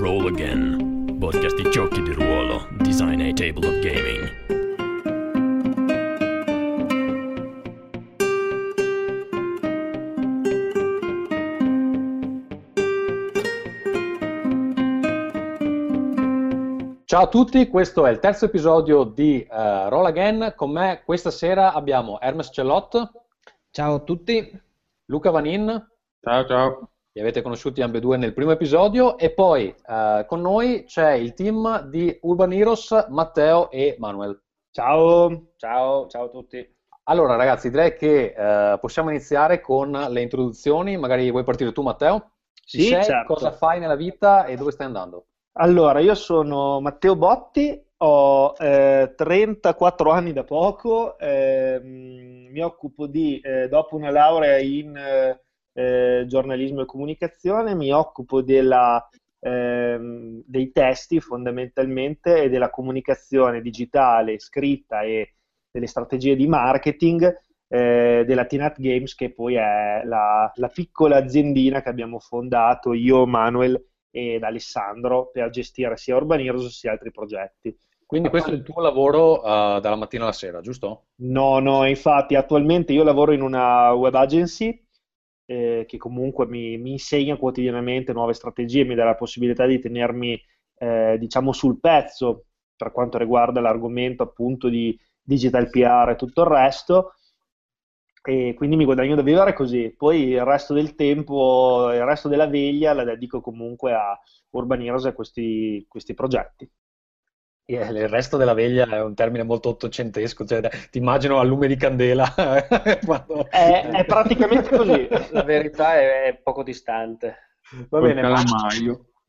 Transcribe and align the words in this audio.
Roll 0.00 0.28
Again, 0.28 1.18
podcast 1.20 1.56
di 1.56 1.70
giochi 1.70 2.00
di 2.00 2.14
ruolo, 2.14 2.66
design 2.78 3.20
a 3.20 3.34
table 3.34 3.66
of 3.68 3.78
gaming. 3.80 4.28
Ciao 17.04 17.24
a 17.24 17.28
tutti, 17.28 17.68
questo 17.68 18.06
è 18.06 18.10
il 18.10 18.20
terzo 18.20 18.46
episodio 18.46 19.04
di 19.04 19.46
uh, 19.50 19.88
Roll 19.90 20.06
Again. 20.06 20.54
Con 20.56 20.70
me 20.70 21.02
questa 21.04 21.30
sera 21.30 21.74
abbiamo 21.74 22.18
Hermes 22.22 22.48
Cellot. 22.50 23.10
Ciao 23.70 23.96
a 23.96 24.00
tutti. 24.00 24.60
Luca 25.04 25.30
Vanin. 25.30 25.88
Ciao, 26.22 26.46
ciao. 26.46 26.90
Li 27.12 27.20
avete 27.20 27.42
conosciuti 27.42 27.82
ambedue 27.82 28.16
nel 28.16 28.32
primo 28.32 28.52
episodio. 28.52 29.18
E 29.18 29.30
poi 29.32 29.74
uh, 29.86 30.24
con 30.26 30.40
noi 30.40 30.84
c'è 30.84 31.12
il 31.12 31.34
team 31.34 31.88
di 31.88 32.16
Urban 32.22 32.52
Heroes, 32.52 33.06
Matteo 33.08 33.68
e 33.70 33.96
Manuel. 33.98 34.40
Ciao, 34.70 35.50
ciao, 35.56 36.06
ciao 36.06 36.24
a 36.26 36.28
tutti. 36.28 36.76
Allora 37.04 37.34
ragazzi, 37.34 37.68
direi 37.70 37.96
che 37.96 38.32
uh, 38.36 38.78
possiamo 38.78 39.10
iniziare 39.10 39.60
con 39.60 39.90
le 39.90 40.20
introduzioni. 40.20 40.96
Magari 40.96 41.28
vuoi 41.32 41.42
partire 41.42 41.72
tu, 41.72 41.82
Matteo? 41.82 42.34
Sì, 42.64 42.82
sei, 42.82 43.02
certo. 43.02 43.34
cosa 43.34 43.50
fai 43.50 43.80
nella 43.80 43.96
vita 43.96 44.44
e 44.44 44.54
dove 44.54 44.70
stai 44.70 44.86
andando? 44.86 45.26
Allora, 45.54 45.98
io 45.98 46.14
sono 46.14 46.80
Matteo 46.80 47.16
Botti, 47.16 47.84
ho 47.96 48.54
eh, 48.56 49.14
34 49.16 50.10
anni 50.12 50.32
da 50.32 50.44
poco, 50.44 51.18
eh, 51.18 51.80
mi 51.82 52.60
occupo 52.60 53.08
di, 53.08 53.40
eh, 53.40 53.66
dopo 53.66 53.96
una 53.96 54.12
laurea 54.12 54.58
in 54.58 54.96
eh, 55.72 56.24
giornalismo 56.26 56.82
e 56.82 56.86
comunicazione, 56.86 57.74
mi 57.74 57.92
occupo 57.92 58.42
della, 58.42 59.08
ehm, 59.40 60.42
dei 60.44 60.72
testi 60.72 61.20
fondamentalmente 61.20 62.42
e 62.42 62.48
della 62.48 62.70
comunicazione 62.70 63.60
digitale, 63.60 64.38
scritta 64.38 65.02
e 65.02 65.34
delle 65.70 65.86
strategie 65.86 66.36
di 66.36 66.46
marketing 66.46 67.32
eh, 67.68 68.24
della 68.26 68.44
Tinat 68.44 68.80
Games, 68.80 69.14
che 69.14 69.32
poi 69.32 69.54
è 69.54 70.02
la, 70.04 70.50
la 70.54 70.68
piccola 70.68 71.16
aziendina 71.16 71.82
che 71.82 71.88
abbiamo 71.88 72.18
fondato 72.18 72.92
io, 72.92 73.26
Manuel 73.26 73.82
ed 74.10 74.42
Alessandro 74.42 75.30
per 75.30 75.50
gestire 75.50 75.96
sia 75.96 76.16
Urban 76.16 76.40
Heroes 76.40 76.66
sia 76.76 76.90
altri 76.90 77.12
progetti. 77.12 77.76
Quindi 78.04 78.28
questo 78.28 78.50
è 78.50 78.54
il 78.54 78.64
tuo 78.64 78.82
lavoro 78.82 79.38
uh, 79.38 79.78
dalla 79.78 79.94
mattina 79.94 80.24
alla 80.24 80.32
sera, 80.32 80.60
giusto? 80.60 81.04
No, 81.18 81.60
no, 81.60 81.86
infatti 81.86 82.34
attualmente 82.34 82.92
io 82.92 83.04
lavoro 83.04 83.30
in 83.30 83.40
una 83.40 83.92
web 83.92 84.12
agency 84.16 84.84
eh, 85.50 85.84
che 85.84 85.96
comunque 85.96 86.46
mi, 86.46 86.78
mi, 86.78 86.92
insegna 86.92 87.36
quotidianamente 87.36 88.12
nuove 88.12 88.34
strategie, 88.34 88.84
mi 88.84 88.94
dà 88.94 89.04
la 89.04 89.16
possibilità 89.16 89.66
di 89.66 89.80
tenermi 89.80 90.40
eh, 90.78 91.16
diciamo 91.18 91.52
sul 91.52 91.80
pezzo 91.80 92.44
per 92.76 92.92
quanto 92.92 93.18
riguarda 93.18 93.60
l'argomento 93.60 94.22
appunto 94.22 94.68
di 94.68 94.96
digital 95.20 95.68
PR 95.68 96.10
e 96.10 96.14
tutto 96.16 96.42
il 96.42 96.46
resto 96.46 97.14
e 98.22 98.54
quindi 98.54 98.76
mi 98.76 98.84
guadagno 98.84 99.16
da 99.16 99.22
vivere 99.22 99.52
così. 99.52 99.92
Poi 99.96 100.28
il 100.28 100.44
resto 100.44 100.72
del 100.72 100.94
tempo, 100.94 101.90
il 101.92 102.04
resto 102.04 102.28
della 102.28 102.46
veglia 102.46 102.92
la 102.92 103.02
dedico 103.02 103.40
comunque 103.40 103.92
a 103.92 104.16
Urban 104.50 104.82
Heroes 104.82 105.06
e 105.06 105.08
a 105.08 105.12
questi, 105.14 105.84
questi 105.88 106.14
progetti. 106.14 106.70
Il 107.72 108.08
resto 108.08 108.36
della 108.36 108.54
veglia 108.54 108.86
è 108.86 109.02
un 109.02 109.14
termine 109.14 109.44
molto 109.44 109.68
ottocentesco, 109.70 110.44
cioè, 110.44 110.68
ti 110.90 110.98
immagino 110.98 111.38
a 111.38 111.44
lume 111.44 111.66
di 111.66 111.76
candela. 111.76 112.32
quando... 113.04 113.46
è, 113.48 113.88
è, 113.90 114.04
praticamente 114.04 114.76
così. 114.76 115.08
La 115.30 115.42
verità 115.42 115.94
è, 115.94 116.24
è 116.24 116.34
poco 116.36 116.62
distante. 116.62 117.54
Va 117.88 118.00
bene, 118.00 118.22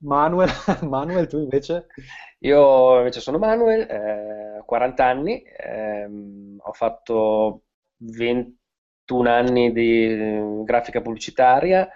Manuel, 0.04 0.50
Manuel, 0.82 1.28
tu 1.28 1.38
invece? 1.38 1.88
Io 2.40 2.98
invece 2.98 3.20
sono 3.20 3.38
Manuel, 3.38 3.82
eh, 3.82 4.64
40 4.66 5.06
anni, 5.06 5.44
ehm, 5.44 6.58
ho 6.60 6.74
fatto 6.74 7.62
20 7.98 8.60
21 9.12 9.30
anni 9.30 9.72
di 9.74 10.06
eh, 10.06 10.62
grafica 10.64 11.02
pubblicitaria 11.02 11.88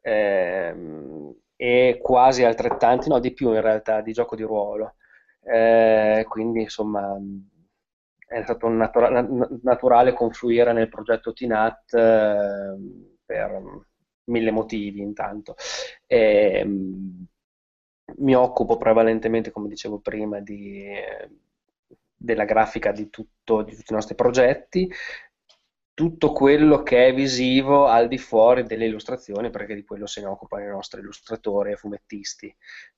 ehm, 0.00 1.34
e 1.56 2.00
quasi 2.02 2.44
altrettanti, 2.44 3.08
no 3.08 3.18
di 3.20 3.32
più 3.32 3.52
in 3.52 3.60
realtà, 3.60 4.00
di 4.00 4.12
gioco 4.12 4.34
di 4.34 4.42
ruolo. 4.42 4.94
Eh, 5.44 6.24
quindi 6.28 6.62
insomma 6.62 7.16
è 8.26 8.42
stato 8.42 8.68
natura- 8.68 9.26
naturale 9.62 10.12
confluire 10.14 10.72
nel 10.72 10.88
progetto 10.88 11.32
TINAT 11.32 11.94
eh, 11.94 12.76
per 13.24 13.62
mille 14.24 14.50
motivi 14.50 15.00
intanto. 15.00 15.54
E, 16.06 16.52
ehm, 16.60 17.26
mi 18.18 18.34
occupo 18.34 18.76
prevalentemente, 18.76 19.50
come 19.50 19.68
dicevo 19.68 19.98
prima, 20.00 20.40
di, 20.40 20.84
della 22.16 22.44
grafica 22.44 22.92
di, 22.92 23.10
tutto, 23.10 23.62
di 23.62 23.74
tutti 23.74 23.92
i 23.92 23.94
nostri 23.94 24.14
progetti, 24.14 24.90
tutto 26.02 26.32
quello 26.32 26.82
che 26.82 27.06
è 27.06 27.14
visivo 27.14 27.86
al 27.86 28.08
di 28.08 28.18
fuori 28.18 28.64
delle 28.64 28.86
illustrazioni, 28.86 29.50
perché 29.50 29.76
di 29.76 29.84
quello 29.84 30.06
se 30.06 30.20
ne 30.20 30.26
occupano 30.26 30.64
i 30.64 30.68
nostri 30.68 31.00
illustratori 31.00 31.70
e 31.70 31.76
fumettisti, 31.76 32.52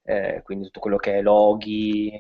eh, 0.05 0.41
quindi 0.43 0.65
tutto 0.65 0.81
quello 0.81 0.97
che 0.97 1.19
è 1.19 1.21
loghi, 1.21 2.11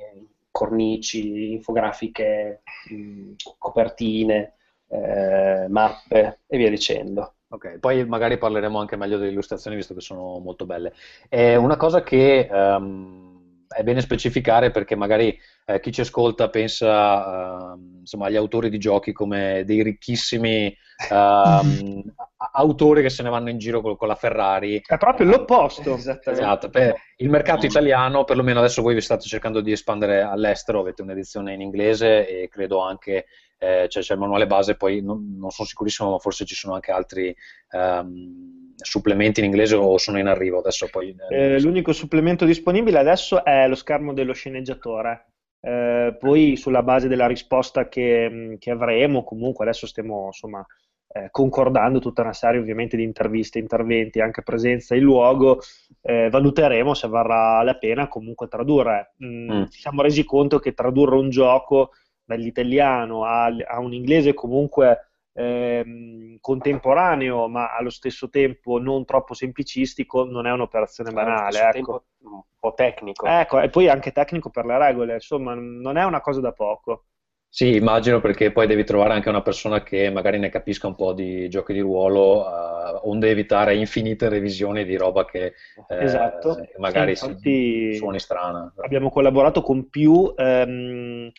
cornici, 0.51 1.53
infografiche, 1.53 2.61
mh, 2.91 3.33
copertine, 3.57 4.57
eh, 4.89 5.67
mappe 5.69 6.41
e 6.47 6.57
via 6.59 6.69
dicendo. 6.69 7.37
Ok, 7.49 7.79
poi 7.79 8.05
magari 8.07 8.37
parleremo 8.37 8.79
anche 8.79 8.97
meglio 8.97 9.17
delle 9.17 9.31
illustrazioni 9.31 9.77
visto 9.77 9.95
che 9.95 10.01
sono 10.03 10.39
molto 10.39 10.67
belle. 10.67 10.93
È 11.31 11.55
una 11.55 11.77
cosa 11.77 12.03
che 12.03 12.47
um, 12.51 13.34
è 13.69 13.83
bene 13.83 14.01
specificare 14.01 14.71
perché 14.71 14.97
magari 14.97 15.39
eh, 15.67 15.81
chi 15.81 15.93
ci 15.93 16.03
ascolta 16.03 16.49
pensa 16.49 17.73
uh, 17.73 17.99
insomma, 18.01 18.27
agli 18.27 18.37
autori 18.37 18.69
di 18.69 18.79
giochi 18.79 19.13
come 19.13 19.63
dei 19.65 19.83
ricchissimi 19.83 20.77
uh, 21.11 22.05
autori 22.53 23.03
che 23.03 23.11
se 23.11 23.23
ne 23.23 23.31
vanno 23.31 23.51
in 23.51 23.59
giro 23.59 23.81
con, 23.81 23.97
con 23.97 24.09
la 24.09 24.15
Ferrari. 24.15 24.83
È 24.85 24.99
proprio 24.99 25.27
l'opposto. 25.27 25.95
Esatto. 25.95 26.69
Per 26.69 26.95
il 27.17 27.31
mercato 27.31 27.67
italiano, 27.67 28.25
perlomeno 28.25 28.59
adesso 28.59 28.83
voi 28.83 28.95
vi 28.95 29.01
state 29.01 29.27
cercando 29.27 29.61
di 29.61 29.73
espandere 29.73 30.21
all'estero, 30.21 30.81
avete 30.81 31.03
un'edizione 31.03 31.55
in 31.55 31.61
inglese 31.61 32.29
e 32.29 32.49
credo 32.49 32.81
anche 32.81 33.27
eh, 33.59 33.89
cioè, 33.89 34.03
c'è 34.03 34.15
il 34.15 34.21
manuale 34.21 34.47
base, 34.47 34.77
poi 34.77 35.01
non, 35.01 35.37
non, 35.39 35.51
sono 35.51 35.67
sicurissimo, 35.67 36.11
ma 36.11 36.19
forse 36.19 36.45
ci 36.45 36.55
sono 36.55 36.75
anche 36.75 36.93
altri 36.93 37.35
um, 37.71 38.54
supplementi 38.77 39.41
in 39.41 39.47
inglese 39.47 39.75
o 39.75 39.99
sono 39.99 40.19
in 40.19 40.27
arrivo 40.27 40.59
adesso. 40.59 40.89
Poi, 40.91 41.15
eh, 41.31 41.61
l'unico 41.61 41.93
supplemento 41.93 42.45
disponibile 42.45 42.99
adesso 42.99 43.45
è 43.45 43.67
lo 43.69 43.75
schermo 43.75 44.13
dello 44.13 44.33
sceneggiatore. 44.33 45.27
Eh, 45.61 46.17
poi 46.19 46.57
sulla 46.57 46.83
base 46.83 47.09
della 47.09 47.27
risposta 47.27 47.89
che, 47.89 48.29
mm, 48.31 48.55
che 48.59 48.71
avremo, 48.71 49.25
comunque 49.25 49.65
adesso 49.65 49.87
stiamo 49.87 50.27
insomma, 50.27 50.65
eh, 51.09 51.29
concordando 51.31 52.01
tutta 52.01 52.23
una 52.23 52.33
serie 52.33 52.61
ovviamente 52.61 52.97
di 52.97 53.03
interviste, 53.03 53.59
interventi, 53.59 54.21
anche 54.21 54.43
presenza 54.43 54.95
in 54.95 55.03
luogo, 55.03 55.61
eh, 56.03 56.29
valuteremo 56.29 56.93
se 56.93 57.09
varrà 57.09 57.63
la 57.63 57.77
pena 57.77 58.09
comunque 58.09 58.49
tradurre. 58.49 59.15
Mm, 59.25 59.51
mm. 59.51 59.65
Ci 59.71 59.81
siamo 59.81 60.03
resi 60.03 60.25
conto 60.25 60.59
che 60.59 60.75
tradurre 60.75 61.17
un 61.17 61.31
gioco 61.31 61.93
dall'italiano 62.25 63.25
a, 63.25 63.47
a 63.47 63.79
un 63.79 63.93
inglese 63.93 64.35
comunque 64.35 65.14
ehm, 65.35 66.39
contemporaneo, 66.41 67.49
ma 67.49 67.75
allo 67.75 67.91
stesso 67.91 68.29
tempo 68.31 68.79
non 68.79 69.05
troppo 69.05 69.35
semplicistico, 69.35 70.25
non 70.25 70.47
è 70.47 70.53
un'operazione 70.53 71.11
banale. 71.11 71.71
Ecco. 71.75 72.05
Un 72.25 72.43
po' 72.59 72.73
tecnico. 72.75 73.27
Ecco, 73.27 73.61
e 73.61 73.69
poi 73.69 73.89
anche 73.89 74.13
tecnico 74.13 74.49
per 74.49 74.65
le 74.65 74.79
regole, 74.79 75.15
insomma, 75.15 75.55
non 75.55 75.99
è 75.99 76.05
una 76.05 76.21
cosa 76.21 76.41
da 76.41 76.53
poco. 76.53 77.05
Sì, 77.55 77.77
immagino 77.77 78.21
perché 78.21 78.51
poi 78.51 78.67
devi 78.67 78.83
trovare 78.83 79.13
anche 79.13 79.29
una 79.29 79.43
persona 79.43 79.85
che 79.85 80.11
magari 80.11 80.41
ne 80.41 80.49
capisca 80.49 80.89
un 80.89 80.97
po' 80.97 81.13
di 81.13 81.49
giochi 81.49 81.73
di 81.73 81.79
ruolo, 81.79 82.41
uh, 82.41 83.09
onde 83.09 83.31
evitare 83.31 83.77
infinite 83.77 84.29
revisioni 84.29 84.85
di 84.85 84.97
roba 84.97 85.25
che 85.25 85.53
eh, 85.89 86.03
esatto. 86.03 86.57
magari 86.79 87.15
sì, 87.15 87.95
suoni 87.97 88.19
strana. 88.19 88.73
Abbiamo 88.79 89.09
collaborato 89.09 89.63
con 89.63 89.89
più 89.89 90.35
ehm, 90.37 91.31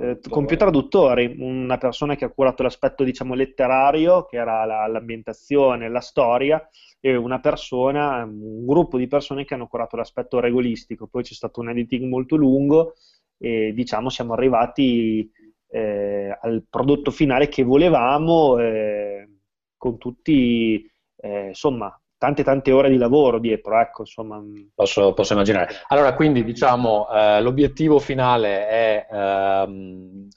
eh, 0.00 0.18
con 0.28 0.46
più 0.46 0.56
traduttori, 0.56 1.36
una 1.38 1.78
persona 1.78 2.16
che 2.16 2.24
ha 2.24 2.30
curato 2.30 2.62
l'aspetto 2.62 3.04
diciamo 3.04 3.34
letterario, 3.34 4.24
che 4.24 4.36
era 4.36 4.64
la, 4.64 4.86
l'ambientazione, 4.86 5.88
la 5.88 6.00
storia, 6.00 6.68
e 7.00 7.16
una 7.16 7.38
persona, 7.38 8.24
un 8.24 8.64
gruppo 8.64 8.96
di 8.98 9.06
persone 9.06 9.44
che 9.44 9.54
hanno 9.54 9.68
curato 9.68 9.96
l'aspetto 9.96 10.40
regolistico. 10.40 11.06
Poi 11.06 11.22
c'è 11.22 11.34
stato 11.34 11.60
un 11.60 11.68
editing 11.68 12.08
molto 12.08 12.34
lungo 12.36 12.94
e 13.38 13.72
diciamo 13.72 14.08
siamo 14.08 14.32
arrivati 14.32 15.30
eh, 15.68 16.38
al 16.40 16.64
prodotto 16.68 17.10
finale 17.10 17.48
che 17.48 17.62
volevamo 17.62 18.58
eh, 18.58 19.28
con 19.76 19.98
tutti 19.98 20.90
eh, 21.16 21.48
insomma 21.48 22.00
tante 22.24 22.42
tante 22.42 22.72
ore 22.72 22.88
di 22.88 22.96
lavoro 22.96 23.38
dietro, 23.38 23.78
ecco, 23.78 24.00
insomma. 24.02 24.42
Posso, 24.74 25.12
posso 25.12 25.34
immaginare. 25.34 25.74
Allora, 25.88 26.14
quindi 26.14 26.42
diciamo, 26.42 27.06
eh, 27.10 27.42
l'obiettivo 27.42 27.98
finale 27.98 28.66
è 28.66 29.06
ehm, 29.10 30.28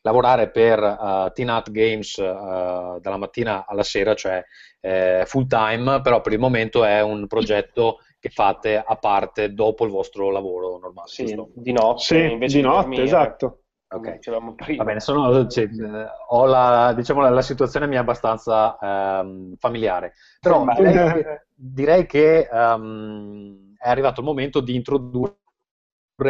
lavorare 0.00 0.50
per 0.50 0.80
uh, 0.80 1.30
Teen 1.32 1.62
Games 1.70 2.16
uh, 2.16 2.98
dalla 3.00 3.16
mattina 3.18 3.64
alla 3.66 3.84
sera, 3.84 4.14
cioè 4.14 4.44
eh, 4.80 5.22
full 5.26 5.46
time, 5.46 6.00
però 6.00 6.20
per 6.20 6.32
il 6.32 6.40
momento 6.40 6.84
è 6.84 7.00
un 7.02 7.28
progetto 7.28 7.98
che 8.18 8.28
fate 8.28 8.82
a 8.84 8.96
parte 8.96 9.52
dopo 9.52 9.84
il 9.84 9.92
vostro 9.92 10.30
lavoro 10.30 10.78
normale. 10.78 11.08
Sì, 11.08 11.26
giusto? 11.26 11.50
di 11.54 11.70
notte, 11.70 12.02
Sì, 12.02 12.32
invece 12.32 12.56
di 12.56 12.62
notte, 12.62 12.80
dormire, 12.80 13.02
esatto. 13.04 13.61
Come 13.92 14.08
Ok. 14.08 14.16
dicevamo 14.16 14.54
prima. 14.56 14.82
Va 14.82 14.88
bene, 14.88 15.00
sono, 15.00 15.46
cioè, 15.46 15.64
eh, 15.64 16.06
ho 16.28 16.46
la, 16.46 16.92
diciamo, 16.94 17.20
la, 17.20 17.30
la 17.30 17.42
situazione 17.42 17.86
mia 17.86 17.98
è 17.98 18.02
abbastanza 18.02 18.78
ehm, 18.80 19.56
familiare, 19.56 20.14
però 20.40 20.64
Normale. 20.64 20.90
direi 20.90 21.12
che, 21.12 21.46
direi 21.54 22.06
che, 22.06 22.48
ehm, 22.50 23.74
è 23.76 23.88
arrivato 23.88 24.20
il 24.20 24.26
momento 24.26 24.60
di 24.60 24.74
introdurre 24.74 25.36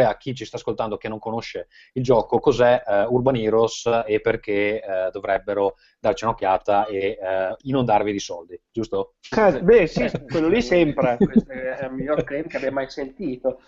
a 0.05 0.17
chi 0.17 0.35
ci 0.35 0.47
sta 0.47 0.57
ascoltando 0.57 0.97
che 0.97 1.09
non 1.09 1.19
conosce 1.19 1.69
il 1.95 2.03
gioco 2.03 2.39
cos'è 2.39 2.83
eh, 2.87 3.05
Urban 3.05 3.37
Heroes 3.37 4.05
e 4.07 4.21
perché 4.23 4.81
eh, 4.81 5.11
dovrebbero 5.11 5.75
darci 6.01 6.25
un'occhiata 6.25 6.87
e 6.87 7.19
eh, 7.21 7.57
inondarvi 7.59 8.11
di 8.11 8.19
soldi, 8.19 8.59
giusto? 8.71 9.17
Eh, 9.37 9.63
beh, 9.63 9.87
sì, 9.87 10.11
quello 10.31 10.49
lì 10.49 10.63
sempre. 10.63 11.19
Questo 11.19 11.53
è 11.53 11.85
il 11.85 11.93
miglior 11.93 12.25
claim 12.25 12.47
che 12.47 12.57
abbia 12.57 12.73
mai 12.73 12.89
sentito. 12.89 13.61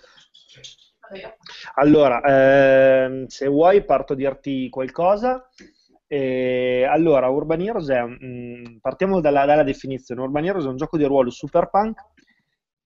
Allora, 1.75 2.21
ehm, 2.23 3.27
se 3.27 3.47
vuoi 3.49 3.85
parto 3.85 4.13
a 4.15 4.17
dirti 4.17 4.69
qualcosa. 4.69 5.49
Eh, 6.07 6.85
allora, 6.89 7.29
Urban 7.29 7.61
Heroes 7.61 7.89
è 7.89 8.01
un- 8.01 8.19
mm, 8.23 8.77
partiamo 8.81 9.21
dalla, 9.21 9.45
dalla 9.45 9.63
definizione. 9.63 10.21
Urban 10.23 10.45
Heroes 10.45 10.65
è 10.67 10.69
un 10.69 10.77
gioco 10.77 10.97
di 10.97 11.05
ruolo 11.05 11.31
super 11.31 11.69
punk 11.71 11.99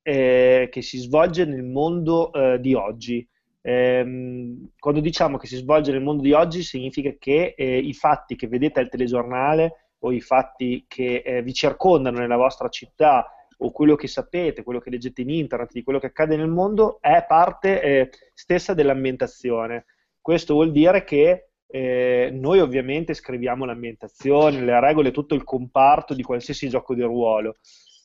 eh, 0.03 0.69
che 0.71 0.83
si 0.83 0.99
svolge 0.99 1.45
nel 1.45 1.65
mondo 1.65 2.33
eh, 2.33 2.59
di 2.61 2.75
oggi. 2.75 3.27
Ehm, 3.61 4.71
quando 4.79 5.01
diciamo 5.01 5.37
che 5.37 5.47
si 5.47 5.57
svolge 5.57 5.93
nel 5.93 6.03
mondo 6.03 6.23
di 6.23 6.33
oggi, 6.33 6.63
significa 6.63 7.13
che 7.19 7.55
eh, 7.57 7.79
i 7.79 7.93
fatti 7.93 8.37
che 8.37 8.49
vedete 8.49 8.81
al 8.81 8.89
telegiornale 8.89 9.93
o 10.01 10.13
i 10.13 10.21
fatti 10.21 10.85
che 10.89 11.23
eh, 11.25 11.43
vi 11.43 11.53
circondano 11.53 12.19
nella 12.19 12.37
vostra 12.37 12.69
città 12.69 13.27
o 13.61 13.71
quello 13.73 13.97
che 13.97 14.07
sapete, 14.07 14.63
quello 14.63 14.79
che 14.79 14.91
leggete 14.91 15.23
in 15.23 15.31
internet 15.31 15.73
di 15.73 15.83
quello 15.83 15.99
che 15.99 16.07
accade 16.07 16.37
nel 16.37 16.49
mondo 16.49 16.99
è 17.01 17.25
parte 17.27 17.83
eh, 17.83 18.11
stessa 18.35 18.75
dell'ambientazione. 18.75 19.87
Questo 20.21 20.55
vuol 20.55 20.73
dire 20.73 21.05
che 21.05 21.51
eh, 21.67 22.31
noi 22.33 22.61
ovviamente 22.61 23.15
scriviamo 23.15 23.65
l'ambientazione, 23.65 24.61
le 24.61 24.81
regole, 24.81 25.11
tutto 25.11 25.35
il 25.35 25.45
comparto 25.45 26.15
di 26.15 26.23
qualsiasi 26.23 26.69
gioco 26.69 26.95
di 26.95 27.03
ruolo. 27.03 27.57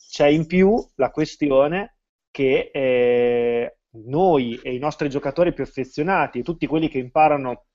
C'è 0.10 0.28
in 0.28 0.46
più 0.48 0.76
la 0.96 1.12
questione 1.12 1.98
che 2.32 2.72
eh, 2.74 3.78
noi 4.06 4.60
e 4.62 4.74
i 4.74 4.80
nostri 4.80 5.10
giocatori 5.10 5.54
più 5.54 5.64
affezionati 5.64 6.40
e 6.40 6.44
tutti 6.44 6.66
quelli 6.66 6.90
che 6.90 6.98
imparano 6.98 7.66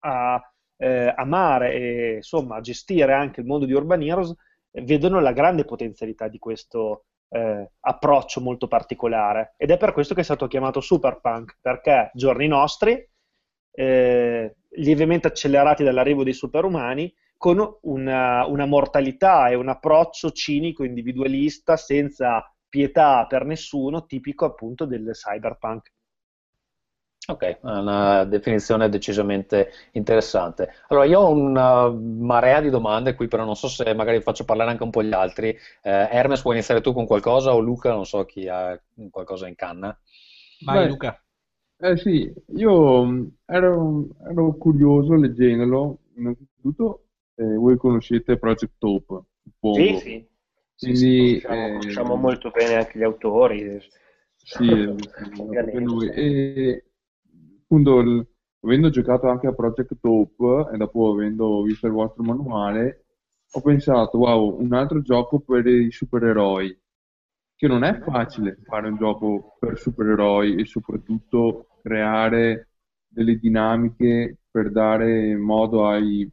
a 0.00 0.40
eh, 0.76 1.12
amare 1.16 1.72
e 1.72 2.14
insomma 2.16 2.56
a 2.56 2.60
gestire 2.60 3.12
anche 3.12 3.40
il 3.40 3.46
mondo 3.46 3.66
di 3.66 3.72
Urban 3.72 4.02
Heroes 4.02 4.34
vedono 4.72 5.20
la 5.20 5.32
grande 5.32 5.64
potenzialità 5.64 6.28
di 6.28 6.38
questo 6.38 7.04
eh, 7.30 7.70
approccio 7.80 8.40
molto 8.40 8.66
particolare. 8.66 9.54
Ed 9.56 9.70
è 9.70 9.76
per 9.76 9.92
questo 9.92 10.14
che 10.14 10.20
è 10.20 10.24
stato 10.24 10.46
chiamato 10.46 10.80
Superpunk 10.80 11.58
perché 11.60 12.10
giorni 12.14 12.46
nostri 12.46 13.08
eh, 13.72 14.56
lievemente 14.70 15.28
accelerati 15.28 15.84
dall'arrivo 15.84 16.24
dei 16.24 16.32
superumani 16.32 17.12
con 17.36 17.78
una, 17.82 18.44
una 18.46 18.66
mortalità 18.66 19.48
e 19.48 19.54
un 19.54 19.68
approccio 19.68 20.30
cinico 20.30 20.84
individualista 20.84 21.76
senza 21.76 22.44
pietà 22.68 23.26
per 23.26 23.44
nessuno 23.44 24.04
tipico 24.04 24.44
appunto 24.44 24.84
del 24.84 25.10
cyberpunk 25.12 25.90
Ok, 27.30 27.42
è 27.44 27.58
una 27.62 28.24
definizione 28.24 28.88
decisamente 28.88 29.70
interessante. 29.92 30.72
Allora, 30.88 31.06
io 31.06 31.20
ho 31.20 31.30
una 31.30 31.88
marea 31.90 32.60
di 32.60 32.70
domande 32.70 33.14
qui, 33.14 33.28
però 33.28 33.44
non 33.44 33.54
so 33.54 33.68
se 33.68 33.94
magari 33.94 34.20
faccio 34.20 34.44
parlare 34.44 34.70
anche 34.70 34.82
un 34.82 34.90
po' 34.90 35.02
gli 35.02 35.12
altri. 35.12 35.48
Eh, 35.82 36.08
Hermes, 36.10 36.42
puoi 36.42 36.54
iniziare 36.54 36.80
tu 36.80 36.92
con 36.92 37.06
qualcosa 37.06 37.54
o 37.54 37.60
Luca, 37.60 37.92
non 37.92 38.04
so 38.04 38.24
chi 38.24 38.48
ha 38.48 38.78
qualcosa 39.10 39.46
in 39.46 39.54
canna. 39.54 39.96
Vai 40.64 40.82
Beh, 40.82 40.88
Luca. 40.88 41.22
Eh 41.82 41.96
sì, 41.96 42.30
io 42.56 43.30
ero, 43.46 44.06
ero 44.28 44.52
curioso 44.56 45.14
leggendolo, 45.14 45.98
innanzitutto 46.16 47.04
eh, 47.36 47.54
voi 47.54 47.76
conoscete 47.78 48.36
Project 48.36 48.72
suppongo. 48.78 49.76
sì 49.76 49.96
sì 49.96 50.28
Sì, 50.74 50.94
sì, 50.94 51.06
Quindi, 51.06 51.40
conosciamo, 51.40 51.66
eh, 51.66 51.70
conosciamo 51.78 52.14
molto 52.16 52.50
bene 52.50 52.74
anche 52.76 52.98
gli 52.98 53.02
autori. 53.02 53.80
Sì, 54.42 54.64
eh, 54.72 54.94
sì, 55.70 55.80
lui. 55.80 56.08
E 56.10 56.84
appunto, 57.70 58.00
il- 58.00 58.26
avendo 58.62 58.90
giocato 58.90 59.28
anche 59.28 59.46
a 59.46 59.54
Project 59.54 59.96
Hope 60.02 60.70
e 60.72 60.76
dopo 60.76 61.12
avendo 61.12 61.62
visto 61.62 61.86
il 61.86 61.92
vostro 61.92 62.22
manuale, 62.24 63.04
ho 63.52 63.60
pensato, 63.60 64.18
wow, 64.18 64.60
un 64.60 64.72
altro 64.72 65.00
gioco 65.02 65.38
per 65.40 65.66
i 65.66 65.90
supereroi, 65.90 66.76
che 67.56 67.68
non 67.68 67.84
è 67.84 67.98
facile 68.00 68.58
fare 68.64 68.88
un 68.88 68.96
gioco 68.96 69.56
per 69.58 69.78
supereroi 69.78 70.56
e 70.60 70.64
soprattutto 70.66 71.66
creare 71.82 72.68
delle 73.06 73.36
dinamiche 73.36 74.38
per 74.50 74.70
dare 74.70 75.36
modo 75.36 75.86
ai 75.86 76.28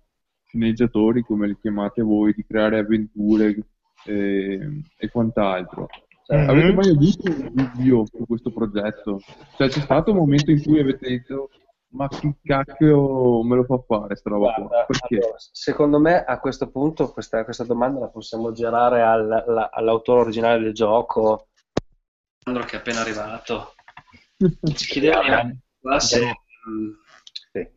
sceneggiatori, 0.46 1.22
come 1.24 1.48
li 1.48 1.58
chiamate 1.60 2.02
voi, 2.02 2.34
di 2.34 2.46
creare 2.46 2.80
avventure 2.80 3.56
eh, 4.06 4.82
e 4.98 5.10
quant'altro. 5.10 5.88
Mhm. 6.30 6.50
Avete 6.50 6.74
mai 6.74 6.90
avuto 6.90 7.30
un 7.30 7.52
dubbio 7.54 8.06
su 8.06 8.26
questo 8.28 8.52
progetto? 8.52 9.22
Cioè, 9.56 9.70
c'è 9.70 9.80
stato 9.80 10.12
un 10.12 10.18
momento 10.18 10.52
in 10.52 10.62
cui 10.62 10.80
avete 10.80 11.08
detto, 11.08 11.50
ma 11.90 12.08
chi 12.10 12.34
cacchio 12.44 13.44
me 13.44 13.56
lo 13.56 13.64
fa 13.64 13.80
fare 13.88 14.16
sta 14.18 14.30
roba 14.32 14.52
qua? 14.54 14.64
Guarda, 14.66 14.86
Perché? 14.86 15.16
allora, 15.16 15.36
secondo 15.38 16.00
me 16.00 16.24
a 16.26 16.40
questo 16.40 16.70
punto 16.70 17.12
questa, 17.14 17.46
questa 17.46 17.64
domanda 17.64 18.00
la 18.02 18.08
possiamo 18.10 18.52
girare 18.52 19.02
al- 19.02 19.44
la- 19.48 19.70
all'autore 19.72 20.22
originale 20.22 20.62
del 20.62 20.74
gioco, 20.74 21.48
Sandro 22.44 22.64
che 22.66 22.76
è 22.76 22.80
appena 22.80 23.00
arrivato. 23.02 23.74
Ci 24.76 24.86
chiedeva 24.92 25.22
in 25.42 25.58
classe, 25.82 26.20
Sì. 27.54 27.68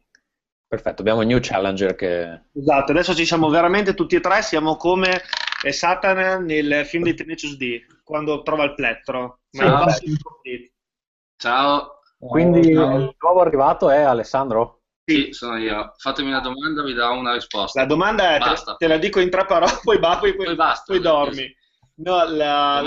Perfetto, 0.66 1.00
abbiamo 1.02 1.20
un 1.20 1.26
new 1.26 1.38
challenger 1.40 1.94
che... 1.96 2.42
Esatto, 2.52 2.92
adesso 2.92 3.12
ci 3.14 3.24
siamo 3.24 3.48
veramente 3.48 3.94
tutti 3.94 4.14
e 4.16 4.20
tre, 4.20 4.40
siamo 4.42 4.76
come 4.76 5.20
eh, 5.62 5.72
Satana 5.72 6.38
nel 6.38 6.84
film 6.86 7.04
di 7.04 7.14
Tenacious 7.14 7.56
D, 7.56 7.84
quando 8.02 8.42
trova 8.42 8.64
il 8.64 8.74
plettro. 8.74 9.40
Ma 9.52 9.62
Ciao. 9.64 9.74
i 9.82 9.84
passi 9.84 10.08
incompleti. 10.08 10.72
Ciao, 11.36 12.00
Quindi 12.18 12.74
ciao. 12.74 12.96
il 12.98 13.16
nuovo 13.18 13.40
arrivato 13.40 13.90
è 13.90 14.00
Alessandro? 14.00 14.82
sì, 15.04 15.32
sono 15.32 15.56
io. 15.56 15.92
Fatemi 15.96 16.28
una 16.28 16.40
domanda, 16.40 16.82
vi 16.82 16.92
do 16.94 17.10
una 17.12 17.32
risposta. 17.34 17.80
La 17.80 17.86
domanda 17.86 18.36
è, 18.36 18.38
te, 18.38 18.74
te 18.76 18.86
la 18.86 18.96
dico 18.98 19.18
in 19.20 19.28
tre 19.30 19.44
parole, 19.44 19.72
poi, 19.82 19.98
poi, 19.98 20.34
poi, 20.36 20.44
Poi 20.44 20.54
basta. 20.54 20.84
poi 20.92 21.00
dormi. 21.00 21.52
No, 22.02 22.24
la, 22.24 22.80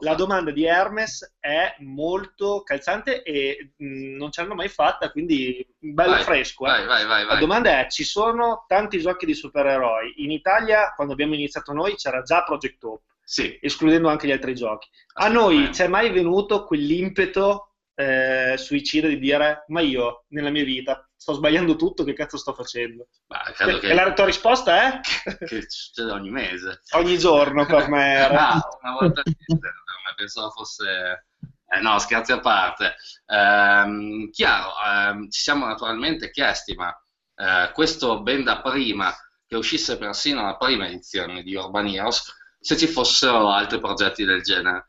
la 0.00 0.14
domanda 0.14 0.50
di 0.50 0.64
Hermes 0.64 1.36
è 1.38 1.76
molto 1.80 2.62
calzante 2.64 3.22
e 3.22 3.72
mh, 3.76 4.16
non 4.16 4.32
ce 4.32 4.42
l'hanno 4.42 4.54
mai 4.56 4.68
fatta, 4.68 5.10
quindi 5.12 5.64
bello 5.78 6.10
Vai, 6.14 6.22
fresco. 6.24 6.66
eh. 6.66 6.70
Vai, 6.70 6.86
vai, 6.86 7.06
vai, 7.06 7.22
La 7.22 7.28
vai. 7.32 7.38
domanda 7.38 7.78
è, 7.78 7.88
ci 7.88 8.02
sono 8.02 8.64
tanti 8.66 8.98
giochi 9.00 9.24
di 9.26 9.34
supereroi. 9.34 10.14
In 10.24 10.32
Italia, 10.32 10.92
quando 10.96 11.12
abbiamo 11.12 11.34
iniziato 11.34 11.72
noi, 11.72 11.94
c'era 11.94 12.22
già 12.22 12.42
Project 12.42 12.82
Hope, 12.82 13.04
Sì, 13.22 13.56
escludendo 13.60 14.08
anche 14.08 14.26
gli 14.26 14.32
altri 14.32 14.54
giochi. 14.54 14.88
A 15.14 15.28
noi 15.28 15.68
c'è 15.70 15.86
mai 15.86 16.10
venuto 16.10 16.64
quell'impeto 16.64 17.74
eh, 17.94 18.54
suicida 18.56 19.06
di 19.06 19.18
dire, 19.18 19.64
ma 19.68 19.80
io 19.80 20.24
nella 20.28 20.50
mia 20.50 20.64
vita 20.64 21.08
sto 21.20 21.34
sbagliando 21.34 21.76
tutto, 21.76 22.02
che 22.02 22.14
cazzo 22.14 22.38
sto 22.38 22.54
facendo? 22.54 23.08
Credo 23.54 23.76
E 23.76 23.80
che, 23.80 23.92
la 23.92 24.12
tua 24.14 24.24
risposta 24.24 24.82
è? 24.82 25.00
che 25.44 25.64
succede 25.68 26.10
ogni 26.12 26.30
mese. 26.30 26.80
Ogni 26.92 27.18
giorno 27.18 27.66
per 27.66 27.88
me 27.88 28.14
era. 28.16 28.48
Ah, 28.52 28.68
una 28.80 28.92
volta 28.98 29.22
per 29.22 29.34
me 29.60 30.14
pensavo 30.16 30.50
fosse... 30.50 31.26
eh, 31.68 31.80
no, 31.80 31.98
scherzi 31.98 32.32
a 32.32 32.40
parte. 32.40 32.94
Ehm, 33.26 34.30
chiaro, 34.30 34.70
ehm, 34.86 35.28
ci 35.28 35.40
siamo 35.42 35.66
naturalmente 35.66 36.30
chiesti, 36.30 36.74
ma 36.74 36.90
eh, 37.34 37.70
questo 37.74 38.22
ben 38.22 38.42
da 38.42 38.62
prima 38.62 39.14
che 39.46 39.56
uscisse 39.56 39.98
persino 39.98 40.42
la 40.42 40.56
prima 40.56 40.86
edizione 40.86 41.42
di 41.42 41.54
Urban 41.54 41.86
Heroes, 41.86 42.32
se 42.58 42.76
ci 42.78 42.86
fossero 42.86 43.50
altri 43.50 43.78
progetti 43.78 44.24
del 44.24 44.42
genere. 44.42 44.86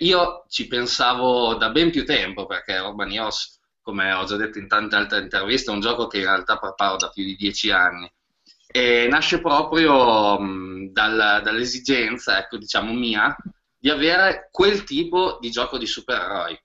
Io 0.00 0.44
ci 0.48 0.66
pensavo 0.68 1.54
da 1.54 1.70
ben 1.70 1.90
più 1.90 2.04
tempo, 2.04 2.46
perché 2.46 2.78
Urban 2.78 3.10
Heroes, 3.10 3.60
come 3.84 4.12
ho 4.12 4.24
già 4.24 4.36
detto 4.36 4.58
in 4.58 4.66
tante 4.66 4.96
altre 4.96 5.20
interviste, 5.20 5.70
è 5.70 5.74
un 5.74 5.80
gioco 5.80 6.06
che 6.06 6.18
in 6.18 6.24
realtà 6.24 6.58
preparo 6.58 6.96
da 6.96 7.10
più 7.10 7.22
di 7.22 7.36
dieci 7.36 7.70
anni. 7.70 8.10
E 8.66 9.06
nasce 9.08 9.40
proprio 9.40 10.38
mh, 10.40 10.90
dal- 10.92 11.40
dall'esigenza, 11.44 12.38
ecco, 12.38 12.56
diciamo 12.56 12.92
mia, 12.92 13.36
di 13.78 13.90
avere 13.90 14.48
quel 14.50 14.84
tipo 14.84 15.38
di 15.40 15.50
gioco 15.50 15.78
di 15.78 15.86
supereroi. 15.86 16.58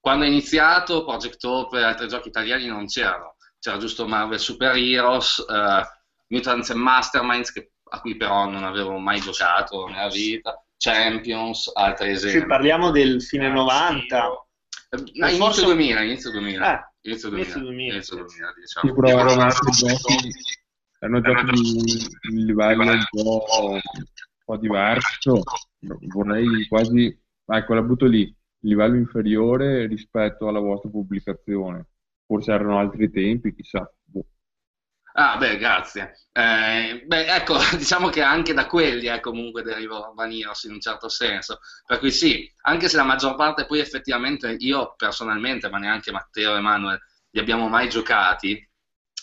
Quando 0.00 0.24
è 0.24 0.28
iniziato 0.28 1.04
Project 1.04 1.44
Hope 1.44 1.78
e 1.78 1.82
altri 1.82 2.08
giochi 2.08 2.28
italiani 2.28 2.66
non 2.66 2.86
c'erano, 2.86 3.36
c'era 3.58 3.76
giusto 3.78 4.06
Marvel 4.06 4.38
Super 4.38 4.76
Heroes, 4.76 5.44
eh, 5.48 5.82
Mutants 6.28 6.70
and 6.70 6.80
Masterminds, 6.80 7.52
che- 7.52 7.72
a 7.90 8.00
cui 8.00 8.16
però 8.16 8.48
non 8.48 8.64
avevo 8.64 8.98
mai 8.98 9.20
giocato 9.20 9.86
nella 9.86 10.08
vita, 10.08 10.60
Champions, 10.76 11.70
altri 11.74 12.10
esempi. 12.10 12.40
Sì, 12.40 12.46
parliamo 12.46 12.90
del 12.90 13.22
fine 13.22 13.48
90. 13.50 14.45
Eh, 14.88 14.96
no, 14.96 15.26
inizio 15.26 15.36
forse- 15.44 15.64
2000, 15.64 16.02
inizio 16.02 16.30
2000. 16.30 16.66
Ah, 16.66 16.92
inizio 17.02 17.28
inizio 17.28 17.30
2000, 17.30 17.58
2000. 17.60 17.92
inizio 17.94 18.16
2000, 18.16 18.52
diciamo. 18.56 18.88
Sì, 18.88 18.94
però 18.94 19.18
erano 19.18 19.52
giochi, 19.70 20.30
erano 20.98 21.20
giochi 21.20 21.44
di 22.22 22.36
un 22.38 22.44
livello 22.44 22.82
un 22.82 23.04
po', 23.10 23.44
un 23.70 23.80
po' 24.44 24.56
diverso. 24.56 25.42
Vorrei 25.78 26.66
quasi 26.68 27.20
ecco, 27.46 27.74
la 27.74 27.82
butto 27.82 28.06
lì, 28.06 28.34
livello 28.60 28.96
inferiore 28.96 29.86
rispetto 29.86 30.48
alla 30.48 30.60
vostra 30.60 30.90
pubblicazione. 30.90 31.86
Forse 32.26 32.52
erano 32.52 32.78
altri 32.78 33.10
tempi, 33.10 33.54
chissà. 33.54 33.88
Ah, 35.18 35.38
beh, 35.38 35.56
grazie. 35.56 36.12
Eh, 36.32 37.02
beh, 37.06 37.34
ecco, 37.34 37.56
diciamo 37.76 38.10
che 38.10 38.20
anche 38.22 38.52
da 38.52 38.66
quelli 38.66 39.06
eh, 39.06 39.20
comunque 39.20 39.62
deriva 39.62 39.96
Urban 39.98 40.30
Heroes 40.30 40.64
in 40.64 40.72
un 40.72 40.80
certo 40.80 41.08
senso. 41.08 41.60
Per 41.86 41.98
cui 41.98 42.10
sì, 42.10 42.50
anche 42.62 42.88
se 42.88 42.96
la 42.96 43.02
maggior 43.02 43.34
parte 43.34 43.64
poi 43.64 43.78
effettivamente 43.78 44.54
io 44.58 44.94
personalmente, 44.94 45.70
ma 45.70 45.78
neanche 45.78 46.12
Matteo 46.12 46.54
e 46.54 46.58
Emanuele, 46.58 47.00
li 47.30 47.40
abbiamo 47.40 47.68
mai 47.68 47.88
giocati, 47.88 48.52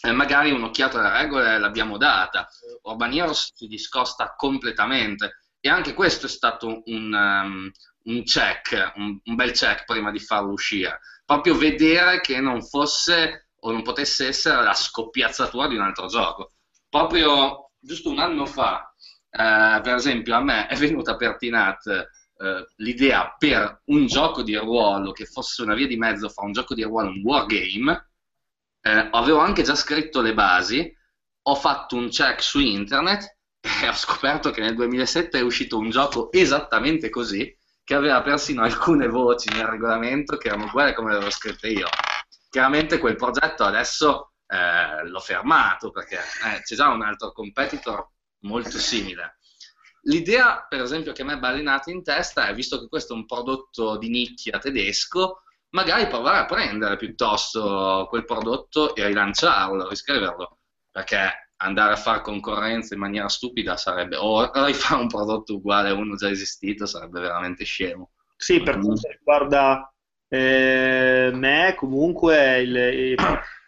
eh, 0.01 0.11
magari 0.11 0.49
un'occhiata 0.51 0.97
alle 0.99 1.21
regole 1.21 1.59
l'abbiamo 1.59 1.97
data. 1.97 2.47
Urban 2.83 3.13
Heroes 3.13 3.51
si 3.53 3.67
discosta 3.67 4.33
completamente 4.35 5.41
e 5.59 5.69
anche 5.69 5.93
questo 5.93 6.25
è 6.25 6.29
stato 6.29 6.81
un, 6.85 7.13
um, 7.13 7.71
un 8.05 8.23
check, 8.23 8.93
un, 8.95 9.19
un 9.23 9.35
bel 9.35 9.51
check 9.51 9.85
prima 9.85 10.09
di 10.11 10.19
farlo 10.19 10.51
uscire. 10.53 10.99
Proprio 11.23 11.55
vedere 11.55 12.19
che 12.21 12.39
non 12.39 12.63
fosse 12.63 13.42
o 13.65 13.71
non 13.71 13.81
potesse 13.81 14.27
essere 14.27 14.63
la 14.63 14.73
scoppiazzatura 14.73 15.67
di 15.67 15.75
un 15.75 15.81
altro 15.81 16.07
gioco. 16.07 16.53
Proprio 16.89 17.71
giusto 17.79 18.09
un 18.09 18.19
anno 18.19 18.45
fa, 18.45 18.93
eh, 19.29 19.81
per 19.81 19.95
esempio, 19.95 20.35
a 20.35 20.41
me 20.41 20.67
è 20.67 20.75
venuta 20.75 21.15
per 21.15 21.37
Tinat 21.37 21.87
eh, 21.87 22.67
l'idea 22.77 23.35
per 23.37 23.81
un 23.85 24.05
gioco 24.05 24.43
di 24.43 24.55
ruolo 24.55 25.11
che 25.11 25.25
fosse 25.25 25.61
una 25.61 25.75
via 25.75 25.87
di 25.87 25.97
mezzo 25.97 26.29
fra 26.29 26.45
un 26.45 26.51
gioco 26.51 26.73
di 26.73 26.83
ruolo 26.83 27.09
e 27.09 27.11
un 27.11 27.21
wargame. 27.23 28.09
Eh, 28.81 29.07
avevo 29.11 29.39
anche 29.39 29.63
già 29.63 29.75
scritto 29.75 30.21
le 30.21 30.33
basi, 30.33 30.93
ho 31.43 31.55
fatto 31.55 31.95
un 31.95 32.09
check 32.09 32.41
su 32.41 32.59
internet 32.59 33.37
e 33.83 33.87
ho 33.87 33.93
scoperto 33.93 34.51
che 34.51 34.61
nel 34.61 34.75
2007 34.75 35.39
è 35.39 35.41
uscito 35.41 35.77
un 35.77 35.89
gioco 35.89 36.31
esattamente 36.31 37.09
così, 37.09 37.55
che 37.83 37.95
aveva 37.95 38.21
persino 38.21 38.61
alcune 38.61 39.07
voci 39.07 39.49
nel 39.49 39.65
regolamento 39.65 40.37
che 40.37 40.47
erano 40.49 40.65
uguali 40.65 40.93
come 40.93 41.11
le 41.11 41.15
avevo 41.17 41.31
scritte 41.31 41.69
io. 41.69 41.87
Chiaramente 42.53 42.99
quel 42.99 43.15
progetto 43.15 43.63
adesso 43.63 44.33
eh, 44.45 45.07
l'ho 45.07 45.19
fermato 45.19 45.89
perché 45.89 46.17
eh, 46.17 46.61
c'è 46.61 46.75
già 46.75 46.89
un 46.89 47.01
altro 47.01 47.31
competitor 47.31 48.07
molto 48.41 48.77
simile. 48.77 49.39
L'idea, 50.03 50.63
per 50.69 50.81
esempio, 50.81 51.13
che 51.13 51.23
a 51.23 51.25
me 51.25 51.33
è 51.33 51.39
balenata 51.39 51.89
in 51.89 52.03
testa 52.03 52.45
è, 52.45 52.53
visto 52.53 52.79
che 52.79 52.87
questo 52.87 53.13
è 53.13 53.15
un 53.15 53.25
prodotto 53.25 53.97
di 53.97 54.07
nicchia 54.09 54.59
tedesco, 54.59 55.41
magari 55.69 56.05
provare 56.05 56.37
a 56.37 56.45
prendere 56.45 56.95
piuttosto 56.95 58.05
quel 58.07 58.23
prodotto 58.23 58.93
e 58.93 59.07
rilanciarlo, 59.07 59.89
riscriverlo, 59.89 60.59
perché 60.91 61.49
andare 61.55 61.93
a 61.93 61.95
fare 61.95 62.21
concorrenza 62.21 62.93
in 62.93 62.99
maniera 62.99 63.29
stupida 63.29 63.77
sarebbe, 63.77 64.15
o 64.15 64.51
rifare 64.63 65.01
un 65.01 65.07
prodotto 65.07 65.55
uguale 65.55 65.89
a 65.89 65.93
uno 65.93 66.15
già 66.17 66.29
esistito 66.29 66.85
sarebbe 66.85 67.19
veramente 67.19 67.63
scemo. 67.63 68.11
Sì, 68.37 68.61
per 68.61 68.77
quanto 68.77 69.07
riguarda 69.09 69.92
eh, 70.33 71.29
me 71.31 71.75
comunque 71.77 72.59
il, 72.59 73.15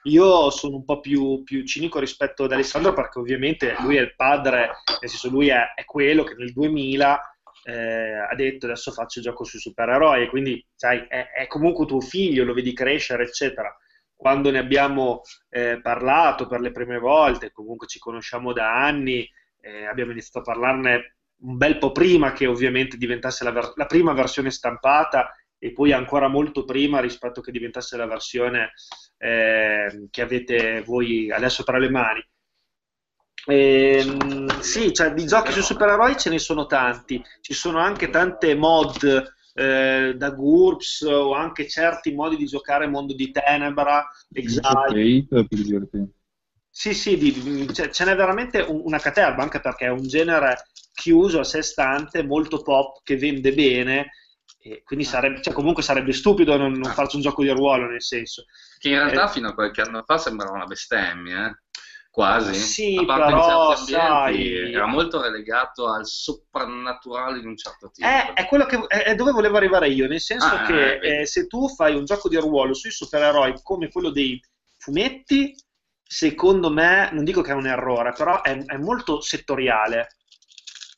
io 0.05 0.49
sono 0.49 0.77
un 0.77 0.83
po' 0.83 0.99
più, 0.99 1.43
più, 1.43 1.63
cinico 1.63 1.99
rispetto 1.99 2.45
ad 2.45 2.53
Alessandro 2.53 2.91
perché 2.91 3.19
ovviamente 3.19 3.75
lui 3.81 3.97
è 3.97 4.01
il 4.01 4.15
padre, 4.15 4.71
nel 4.99 5.09
senso 5.09 5.29
lui 5.29 5.49
è, 5.49 5.73
è 5.75 5.85
quello 5.85 6.23
che 6.23 6.33
nel 6.33 6.53
2000 6.53 7.37
eh, 7.65 8.13
ha 8.31 8.33
detto 8.33 8.65
adesso 8.65 8.91
faccio 8.91 9.19
il 9.19 9.25
gioco 9.25 9.43
sui 9.43 9.59
supereroi, 9.59 10.27
quindi 10.27 10.65
sai, 10.73 11.05
è, 11.07 11.29
è, 11.33 11.45
comunque 11.45 11.85
tuo 11.85 12.01
figlio, 12.01 12.43
lo 12.43 12.53
vedi 12.53 12.73
crescere, 12.73 13.23
eccetera. 13.25 13.71
Quando 14.15 14.49
ne 14.49 14.57
abbiamo 14.57 15.21
eh, 15.49 15.79
parlato 15.81 16.47
per 16.47 16.61
le 16.61 16.71
prime 16.71 16.97
volte, 16.97 17.51
comunque 17.51 17.85
ci 17.85 17.99
conosciamo 17.99 18.53
da 18.53 18.83
anni, 18.83 19.27
eh, 19.61 19.85
abbiamo 19.85 20.11
iniziato 20.11 20.39
a 20.39 20.53
parlarne 20.53 21.17
un 21.41 21.57
bel 21.57 21.77
po' 21.77 21.91
prima 21.91 22.31
che 22.31 22.47
ovviamente 22.47 22.97
diventasse 22.97 23.43
la, 23.43 23.51
ver- 23.51 23.73
la 23.75 23.85
prima 23.85 24.13
versione 24.13 24.49
stampata 24.49 25.29
e 25.57 25.71
poi 25.71 25.91
ancora 25.91 26.27
molto 26.27 26.65
prima 26.65 26.99
rispetto 26.99 27.41
che 27.41 27.51
diventasse 27.51 27.97
la 27.97 28.05
versione 28.05 28.73
eh, 29.17 30.07
che 30.09 30.21
avete 30.21 30.81
voi 30.81 31.31
adesso 31.31 31.63
tra 31.63 31.77
le 31.77 31.89
mani. 31.89 32.25
Ehm, 33.47 34.59
sì, 34.59 34.91
cioè, 34.93 35.13
di 35.13 35.25
giochi 35.25 35.51
su 35.51 35.61
supereroi 35.61 36.17
ce 36.17 36.29
ne 36.29 36.39
sono 36.39 36.65
tanti, 36.65 37.23
ci 37.41 37.53
sono 37.53 37.79
anche 37.79 38.09
tante 38.09 38.55
mod 38.55 39.33
eh, 39.53 40.13
da 40.15 40.29
GURPS 40.31 41.01
o 41.03 41.33
anche 41.33 41.67
certi 41.67 42.13
modi 42.13 42.35
di 42.35 42.45
giocare 42.45 42.87
Mondo 42.87 43.13
di 43.13 43.31
Tenebra, 43.31 44.09
Exile. 44.33 45.27
Sì, 46.69 46.93
sì, 46.93 47.17
di, 47.17 47.73
cioè, 47.73 47.89
ce 47.89 48.03
n'è 48.03 48.15
veramente 48.15 48.59
una 48.67 48.99
caterva, 48.99 49.41
anche 49.41 49.61
perché 49.61 49.85
è 49.85 49.89
un 49.89 50.05
genere 50.07 50.65
chiuso 50.93 51.39
a 51.39 51.43
sé 51.43 51.61
stante, 51.61 52.23
molto 52.23 52.61
pop, 52.61 52.99
che 53.03 53.15
vende 53.15 53.53
bene 53.53 54.11
e 54.67 54.81
quindi 54.83 55.05
ah. 55.05 55.09
sarebbe, 55.09 55.41
cioè 55.43 55.53
comunque 55.53 55.83
sarebbe 55.83 56.11
stupido 56.11 56.57
non, 56.57 56.71
non 56.71 56.89
ah. 56.89 56.93
farci 56.93 57.17
un 57.17 57.21
gioco 57.21 57.43
di 57.43 57.49
ruolo, 57.49 57.87
nel 57.87 58.01
senso. 58.01 58.45
Che 58.79 58.89
in 58.89 58.95
realtà 58.95 59.29
eh, 59.29 59.31
fino 59.31 59.49
a 59.49 59.53
qualche 59.53 59.81
anno 59.81 60.01
fa 60.03 60.17
sembrava 60.17 60.55
una 60.55 60.65
bestemmia, 60.65 61.49
eh? 61.49 61.59
quasi. 62.09 62.55
Sì, 62.55 62.95
però, 63.05 63.73
ambienti, 63.73 63.91
sai... 63.91 64.73
era 64.73 64.87
molto 64.87 65.21
relegato 65.21 65.87
al 65.87 66.07
soprannaturale 66.07 67.41
di 67.41 67.45
un 67.45 67.55
certo 67.55 67.91
tipo. 67.91 68.07
È, 68.07 68.33
è 68.33 68.47
quello 68.47 68.65
che, 68.65 68.79
è, 68.87 69.13
dove 69.13 69.31
volevo 69.31 69.57
arrivare 69.57 69.89
io, 69.89 70.07
nel 70.07 70.19
senso 70.19 70.55
ah, 70.55 70.63
che 70.63 70.95
eh, 70.95 71.25
se 71.27 71.45
tu 71.45 71.69
fai 71.69 71.93
un 71.93 72.05
gioco 72.05 72.27
di 72.27 72.37
ruolo 72.37 72.73
sui 72.73 72.91
supereroi 72.91 73.59
come 73.61 73.89
quello 73.89 74.09
dei 74.09 74.41
fumetti, 74.79 75.55
secondo 76.01 76.71
me, 76.71 77.11
non 77.11 77.23
dico 77.23 77.41
che 77.41 77.51
è 77.51 77.55
un 77.55 77.67
errore, 77.67 78.13
però 78.13 78.41
è, 78.41 78.57
è 78.65 78.77
molto 78.77 79.21
settoriale 79.21 80.07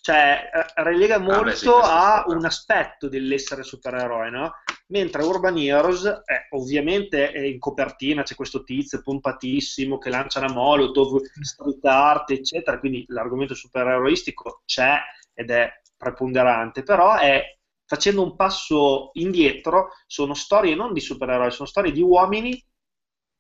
cioè 0.08 0.50
eh, 0.54 0.84
relega 0.84 1.20
molto 1.20 1.42
ah, 1.42 1.44
beh, 1.44 1.56
sì, 1.56 1.68
a 1.68 2.24
un 2.28 2.46
aspetto 2.46 3.10
dell'essere 3.10 3.64
supereroe, 3.64 4.30
no? 4.30 4.54
Mentre 4.88 5.22
Urban 5.22 5.58
Heroes, 5.58 6.06
eh, 6.06 6.48
ovviamente 6.52 7.30
è 7.30 7.42
in 7.42 7.60
copertina 7.60 8.24
c'è 8.24 8.34
questo 8.34 8.64
tizio 8.64 9.02
pompatissimo 9.02 9.98
che 9.98 10.10
lancia 10.10 10.40
la 10.40 10.50
molotov, 10.50 11.20
street 11.42 11.84
art, 11.84 12.32
eccetera, 12.32 12.80
quindi 12.80 13.04
l'argomento 13.10 13.54
supereroistico 13.54 14.62
c'è 14.64 14.98
ed 15.34 15.52
è 15.52 15.70
preponderante, 15.98 16.84
però 16.84 17.18
è 17.18 17.44
facendo 17.86 18.24
un 18.24 18.38
passo 18.38 19.10
indietro, 19.16 19.90
sono 20.06 20.36
storie 20.36 20.74
non 20.74 20.94
di 20.94 21.02
supereroi, 21.02 21.52
sono 21.52 21.68
storie 21.68 21.92
di 21.92 22.02
uomini 22.02 22.66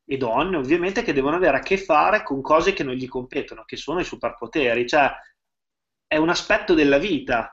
e 0.05 0.17
donne, 0.17 0.57
ovviamente, 0.57 1.01
che 1.01 1.13
devono 1.13 1.37
avere 1.37 1.55
a 1.55 1.61
che 1.61 1.77
fare 1.77 2.23
con 2.23 2.41
cose 2.41 2.73
che 2.73 2.83
non 2.83 2.95
gli 2.95 3.07
competono, 3.07 3.63
che 3.63 3.77
sono 3.77 4.01
i 4.01 4.05
superpoteri, 4.05 4.85
cioè 4.85 5.09
è 6.07 6.17
un 6.17 6.29
aspetto 6.29 6.73
della 6.73 6.97
vita. 6.97 7.51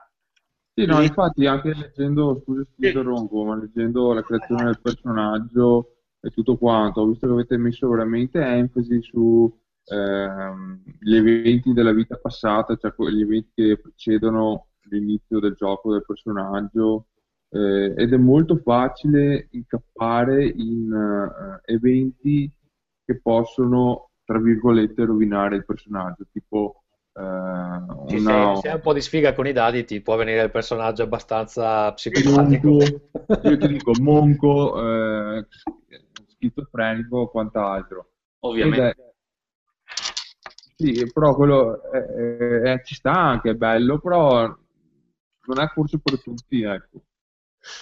Sì, 0.73 0.85
no, 0.85 1.01
infatti 1.01 1.45
anche 1.45 1.73
leggendo, 1.73 2.41
scusa 2.43 2.63
se 2.63 2.71
ti 2.75 2.87
interrompo, 2.87 3.43
ma 3.45 3.55
leggendo 3.55 4.13
la 4.13 4.23
creazione 4.23 4.65
del 4.65 4.81
personaggio 4.81 5.95
e 6.19 6.29
tutto 6.31 6.57
quanto, 6.57 7.01
ho 7.01 7.07
visto 7.07 7.27
che 7.27 7.33
avete 7.33 7.57
messo 7.57 7.87
veramente 7.87 8.43
enfasi 8.43 9.01
su 9.01 9.49
ehm, 9.85 10.83
gli 10.99 11.15
eventi 11.15 11.71
della 11.71 11.93
vita 11.93 12.17
passata, 12.17 12.75
cioè 12.75 12.91
gli 13.09 13.21
eventi 13.21 13.51
che 13.53 13.79
precedono 13.79 14.67
l'inizio 14.89 15.39
del 15.39 15.53
gioco 15.53 15.91
del 15.93 16.03
personaggio, 16.05 17.07
eh, 17.49 17.93
ed 17.95 18.11
è 18.11 18.17
molto 18.17 18.57
facile 18.57 19.47
incappare 19.51 20.45
in 20.45 20.91
uh, 20.91 21.61
eventi 21.63 22.51
che 23.05 23.19
possono, 23.21 24.09
tra 24.25 24.39
virgolette, 24.39 25.05
rovinare 25.05 25.55
il 25.57 25.65
personaggio, 25.65 26.25
tipo 26.31 26.84
Uh, 27.17 27.21
una... 27.21 28.55
se, 28.55 28.61
se, 28.61 28.67
hai 28.67 28.75
un 28.75 28.81
po' 28.81 28.91
di 28.91 28.99
sfiga 28.99 29.33
con 29.33 29.47
i 29.47 29.53
dadi 29.53 29.85
ti 29.85 30.01
può 30.01 30.17
venire 30.17 30.43
il 30.43 30.51
personaggio 30.51 31.03
abbastanza 31.03 31.93
psicopatico. 31.93 32.77
io 33.43 33.57
ti 33.57 33.67
dico 33.67 33.93
monco, 34.01 35.37
eh, 35.37 35.47
schizofrenico 36.27 37.19
o 37.19 37.29
quant'altro. 37.29 38.09
Ovviamente. 38.39 38.89
È... 38.89 39.13
Sì, 40.75 41.09
però 41.13 41.35
quello 41.35 41.89
è, 41.89 41.99
è, 41.99 42.83
ci 42.83 42.95
sta 42.95 43.13
anche, 43.13 43.51
è 43.51 43.55
bello, 43.55 43.97
però 43.99 44.53
non 45.45 45.59
è 45.59 45.67
forse 45.67 45.99
per 45.99 46.21
tutti, 46.21 46.63
ecco. 46.63 47.01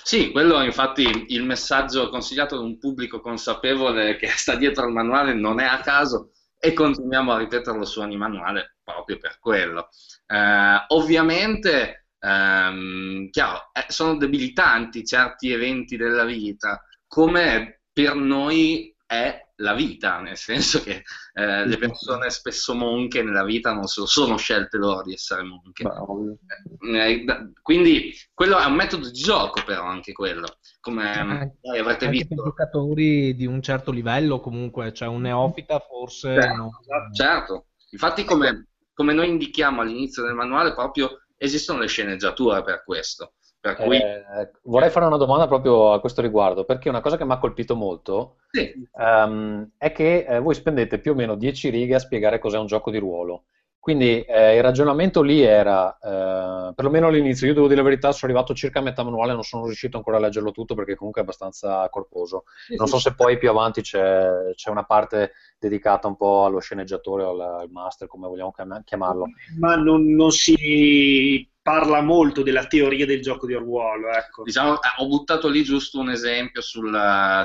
Sì, 0.03 0.31
quello 0.31 0.61
infatti 0.61 1.25
il 1.29 1.43
messaggio 1.43 2.09
consigliato 2.09 2.55
ad 2.55 2.61
un 2.61 2.77
pubblico 2.77 3.19
consapevole 3.19 4.15
che 4.15 4.27
sta 4.27 4.55
dietro 4.55 4.85
al 4.85 4.91
manuale 4.91 5.33
non 5.33 5.59
è 5.59 5.65
a 5.65 5.81
caso 5.81 6.29
e 6.65 6.71
continuiamo 6.71 7.33
a 7.33 7.39
ripeterlo 7.39 7.83
su 7.83 7.99
ogni 7.99 8.15
manuale 8.15 8.77
proprio 8.81 9.17
per 9.17 9.37
quello. 9.37 9.89
Eh, 10.25 10.85
ovviamente, 10.87 12.07
ehm, 12.17 13.29
chiaro, 13.31 13.69
eh, 13.73 13.83
sono 13.89 14.15
debilitanti 14.15 15.03
certi 15.03 15.51
eventi 15.51 15.97
della 15.97 16.23
vita, 16.23 16.81
come 17.05 17.81
per 17.91 18.15
noi 18.15 18.92
è 19.13 19.47
la 19.57 19.73
vita, 19.73 20.19
nel 20.19 20.35
senso 20.35 20.81
che 20.81 21.03
eh, 21.33 21.65
le 21.65 21.77
persone 21.77 22.29
spesso 22.29 22.73
monche 22.73 23.21
nella 23.21 23.43
vita 23.43 23.71
non 23.71 23.85
so, 23.85 24.05
sono 24.05 24.37
scelte 24.37 24.77
loro 24.77 25.03
di 25.03 25.13
essere 25.13 25.43
monche. 25.43 25.83
Eh, 25.83 27.11
eh 27.11 27.51
quindi 27.61 28.13
quello 28.33 28.57
è 28.57 28.65
un 28.65 28.73
metodo 28.73 29.09
di 29.09 29.19
gioco 29.19 29.61
però 29.63 29.83
anche 29.83 30.11
quello, 30.11 30.47
come 30.81 31.53
eh, 31.61 31.79
avrete 31.79 32.05
anche 32.05 32.17
visto. 32.17 32.35
giocatori 32.35 33.35
di 33.35 33.45
un 33.45 33.61
certo 33.61 33.91
livello 33.91 34.39
comunque, 34.39 34.91
cioè 34.93 35.07
un 35.07 35.21
neofita 35.21 35.79
forse... 35.79 36.33
Certo, 36.33 36.55
no. 36.55 36.71
certo. 37.13 37.65
infatti 37.91 38.23
come, 38.23 38.69
come 38.93 39.13
noi 39.13 39.29
indichiamo 39.29 39.81
all'inizio 39.81 40.23
del 40.23 40.33
manuale 40.33 40.73
proprio 40.73 41.19
esistono 41.37 41.79
le 41.79 41.87
sceneggiature 41.87 42.63
per 42.63 42.83
questo 42.83 43.33
cui... 43.75 43.97
Eh, 43.97 44.51
vorrei 44.63 44.89
fare 44.89 45.05
una 45.05 45.17
domanda 45.17 45.47
proprio 45.47 45.93
a 45.93 45.99
questo 46.01 46.21
riguardo, 46.21 46.65
perché 46.65 46.89
una 46.89 47.01
cosa 47.01 47.17
che 47.17 47.25
mi 47.25 47.31
ha 47.31 47.37
colpito 47.37 47.75
molto 47.75 48.37
Sì. 48.51 48.73
ehm, 48.97 49.71
è 49.77 49.91
che 49.91 50.25
eh, 50.27 50.39
voi 50.39 50.53
spendete 50.53 50.99
più 50.99 51.11
o 51.11 51.15
meno 51.15 51.35
10 51.35 51.69
righe 51.69 51.95
a 51.95 51.99
spiegare 51.99 52.39
cos'è 52.39 52.57
un 52.57 52.65
gioco 52.65 52.91
di 52.91 52.97
ruolo. 52.97 53.45
Quindi 53.83 54.21
eh, 54.21 54.55
il 54.55 54.61
ragionamento 54.61 55.21
lì 55.21 55.41
era, 55.41 55.97
eh, 55.97 56.73
perlomeno 56.73 57.07
all'inizio, 57.07 57.47
io 57.47 57.53
devo 57.53 57.67
dire 57.67 57.81
la 57.81 57.87
verità, 57.87 58.13
sono 58.13 58.31
arrivato 58.31 58.53
circa 58.53 58.79
a 58.79 58.81
metà 58.81 59.03
manuale, 59.03 59.33
non 59.33 59.43
sono 59.43 59.65
riuscito 59.65 59.97
ancora 59.97 60.15
a 60.15 60.19
leggerlo 60.21 60.51
tutto 60.51 60.73
perché 60.73 60.95
comunque 60.95 61.19
è 61.19 61.25
abbastanza 61.25 61.89
corposo. 61.89 62.45
Non 62.77 62.87
so 62.87 62.97
se 62.97 63.13
poi 63.13 63.37
più 63.37 63.49
avanti 63.49 63.81
c'è, 63.81 64.53
c'è 64.55 64.69
una 64.69 64.85
parte 64.85 65.33
dedicata 65.59 66.07
un 66.07 66.15
po' 66.15 66.45
allo 66.45 66.59
sceneggiatore 66.59 67.23
o 67.23 67.31
al, 67.31 67.41
al 67.41 67.69
master, 67.71 68.07
come 68.07 68.29
vogliamo 68.29 68.53
chiam- 68.53 68.83
chiamarlo. 68.85 69.25
Ma 69.59 69.75
non, 69.75 70.15
non 70.15 70.31
si 70.31 71.45
parla 71.63 72.01
molto 72.01 72.43
della 72.43 72.67
teoria 72.67 73.05
del 73.07 73.21
gioco 73.21 73.47
di 73.47 73.55
ruolo, 73.55 74.09
ecco. 74.09 74.43
Diciamo, 74.43 74.75
eh, 74.75 74.87
ho 74.97 75.07
buttato 75.07 75.47
lì 75.47 75.63
giusto 75.63 75.99
un 75.99 76.11
esempio 76.11 76.61
sul, 76.61 76.91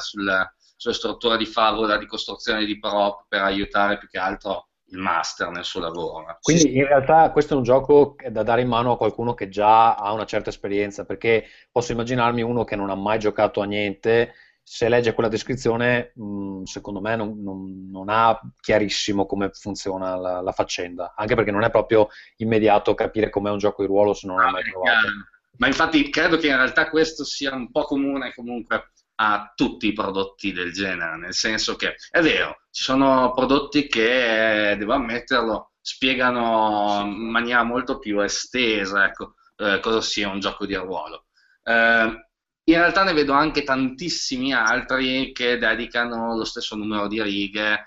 sul- 0.01 0.51
sulla 0.77 0.95
struttura 0.95 1.37
di 1.37 1.47
favola, 1.47 1.97
di 1.97 2.07
costruzione 2.07 2.65
di 2.65 2.79
prop 2.79 3.25
per 3.29 3.43
aiutare 3.43 3.99
più 3.99 4.09
che 4.09 4.19
altro 4.19 4.69
il 4.91 4.99
master 4.99 5.51
nel 5.51 5.65
suo 5.65 5.81
lavoro. 5.81 6.25
ma- 6.25 6.39
Quindi 6.41 6.77
in 6.77 6.87
realtà 6.87 7.31
questo 7.31 7.55
è 7.55 7.57
un 7.57 7.63
gioco 7.63 8.17
da 8.31 8.43
dare 8.43 8.63
in 8.63 8.69
mano 8.69 8.93
a 8.93 8.97
qualcuno 8.97 9.35
che 9.35 9.49
già 9.49 9.95
ha 9.95 10.13
una 10.13 10.25
certa 10.25 10.51
esperienza, 10.51 11.05
perché 11.05 11.45
posso 11.71 11.93
immaginarmi 11.93 12.43
uno 12.43 12.65
che 12.65 12.77
non 12.77 12.91
ha 12.91 12.95
mai 12.95 13.19
giocato 13.19 13.61
a 13.61 13.65
niente, 13.67 14.35
se 14.71 14.87
legge 14.91 15.15
quella 15.15 15.31
descrizione, 15.31 16.13
mh, 16.15 16.65
secondo 16.65 17.01
me 17.01 17.17
non, 17.17 17.43
non- 17.43 17.89
non 17.91 18.09
ha 18.11 18.39
chiarissimo 18.61 19.25
come 19.25 19.49
funziona 19.51 20.15
la, 20.15 20.41
la 20.43 20.53
faccenda, 20.53 21.15
anche 21.17 21.35
perché 21.35 21.51
non 21.51 21.65
è 21.65 21.71
proprio 21.71 22.09
immediato 22.37 22.93
capire 22.95 23.31
com'è 23.31 23.51
un 23.51 23.57
gioco 23.57 23.81
di 23.81 23.89
ruolo 23.89 24.13
se 24.13 24.27
non 24.27 24.37
l'hai 24.37 24.53
mai 24.53 24.63
provato. 24.71 25.09
Ma 25.57 25.67
infatti 25.69 26.11
credo 26.11 26.37
che 26.37 26.49
in 26.49 26.57
realtà 26.57 26.91
questo 26.91 27.25
sia 27.25 27.55
un 27.55 27.71
po' 27.71 27.85
comune 27.85 28.35
comunque 28.35 28.93
a 29.17 29.53
tutti 29.57 29.87
i 29.89 29.95
prodotti 29.95 30.53
del 30.53 30.71
genere, 30.71 31.17
nel 31.17 31.35
senso 31.35 31.75
che 31.75 31.95
è 32.11 32.21
vero, 32.21 32.61
ci 32.71 32.83
sono 32.85 33.33
prodotti 33.33 33.89
che, 33.89 34.73
eh, 34.73 34.77
devo 34.77 34.93
ammetterlo, 34.93 35.73
spiegano 35.81 37.01
in 37.07 37.31
maniera 37.31 37.63
molto 37.63 37.99
più 37.99 38.21
estesa 38.21 39.07
ecco, 39.07 39.35
eh, 39.57 39.81
cosa 39.81 40.03
sia 40.03 40.29
un 40.29 40.41
gioco 40.41 40.67
di 40.67 40.75
ruolo. 40.75 41.25
Eh, 41.65 42.28
in 42.73 42.79
realtà 42.79 43.03
ne 43.03 43.15
vedo 43.15 43.33
anche 43.33 43.63
tantissimi 43.63 44.53
altri 44.53 45.33
che 45.33 45.59
dedicano 45.59 46.37
lo 46.37 46.45
stesso 46.45 46.77
numero 46.77 47.09
di 47.09 47.23
righe 47.23 47.85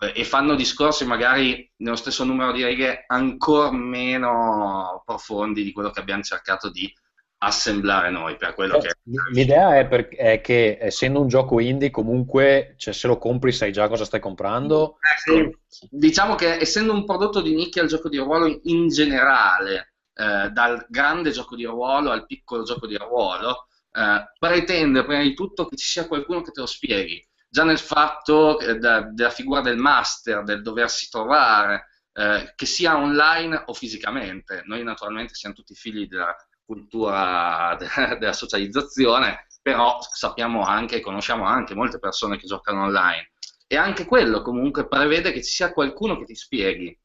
eh, 0.00 0.12
e 0.14 0.24
fanno 0.24 0.54
discorsi 0.54 1.06
magari 1.06 1.70
nello 1.76 1.96
stesso 1.96 2.24
numero 2.24 2.52
di 2.52 2.64
righe 2.64 3.04
ancora 3.06 3.72
meno 3.72 5.02
profondi 5.04 5.64
di 5.64 5.72
quello 5.72 5.90
che 5.90 6.00
abbiamo 6.00 6.22
cercato 6.22 6.70
di 6.70 6.92
assemblare 7.40 8.10
noi 8.10 8.36
per 8.36 8.52
quello 8.52 8.78
che 8.78 8.96
L'idea 9.32 9.78
è, 9.78 9.86
per- 9.86 10.08
è 10.08 10.40
che 10.40 10.76
essendo 10.80 11.20
un 11.20 11.28
gioco 11.28 11.60
indie 11.60 11.90
comunque, 11.90 12.74
cioè, 12.76 12.92
se 12.92 13.06
lo 13.06 13.16
compri 13.16 13.52
sai 13.52 13.72
già 13.72 13.86
cosa 13.86 14.04
stai 14.04 14.18
comprando. 14.18 14.98
Ecco, 15.00 15.58
diciamo 15.88 16.34
che 16.34 16.58
essendo 16.58 16.92
un 16.92 17.04
prodotto 17.04 17.40
di 17.40 17.54
nicchia 17.54 17.82
il 17.82 17.88
gioco 17.88 18.08
di 18.08 18.18
ruolo 18.18 18.58
in 18.64 18.88
generale, 18.88 19.92
eh, 20.14 20.50
dal 20.50 20.84
grande 20.88 21.30
gioco 21.30 21.54
di 21.54 21.64
ruolo 21.64 22.10
al 22.10 22.26
piccolo 22.26 22.64
gioco 22.64 22.88
di 22.88 22.96
ruolo, 22.96 23.67
eh, 23.92 24.32
pretende 24.38 25.04
prima 25.04 25.22
di 25.22 25.34
tutto 25.34 25.66
che 25.66 25.76
ci 25.76 25.86
sia 25.86 26.06
qualcuno 26.06 26.42
che 26.42 26.50
te 26.52 26.60
lo 26.60 26.66
spieghi. 26.66 27.24
Già 27.48 27.64
nel 27.64 27.78
fatto 27.78 28.58
eh, 28.60 28.76
da- 28.78 29.02
della 29.02 29.30
figura 29.30 29.60
del 29.60 29.78
master, 29.78 30.42
del 30.44 30.62
doversi 30.62 31.08
trovare, 31.08 31.88
eh, 32.12 32.52
che 32.54 32.66
sia 32.66 32.96
online 32.96 33.62
o 33.66 33.72
fisicamente. 33.74 34.62
Noi 34.66 34.82
naturalmente 34.82 35.34
siamo 35.34 35.54
tutti 35.54 35.74
figli 35.74 36.06
della 36.06 36.34
cultura 36.64 37.76
de- 37.78 38.18
della 38.18 38.32
socializzazione, 38.32 39.46
però 39.62 39.98
sappiamo 40.00 40.62
anche, 40.64 41.00
conosciamo 41.00 41.44
anche 41.44 41.74
molte 41.74 41.98
persone 41.98 42.36
che 42.38 42.46
giocano 42.46 42.82
online. 42.84 43.30
E 43.66 43.76
anche 43.76 44.04
quello 44.06 44.40
comunque 44.42 44.88
prevede 44.88 45.30
che 45.32 45.42
ci 45.42 45.50
sia 45.50 45.72
qualcuno 45.72 46.18
che 46.18 46.24
ti 46.24 46.34
spieghi. 46.34 46.98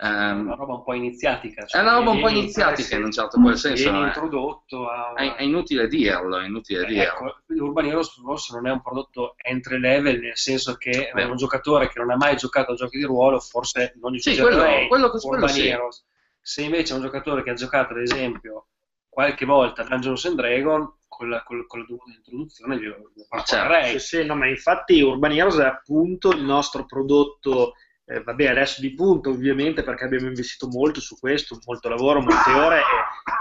È 0.00 0.06
Ehm, 0.06 0.40
una 0.46 0.54
roba 0.54 0.74
un 0.74 0.84
po' 0.84 0.92
iniziatica. 0.94 1.64
è 1.66 1.80
una 1.80 1.94
roba 1.94 2.10
un 2.12 2.20
po' 2.20 2.28
iniziatica 2.28 2.94
eh, 2.94 2.98
in 3.00 3.04
un 3.06 3.10
certo 3.10 3.40
qual 3.40 3.58
senso. 3.58 3.90
Non 3.90 4.04
è- 4.04 4.06
introdotto 4.06 4.88
a... 4.88 5.12
È, 5.14 5.34
è 5.34 5.42
inutile 5.42 5.88
dirlo, 5.88 6.38
è 6.38 6.44
inutile 6.46 6.82
Eh, 6.82 6.86
dirlo. 6.86 7.02
Ecco, 7.02 7.36
Urban 7.64 7.86
Heroes 7.86 8.10
forse 8.20 8.54
non 8.54 8.68
è 8.68 8.70
un 8.70 8.80
prodotto 8.80 9.34
entry 9.38 9.80
level, 9.80 10.20
nel 10.20 10.36
senso 10.36 10.76
che 10.76 11.10
Beh. 11.12 11.24
un 11.24 11.34
giocatore 11.36 11.88
che 11.88 11.98
non 11.98 12.10
ha 12.10 12.16
mai 12.16 12.36
giocato 12.36 12.72
a 12.72 12.74
giochi 12.76 12.96
di 12.98 13.02
ruolo, 13.04 13.40
forse 13.40 13.94
non 14.00 14.12
gli 14.12 14.20
Sì, 14.20 14.36
quello- 14.38 14.62
quello- 14.86 15.10
quello 15.10 15.34
Urban 15.34 15.48
sì. 15.48 15.66
Heroes. 15.66 16.06
Se 16.40 16.62
invece 16.62 16.92
è 16.92 16.96
un 16.96 17.02
giocatore 17.02 17.42
che 17.42 17.50
ha 17.50 17.54
giocato, 17.54 17.92
ad 17.92 17.98
esempio, 18.00 18.68
qualche 19.08 19.44
volta 19.46 19.82
a 19.82 19.84
Dungeons 19.84 20.24
and 20.26 20.36
Dragons, 20.36 20.90
con 21.08 21.28
la, 21.28 21.42
con, 21.42 21.66
con 21.66 21.80
la 21.80 21.86
dovuta 21.88 22.12
introduzione 22.14 22.76
glielo 22.78 23.10
glielo 23.12 23.26
parlerei. 23.28 23.98
Sì, 23.98 24.18
sì, 24.18 24.24
no, 24.24 24.36
ma 24.36 24.46
infatti 24.46 25.00
Urban 25.02 25.32
Heroes 25.32 25.56
è 25.58 25.64
appunto 25.64 26.30
il 26.30 26.42
nostro 26.44 26.84
prodotto, 26.86 27.72
eh, 28.10 28.22
vabbè, 28.22 28.46
adesso 28.46 28.80
di 28.80 28.94
punto 28.94 29.30
ovviamente 29.30 29.82
perché 29.82 30.04
abbiamo 30.04 30.28
investito 30.28 30.66
molto 30.68 31.00
su 31.00 31.18
questo, 31.18 31.58
molto 31.66 31.90
lavoro, 31.90 32.20
molte 32.22 32.52
ore 32.52 32.78
e 32.78 32.82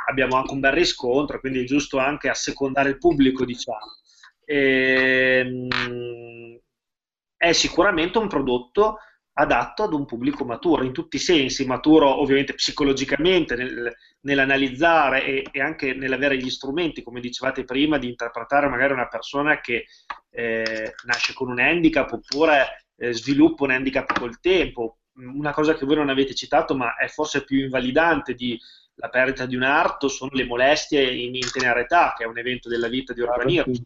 abbiamo 0.09 0.35
anche 0.35 0.53
un 0.53 0.59
bel 0.59 0.73
riscontro, 0.73 1.39
quindi 1.39 1.61
è 1.61 1.63
giusto 1.63 1.99
anche 1.99 2.27
assecondare 2.27 2.89
il 2.89 2.97
pubblico, 2.97 3.45
diciamo. 3.45 3.95
Ehm, 4.43 5.67
è 7.37 7.51
sicuramente 7.53 8.17
un 8.17 8.27
prodotto 8.27 8.97
adatto 9.39 9.83
ad 9.83 9.93
un 9.93 10.05
pubblico 10.05 10.43
maturo 10.43 10.83
in 10.83 10.91
tutti 10.91 11.15
i 11.17 11.19
sensi, 11.19 11.65
maturo 11.65 12.19
ovviamente 12.19 12.55
psicologicamente 12.55 13.55
nel- 13.55 13.95
nell'analizzare 14.21 15.23
e, 15.23 15.47
e 15.51 15.61
anche 15.61 15.93
nell'avere 15.93 16.37
gli 16.37 16.49
strumenti, 16.49 17.03
come 17.03 17.21
dicevate 17.21 17.63
prima, 17.63 17.97
di 17.97 18.09
interpretare 18.09 18.67
magari 18.67 18.93
una 18.93 19.07
persona 19.07 19.61
che 19.61 19.85
eh, 20.31 20.93
nasce 21.05 21.33
con 21.33 21.49
un 21.49 21.59
handicap 21.59 22.11
oppure 22.11 22.86
eh, 22.97 23.13
sviluppa 23.13 23.63
un 23.63 23.71
handicap 23.71 24.17
col 24.17 24.39
tempo. 24.39 24.97
Una 25.17 25.51
cosa 25.51 25.73
che 25.73 25.85
voi 25.85 25.95
non 25.95 26.09
avete 26.09 26.35
citato, 26.35 26.75
ma 26.75 26.95
è 26.95 27.07
forse 27.07 27.43
più 27.43 27.59
invalidante 27.59 28.33
di 28.33 28.59
la 28.99 29.09
perdita 29.09 29.45
di 29.45 29.55
un 29.55 29.63
arto, 29.63 30.07
sono 30.07 30.31
le 30.33 30.45
molestie 30.45 31.03
in, 31.13 31.35
in 31.35 31.51
tenera 31.51 31.79
età, 31.79 32.13
che 32.17 32.23
è 32.23 32.27
un 32.27 32.37
evento 32.37 32.67
della 32.67 32.87
vita 32.87 33.13
di 33.13 33.21
Urban 33.21 33.49
Heroes 33.49 33.81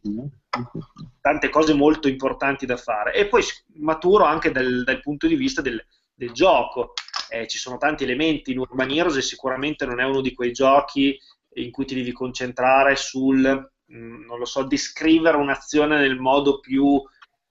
tante 1.20 1.50
cose 1.50 1.74
molto 1.74 2.08
importanti 2.08 2.66
da 2.66 2.78
fare 2.78 3.14
e 3.14 3.28
poi 3.28 3.44
maturo 3.76 4.26
anche 4.26 4.52
dal, 4.52 4.84
dal 4.84 5.02
punto 5.02 5.28
di 5.28 5.36
vista 5.36 5.62
del, 5.62 5.84
del 6.14 6.32
gioco. 6.32 6.94
Eh, 7.30 7.48
ci 7.48 7.58
sono 7.58 7.78
tanti 7.78 8.04
elementi 8.04 8.52
in 8.52 8.60
Urban 8.60 8.90
Heroes 8.90 9.18
e 9.18 9.22
sicuramente 9.22 9.86
non 9.86 10.00
è 10.00 10.04
uno 10.04 10.22
di 10.22 10.34
quei 10.34 10.52
giochi 10.52 11.18
in 11.56 11.72
cui 11.72 11.86
ti 11.86 11.96
devi 11.96 12.12
concentrare 12.12 12.96
sul, 12.96 13.72
mh, 13.86 14.26
non 14.26 14.40
lo 14.40 14.46
so, 14.46 14.64
descrivere 14.64 15.38
un'azione 15.38 16.00
nel 16.00 16.18
modo 16.18 16.60
più 16.60 17.02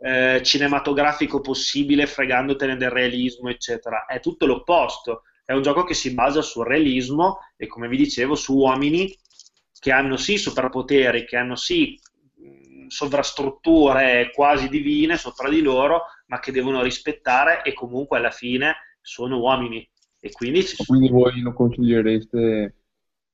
eh, 0.03 0.41
cinematografico 0.43 1.41
possibile, 1.41 2.07
fregandotene 2.07 2.77
del 2.77 2.91
realismo, 2.91 3.49
eccetera. 3.49 4.07
È 4.07 4.21
tutto 4.21 4.47
l'opposto. 4.47 5.23
È 5.45 5.53
un 5.53 5.63
gioco 5.63 5.85
che 5.85 5.95
si 5.95 6.15
basa 6.15 6.43
sul 6.43 6.67
realismo 6.67 7.39
e, 7.57 7.67
come 7.67 7.89
vi 7.89 7.97
dicevo, 7.97 8.35
su 8.35 8.57
uomini 8.57 9.13
che 9.79 9.93
hanno 9.93 10.17
sì 10.17 10.39
superpoteri, 10.39 11.25
che 11.25 11.37
hanno 11.37 11.57
sì 11.57 11.99
mh, 12.37 12.87
sovrastrutture 12.87 14.31
quasi 14.33 14.69
divine 14.69 15.17
sopra 15.17 15.49
di 15.49 15.61
loro, 15.61 16.03
ma 16.27 16.39
che 16.39 16.53
devono 16.53 16.83
rispettare 16.83 17.63
e 17.63 17.73
comunque 17.73 18.19
alla 18.19 18.31
fine 18.31 18.75
sono 19.01 19.39
uomini. 19.39 19.89
E 20.21 20.31
quindi 20.31 20.65
ci 20.65 20.77
sono 20.77 20.99
Quindi 20.99 21.09
voi 21.09 21.41
lo 21.41 21.53
consigliereste 21.53 22.75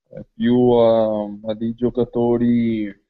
eh, 0.09 0.25
più 0.35 0.71
a, 0.71 1.25
a 1.47 1.55
dei 1.55 1.75
giocatori 1.75 3.06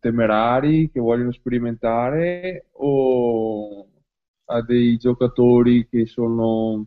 temerari 0.00 0.90
che 0.90 1.00
vogliono 1.00 1.32
sperimentare 1.32 2.66
o 2.72 3.88
a 4.50 4.62
dei 4.62 4.96
giocatori 4.96 5.86
che 5.88 6.06
sono 6.06 6.86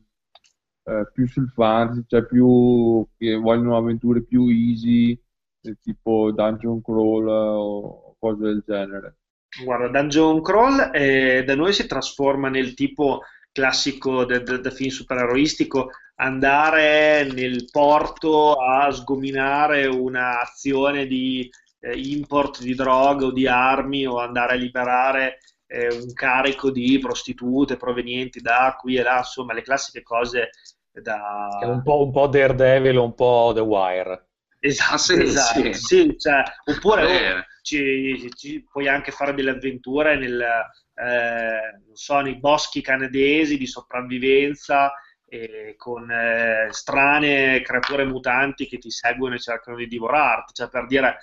eh, 0.83 1.09
più 1.13 1.27
sul 1.27 1.49
fantasy, 1.49 2.03
cioè 2.07 2.25
più 2.25 3.07
che 3.17 3.35
vogliono 3.35 3.77
avventure 3.77 4.23
più 4.23 4.47
easy, 4.47 5.11
eh, 5.11 5.77
tipo 5.79 6.31
dungeon 6.31 6.81
crawl 6.81 7.27
o 7.27 8.15
cose 8.17 8.43
del 8.43 8.63
genere? 8.65 9.17
Guarda, 9.63 9.89
Dungeon 9.89 10.41
Crawl 10.41 10.91
eh, 10.93 11.43
da 11.45 11.55
noi 11.55 11.73
si 11.73 11.85
trasforma 11.85 12.47
nel 12.47 12.73
tipo 12.73 13.21
classico 13.51 14.23
da 14.23 14.71
film 14.71 14.89
supereroistico, 14.89 15.89
andare 16.15 17.29
nel 17.33 17.65
porto 17.69 18.53
a 18.53 18.89
sgominare 18.91 19.87
un'azione 19.87 21.05
di 21.05 21.49
eh, 21.81 21.97
import 21.97 22.61
di 22.61 22.73
droga 22.75 23.25
o 23.25 23.31
di 23.31 23.47
armi 23.47 24.05
o 24.05 24.19
andare 24.19 24.53
a 24.53 24.55
liberare 24.55 25.39
eh, 25.67 25.93
un 25.93 26.13
carico 26.13 26.71
di 26.71 26.97
prostitute 26.99 27.77
provenienti 27.77 28.39
da 28.41 28.75
qui 28.79 28.95
e 28.95 29.03
là, 29.03 29.17
insomma, 29.17 29.53
le 29.53 29.61
classiche 29.61 30.01
cose 30.01 30.49
da... 30.91 31.57
È 31.59 31.65
un 31.65 31.81
po', 31.81 32.03
un 32.03 32.11
po' 32.11 32.27
Daredevil, 32.27 32.97
un 32.97 33.13
po' 33.13 33.51
The 33.53 33.61
Wire. 33.61 34.25
Esatto, 34.59 34.97
sì, 34.97 35.21
esatto, 35.21 35.73
sì. 35.73 35.73
sì, 35.73 36.15
cioè, 36.19 36.43
oppure 36.65 37.33
oh, 37.33 37.43
ci, 37.63 38.29
ci- 38.35 38.63
puoi 38.69 38.87
anche 38.87 39.11
fare 39.11 39.33
delle 39.33 39.51
avventure 39.51 40.15
nel, 40.17 40.39
eh, 40.39 41.79
non 41.83 41.95
so, 41.95 42.19
nei 42.19 42.37
boschi 42.37 42.81
canadesi 42.81 43.57
di 43.57 43.65
sopravvivenza 43.65 44.93
eh, 45.25 45.73
con 45.77 46.11
eh, 46.11 46.67
strane 46.69 47.61
creature 47.61 48.03
mutanti 48.05 48.67
che 48.67 48.77
ti 48.77 48.91
seguono 48.91 49.33
e 49.33 49.39
cercano 49.39 49.77
di 49.77 49.87
divorarti. 49.87 50.53
Cioè, 50.53 50.69
per 50.69 50.85
dire, 50.85 51.17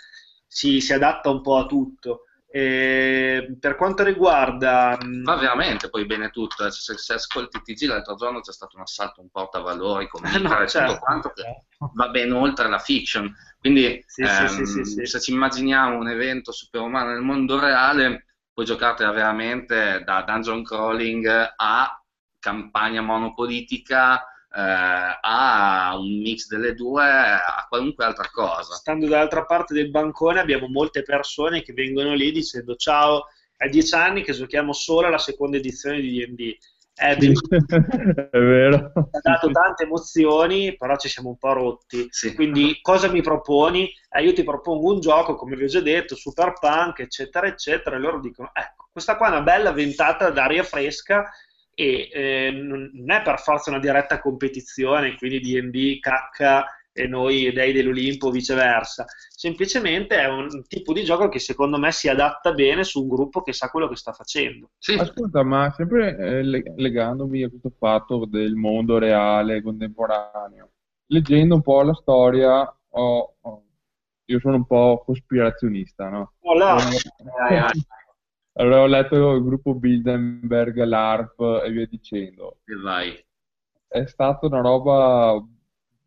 si, 0.48 0.80
si 0.80 0.92
adatta 0.92 1.30
un 1.30 1.40
po' 1.42 1.58
a 1.58 1.66
tutto. 1.66 2.22
E 2.50 3.56
per 3.60 3.76
quanto 3.76 4.02
riguarda... 4.02 4.98
Va 5.22 5.36
veramente 5.36 5.90
poi 5.90 6.06
bene 6.06 6.30
tutto, 6.30 6.64
eh. 6.66 6.70
se, 6.70 6.96
se 6.96 7.12
ascolti 7.12 7.60
TG 7.60 7.86
l'altro 7.86 8.14
giorno 8.14 8.40
c'è 8.40 8.52
stato 8.52 8.76
un 8.76 8.82
assalto 8.82 9.20
un 9.20 9.28
portavalori 9.30 10.08
con 10.08 10.24
Eh, 10.24 10.38
no, 10.38 10.48
no, 10.48 10.66
certo. 10.66 10.92
tutto 10.94 11.04
quanto 11.04 11.32
che 11.34 11.64
va 11.92 12.08
ben 12.08 12.32
oltre 12.32 12.68
la 12.70 12.78
fiction, 12.78 13.30
quindi 13.60 14.02
Sì, 14.06 14.22
ehm, 14.22 14.46
sì, 14.46 14.64
sì, 14.64 14.84
sì. 14.84 15.06
se 15.06 15.20
ci 15.20 15.32
immaginiamo 15.32 15.98
un 15.98 16.08
evento 16.08 16.50
superumano 16.50 17.10
nel 17.10 17.20
mondo 17.20 17.60
reale, 17.60 18.24
puoi 18.52 18.64
giocartela 18.64 19.10
veramente 19.12 20.02
da 20.04 20.22
dungeon 20.22 20.62
crawling 20.64 21.52
a 21.56 22.02
campagna 22.38 23.02
monopolitica, 23.02 24.24
eh, 24.54 25.18
a 25.20 25.96
un 25.98 26.20
mix 26.20 26.46
delle 26.48 26.74
due, 26.74 27.04
a 27.04 27.66
qualunque 27.68 28.04
altra 28.04 28.28
cosa. 28.30 28.74
Stando 28.74 29.06
dall'altra 29.06 29.44
parte 29.44 29.74
del 29.74 29.90
bancone 29.90 30.40
abbiamo 30.40 30.68
molte 30.68 31.02
persone 31.02 31.62
che 31.62 31.72
vengono 31.72 32.14
lì 32.14 32.32
dicendo 32.32 32.74
ciao, 32.76 33.26
è 33.56 33.68
dieci 33.68 33.94
anni 33.94 34.22
che 34.22 34.32
giochiamo 34.32 34.72
solo 34.72 35.06
alla 35.08 35.18
seconda 35.18 35.56
edizione 35.56 36.00
di 36.00 36.12
D&D. 36.18 36.56
Eh, 37.00 37.16
Sì, 37.20 37.32
ci 37.34 37.46
è 38.30 38.38
vero. 38.38 38.92
ha 39.10 39.18
dato 39.22 39.50
tante 39.50 39.84
emozioni, 39.84 40.76
però 40.76 40.96
ci 40.96 41.08
siamo 41.08 41.28
un 41.28 41.38
po' 41.38 41.52
rotti. 41.52 42.06
Sì. 42.10 42.34
Quindi 42.34 42.78
cosa 42.80 43.08
mi 43.08 43.22
proponi? 43.22 43.90
Eh, 44.10 44.22
io 44.22 44.32
ti 44.32 44.42
propongo 44.42 44.92
un 44.92 45.00
gioco, 45.00 45.36
come 45.36 45.54
vi 45.56 45.64
ho 45.64 45.68
già 45.68 45.80
detto, 45.80 46.16
super 46.16 46.54
punk, 46.58 47.00
eccetera, 47.00 47.46
eccetera, 47.46 47.96
e 47.96 47.98
loro 48.00 48.20
dicono, 48.20 48.50
ecco, 48.52 48.88
questa 48.90 49.16
qua 49.16 49.26
è 49.28 49.30
una 49.30 49.42
bella 49.42 49.72
ventata 49.72 50.30
d'aria 50.30 50.64
fresca 50.64 51.30
e 51.80 52.08
eh, 52.12 52.50
non 52.50 52.90
è 53.06 53.22
per 53.22 53.38
forza 53.38 53.70
una 53.70 53.78
diretta 53.78 54.18
competizione, 54.20 55.14
quindi 55.16 55.38
D&D, 55.38 56.00
cacca 56.00 56.66
e 56.90 57.06
noi 57.06 57.52
dei 57.52 57.72
dell'Olimpo 57.72 58.26
o 58.26 58.30
viceversa. 58.32 59.04
Semplicemente 59.30 60.18
è 60.18 60.26
un 60.26 60.64
tipo 60.66 60.92
di 60.92 61.04
gioco 61.04 61.28
che 61.28 61.38
secondo 61.38 61.78
me 61.78 61.92
si 61.92 62.08
adatta 62.08 62.52
bene 62.52 62.82
su 62.82 63.02
un 63.02 63.08
gruppo 63.08 63.42
che 63.42 63.52
sa 63.52 63.70
quello 63.70 63.88
che 63.88 63.94
sta 63.94 64.12
facendo. 64.12 64.70
Sì, 64.76 64.96
Ascolta, 64.96 65.44
ma 65.44 65.70
sempre 65.76 66.16
eh, 66.16 66.42
le- 66.42 66.72
legandomi 66.74 67.44
a 67.44 67.48
questo 67.48 67.70
fatto 67.78 68.24
del 68.26 68.54
mondo 68.56 68.98
reale 68.98 69.62
contemporaneo, 69.62 70.70
leggendo 71.06 71.54
un 71.54 71.62
po' 71.62 71.82
la 71.82 71.94
storia, 71.94 72.60
ho- 72.88 73.34
ho- 73.40 73.62
io 74.24 74.40
sono 74.40 74.56
un 74.56 74.66
po' 74.66 75.02
cospirazionista, 75.06 76.08
no? 76.08 76.32
Oh 76.42 76.54
là, 76.54 76.76
Allora 78.58 78.82
ho 78.82 78.86
letto 78.86 79.34
il 79.36 79.42
gruppo 79.44 79.74
Bilderberg, 79.74 80.82
l'ARP 80.82 81.62
e 81.64 81.70
via 81.70 81.86
dicendo. 81.86 82.58
e 82.64 82.74
vai. 82.74 83.24
È 83.86 84.04
stata 84.06 84.46
una 84.46 84.60
roba 84.60 85.34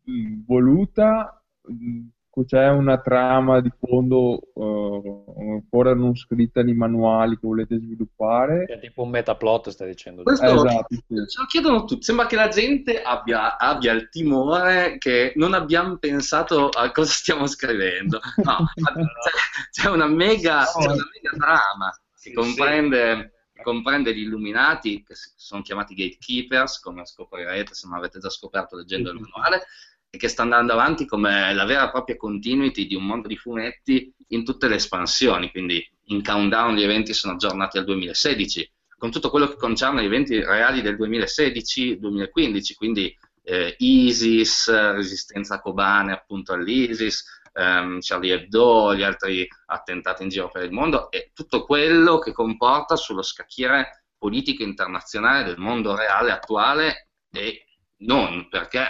mh, 0.04 0.44
voluta, 0.46 1.42
mh, 1.62 2.00
c'è 2.46 2.68
una 2.68 2.98
trama 2.98 3.60
di 3.60 3.70
fondo 3.78 4.40
eh, 4.54 5.50
ancora 5.50 5.94
non 5.94 6.14
scritta 6.14 6.62
nei 6.62 6.74
manuali 6.74 7.34
che 7.38 7.46
volete 7.46 7.78
sviluppare. 7.78 8.64
È 8.64 8.78
tipo 8.78 9.02
un 9.02 9.10
metaplot, 9.10 9.70
stai 9.70 9.88
dicendo. 9.88 10.22
Questo- 10.22 10.44
Eh, 10.44 10.52
esatto, 10.54 10.94
sì. 10.94 11.14
Ce 11.26 11.40
lo 11.40 11.46
chiedono 11.48 11.84
tutti, 11.84 12.02
sembra 12.04 12.26
che 12.26 12.36
la 12.36 12.48
gente 12.48 13.00
abbia, 13.02 13.56
abbia 13.56 13.92
il 13.92 14.08
timore 14.10 14.98
che 14.98 15.32
non 15.36 15.54
abbiamo 15.54 15.96
pensato 15.96 16.68
a 16.68 16.90
cosa 16.92 17.10
stiamo 17.12 17.46
scrivendo. 17.46 18.20
No, 18.44 18.66
c'è, 18.76 19.82
c'è 19.82 19.88
una 19.90 20.06
mega, 20.06 20.64
c'è 20.64 20.84
una 20.84 20.94
mega 21.12 21.36
trama 21.38 21.96
che 22.22 22.32
comprende, 22.32 23.48
comprende 23.62 24.14
gli 24.14 24.20
illuminati, 24.22 25.02
che 25.02 25.14
sono 25.36 25.62
chiamati 25.62 25.94
gatekeepers, 25.94 26.78
come 26.78 27.04
scoprirete 27.04 27.74
se 27.74 27.88
non 27.88 27.98
avete 27.98 28.20
già 28.20 28.30
scoperto 28.30 28.76
leggendo 28.76 29.10
il 29.10 29.18
manuale, 29.18 29.66
e 30.08 30.18
che 30.18 30.28
sta 30.28 30.42
andando 30.42 30.72
avanti 30.72 31.06
come 31.06 31.52
la 31.54 31.64
vera 31.64 31.88
e 31.88 31.90
propria 31.90 32.16
continuity 32.16 32.86
di 32.86 32.94
un 32.94 33.04
mondo 33.04 33.28
di 33.28 33.36
fumetti 33.36 34.14
in 34.28 34.44
tutte 34.44 34.68
le 34.68 34.76
espansioni, 34.76 35.50
quindi 35.50 35.84
in 36.06 36.22
countdown 36.22 36.76
gli 36.76 36.82
eventi 36.82 37.12
sono 37.12 37.34
aggiornati 37.34 37.78
al 37.78 37.84
2016, 37.84 38.70
con 38.98 39.10
tutto 39.10 39.30
quello 39.30 39.48
che 39.48 39.56
concerne 39.56 40.02
gli 40.02 40.06
eventi 40.06 40.38
reali 40.38 40.80
del 40.80 40.96
2016-2015, 40.96 42.74
quindi 42.76 43.16
eh, 43.44 43.74
ISIS, 43.78 44.70
resistenza 44.92 45.60
cubane 45.60 46.12
appunto 46.12 46.52
all'ISIS, 46.52 47.24
ehm, 47.52 47.98
Charlie 48.00 48.34
Hebdo, 48.34 48.94
gli 48.94 49.02
altri 49.02 49.46
attentati 49.66 50.22
in 50.22 50.28
giro 50.28 50.48
per 50.50 50.64
il 50.64 50.72
mondo 50.72 51.10
e 51.10 51.30
tutto 51.34 51.64
quello 51.64 52.18
che 52.18 52.32
comporta 52.32 52.96
sullo 52.96 53.22
scacchiere 53.22 54.04
politico 54.16 54.62
internazionale 54.62 55.44
del 55.44 55.58
mondo 55.58 55.96
reale 55.96 56.30
attuale 56.30 57.08
e 57.30 57.64
non, 57.98 58.48
perché 58.48 58.82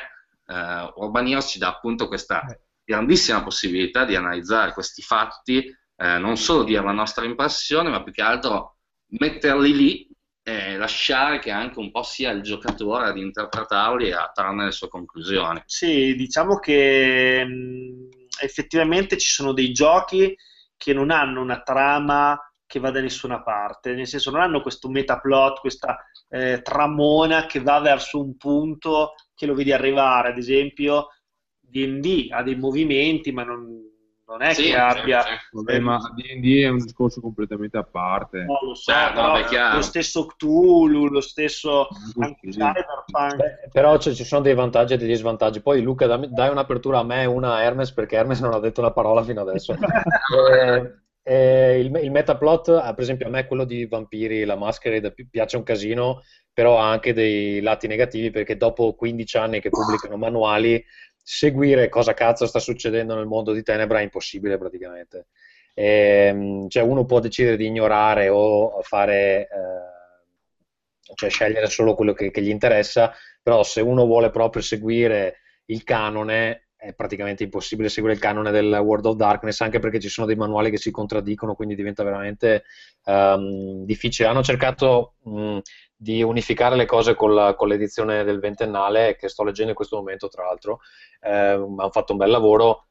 eh, 0.47 0.93
Urban 0.97 1.27
Heroes 1.27 1.49
ci 1.49 1.59
dà 1.59 1.69
appunto 1.69 2.09
questa 2.09 2.43
grandissima 2.85 3.43
possibilità 3.43 4.05
di 4.05 4.17
analizzare 4.17 4.73
questi 4.73 5.03
fatti, 5.03 5.65
eh, 5.97 6.19
non 6.19 6.37
solo 6.37 6.65
dire 6.65 6.83
la 6.83 6.93
nostra 6.93 7.25
impressione, 7.25 7.89
ma 7.89 8.03
più 8.03 8.13
che 8.13 8.23
altro 8.23 8.77
metterli 9.13 9.75
lì 9.75 10.09
e 10.43 10.77
lasciare 10.77 11.39
che 11.39 11.51
anche 11.51 11.79
un 11.79 11.91
po' 11.91 12.03
sia 12.03 12.31
il 12.33 12.43
giocatore 12.43 13.07
ad 13.07 13.17
interpretarli 13.17 14.09
e 14.09 14.13
a 14.13 14.31
trarne 14.35 14.65
le 14.65 14.73
sue 14.73 14.89
conclusioni. 14.89 15.63
Sì, 15.67 16.15
diciamo 16.17 16.59
che 16.59 17.45
mh, 17.45 18.09
effettivamente 18.41 19.19
ci 19.19 19.29
sono 19.29 19.53
dei 19.53 19.73
giochi 19.73 20.35
che 20.77 20.93
non 20.93 21.11
hanno 21.11 21.41
una 21.41 21.63
trama 21.63 22.39
che 22.67 22.81
va 22.81 22.91
da 22.91 23.01
nessuna 23.01 23.43
parte, 23.43 23.95
nel 23.95 24.07
senso 24.07 24.31
non 24.31 24.41
hanno 24.41 24.63
questo 24.63 24.89
metaplot, 24.89 25.61
questa 25.61 25.99
eh, 26.31 26.63
tramona 26.63 27.45
che 27.45 27.61
va 27.61 27.79
verso 27.81 28.19
un 28.19 28.37
punto 28.37 29.15
che 29.35 29.45
lo 29.45 29.55
vedi 29.55 29.73
arrivare, 29.73 30.31
ad 30.31 30.39
esempio 30.39 31.09
D&D 31.61 32.29
ha 32.31 32.43
dei 32.43 32.57
movimenti 32.57 33.31
ma 33.31 33.45
non, 33.45 33.92
non 34.33 34.43
è 34.43 34.55
Sì, 34.55 34.63
che 34.65 34.69
sì, 34.71 34.75
abbia... 34.75 35.21
sì. 35.23 35.29
Vabbè, 35.53 35.79
ma 35.81 35.99
D&D 36.15 36.63
è 36.63 36.69
un 36.69 36.79
discorso 36.79 37.21
completamente 37.21 37.77
a 37.77 37.85
parte. 37.85 38.45
No, 38.45 38.59
lo 38.63 38.75
so, 38.75 38.91
Eh, 38.91 39.13
no, 39.15 39.45
chiaro. 39.45 39.77
lo 39.77 39.83
stesso 39.83 40.25
Cthulhu, 40.27 41.07
lo 41.09 41.21
stesso 41.21 41.89
anche 42.19 42.51
Sì. 42.51 42.59
Cyberpunk. 42.59 43.37
Beh, 43.37 43.69
però 43.71 43.97
c- 43.99 44.13
ci 44.13 44.25
sono 44.25 44.41
dei 44.41 44.55
vantaggi 44.55 44.95
e 44.95 44.97
degli 44.97 45.15
svantaggi. 45.15 45.61
Poi 45.61 45.83
Luca, 45.83 46.07
dammi- 46.07 46.31
dai 46.33 46.49
un'apertura 46.51 47.01
a 47.01 47.05
me 47.05 47.23
e 47.23 47.27
una 47.27 47.55
a 47.57 47.63
Hermes 47.63 47.93
perché 47.93 48.17
Hermes 48.17 48.41
non 48.41 48.55
ha 48.55 48.59
detto 48.59 48.81
una 48.81 48.93
parola 48.93 49.23
fino 49.23 49.41
adesso. 49.43 49.75
Eh, 50.53 51.01
eh, 51.25 51.79
il, 51.79 51.95
il 52.03 52.11
metaplot, 52.11 52.69
ah, 52.71 52.95
per 52.95 53.03
esempio, 53.05 53.27
a 53.27 53.31
me 53.31 53.47
quello 53.47 53.65
di 53.65 53.87
Vampiri, 53.87 54.45
la 54.45 54.57
Masquerade 54.57 55.13
pi- 55.13 55.29
piace 55.29 55.57
un 55.57 55.63
casino, 55.63 56.23
però 56.53 56.79
ha 56.81 56.91
anche 56.91 57.13
dei 57.13 57.61
lati 57.61 57.87
negativi 57.87 58.31
perché 58.31 58.57
dopo 58.57 58.95
15 58.95 59.37
anni 59.37 59.61
che 59.61 59.73
pubblicano 59.73 60.17
manuali, 60.17 60.83
seguire 61.23 61.89
cosa 61.89 62.15
cazzo 62.15 62.47
sta 62.47 62.59
succedendo 62.59 63.15
nel 63.15 63.27
mondo 63.27 63.53
di 63.53 63.63
Tenebra 63.63 64.01
è 64.01 64.03
impossibile 64.03 64.59
praticamente. 64.59 65.27
Ehm, 65.75 66.69
cioè 66.69 66.83
uno 66.83 67.05
può 67.05 67.21
decidere 67.21 67.57
di 67.57 67.67
ignorare 67.67 68.29
o 68.29 68.81
fare, 68.83 69.49
eh, 69.49 71.15
cioè 71.15 71.31
scegliere 71.31 71.67
solo 71.69 71.95
quello 71.95 72.13
che, 72.13 72.31
che 72.31 72.43
gli 72.43 72.51
interessa, 72.51 73.15
però 73.43 73.63
se 73.63 73.81
uno 73.81 74.05
vuole 74.05 74.31
proprio 74.31 74.63
seguire 74.63 75.39
il 75.67 75.85
canone 75.85 76.62
è 76.83 76.95
praticamente 76.95 77.45
impossibile 77.45 77.89
seguire 77.89 78.15
il 78.17 78.21
canone 78.21 78.51
del 78.51 78.73
World 78.83 79.07
of 79.07 79.15
Darkness 79.15 79.61
anche 79.61 79.79
perché 79.79 80.01
ci 80.01 80.09
sono 80.09 80.27
dei 80.27 80.35
manuali 80.35 80.69
che 80.69 80.79
si 80.79 80.91
contraddicono 80.91 81.55
quindi 81.55 81.77
diventa 81.77 82.03
veramente 82.03 82.65
ehm, 83.05 83.85
difficile. 83.85 84.27
Hanno 84.29 84.43
cercato 84.43 85.15
mh, 85.23 85.59
di 85.95 86.23
unificare 86.25 86.75
le 86.75 86.85
cose 86.85 87.15
con, 87.15 87.35
la- 87.35 87.55
con 87.55 87.69
l'edizione 87.69 88.25
del 88.25 88.41
ventennale 88.41 89.15
che 89.15 89.29
sto 89.29 89.45
leggendo 89.45 89.71
in 89.71 89.77
questo 89.77 89.97
momento 89.97 90.27
tra 90.29 90.45
l'altro. 90.45 90.81
Ehm, 91.21 91.79
hanno 91.79 91.91
fatto 91.91 92.13
un 92.13 92.19
bel 92.19 92.31
lavoro 92.31 92.87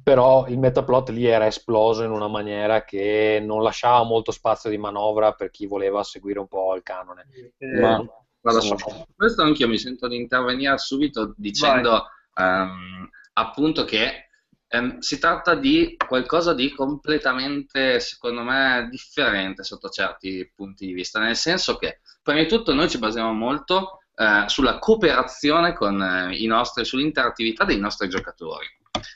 però 0.00 0.46
il 0.46 0.60
metaplot 0.60 1.08
lì 1.08 1.26
era 1.26 1.46
esploso 1.46 2.04
in 2.04 2.12
una 2.12 2.28
maniera 2.28 2.84
che 2.84 3.42
non 3.44 3.64
lasciava 3.64 4.04
molto 4.04 4.30
spazio 4.30 4.70
di 4.70 4.78
manovra 4.78 5.32
per 5.32 5.50
chi 5.50 5.66
voleva 5.66 6.04
seguire 6.04 6.38
un 6.38 6.46
po' 6.46 6.76
il 6.76 6.84
canone. 6.84 7.26
Eh, 7.58 7.80
Ma 7.80 8.00
guarda, 8.40 8.60
su 8.60 8.76
questo 9.16 9.42
anch'io 9.42 9.66
mi 9.66 9.78
sento 9.78 10.06
di 10.06 10.14
intervenire 10.16 10.78
subito 10.78 11.34
dicendo 11.36 12.04
ehm, 12.36 13.10
appunto 13.34 13.84
che 13.84 14.28
ehm, 14.68 14.98
si 14.98 15.18
tratta 15.18 15.54
di 15.54 15.96
qualcosa 16.06 16.54
di 16.54 16.72
completamente, 16.72 18.00
secondo 18.00 18.42
me, 18.42 18.88
differente 18.90 19.64
sotto 19.64 19.88
certi 19.88 20.50
punti 20.54 20.86
di 20.86 20.92
vista, 20.92 21.20
nel 21.20 21.36
senso 21.36 21.76
che, 21.76 22.00
prima 22.22 22.40
di 22.40 22.48
tutto, 22.48 22.72
noi 22.74 22.88
ci 22.88 22.98
basiamo 22.98 23.32
molto 23.32 23.98
eh, 24.14 24.44
sulla 24.46 24.78
cooperazione 24.78 25.74
con 25.74 26.00
eh, 26.02 26.36
i 26.36 26.46
nostri, 26.46 26.84
sull'interattività 26.84 27.64
dei 27.64 27.78
nostri 27.78 28.08
giocatori. 28.08 28.66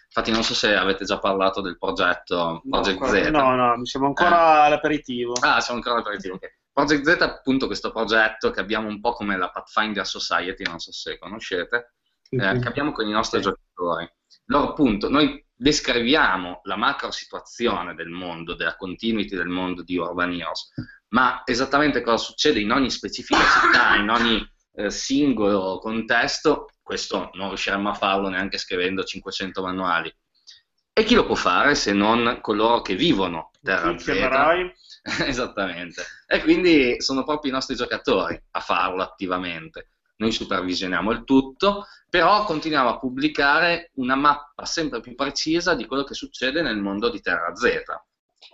Infatti, 0.06 0.30
non 0.30 0.42
so 0.42 0.54
se 0.54 0.74
avete 0.74 1.04
già 1.04 1.18
parlato 1.18 1.60
del 1.60 1.76
progetto 1.78 2.62
no, 2.64 2.70
Project 2.70 3.00
ancora- 3.02 3.24
Z. 3.24 3.28
no, 3.28 3.54
no, 3.54 3.84
siamo 3.84 4.06
ancora 4.06 4.62
all'aperitivo. 4.62 5.34
Ah, 5.40 5.60
siamo 5.60 5.78
ancora 5.78 5.96
all'aperitivo, 5.96 6.34
ok. 6.36 6.54
Project 6.72 7.04
Z 7.08 7.16
è 7.18 7.22
appunto 7.24 7.66
questo 7.66 7.90
progetto 7.92 8.50
che 8.50 8.60
abbiamo 8.60 8.88
un 8.88 9.00
po' 9.00 9.12
come 9.12 9.36
la 9.36 9.50
Pathfinder 9.50 10.06
Society, 10.06 10.64
non 10.64 10.78
so 10.78 10.92
se 10.92 11.18
conoscete, 11.18 11.94
Sì, 12.28 12.36
eh, 12.36 12.54
sì. 12.54 12.60
che 12.60 12.68
abbiamo 12.68 12.92
con 12.92 13.06
i 13.06 13.12
nostri 13.12 13.40
giocatori. 13.40 14.10
Loro 14.46 14.70
appunto, 14.70 15.08
noi 15.08 15.44
descriviamo 15.54 16.60
la 16.64 16.76
macro 16.76 17.10
situazione 17.10 17.94
del 17.94 18.08
mondo, 18.08 18.54
della 18.54 18.76
continuity 18.76 19.34
del 19.34 19.48
mondo 19.48 19.82
di 19.82 19.96
Urban 19.96 20.32
Heroes, 20.32 20.72
ma 21.08 21.42
esattamente 21.44 22.02
cosa 22.02 22.24
succede 22.24 22.60
in 22.60 22.70
ogni 22.70 22.90
specifica 22.90 23.40
città, 23.40 23.96
in 23.96 24.08
ogni 24.10 24.46
eh, 24.74 24.90
singolo 24.90 25.78
contesto, 25.78 26.70
questo 26.82 27.30
non 27.34 27.48
riusciremmo 27.48 27.88
a 27.88 27.94
farlo 27.94 28.28
neanche 28.28 28.58
scrivendo 28.58 29.02
500 29.02 29.62
manuali. 29.62 30.14
E 30.92 31.04
chi 31.04 31.14
lo 31.14 31.26
può 31.26 31.34
fare 31.34 31.74
se 31.74 31.92
non 31.92 32.38
coloro 32.40 32.80
che 32.80 32.94
vivono 32.94 33.50
Terra 33.62 33.98
Z? 33.98 34.08
Esattamente. 35.26 36.04
E 36.26 36.40
quindi 36.40 37.00
sono 37.00 37.22
proprio 37.24 37.50
i 37.50 37.54
nostri 37.54 37.76
giocatori 37.76 38.40
a 38.52 38.60
farlo 38.60 39.02
attivamente. 39.02 39.90
Noi 40.16 40.32
supervisioniamo 40.32 41.10
il 41.10 41.24
tutto, 41.24 41.86
però 42.08 42.44
continuiamo 42.44 42.88
a 42.88 42.98
pubblicare 42.98 43.90
una 43.94 44.14
mappa 44.14 44.64
sempre 44.64 45.00
più 45.00 45.14
precisa 45.14 45.74
di 45.74 45.86
quello 45.86 46.04
che 46.04 46.14
succede 46.14 46.62
nel 46.62 46.78
mondo 46.78 47.10
di 47.10 47.20
Terra 47.20 47.54
Z. 47.54 47.82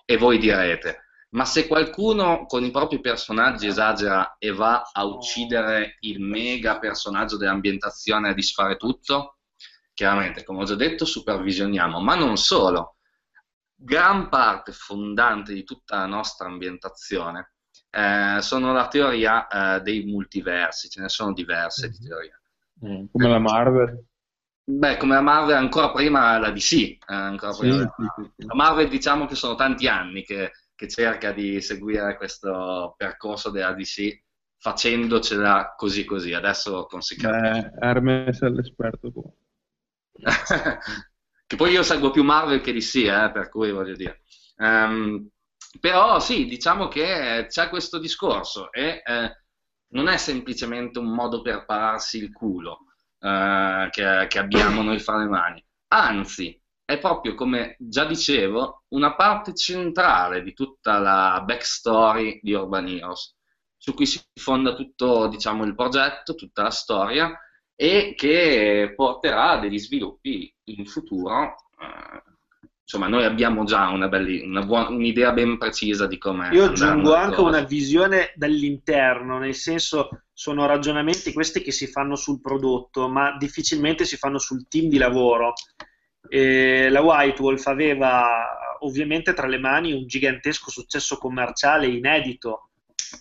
E 0.05 0.17
voi 0.17 0.39
direte, 0.39 1.05
ma 1.31 1.45
se 1.45 1.67
qualcuno 1.67 2.47
con 2.47 2.65
i 2.65 2.71
propri 2.71 3.01
personaggi 3.01 3.67
esagera 3.67 4.37
e 4.39 4.53
va 4.53 4.91
a 4.93 5.05
uccidere 5.05 5.97
il 6.01 6.21
mega 6.21 6.79
personaggio 6.79 7.37
dell'ambientazione 7.37 8.31
a 8.31 8.35
disfare 8.35 8.77
tutto, 8.77 9.39
chiaramente, 9.95 10.45
come 10.45 10.63
ho 10.63 10.65
già 10.65 10.75
detto, 10.75 11.05
supervisioniamo, 11.05 12.01
ma 12.01 12.15
non 12.15 12.37
solo. 12.37 12.97
Gran 13.75 14.29
parte 14.29 14.73
fondante 14.73 15.53
di 15.53 15.65
tutta 15.65 15.97
la 15.97 16.07
nostra 16.07 16.47
ambientazione 16.47 17.55
eh, 17.91 18.39
sono 18.41 18.73
la 18.73 18.89
teoria 18.89 19.47
eh, 19.47 19.81
dei 19.81 20.05
multiversi, 20.05 20.89
ce 20.89 21.01
ne 21.01 21.09
sono 21.09 21.33
diverse 21.33 21.89
di 21.89 21.99
teorie. 21.99 22.42
Mm. 22.85 23.05
Come 23.13 23.29
la 23.29 23.39
Marvel. 23.39 24.05
Beh, 24.65 24.97
come 24.97 25.15
la 25.15 25.21
Marvel 25.21 25.57
ancora 25.57 25.91
prima 25.91 26.39
la 26.39 26.51
DC, 26.51 26.73
eh, 26.73 26.99
ancora 27.07 27.53
Sì, 27.53 27.61
prima 27.61 27.79
sì, 27.79 28.05
sì, 28.17 28.31
sì. 28.37 28.47
la 28.47 28.55
Marvel 28.55 28.89
diciamo 28.89 29.27
che 29.27 29.35
sono 29.35 29.55
tanti 29.55 29.89
anni 29.89 30.23
che, 30.23 30.53
che 30.75 30.89
cerca 30.89 31.33
di 31.33 31.61
seguire 31.61 32.17
questo 32.17 32.95
percorso 32.97 33.51
della 33.51 33.73
DC 33.73 34.21
facendocela 34.59 35.75
così 35.77 36.05
così, 36.05 36.33
adesso 36.33 36.87
con 36.87 37.03
si 37.03 37.17
capisce. 37.17 37.73
Eh, 37.81 37.87
Hermes 37.87 38.41
è 38.41 38.49
l'esperto 38.49 39.11
qua. 39.11 39.31
che 41.47 41.57
poi 41.57 41.73
io 41.73 41.83
seguo 41.83 42.13
più 42.13 42.23
Marvel 42.23 42.61
che 42.61 42.73
DC, 42.73 42.95
eh, 42.95 43.31
per 43.33 43.49
cui 43.49 43.73
voglio 43.73 43.97
dire. 43.97 44.23
Ehm, 44.59 45.29
però 45.81 46.21
sì, 46.21 46.47
diciamo 46.47 46.87
che 46.87 47.47
c'è 47.49 47.69
questo 47.69 47.99
discorso 47.99 48.71
e 48.71 49.03
eh, 49.05 49.42
non 49.93 50.09
è 50.09 50.17
semplicemente 50.17 50.99
un 50.99 51.13
modo 51.13 51.43
per 51.43 51.65
pararsi 51.65 52.19
il 52.19 52.33
culo 52.33 52.87
eh, 53.21 53.89
che, 53.91 54.27
che 54.29 54.39
abbiamo 54.39 54.83
noi 54.83 54.99
fra 54.99 55.17
le 55.19 55.27
mani, 55.27 55.65
anzi 55.89 56.61
è 56.85 56.99
proprio 56.99 57.35
come 57.35 57.77
già 57.79 58.05
dicevo 58.05 58.85
una 58.89 59.15
parte 59.15 59.55
centrale 59.55 60.43
di 60.43 60.53
tutta 60.53 60.99
la 60.99 61.43
backstory 61.45 62.41
di 62.43 62.53
Urban 62.53 62.89
Heroes, 62.89 63.35
su 63.77 63.95
cui 63.95 64.07
si 64.07 64.21
fonda 64.35 64.75
tutto 64.75 65.27
diciamo, 65.29 65.65
il 65.65 65.75
progetto, 65.75 66.35
tutta 66.35 66.63
la 66.63 66.71
storia 66.71 67.37
e 67.75 68.15
che 68.17 68.93
porterà 68.95 69.51
a 69.53 69.59
degli 69.59 69.79
sviluppi 69.79 70.55
in 70.65 70.87
futuro. 70.87 71.55
eh, 71.81 72.22
insomma, 72.83 73.09
noi 73.09 73.25
abbiamo 73.25 73.65
già 73.65 73.89
una 73.89 74.09
belli- 74.09 74.43
una 74.43 74.65
buona- 74.65 74.89
un'idea 74.89 75.33
ben 75.33 75.57
precisa 75.59 76.07
di 76.07 76.19
come 76.19 76.49
Io 76.53 76.65
aggiungo 76.67 77.15
anche 77.15 77.37
cose. 77.37 77.49
una 77.49 77.61
visione 77.63 78.33
dall'interno, 78.35 79.39
nel 79.39 79.55
senso 79.55 80.09
sono 80.33 80.67
ragionamenti 80.67 81.33
questi 81.33 81.63
che 81.63 81.73
si 81.73 81.87
fanno 81.87 82.17
sul 82.17 82.41
prodotto, 82.41 83.09
ma 83.09 83.37
difficilmente 83.37 84.05
si 84.05 84.17
fanno 84.17 84.39
sul 84.39 84.67
team 84.69 84.89
di 84.89 84.99
lavoro. 84.99 85.53
E 86.29 86.89
la 86.91 87.01
White 87.01 87.43
Wolf 87.43 87.67
aveva 87.67 88.77
ovviamente 88.81 89.33
tra 89.33 89.47
le 89.47 89.59
mani 89.59 89.93
un 89.93 90.07
gigantesco 90.07 90.71
successo 90.71 91.17
commerciale 91.19 91.87
inedito, 91.87 92.71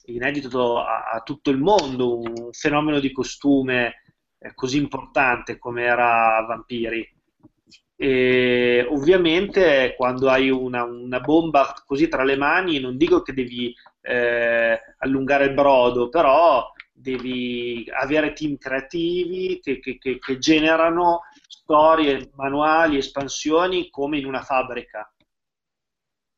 inedito 0.05 0.79
a, 0.79 1.09
a 1.11 1.21
tutto 1.21 1.49
il 1.49 1.57
mondo, 1.57 2.19
un 2.19 2.49
fenomeno 2.51 2.99
di 2.99 3.11
costume 3.11 4.03
eh, 4.39 4.53
così 4.55 4.77
importante 4.77 5.57
come 5.57 5.83
era 5.83 6.43
Vampiri. 6.47 7.07
E 8.03 8.85
ovviamente 8.89 9.93
quando 9.95 10.29
hai 10.29 10.49
una, 10.49 10.83
una 10.83 11.19
bomba 11.19 11.73
così 11.85 12.07
tra 12.07 12.23
le 12.23 12.35
mani, 12.35 12.79
non 12.79 12.97
dico 12.97 13.21
che 13.21 13.33
devi 13.33 13.73
eh, 14.01 14.79
allungare 14.99 15.45
il 15.45 15.53
brodo, 15.53 16.09
però 16.09 16.71
devi 16.91 17.85
avere 17.93 18.33
team 18.33 18.57
creativi 18.57 19.59
che, 19.61 19.79
che- 19.79 19.97
che- 19.99 20.17
che 20.19 20.37
generano 20.39 21.21
storie, 21.47 22.31
manuali, 22.35 22.97
espansioni 22.97 23.89
come 23.89 24.17
in 24.17 24.25
una 24.25 24.41
fabbrica. 24.41 25.11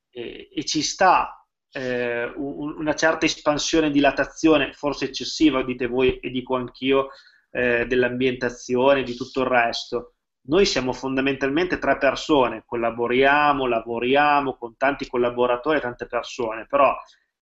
E, 0.10 0.50
e 0.54 0.66
ci 0.66 0.82
sta 0.82 1.38
eh, 1.72 2.26
un- 2.36 2.76
una 2.78 2.94
certa 2.96 3.26
espansione, 3.26 3.90
dilatazione, 3.90 4.74
forse 4.74 5.06
eccessiva, 5.06 5.64
dite 5.64 5.88
voi 5.88 6.20
e 6.20 6.30
dico 6.30 6.56
anch'io, 6.56 7.10
eh, 7.52 7.86
dell'ambientazione, 7.88 9.02
di 9.04 9.16
tutto 9.16 9.42
il 9.42 9.48
resto. 9.48 10.13
Noi 10.46 10.66
siamo 10.66 10.92
fondamentalmente 10.92 11.78
tre 11.78 11.98
persone, 11.98 12.64
collaboriamo, 12.66 13.66
lavoriamo 13.66 14.56
con 14.58 14.76
tanti 14.76 15.08
collaboratori, 15.08 15.80
tante 15.80 16.06
persone, 16.06 16.66
però 16.68 16.94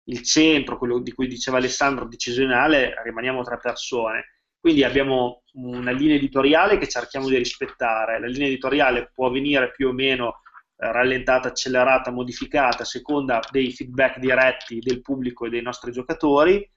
il 0.05 0.23
centro, 0.23 0.77
quello 0.77 0.99
di 0.99 1.13
cui 1.13 1.27
diceva 1.27 1.57
Alessandro, 1.57 2.07
decisionale, 2.07 2.95
rimaniamo 3.03 3.43
tre 3.43 3.59
persone. 3.59 4.27
Quindi 4.61 4.85
abbiamo 4.85 5.45
una 5.55 5.93
linea 5.93 6.17
editoriale 6.17 6.77
che 6.77 6.89
cerchiamo 6.89 7.29
di 7.29 7.37
rispettare. 7.37 8.21
La 8.21 8.27
linea 8.27 8.49
editoriale 8.49 9.11
può 9.15 9.31
venire 9.31 9.71
più 9.71 9.89
o 9.89 9.93
meno 9.93 10.41
eh, 10.77 10.93
rallentata, 10.93 11.49
accelerata, 11.49 12.11
modificata 12.11 12.83
a 12.83 12.87
seconda 12.87 13.41
dei 13.51 13.73
feedback 13.73 14.19
diretti 14.19 14.79
del 14.81 15.01
pubblico 15.01 15.47
e 15.47 15.49
dei 15.49 15.63
nostri 15.63 15.91
giocatori, 15.93 16.69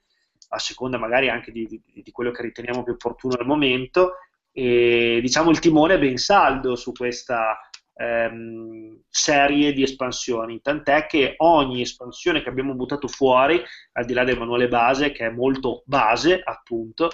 a 0.48 0.58
seconda 0.58 0.96
magari 0.96 1.28
anche 1.28 1.52
di, 1.52 1.66
di- 1.66 2.02
di 2.02 2.10
quello 2.10 2.30
che 2.30 2.42
riteniamo 2.42 2.82
più 2.82 2.94
opportuno 2.94 3.34
al 3.38 3.44
momento. 3.44 4.14
E 4.56 5.18
diciamo 5.20 5.50
il 5.50 5.58
timone 5.58 5.94
è 5.94 5.98
ben 5.98 6.16
saldo 6.16 6.76
su 6.76 6.92
questa 6.92 7.58
ehm, 7.96 9.00
serie 9.08 9.72
di 9.72 9.82
espansioni, 9.82 10.60
tant'è 10.60 11.06
che 11.06 11.34
ogni 11.38 11.80
espansione 11.80 12.40
che 12.40 12.48
abbiamo 12.48 12.74
buttato 12.74 13.08
fuori, 13.08 13.60
al 13.92 14.04
di 14.04 14.12
là 14.12 14.22
del 14.24 14.38
manuale 14.38 14.68
base, 14.68 15.10
che 15.10 15.26
è 15.26 15.30
molto 15.30 15.82
base, 15.86 16.40
appunto, 16.42 17.10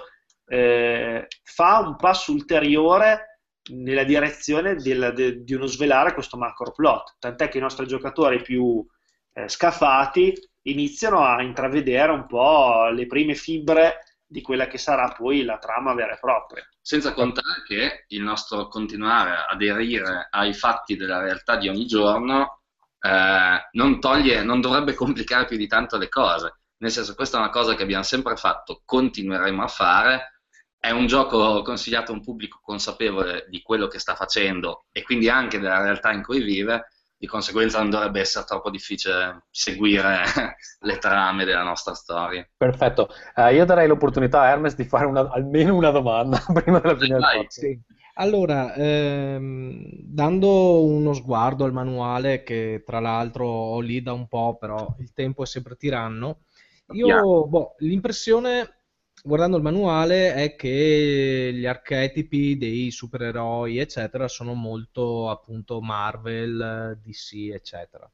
eh, 0.47 1.27
fa 1.43 1.79
un 1.79 1.97
passo 1.97 2.33
ulteriore 2.33 3.41
nella 3.73 4.05
direzione 4.05 4.75
del- 4.75 5.13
de- 5.15 5.43
di 5.43 5.55
uno 5.55 5.67
svelare 5.67 6.13
questo 6.13 6.37
macro 6.37 6.73
plot, 6.73 7.17
tant'è 7.19 7.49
che 7.49 7.59
i 7.59 7.61
nostri 7.61 7.87
giocatori 7.87 8.43
più 8.43 8.85
eh, 9.33 9.49
scafati 9.49 10.35
iniziano 10.63 11.21
a 11.25 11.41
intravedere 11.43 12.11
un 12.13 12.27
po' 12.27 12.89
le 12.89 13.07
prime 13.07 13.35
fibre 13.35 13.99
di 14.31 14.43
quella 14.43 14.69
che 14.69 14.79
sarà 14.79 15.09
poi 15.09 15.43
la 15.43 15.59
trama 15.59 15.93
vera 15.93 16.15
e 16.15 16.19
propria. 16.21 16.65
Senza 16.81 17.13
contare 17.13 17.65
che 17.67 18.05
il 18.09 18.23
nostro 18.23 18.69
continuare 18.69 19.31
a 19.33 19.47
aderire 19.47 20.29
ai 20.31 20.55
fatti 20.55 20.95
della 20.95 21.19
realtà 21.19 21.57
di 21.57 21.69
ogni 21.69 21.85
giorno 21.85 22.61
eh, 23.01 23.69
non 23.73 23.99
toglie, 23.99 24.45
non 24.45 24.61
dovrebbe 24.61 24.95
complicare 24.95 25.47
più 25.47 25.57
di 25.57 25.67
tanto 25.67 25.97
le 25.97 26.09
cose. 26.09 26.61
Nel 26.79 26.93
senso, 26.93 27.17
questa 27.17 27.39
è 27.39 27.41
una 27.41 27.51
cosa 27.51 27.75
che 27.75 27.83
abbiamo 27.83 28.05
sempre 28.05 28.37
fatto, 28.37 28.83
continueremo 28.85 29.65
a 29.65 29.69
fare. 29.69 30.43
È 30.79 30.91
un 30.91 31.09
gioco 31.09 31.63
consigliato 31.63 32.13
a 32.13 32.15
un 32.15 32.23
pubblico 32.23 32.61
consapevole 32.63 33.47
di 33.49 33.61
quello 33.63 33.89
che 33.89 33.99
sta 33.99 34.15
facendo 34.15 34.87
e 34.93 35.03
quindi 35.03 35.29
anche 35.29 35.59
della 35.59 35.83
realtà 35.83 36.13
in 36.13 36.23
cui 36.23 36.41
vive. 36.41 36.87
Di 37.21 37.27
conseguenza 37.27 37.81
non 37.81 37.91
dovrebbe 37.91 38.21
essere 38.21 38.47
troppo 38.47 38.71
difficile 38.71 39.43
seguire 39.51 40.25
le 40.81 40.97
trame 40.97 41.45
della 41.45 41.63
nostra 41.63 41.93
storia. 41.93 42.49
Perfetto. 42.57 43.11
Eh, 43.37 43.55
io 43.57 43.67
darei 43.67 43.87
l'opportunità 43.87 44.41
a 44.41 44.49
Hermes 44.49 44.75
di 44.75 44.85
fare 44.85 45.05
una- 45.05 45.29
almeno 45.31 45.75
una 45.77 45.91
domanda 45.91 46.41
prima 46.55 46.79
della 46.79 46.97
fine 46.97 47.19
del 47.19 47.29
podcast. 47.31 47.61
Sì. 47.61 47.79
Allora, 48.15 48.73
ehm, 48.75 49.83
dando 50.03 50.83
uno 50.83 51.13
sguardo 51.13 51.65
al 51.65 51.75
manuale, 51.75 52.43
che 52.43 52.83
tra 52.87 53.01
l'altro 53.01 53.47
ho 53.47 53.81
lì 53.81 54.01
da 54.01 54.15
un 54.15 54.27
po', 54.27 54.57
però 54.59 54.97
il 54.99 55.13
tempo 55.13 55.43
è 55.43 55.47
sempre 55.47 55.77
tiranno, 55.77 56.45
io, 56.93 57.05
Chiaro. 57.05 57.47
boh, 57.47 57.75
l'impressione, 57.81 58.80
guardando 59.23 59.57
il 59.57 59.63
manuale, 59.63 60.35
è 60.35 60.55
che 60.57 61.51
gli 61.55 61.67
archetipi 61.67 62.57
dei 62.57 62.91
supereroi, 62.91 63.79
eccetera, 63.79 64.29
sono 64.29 64.55
molto 64.55 65.31
appunto 65.31 65.81
Marvel, 65.81 66.99
DC, 67.03 67.51
eccetera. 67.53 68.11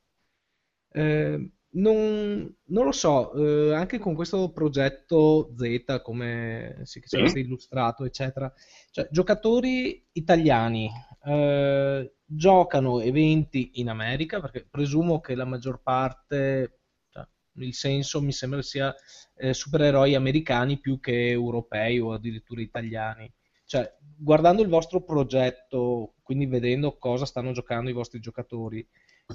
Eh, 0.91 1.51
non, 1.77 2.57
non 2.67 2.85
lo 2.85 2.93
so, 2.93 3.33
eh, 3.35 3.75
anche 3.75 3.99
con 3.99 4.15
questo 4.15 4.51
progetto 4.53 5.53
Z, 5.57 6.01
come 6.03 6.81
si 6.85 7.01
ci 7.07 7.17
Sì. 7.17 7.19
avete 7.19 7.41
illustrato, 7.41 8.05
eccetera, 8.05 8.53
cioè, 8.91 9.09
giocatori 9.11 10.07
italiani 10.13 10.91
eh, 11.25 12.15
giocano 12.25 13.01
eventi 13.01 13.73
in 13.81 13.89
America, 13.91 14.41
perché 14.41 14.67
presumo 14.71 15.21
che 15.21 15.35
la 15.35 15.45
maggior 15.45 15.83
parte, 15.83 16.81
il 17.59 17.75
senso 17.75 18.21
mi 18.21 18.33
sembra 18.33 18.63
sia 18.63 18.95
eh, 19.37 19.53
supereroi 19.53 20.15
americani 20.15 20.79
più 20.79 21.01
che 21.01 21.31
europei 21.31 21.99
o 21.99 22.13
addirittura 22.13 22.61
italiani. 22.61 23.33
Cioè, 23.65 23.97
guardando 24.17 24.63
il 24.63 24.69
vostro 24.69 25.03
progetto, 25.03 26.15
quindi 26.23 26.47
vedendo 26.47 26.97
cosa 26.99 27.27
stanno 27.27 27.53
giocando 27.53 27.91
i 27.91 27.95
vostri 27.95 28.21
giocatori, 28.21 28.87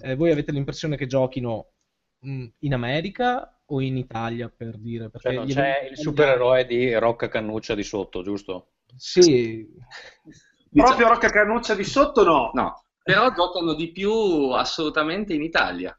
eh, 0.02 0.16
voi 0.16 0.32
avete 0.32 0.52
l'impressione 0.52 0.96
che 0.96 1.08
giochino 1.08 1.72
mh, 2.20 2.46
in 2.60 2.74
America 2.74 3.62
o 3.66 3.82
in 3.82 3.98
Italia, 3.98 4.50
per 4.50 4.78
dire? 4.78 5.10
Perché 5.10 5.34
Cioè 5.34 5.46
c'è 5.46 5.88
il 5.90 5.98
supereroe 5.98 6.66
di 6.66 6.94
Rocca 6.94 7.28
Cannuccia 7.28 7.76
di 7.76 7.84
sotto, 7.84 8.22
giusto? 8.24 8.72
Sì, 8.96 9.68
Proprio 10.72 11.10
Rocca 11.10 11.30
Cannuccia 11.30 11.76
di 11.76 11.84
sotto 11.84 12.24
no. 12.24 12.52
No, 12.54 12.84
però 13.04 13.34
giocano 13.34 13.74
di 13.74 13.92
più 13.92 14.52
assolutamente 14.52 15.34
in 15.34 15.44
Italia. 15.44 15.98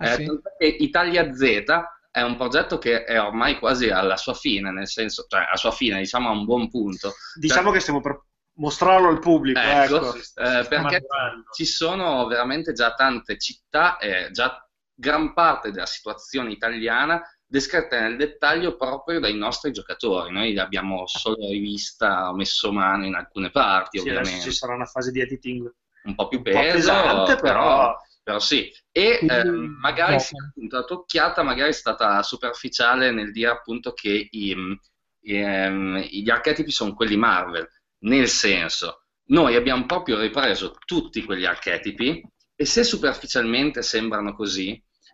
Ah, 0.00 0.12
Eh, 0.12 0.14
sì? 0.14 0.82
Italia 0.84 1.32
Z 1.32 1.64
è 2.10 2.22
un 2.22 2.36
progetto 2.36 2.78
che 2.78 3.04
è 3.04 3.20
ormai 3.20 3.58
quasi 3.58 3.88
alla 3.88 4.16
sua 4.16 4.34
fine, 4.34 4.70
nel 4.72 4.88
senso, 4.88 5.26
cioè 5.28 5.40
alla 5.46 5.56
sua 5.56 5.70
fine, 5.70 5.98
diciamo 5.98 6.28
a 6.28 6.32
un 6.32 6.44
buon 6.44 6.68
punto. 6.68 7.12
Diciamo 7.38 7.70
che 7.70 7.80
stiamo 7.80 8.00
per 8.00 8.20
mostrarlo 8.54 9.08
al 9.08 9.20
pubblico, 9.20 9.60
Ecco, 9.60 9.96
ecco. 9.96 10.14
eh, 10.16 10.22
Sta 10.22 10.64
perché 10.64 11.00
maturando. 11.00 11.44
ci 11.54 11.64
sono 11.64 12.26
veramente 12.26 12.72
già 12.72 12.94
tante 12.94 13.38
città 13.38 13.98
e 13.98 14.30
già 14.32 14.64
gran 14.94 15.32
parte 15.34 15.70
della 15.70 15.86
situazione 15.86 16.50
italiana 16.50 17.22
descritte 17.46 17.98
nel 18.00 18.16
dettaglio 18.16 18.76
proprio 18.76 19.18
dai 19.20 19.34
nostri 19.36 19.72
giocatori. 19.72 20.32
Noi 20.32 20.52
l'abbiamo 20.54 21.06
solo 21.06 21.36
rivista, 21.48 22.32
messo 22.34 22.70
mano 22.72 23.04
in 23.06 23.14
alcune 23.14 23.50
parti, 23.50 23.98
Sì, 23.98 24.08
adesso 24.08 24.20
ovviamente, 24.20 24.50
ci 24.50 24.56
sarà 24.56 24.74
una 24.74 24.84
fase 24.84 25.10
di 25.10 25.20
editing 25.20 25.72
un 26.04 26.14
po' 26.14 26.28
più 26.28 26.38
un 26.38 26.44
po' 26.44 26.50
peso, 26.50 26.72
pesante, 26.72 27.36
però 27.36 27.40
però 27.40 27.96
sì. 28.38 28.70
E 28.92 29.18
Quindi, 29.18 29.34
ehm, 29.34 29.76
magari 29.80 30.20
sì, 30.20 30.34
appunto, 30.36 30.76
la 30.76 30.84
tua 30.84 30.96
occhiata 30.96 31.42
magari 31.42 31.70
è 31.70 31.72
stata 31.72 32.22
superficiale 32.22 33.10
nel 33.10 33.32
dire 33.32 33.50
appunto 33.50 33.92
che 33.92 34.28
i, 34.30 34.54
i, 35.22 35.34
ehm, 35.36 35.98
gli 36.00 36.30
archetipi 36.30 36.70
sono 36.70 36.94
quelli 36.94 37.16
Marvel, 37.16 37.68
nel 38.00 38.28
senso, 38.28 39.04
noi 39.30 39.54
abbiamo 39.56 39.86
proprio 39.86 40.18
ripreso 40.18 40.76
tutti 40.84 41.24
quegli 41.24 41.44
archetipi 41.44 42.22
e 42.54 42.64
se 42.64 42.84
superficialmente 42.84 43.82
sembrano 43.82 44.34
così, 44.34 44.70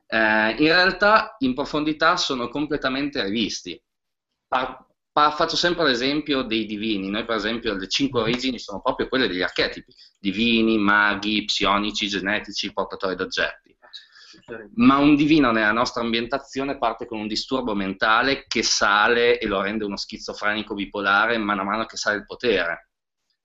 eh, 0.09 0.51
in 0.51 0.67
realtà 0.69 1.37
in 1.41 1.55
profondità 1.55 2.17
sono 2.17 2.49
completamente 2.49 3.23
rivisti. 3.23 3.81
Pa- 5.17 5.31
faccio 5.31 5.57
sempre 5.57 5.85
l'esempio 5.85 6.43
dei 6.43 6.67
divini. 6.67 7.09
Noi, 7.09 7.25
per 7.25 7.37
esempio, 7.37 7.73
le 7.73 7.89
cinque 7.89 8.21
origini 8.21 8.59
sono 8.59 8.83
proprio 8.83 9.09
quelle 9.09 9.27
degli 9.27 9.41
archetipi: 9.41 9.95
divini, 10.19 10.77
maghi, 10.77 11.43
psionici, 11.47 12.07
genetici, 12.07 12.71
portatori 12.71 13.15
d'oggetti. 13.15 13.75
Ma 14.75 14.99
un 14.99 15.17
divino 15.17 15.51
nella 15.53 15.73
nostra 15.73 16.03
ambientazione 16.03 16.77
parte 16.77 17.07
con 17.07 17.19
un 17.19 17.27
disturbo 17.27 17.75
mentale 17.75 18.45
che 18.47 18.63
sale 18.63 19.39
e 19.39 19.47
lo 19.47 19.63
rende 19.63 19.87
uno 19.87 19.97
schizofrenico 19.97 20.75
bipolare 20.75 21.39
man 21.39 21.65
mano 21.65 21.87
che 21.87 21.97
sale 21.97 22.19
il 22.19 22.27
potere. 22.27 22.91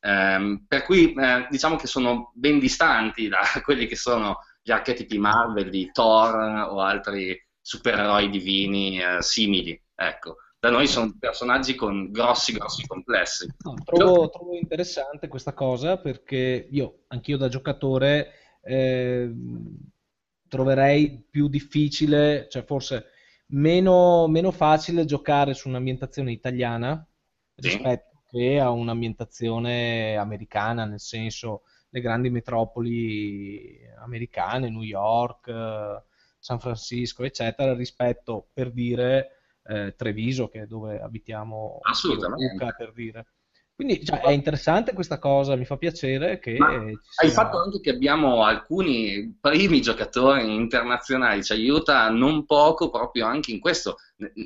Ehm, 0.01 0.65
per 0.67 0.83
cui 0.83 1.13
eh, 1.13 1.47
diciamo 1.49 1.77
che 1.77 1.87
sono 1.87 2.33
ben 2.35 2.59
distanti 2.59 3.29
da 3.29 3.39
quelli 3.63 3.87
che 3.87 3.95
sono 3.95 4.39
gli 4.61 4.71
archetipi 4.71 5.17
Marvel 5.17 5.69
di 5.69 5.89
Thor 5.91 6.35
o 6.69 6.81
altri 6.81 7.41
supereroi 7.61 8.29
divini 8.29 9.01
eh, 9.01 9.21
simili. 9.21 9.81
Ecco, 9.95 10.35
da 10.61 10.69
noi 10.69 10.85
sono 10.85 11.15
personaggi 11.17 11.73
con 11.73 12.11
grossi, 12.11 12.53
grossi 12.53 12.85
complessi. 12.85 13.51
No, 13.63 13.73
trovo, 13.83 14.29
trovo 14.29 14.55
interessante 14.55 15.27
questa 15.27 15.53
cosa 15.53 15.97
perché 15.97 16.67
io, 16.69 16.99
anch'io 17.07 17.35
da 17.37 17.47
giocatore, 17.47 18.33
eh, 18.61 19.33
troverei 20.47 21.25
più 21.27 21.47
difficile, 21.47 22.47
cioè 22.47 22.63
forse 22.63 23.05
meno, 23.47 24.27
meno 24.27 24.51
facile 24.51 25.05
giocare 25.05 25.55
su 25.55 25.67
un'ambientazione 25.67 26.31
italiana 26.31 27.03
Sì. 27.55 27.67
rispetto 27.67 28.21
che 28.29 28.59
a 28.59 28.69
un'ambientazione 28.69 30.15
americana, 30.15 30.85
nel 30.85 30.99
senso 30.99 31.63
le 31.89 32.01
grandi 32.01 32.29
metropoli 32.29 33.79
americane, 33.99 34.69
New 34.69 34.83
York, 34.83 35.47
eh, 35.47 36.03
San 36.37 36.59
Francisco, 36.59 37.23
eccetera, 37.23 37.73
rispetto 37.73 38.47
per 38.53 38.71
dire 38.71 39.40
eh, 39.63 39.93
Treviso, 39.95 40.47
che 40.47 40.61
è 40.61 40.65
dove 40.65 40.99
abitiamo. 40.99 41.79
Luca, 42.27 42.71
per 42.77 42.93
dire. 42.93 43.25
Quindi 43.73 44.05
cioè, 44.05 44.19
è 44.19 44.29
interessante 44.29 44.93
questa 44.93 45.17
cosa, 45.17 45.55
mi 45.55 45.65
fa 45.65 45.75
piacere 45.75 46.37
che 46.37 46.55
sia- 46.99 47.29
fatto 47.31 47.59
anche 47.63 47.79
che 47.79 47.89
abbiamo 47.89 48.43
alcuni 48.43 49.35
primi 49.41 49.81
giocatori 49.81 50.53
internazionali, 50.53 51.43
ci 51.43 51.53
aiuta 51.53 52.07
non 52.11 52.45
poco 52.45 52.91
proprio 52.91 53.25
anche 53.25 53.49
in 53.49 53.59
questo, 53.59 53.95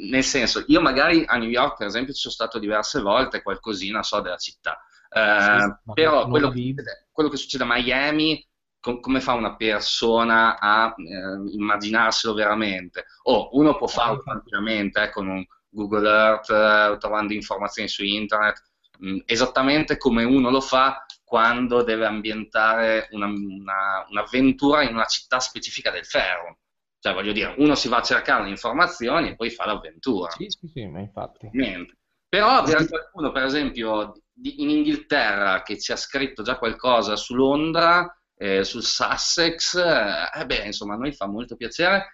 nel 0.09 0.23
senso, 0.23 0.63
io 0.67 0.79
magari 0.79 1.25
a 1.25 1.35
New 1.35 1.49
York 1.49 1.75
per 1.75 1.87
esempio 1.87 2.13
ci 2.13 2.21
sono 2.21 2.33
stato 2.33 2.59
diverse 2.59 3.01
volte, 3.01 3.41
qualcosina 3.41 4.03
so 4.03 4.21
della 4.21 4.37
città, 4.37 4.79
Eh, 5.09 5.19
ma 5.19 5.93
però 5.93 6.29
quello 6.29 6.49
che, 6.49 6.73
quello 7.11 7.29
che 7.29 7.37
succede 7.37 7.65
a 7.65 7.67
Miami, 7.67 8.41
com- 8.85 8.99
come 8.99 9.19
fa 9.19 9.33
una 9.33 9.55
persona 9.55 10.59
a 10.59 10.93
eh, 10.95 11.51
immaginarselo 11.57 12.35
veramente? 12.35 13.05
O 13.23 13.49
uno 13.53 13.75
può 13.75 13.87
farlo 13.87 14.21
tranquillamente 14.21 15.01
eh, 15.01 15.09
con 15.09 15.27
un 15.27 15.43
Google 15.69 16.07
Earth, 16.07 16.49
eh, 16.51 16.97
trovando 16.99 17.33
informazioni 17.33 17.89
su 17.89 18.03
internet, 18.03 18.61
mh, 18.99 19.17
esattamente 19.25 19.97
come 19.97 20.23
uno 20.23 20.51
lo 20.51 20.61
fa 20.61 21.03
quando 21.23 21.81
deve 21.81 22.05
ambientare 22.05 23.07
una- 23.11 23.25
una- 23.25 24.05
un'avventura 24.07 24.83
in 24.83 24.93
una 24.93 25.05
città 25.05 25.39
specifica 25.39 25.89
del 25.89 26.05
ferro. 26.05 26.59
Cioè, 26.99 27.13
voglio 27.13 27.33
dire, 27.33 27.55
uno 27.57 27.73
si 27.75 27.87
va 27.87 27.97
a 27.97 28.01
cercare 28.03 28.43
le 28.43 28.49
informazioni 28.49 29.29
e 29.29 29.35
poi 29.35 29.49
fa 29.49 29.65
l'avventura. 29.65 30.29
Sì, 30.31 30.45
sì, 30.47 30.67
sì, 30.67 30.85
ma 30.87 30.99
infatti. 30.99 31.49
Niente. 31.53 31.97
Però 32.27 32.47
avere 32.49 32.87
qualcuno, 32.87 33.31
per 33.31 33.43
esempio, 33.43 34.13
in 34.41 34.69
Inghilterra 34.69 35.61
che 35.63 35.79
ci 35.79 35.91
ha 35.91 35.95
scritto 35.95 36.43
già 36.43 36.57
qualcosa 36.57 37.15
su 37.15 37.35
Londra, 37.35 38.14
eh, 38.37 38.63
sul 38.63 38.83
Sussex, 38.83 39.75
eh, 39.75 40.39
eh, 40.39 40.45
beh, 40.45 40.65
insomma, 40.65 40.95
a 40.95 40.97
noi 40.97 41.13
fa 41.13 41.27
molto 41.27 41.55
piacere 41.55 42.13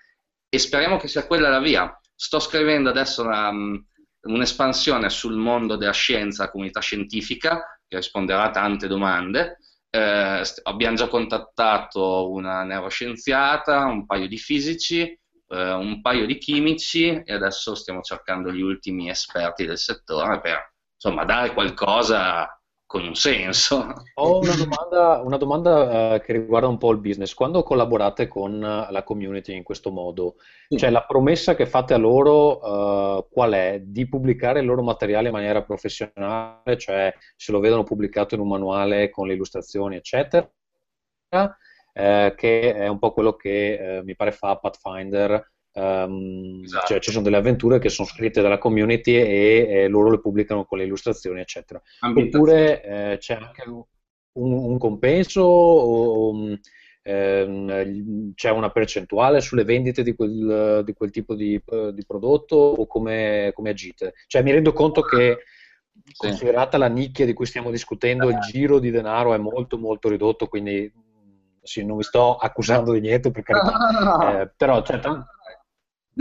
e 0.50 0.60
speriamo 0.60 0.98
che 0.98 1.08
sia 1.08 1.26
quella 1.26 1.50
la 1.50 1.60
via. 1.60 2.00
Sto 2.16 2.40
scrivendo 2.40 2.90
adesso 2.90 3.24
una, 3.24 3.52
mh, 3.52 3.86
un'espansione 4.22 5.10
sul 5.10 5.36
mondo 5.36 5.76
della 5.76 5.92
scienza, 5.92 6.52
comunità 6.52 6.80
scientifica, 6.80 7.80
che 7.88 7.98
risponderà 7.98 8.44
a 8.44 8.52
tante 8.52 8.88
domande. 8.88 9.58
Eh, 9.90 10.44
abbiamo 10.64 10.96
già 10.96 11.08
contattato 11.08 12.32
una 12.32 12.64
neuroscienziata, 12.64 13.86
un 13.86 14.06
paio 14.06 14.28
di 14.28 14.38
fisici, 14.38 15.02
eh, 15.02 15.72
un 15.74 16.02
paio 16.02 16.26
di 16.26 16.38
chimici 16.38 17.10
e 17.10 17.34
adesso 17.34 17.76
stiamo 17.76 18.02
cercando 18.02 18.52
gli 18.52 18.62
ultimi 18.62 19.10
esperti 19.10 19.66
del 19.66 19.78
settore 19.78 20.40
per 20.40 20.74
insomma 20.94 21.26
dare 21.26 21.52
qualcosa 21.52 22.61
con 22.92 23.06
un 23.06 23.16
senso. 23.16 23.94
Ho 24.16 24.40
una 24.40 24.54
domanda, 24.54 25.22
una 25.24 25.38
domanda, 25.38 26.16
eh, 26.16 26.22
che 26.22 26.34
riguarda 26.34 26.68
un 26.68 26.78
po' 26.78 26.92
il 26.92 26.98
business. 26.98 27.34
Quando 27.34 27.64
collaborate 27.64 28.28
con 28.28 28.62
eh, 28.62 28.92
la 28.92 29.04
community 29.04 29.56
in 29.56 29.64
questo 29.64 29.92
modo, 29.92 30.36
Sì. 30.68 30.76
cioè 30.76 30.90
la 30.90 31.06
promessa 31.06 31.56
che 31.56 31.66
fate 31.66 31.94
a 31.94 31.98
loro, 31.98 32.60
eh, 33.20 33.28
qual 33.32 33.54
è? 33.54 33.80
Di 33.82 34.10
pubblicare 34.10 34.60
il 34.60 34.66
loro 34.66 34.84
materiale 34.84 35.28
in 35.28 35.34
maniera 35.34 35.64
professionale, 35.64 36.78
cioè 36.78 37.14
se 37.38 37.54
lo 37.54 37.62
vedono 37.62 37.84
pubblicato 37.84 38.36
in 38.36 38.42
un 38.42 38.50
manuale 38.50 39.10
con 39.10 39.26
le 39.26 39.36
illustrazioni, 39.36 39.96
eccetera, 39.96 40.46
eh, 41.94 42.34
che 42.36 42.76
è 42.76 42.88
un 42.90 43.00
po' 43.00 43.14
quello 43.14 43.38
che 43.38 44.00
eh, 44.00 44.04
mi 44.04 44.18
pare 44.18 44.34
fa 44.34 44.58
Pathfinder. 44.58 45.50
Ehm, 45.74 46.62
Esatto. 46.64 46.86
cioè 46.88 47.00
ci 47.00 47.12
sono 47.12 47.24
delle 47.24 47.38
avventure 47.38 47.80
che 47.80 47.90
sono 47.90 48.08
scritte 48.08 48.42
dalla 48.42 48.58
community 48.58 49.14
e, 49.16 49.68
e 49.70 49.88
loro 49.88 50.12
le 50.12 50.20
pubblicano 50.20 50.66
con 50.66 50.78
le 50.78 50.86
illustrazioni, 50.86 51.40
eccetera. 51.42 51.82
Oppure 52.02 52.84
eh, 52.84 53.18
c'è 53.18 53.36
anche 53.36 53.64
un, 53.70 53.84
un 54.34 54.78
compenso 54.78 55.42
o 55.42 56.34
mh, 56.34 56.60
ehm, 57.04 58.34
c'è 58.36 58.50
una 58.52 58.70
percentuale 58.72 59.42
sulle 59.42 59.64
vendite 59.64 60.04
di 60.04 60.14
quel, 60.14 60.84
di 60.86 60.94
quel 60.94 61.12
tipo 61.12 61.36
di, 61.36 61.62
di 61.94 62.06
prodotto 62.06 62.56
o 62.56 62.88
come, 62.88 63.52
come 63.54 63.70
agite? 63.70 64.14
Cioè 64.28 64.42
mi 64.44 64.52
rendo 64.52 64.74
conto 64.74 65.02
che 65.02 65.38
considerata 66.16 66.78
la 66.78 66.88
nicchia 66.88 67.26
di 67.26 67.34
cui 67.34 67.46
stiamo 67.46 67.72
discutendo, 67.72 68.30
il 68.30 68.40
giro 68.40 68.80
di 68.80 68.92
denaro 68.92 69.34
è 69.34 69.38
molto 69.38 69.78
molto 69.78 70.10
ridotto, 70.10 70.48
quindi 70.48 70.92
sì, 71.64 71.86
non 71.86 71.98
vi 71.98 72.04
sto 72.04 72.36
accusando 72.38 72.92
di 72.92 73.02
niente 73.02 73.32
per 73.32 73.44
carità, 73.44 74.42
Eh, 74.42 74.52
però 74.56 74.82
cioè, 74.82 75.00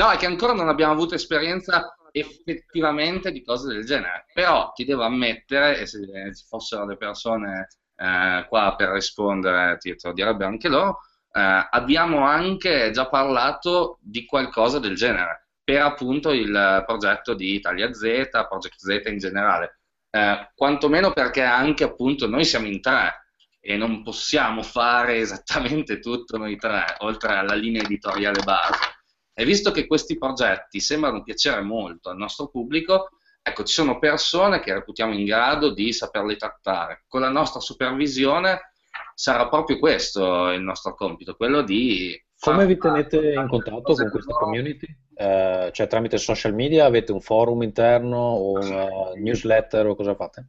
No, 0.01 0.09
è 0.09 0.17
che 0.17 0.25
ancora 0.25 0.55
non 0.55 0.71
abbiamo 0.71 0.95
avuto 0.95 1.15
esperienza 1.15 1.95
effettivamente 2.11 3.31
di 3.31 3.45
cose 3.45 3.69
del 3.69 3.85
genere. 3.85 4.25
Però 4.33 4.72
ti 4.72 4.87
devo 4.87 5.03
ammettere, 5.03 5.79
e 5.79 5.85
se 5.85 6.01
ci 6.35 6.45
fossero 6.49 6.87
le 6.87 6.97
persone 6.97 7.68
eh, 7.97 8.47
qua 8.49 8.74
per 8.77 8.89
rispondere, 8.89 9.77
ti 9.77 9.95
lo 10.01 10.12
direbbero 10.14 10.49
anche 10.49 10.68
loro, 10.70 11.01
eh, 11.31 11.66
abbiamo 11.70 12.24
anche 12.24 12.91
già 12.93 13.11
parlato 13.11 13.99
di 14.01 14.24
qualcosa 14.24 14.79
del 14.79 14.95
genere 14.97 15.49
per 15.62 15.83
appunto 15.83 16.31
il 16.31 16.83
progetto 16.87 17.35
di 17.35 17.53
Italia 17.53 17.93
Z, 17.93 18.31
Project 18.49 18.77
Z 18.79 19.03
in 19.05 19.18
generale. 19.18 19.81
Eh, 20.09 20.51
quantomeno 20.55 21.12
perché 21.12 21.43
anche 21.43 21.85
appunto 21.85 22.27
noi 22.27 22.47
siamo 22.47 22.66
in 22.68 22.81
tre 22.81 23.27
e 23.61 23.77
non 23.77 24.03
possiamo 24.03 24.62
fare 24.62 25.18
esattamente 25.18 25.99
tutto 26.01 26.39
noi 26.39 26.57
tre, 26.57 26.97
oltre 27.01 27.35
alla 27.35 27.55
linea 27.55 27.83
editoriale 27.83 28.43
base. 28.43 28.99
E 29.41 29.47
visto 29.47 29.70
che 29.70 29.86
questi 29.86 30.18
progetti 30.18 30.80
sembrano 30.80 31.22
piacere 31.22 31.62
molto 31.62 32.11
al 32.11 32.18
nostro 32.18 32.51
pubblico, 32.51 33.09
ecco, 33.41 33.64
ci 33.64 33.72
sono 33.72 33.99
persone 33.99 34.61
che 34.61 34.74
reputiamo 34.74 35.14
in 35.14 35.24
grado 35.24 35.72
di 35.72 35.95
saperli 35.95 36.36
trattare. 36.36 37.05
Con 37.09 37.22
la 37.22 37.30
nostra 37.30 37.59
supervisione 37.59 38.72
sarà 39.14 39.49
proprio 39.49 39.78
questo 39.78 40.51
il 40.51 40.61
nostro 40.61 40.95
compito, 40.95 41.36
quello 41.36 41.62
di... 41.62 42.22
come 42.38 42.66
vi 42.66 42.76
tenete 42.76 43.32
in 43.32 43.49
contatto 43.49 43.95
con 43.95 44.11
questa 44.11 44.34
community? 44.34 44.86
Eh, 45.14 45.70
cioè 45.72 45.86
tramite 45.86 46.18
social 46.18 46.53
media, 46.53 46.84
avete 46.84 47.12
un 47.12 47.22
forum 47.22 47.62
interno 47.62 48.18
o 48.18 48.59
una 48.59 48.88
newsletter 49.14 49.86
o 49.86 49.95
cosa 49.95 50.14
fate? 50.14 50.49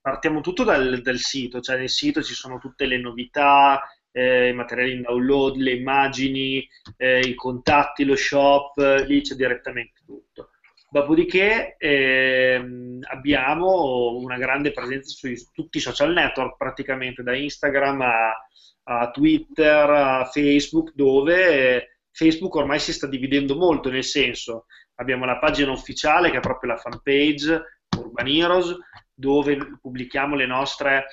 Partiamo 0.00 0.42
tutto 0.42 0.62
dal, 0.62 1.00
dal 1.02 1.18
sito, 1.18 1.58
cioè 1.58 1.76
nel 1.76 1.90
sito 1.90 2.22
ci 2.22 2.34
sono 2.34 2.60
tutte 2.60 2.86
le 2.86 2.98
novità, 2.98 3.80
eh, 4.12 4.48
i 4.48 4.52
materiali 4.52 4.92
in 4.92 5.02
download, 5.02 5.56
le 5.56 5.72
immagini, 5.72 6.66
eh, 6.96 7.20
i 7.20 7.34
contatti, 7.34 8.04
lo 8.04 8.16
shop, 8.16 8.76
lì 9.06 9.20
c'è 9.20 9.34
direttamente 9.34 10.00
tutto. 10.04 10.50
Dopodiché 10.90 11.76
ehm, 11.76 13.00
abbiamo 13.10 14.16
una 14.16 14.38
grande 14.38 14.72
presenza 14.72 15.10
su 15.10 15.28
tutti 15.52 15.76
i 15.76 15.82
social 15.82 16.12
network, 16.12 16.56
praticamente 16.56 17.22
da 17.22 17.36
Instagram 17.36 18.00
a, 18.00 18.48
a 18.84 19.10
Twitter, 19.10 19.90
a 19.90 20.24
Facebook, 20.24 20.92
dove 20.94 21.98
Facebook 22.10 22.54
ormai 22.54 22.80
si 22.80 22.92
sta 22.94 23.06
dividendo 23.06 23.54
molto, 23.54 23.90
nel 23.90 24.02
senso 24.02 24.64
abbiamo 24.94 25.24
la 25.24 25.38
pagina 25.38 25.70
ufficiale 25.70 26.30
che 26.30 26.38
è 26.38 26.40
proprio 26.40 26.72
la 26.72 26.78
fanpage 26.78 27.62
Urban 27.96 28.26
Heroes, 28.26 28.76
dove 29.14 29.78
pubblichiamo 29.80 30.34
le 30.34 30.46
nostre 30.46 31.06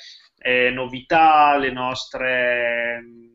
eh, 0.45 0.69
novità, 0.69 1.57
le 1.57 1.71
nostre 1.71 3.01
mm, 3.01 3.25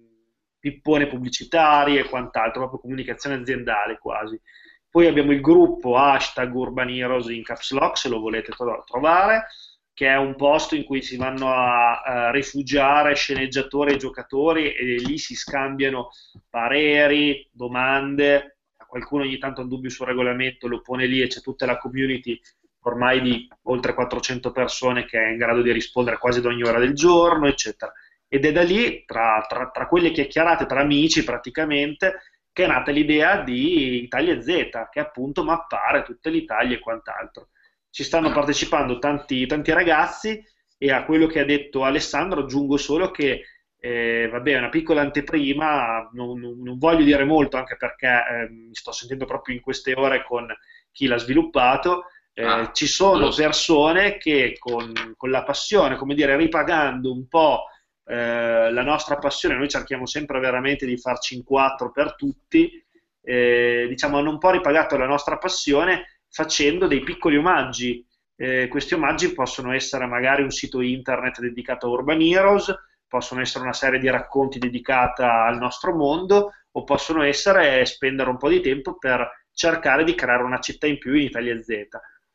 pippone 0.60 1.08
pubblicitarie 1.08 2.00
e 2.00 2.08
quant'altro, 2.08 2.60
proprio 2.60 2.78
comunicazione 2.78 3.40
aziendale 3.40 3.98
quasi. 3.98 4.40
Poi 4.88 5.08
abbiamo 5.08 5.32
il 5.32 5.40
gruppo 5.40 5.96
hashtag 5.96 6.54
Urban 6.54 6.88
Heroes 6.88 7.26
in 7.28 7.42
Caps 7.42 7.72
Lock, 7.72 7.98
se 7.98 8.08
lo 8.08 8.20
volete 8.20 8.52
trovare, 8.86 9.46
che 9.92 10.06
è 10.06 10.16
un 10.16 10.36
posto 10.36 10.76
in 10.76 10.84
cui 10.84 11.02
si 11.02 11.16
vanno 11.16 11.52
a, 11.52 12.00
a 12.00 12.30
rifugiare 12.30 13.16
sceneggiatori 13.16 13.94
e 13.94 13.96
giocatori 13.96 14.72
e 14.72 14.96
lì 15.00 15.18
si 15.18 15.34
scambiano 15.34 16.10
pareri, 16.48 17.48
domande. 17.50 18.58
Qualcuno 18.86 19.24
ogni 19.24 19.38
tanto 19.38 19.60
ha 19.60 19.62
un 19.64 19.68
dubbio 19.68 19.90
sul 19.90 20.06
regolamento, 20.06 20.68
lo 20.68 20.80
pone 20.80 21.06
lì 21.06 21.22
e 21.22 21.26
c'è 21.26 21.40
tutta 21.40 21.66
la 21.66 21.78
community 21.78 22.40
ormai 22.82 23.20
di 23.20 23.48
oltre 23.64 23.94
400 23.94 24.52
persone 24.52 25.04
che 25.04 25.18
è 25.20 25.30
in 25.30 25.36
grado 25.36 25.62
di 25.62 25.72
rispondere 25.72 26.18
quasi 26.18 26.38
ad 26.38 26.46
ogni 26.46 26.62
ora 26.62 26.78
del 26.78 26.94
giorno, 26.94 27.46
eccetera. 27.46 27.92
Ed 28.28 28.44
è 28.44 28.52
da 28.52 28.62
lì, 28.62 29.04
tra, 29.04 29.44
tra, 29.48 29.70
tra 29.70 29.86
quelle 29.86 30.12
chiacchierate, 30.12 30.66
tra 30.66 30.80
amici 30.80 31.24
praticamente, 31.24 32.22
che 32.52 32.64
è 32.64 32.66
nata 32.66 32.90
l'idea 32.90 33.42
di 33.42 34.02
Italia 34.02 34.40
Z, 34.40 34.88
che 34.90 35.00
appunto 35.00 35.44
mappare 35.44 36.02
tutte 36.02 36.30
l'Italia 36.30 36.76
e 36.76 36.80
quant'altro. 36.80 37.48
Ci 37.90 38.04
stanno 38.04 38.30
partecipando 38.32 38.98
tanti, 38.98 39.46
tanti 39.46 39.72
ragazzi 39.72 40.42
e 40.78 40.92
a 40.92 41.04
quello 41.04 41.26
che 41.26 41.40
ha 41.40 41.44
detto 41.44 41.84
Alessandro 41.84 42.40
aggiungo 42.40 42.76
solo 42.76 43.10
che 43.10 43.42
eh, 43.82 44.28
vabbè, 44.30 44.58
una 44.58 44.68
piccola 44.68 45.00
anteprima, 45.00 46.08
non, 46.12 46.38
non, 46.38 46.62
non, 46.62 46.78
voglio 46.78 47.02
dire 47.02 47.24
molto 47.24 47.56
anche 47.56 47.76
perché 47.76 48.06
eh, 48.06 48.48
mi 48.50 48.74
sto 48.74 48.92
sentendo 48.92 49.24
proprio 49.24 49.54
in 49.54 49.62
queste 49.62 49.94
ore 49.94 50.22
con 50.22 50.46
chi 50.92 51.06
l'ha 51.06 51.16
sviluppato. 51.16 52.04
Eh, 52.32 52.44
ah, 52.44 52.70
ci 52.72 52.86
sono 52.86 53.30
persone 53.34 54.16
che 54.18 54.56
con, 54.58 54.92
con, 55.16 55.30
la 55.30 55.42
passione, 55.42 55.96
come 55.96 56.14
dire, 56.14 56.36
ripagando 56.36 57.12
un 57.12 57.26
po' 57.28 57.64
Eh, 58.10 58.72
la 58.72 58.82
nostra 58.82 59.18
passione, 59.18 59.54
noi 59.56 59.68
cerchiamo 59.68 60.04
sempre 60.04 60.40
veramente 60.40 60.84
di 60.84 60.98
farci 60.98 61.36
in 61.36 61.44
quattro 61.44 61.92
per 61.92 62.16
tutti, 62.16 62.84
eh, 63.22 63.86
diciamo 63.88 64.18
hanno 64.18 64.30
un 64.30 64.38
po' 64.38 64.50
ripagato 64.50 64.96
la 64.96 65.06
nostra 65.06 65.38
passione 65.38 66.22
facendo 66.28 66.88
dei 66.88 67.02
piccoli 67.02 67.36
omaggi. 67.36 68.04
Eh, 68.34 68.66
questi 68.66 68.94
omaggi 68.94 69.32
possono 69.32 69.72
essere 69.72 70.06
magari 70.06 70.42
un 70.42 70.50
sito 70.50 70.80
internet 70.80 71.38
dedicato 71.38 71.86
a 71.86 71.90
Urban 71.90 72.20
Heroes, 72.20 72.74
possono 73.06 73.42
essere 73.42 73.62
una 73.62 73.72
serie 73.72 74.00
di 74.00 74.10
racconti 74.10 74.58
dedicata 74.58 75.44
al 75.44 75.58
nostro 75.58 75.94
mondo 75.94 76.52
o 76.72 76.82
possono 76.84 77.22
essere 77.22 77.84
spendere 77.84 78.30
un 78.30 78.38
po' 78.38 78.48
di 78.48 78.60
tempo 78.60 78.98
per 78.98 79.46
cercare 79.52 80.02
di 80.02 80.16
creare 80.16 80.42
una 80.42 80.58
città 80.58 80.88
in 80.88 80.98
più 80.98 81.14
in 81.14 81.26
Italia 81.26 81.56
Z. 81.62 81.70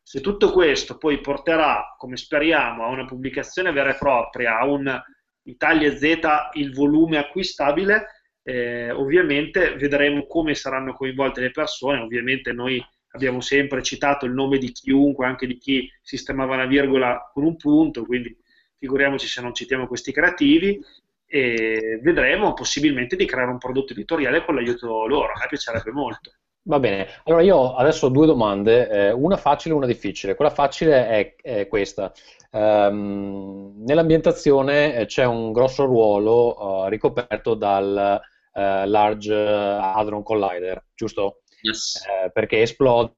Se 0.08 0.22
tutto 0.22 0.52
questo 0.52 1.00
poi 1.00 1.20
porterà, 1.20 1.96
come 1.98 2.16
speriamo, 2.16 2.84
a 2.84 2.90
una 2.90 3.06
pubblicazione 3.06 3.72
vera 3.72 3.90
e 3.90 3.98
propria, 3.98 4.60
a 4.60 4.66
un 4.66 5.02
Italia 5.46 5.98
Z 5.98 6.20
il 6.54 6.76
volume 6.76 7.18
acquistabile, 7.18 8.06
eh, 8.44 8.92
ovviamente 8.92 9.74
vedremo 9.78 10.28
come 10.28 10.54
saranno 10.54 10.94
coinvolte 10.94 11.42
le 11.42 11.50
persone, 11.50 12.02
ovviamente 12.02 12.52
noi 12.54 12.80
abbiamo 13.14 13.42
sempre 13.42 13.82
citato 13.82 14.28
il 14.28 14.34
nome 14.34 14.60
di 14.60 14.72
chiunque, 14.72 15.26
anche 15.26 15.48
di 15.48 15.58
chi 15.58 15.90
sistemava 16.04 16.54
una 16.54 16.68
virgola 16.68 17.32
con 17.34 17.44
un 17.44 17.56
punto, 17.56 18.06
quindi 18.06 18.38
figuriamoci 18.78 19.26
se 19.26 19.42
non 19.42 19.56
citiamo 19.56 19.88
questi 19.88 20.12
creativi 20.12 20.80
e 21.26 22.00
vedremo 22.04 22.54
possibilmente 22.54 23.16
di 23.16 23.26
creare 23.26 23.50
un 23.50 23.58
prodotto 23.58 23.94
editoriale 23.94 24.46
con 24.46 24.54
l'aiuto 24.54 25.08
loro, 25.08 25.34
a 25.34 25.40
me 25.40 25.48
piacerebbe 25.50 25.90
molto. 25.90 26.32
Va 26.68 26.80
bene, 26.80 27.08
allora 27.26 27.44
io 27.44 27.76
adesso 27.76 28.08
ho 28.08 28.10
due 28.10 28.26
domande, 28.26 28.90
eh, 28.90 29.12
una 29.12 29.38
facile 29.38 29.76
e 29.76 29.78
una 29.78 29.86
difficile. 29.86 30.34
Quella 30.34 30.50
facile 30.50 31.08
è, 31.08 31.36
è 31.36 31.68
questa. 31.68 32.12
Um, 32.50 33.84
nell'ambientazione 33.86 34.96
eh, 34.96 35.06
c'è 35.06 35.26
un 35.26 35.52
grosso 35.52 35.86
ruolo 35.86 36.56
uh, 36.58 36.88
ricoperto 36.88 37.54
dal 37.54 38.20
uh, 38.54 38.60
Large 38.60 39.36
Hadron 39.36 40.24
Collider, 40.24 40.88
giusto? 40.96 41.42
Yes. 41.62 42.04
Uh, 42.08 42.32
perché 42.32 42.62
esplode 42.62 43.14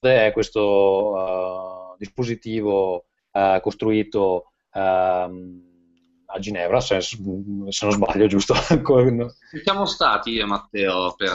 è 0.00 0.32
questo 0.32 1.96
dispositivo 1.98 3.06
costruito 3.60 4.52
um, 4.72 5.60
a 6.26 6.38
Ginevra, 6.38 6.80
se, 6.80 7.00
se, 7.00 7.18
non 7.20 7.70
sbaglio, 7.70 8.26
giusto? 8.26 8.54
Siamo 9.62 9.84
stati 9.84 10.30
io 10.32 10.44
e 10.44 10.46
Matteo 10.46 11.14
per 11.14 11.32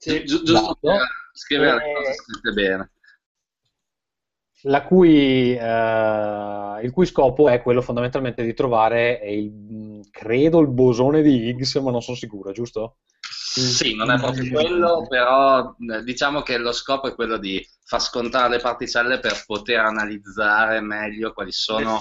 sì, 0.00 0.24
Gi- 0.24 0.24
giusto 0.24 0.52
esatto. 0.52 0.78
per 0.80 1.06
scrivere 1.34 1.74
le 1.74 1.92
cose 1.92 2.14
scritte 2.14 2.52
bene. 2.52 2.90
La 4.64 4.82
cui, 4.82 5.54
eh, 5.56 6.80
il 6.82 6.90
cui 6.92 7.06
scopo 7.06 7.48
è 7.48 7.62
quello 7.62 7.80
fondamentalmente 7.80 8.42
di 8.42 8.52
trovare 8.52 9.20
il, 9.24 10.06
credo, 10.10 10.60
il 10.60 10.68
bosone 10.68 11.22
di 11.22 11.48
Higgs, 11.48 11.76
ma 11.76 11.90
non 11.90 12.02
sono 12.02 12.16
sicuro, 12.16 12.52
giusto? 12.52 12.98
Sì, 13.52 13.94
non 13.94 14.10
è 14.10 14.18
proprio 14.18 14.50
quello, 14.50 15.06
però 15.08 15.74
eh, 15.78 16.02
diciamo 16.02 16.42
che 16.42 16.56
lo 16.58 16.72
scopo 16.72 17.08
è 17.08 17.14
quello 17.14 17.36
di 17.36 17.66
far 17.84 18.00
scontare 18.00 18.48
le 18.50 18.60
particelle 18.60 19.18
per 19.18 19.42
poter 19.44 19.80
analizzare 19.80 20.80
meglio 20.80 21.32
quali 21.32 21.52
sono 21.52 22.00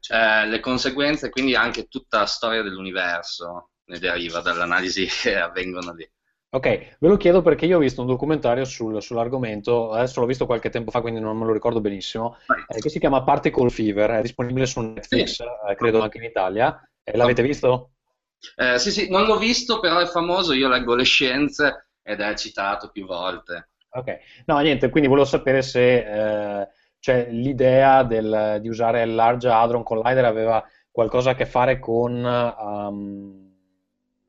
cioè. 0.00 0.42
eh, 0.42 0.46
le 0.46 0.60
conseguenze, 0.60 1.30
quindi 1.30 1.54
anche 1.54 1.86
tutta 1.86 2.18
la 2.18 2.26
storia 2.26 2.62
dell'universo 2.62 3.70
ne 3.86 3.98
deriva 3.98 4.40
dall'analisi 4.40 5.06
che 5.22 5.36
avvengono 5.36 5.94
lì. 5.94 6.08
Ok, 6.54 6.96
ve 7.00 7.08
lo 7.08 7.16
chiedo 7.16 7.42
perché 7.42 7.66
io 7.66 7.78
ho 7.78 7.80
visto 7.80 8.00
un 8.00 8.06
documentario 8.06 8.64
sul, 8.64 9.02
sull'argomento, 9.02 9.90
adesso 9.90 10.20
l'ho 10.20 10.26
visto 10.26 10.46
qualche 10.46 10.70
tempo 10.70 10.92
fa, 10.92 11.00
quindi 11.00 11.18
non 11.18 11.36
me 11.36 11.44
lo 11.46 11.52
ricordo 11.52 11.80
benissimo, 11.80 12.36
eh, 12.68 12.80
che 12.80 12.90
si 12.90 13.00
chiama 13.00 13.24
Particle 13.24 13.70
Fever, 13.70 14.10
è 14.12 14.20
disponibile 14.20 14.64
su 14.64 14.80
Netflix, 14.80 15.34
sì. 15.34 15.42
eh, 15.42 15.74
credo 15.74 16.00
anche 16.00 16.18
in 16.18 16.22
Italia. 16.22 16.80
Eh, 17.02 17.16
l'avete 17.16 17.42
visto? 17.42 17.94
Eh, 18.54 18.78
sì, 18.78 18.92
sì, 18.92 19.10
non 19.10 19.24
l'ho 19.24 19.36
visto, 19.36 19.80
però 19.80 19.98
è 19.98 20.06
famoso, 20.06 20.52
io 20.52 20.68
leggo 20.68 20.94
le 20.94 21.02
scienze 21.02 21.88
ed 22.04 22.20
è 22.20 22.34
citato 22.36 22.88
più 22.92 23.04
volte. 23.04 23.70
Ok, 23.88 24.18
no, 24.46 24.56
niente, 24.60 24.90
quindi 24.90 25.08
volevo 25.08 25.26
sapere 25.26 25.60
se 25.60 26.60
eh, 26.60 26.68
cioè, 27.00 27.30
l'idea 27.30 28.04
del, 28.04 28.58
di 28.60 28.68
usare 28.68 29.02
il 29.02 29.12
Large 29.12 29.48
Hadron 29.48 29.82
Collider 29.82 30.24
aveva 30.24 30.64
qualcosa 30.92 31.30
a 31.30 31.34
che 31.34 31.46
fare 31.46 31.80
con 31.80 32.12
um, 32.14 33.52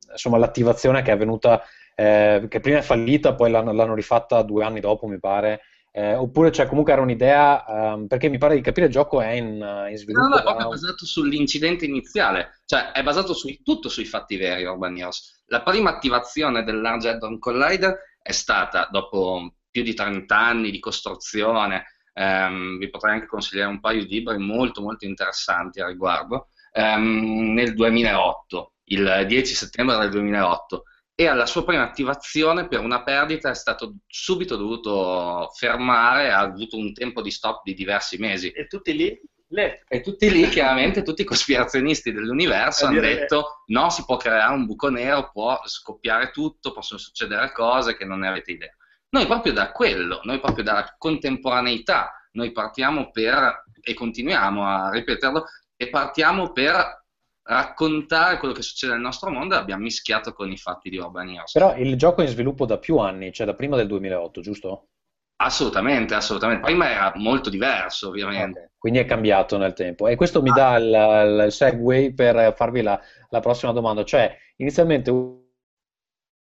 insomma, 0.10 0.38
l'attivazione 0.38 1.04
che 1.04 1.12
è 1.12 1.14
avvenuta 1.14 1.62
eh, 1.96 2.46
che 2.50 2.60
prima 2.60 2.80
è 2.80 2.82
fallita, 2.82 3.34
poi 3.34 3.50
l'hanno, 3.50 3.72
l'hanno, 3.72 3.96
rifatta 3.96 4.44
due 4.44 4.64
anni 4.64 4.82
dopo, 4.82 5.08
mi 5.08 5.20
pare. 5.20 5.62
Eh, 5.92 6.14
oppure 6.14 6.52
cioè, 6.52 6.68
comunque 6.68 6.92
era 6.92 7.02
un'idea, 7.02 7.64
um, 7.66 8.08
perché 8.08 8.28
mi 8.28 8.38
pare 8.38 8.56
di 8.56 8.62
capire 8.62 8.88
il 8.88 8.92
gioco 8.92 9.22
è 9.22 9.32
in, 9.32 9.88
in 9.90 9.98
sviluppo. 9.98 10.28
No, 10.28 10.34
no, 10.36 10.40
è 10.40 10.44
proprio 10.44 10.68
basato 10.68 11.06
sull'incidente 11.06 11.86
iniziale, 11.86 12.60
cioè 12.66 12.92
è 12.92 13.02
basato 13.02 13.34
su, 13.34 13.48
tutto 13.64 13.88
sui 13.88 14.04
fatti 14.04 14.36
veri 14.36 14.66
Urban 14.66 14.92
News. 14.92 15.44
La 15.46 15.64
prima 15.64 15.92
attivazione 15.92 16.66
del 16.66 16.82
Large 16.82 17.08
Hadron 17.08 17.40
Collider 17.40 17.98
è 18.22 18.34
stata 18.34 18.90
dopo 18.92 19.54
più 19.72 19.84
di 19.84 19.94
30 19.94 20.38
anni 20.38 20.70
di 20.70 20.80
costruzione, 20.80 21.86
um, 22.16 22.78
vi 22.78 22.90
potrei 22.90 23.14
anche 23.14 23.28
consigliare 23.28 23.70
un 23.70 23.80
paio 23.80 24.04
di 24.04 24.10
libri 24.10 24.38
molto 24.38 24.82
molto 24.82 25.06
interessanti 25.06 25.80
a 25.80 25.88
riguardo, 25.88 26.50
um, 26.74 27.54
nel 27.54 27.74
2008, 27.74 28.74
il 28.88 29.24
10 29.26 29.56
settembre 29.56 29.98
del 29.98 30.10
2008 30.10 30.84
e 31.18 31.28
alla 31.28 31.46
sua 31.46 31.64
prima 31.64 31.84
attivazione 31.84 32.68
per 32.68 32.82
una 32.82 33.02
perdita 33.02 33.50
è 33.50 33.56
stato 33.56 33.96
subito 34.06 34.58
dovuto 34.58 35.50
fermare, 35.56 36.32
ha 36.32 36.40
avuto 36.40 36.76
un 36.76 36.92
tempo 36.92 37.22
di 37.22 37.32
stop 37.32 37.64
di 37.64 37.74
diversi 37.74 38.18
mesi. 38.18 38.52
E 38.52 38.68
tutti 38.68 38.94
lì? 38.94 39.18
Le. 39.48 39.84
E 39.88 40.02
tutti 40.02 40.30
lì, 40.30 40.50
chiaramente, 40.50 41.04
tutti 41.04 41.22
i 41.22 41.26
cospirazionisti 41.26 42.12
dell'universo 42.12 42.88
hanno 42.88 43.00
detto 43.00 43.64
no, 43.68 43.90
si 43.90 44.04
può 44.04 44.18
creare 44.18 44.54
un 44.54 44.66
buco 44.66 44.90
nero, 44.90 45.30
può 45.32 45.62
scoppiare 45.64 46.32
tutto, 46.32 46.74
possono 46.74 47.00
succedere 47.00 47.54
cose 47.54 47.96
che 47.96 48.04
non 48.04 48.20
ne 48.20 48.28
avete 48.28 48.52
idea. 48.52 48.76
Noi 49.10 49.26
proprio 49.26 49.54
da 49.54 49.72
quello, 49.72 50.20
noi 50.24 50.42
proprio 50.42 50.66
dalla 50.66 50.96
contemporaneità, 50.98 52.12
noi 52.32 52.52
partiamo 52.52 53.12
per, 53.12 53.64
e 53.80 53.94
continuiamo 53.94 54.68
a 54.68 54.90
ripeterlo, 54.90 55.46
e 55.78 55.90
partiamo 55.90 56.52
per 56.52 57.05
raccontare 57.48 58.38
quello 58.38 58.54
che 58.54 58.62
succede 58.62 58.94
nel 58.94 59.02
nostro 59.02 59.30
mondo 59.30 59.56
e 59.56 59.58
abbiamo 59.58 59.84
mischiato 59.84 60.34
con 60.34 60.52
i 60.52 60.58
fatti 60.58 60.90
di 60.90 60.98
Urban 60.98 61.30
Heroes. 61.30 61.52
Però 61.52 61.76
il 61.78 61.96
gioco 61.96 62.22
è 62.22 62.26
in 62.26 62.32
sviluppo 62.32 62.66
da 62.66 62.78
più 62.78 62.98
anni, 62.98 63.32
cioè 63.32 63.46
da 63.46 63.54
prima 63.54 63.76
del 63.76 63.88
2008, 63.88 64.42
giusto? 64.42 64.88
Assolutamente, 65.38 66.14
assolutamente. 66.14 66.64
Prima 66.64 66.90
era 66.90 67.12
molto 67.16 67.50
diverso, 67.50 68.08
ovviamente. 68.08 68.60
Okay. 68.60 68.72
Quindi 68.78 69.00
è 69.00 69.06
cambiato 69.06 69.58
nel 69.58 69.74
tempo. 69.74 70.08
E 70.08 70.16
questo 70.16 70.42
mi 70.42 70.52
dà 70.52 70.78
il, 70.78 71.44
il 71.46 71.52
segue 71.52 72.14
per 72.14 72.54
farvi 72.56 72.82
la, 72.82 73.00
la, 73.30 73.40
prossima 73.42 73.74
domanda. 73.74 74.04
Cioè, 74.04 74.36
inizialmente 74.58 75.12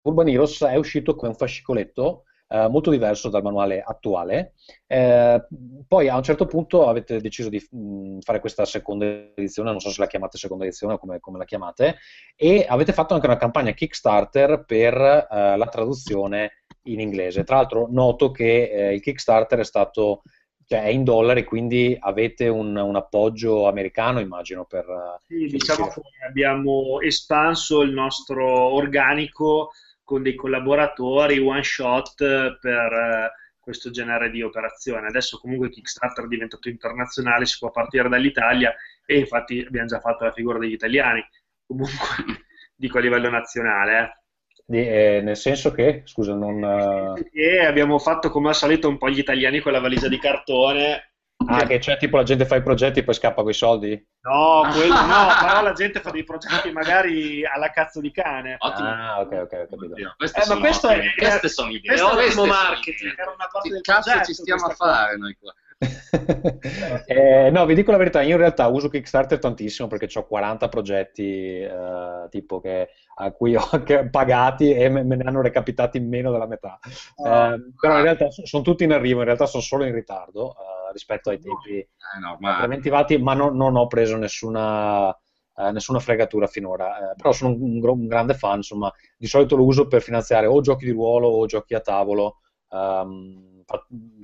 Urban 0.03 0.29
Heroes 0.29 0.63
è 0.63 0.77
uscito 0.77 1.17
come 1.17 1.31
un 1.31 1.37
fascicoletto 1.37 2.25
eh, 2.55 2.69
molto 2.69 2.91
diverso 2.91 3.29
dal 3.29 3.43
manuale 3.43 3.83
attuale. 3.85 4.53
Eh, 4.87 5.45
poi 5.89 6.09
a 6.09 6.17
un 6.17 6.23
certo 6.23 6.47
punto 6.47 6.87
avete 6.89 7.21
deciso 7.21 7.49
di 7.49 7.61
mh, 7.69 7.79
mm, 7.79 8.19
fare 8.21 8.39
questa 8.39 8.65
seconda 8.65 9.07
edizione, 9.35 9.71
non 9.71 9.81
so 9.81 9.91
se 9.91 10.01
la 10.01 10.07
chiamate 10.07 10.39
seconda 10.39 10.65
edizione 10.65 10.95
o 10.95 10.99
come, 10.99 11.19
come 11.19 11.39
la 11.39 11.45
chiamate, 11.45 11.97
e 12.37 12.65
avete 12.69 12.93
fatto 12.93 13.15
anche 13.15 13.27
una 13.27 13.37
campagna 13.37 13.73
Kickstarter 13.73 14.65
per 14.65 14.95
eh, 14.95 15.57
la 15.57 15.67
traduzione 15.67 16.65
in 16.85 17.01
inglese. 17.01 17.43
Tra 17.43 17.57
l'altro 17.57 17.89
noto 17.91 18.31
che 18.31 18.71
eh, 18.71 18.95
il 18.95 19.01
Kickstarter 19.01 19.59
è 19.59 19.65
stato 19.65 20.23
cioè 20.67 20.85
è 20.85 20.89
in 20.89 21.05
dollari, 21.05 21.45
quindi 21.45 21.95
avete 21.99 22.49
un, 22.49 22.75
un 22.77 22.97
appoggio 22.97 23.67
americano, 23.67 24.21
immagino. 24.21 24.65
Per, 24.65 24.87
sì, 25.27 25.47
diciamo 25.47 25.89
che 25.89 26.03
abbiamo 26.27 27.01
espanso 27.01 27.83
il 27.83 27.91
nostro 27.91 28.47
organico 28.47 29.73
con 30.05 30.23
dei 30.23 30.35
collaboratori 30.35 31.39
one 31.39 31.63
shot 31.63 32.15
per 32.61 32.93
eh, 32.93 33.33
questo 33.59 33.91
genere 33.91 34.31
di 34.31 34.43
operazione. 34.43 35.09
Adesso 35.09 35.39
comunque 35.39 35.71
Kickstarter 35.71 36.25
è 36.25 36.29
diventato 36.29 36.69
internazionale, 36.69 37.47
si 37.47 37.57
può 37.59 37.71
partire 37.71 38.09
dall'Italia 38.09 38.75
e 39.07 39.19
infatti 39.19 39.65
abbiamo 39.67 39.89
già 39.89 40.01
fatto 40.01 40.25
la 40.25 40.33
figura 40.33 40.59
degli 40.59 40.73
italiani, 40.73 41.27
comunque 41.67 41.97
dico 42.77 42.99
a 42.99 43.01
livello 43.01 43.31
nazionale. 43.31 43.99
Eh. 43.99 44.23
Eh, 44.67 45.21
nel 45.21 45.37
senso 45.37 45.73
che, 45.73 46.03
scusa, 46.05 46.35
non... 46.35 47.17
E 47.33 47.65
abbiamo 47.65 47.99
fatto 47.99 48.31
come 48.31 48.49
al 48.49 48.55
solito 48.55 48.89
un 48.89 48.99
po' 48.99 49.11
gli 49.11 49.19
italiani 49.19 49.61
con 49.61 49.73
la 49.73 49.81
valigia 49.81 50.09
di 50.09 50.19
cartone 50.19 51.14
Ah, 51.47 51.67
che 51.67 51.79
c'è 51.79 51.97
tipo 51.99 52.17
la 52.17 52.23
gente 52.23 52.47
fa 52.47 52.57
i 52.57 52.63
progetti 52.63 53.01
e 53.01 53.05
poi 53.05 53.15
scappa 53.15 53.43
con 53.43 53.51
i 53.51 53.55
soldi? 53.55 54.07
No, 54.23 54.63
quello 54.73 54.95
no, 54.95 55.27
però 55.41 55.63
la 55.63 55.73
gente 55.73 56.01
fa 56.01 56.11
dei 56.11 56.25
progetti 56.25 56.71
magari 56.71 57.45
alla 57.45 57.71
cazzo 57.71 58.01
di 58.01 58.11
cane. 58.11 58.57
Ottimo. 58.59 58.89
Ah, 58.89 59.21
ok, 59.21 59.33
ok, 59.33 59.53
ho 59.53 59.77
capito. 59.77 60.15
Queste, 60.17 60.43
eh, 60.43 60.47
ma 60.49 60.59
questo 60.59 60.89
è, 60.89 61.15
queste 61.17 61.49
sono 61.49 61.71
idee. 61.71 61.97
Questo 61.97 62.19
è 62.19 62.27
ottimo 62.27 62.47
marketing, 62.47 63.13
era 63.19 63.33
una 63.35 63.49
parte 63.51 63.69
che 63.69 63.81
cazzo 63.81 64.11
progetto, 64.11 64.25
ci 64.27 64.35
stiamo 64.35 64.67
a 64.67 64.71
fare 64.71 65.17
noi 65.17 65.37
qua? 65.39 65.55
eh, 67.07 67.51
no, 67.51 67.67
vi 67.67 67.75
dico 67.75 67.91
la 67.91 67.97
verità, 67.97 68.23
io 68.23 68.33
in 68.33 68.39
realtà 68.39 68.67
uso 68.69 68.89
Kickstarter 68.89 69.39
tantissimo 69.39 69.89
perché 69.89 70.09
ho 70.19 70.27
40 70.27 70.69
progetti 70.69 71.61
eh, 71.61 72.27
tipo 72.31 72.61
che, 72.61 72.91
a 73.17 73.31
cui 73.33 73.55
ho 73.55 73.69
pagati 74.11 74.73
e 74.73 74.89
me, 74.89 75.03
me, 75.03 75.17
ne 75.17 75.25
hanno 75.25 75.43
recapitati 75.43 76.01
meno 76.01 76.31
della 76.31 76.47
metà. 76.47 76.79
Oh, 77.17 77.27
eh, 77.27 77.61
però 77.79 77.97
in 77.97 78.03
realtà 78.03 78.29
sono 78.31 78.63
tutti 78.63 78.85
in 78.85 78.93
arrivo, 78.93 79.19
in 79.21 79.27
realtà 79.27 79.47
sono 79.47 79.63
solo 79.63 79.85
in 79.85 79.93
ritardo 79.93 80.53
eh, 80.53 80.74
rispetto 80.95 81.29
ai 81.29 81.39
tempi 81.39 81.77
eh, 81.77 81.89
no, 82.21 82.39
ma... 82.41 82.57
preventivati, 82.57 83.19
ma 83.19 83.35
non, 83.35 83.55
non, 83.57 83.77
ho 83.77 83.87
preso 83.87 84.17
nessuna, 84.17 85.11
eh, 85.57 85.71
nessuna 85.71 85.99
fregatura 85.99 86.47
finora. 86.47 87.13
però 87.17 87.33
sono 87.33 87.53
un, 87.53 87.83
un, 87.83 87.87
un, 87.87 88.07
grande 88.07 88.33
fan, 88.35 88.57
insomma, 88.57 88.91
di 89.17 89.27
solito 89.27 89.57
lo 89.57 89.65
uso 89.65 89.87
per 89.87 90.01
finanziare 90.01 90.47
o 90.47 90.61
giochi 90.63 90.87
di 90.87 90.93
ruolo 90.93 91.29
o 91.29 91.47
giochi 91.47 91.75
a 91.75 91.81
tavolo. 91.81 92.39
Um, 92.69 93.53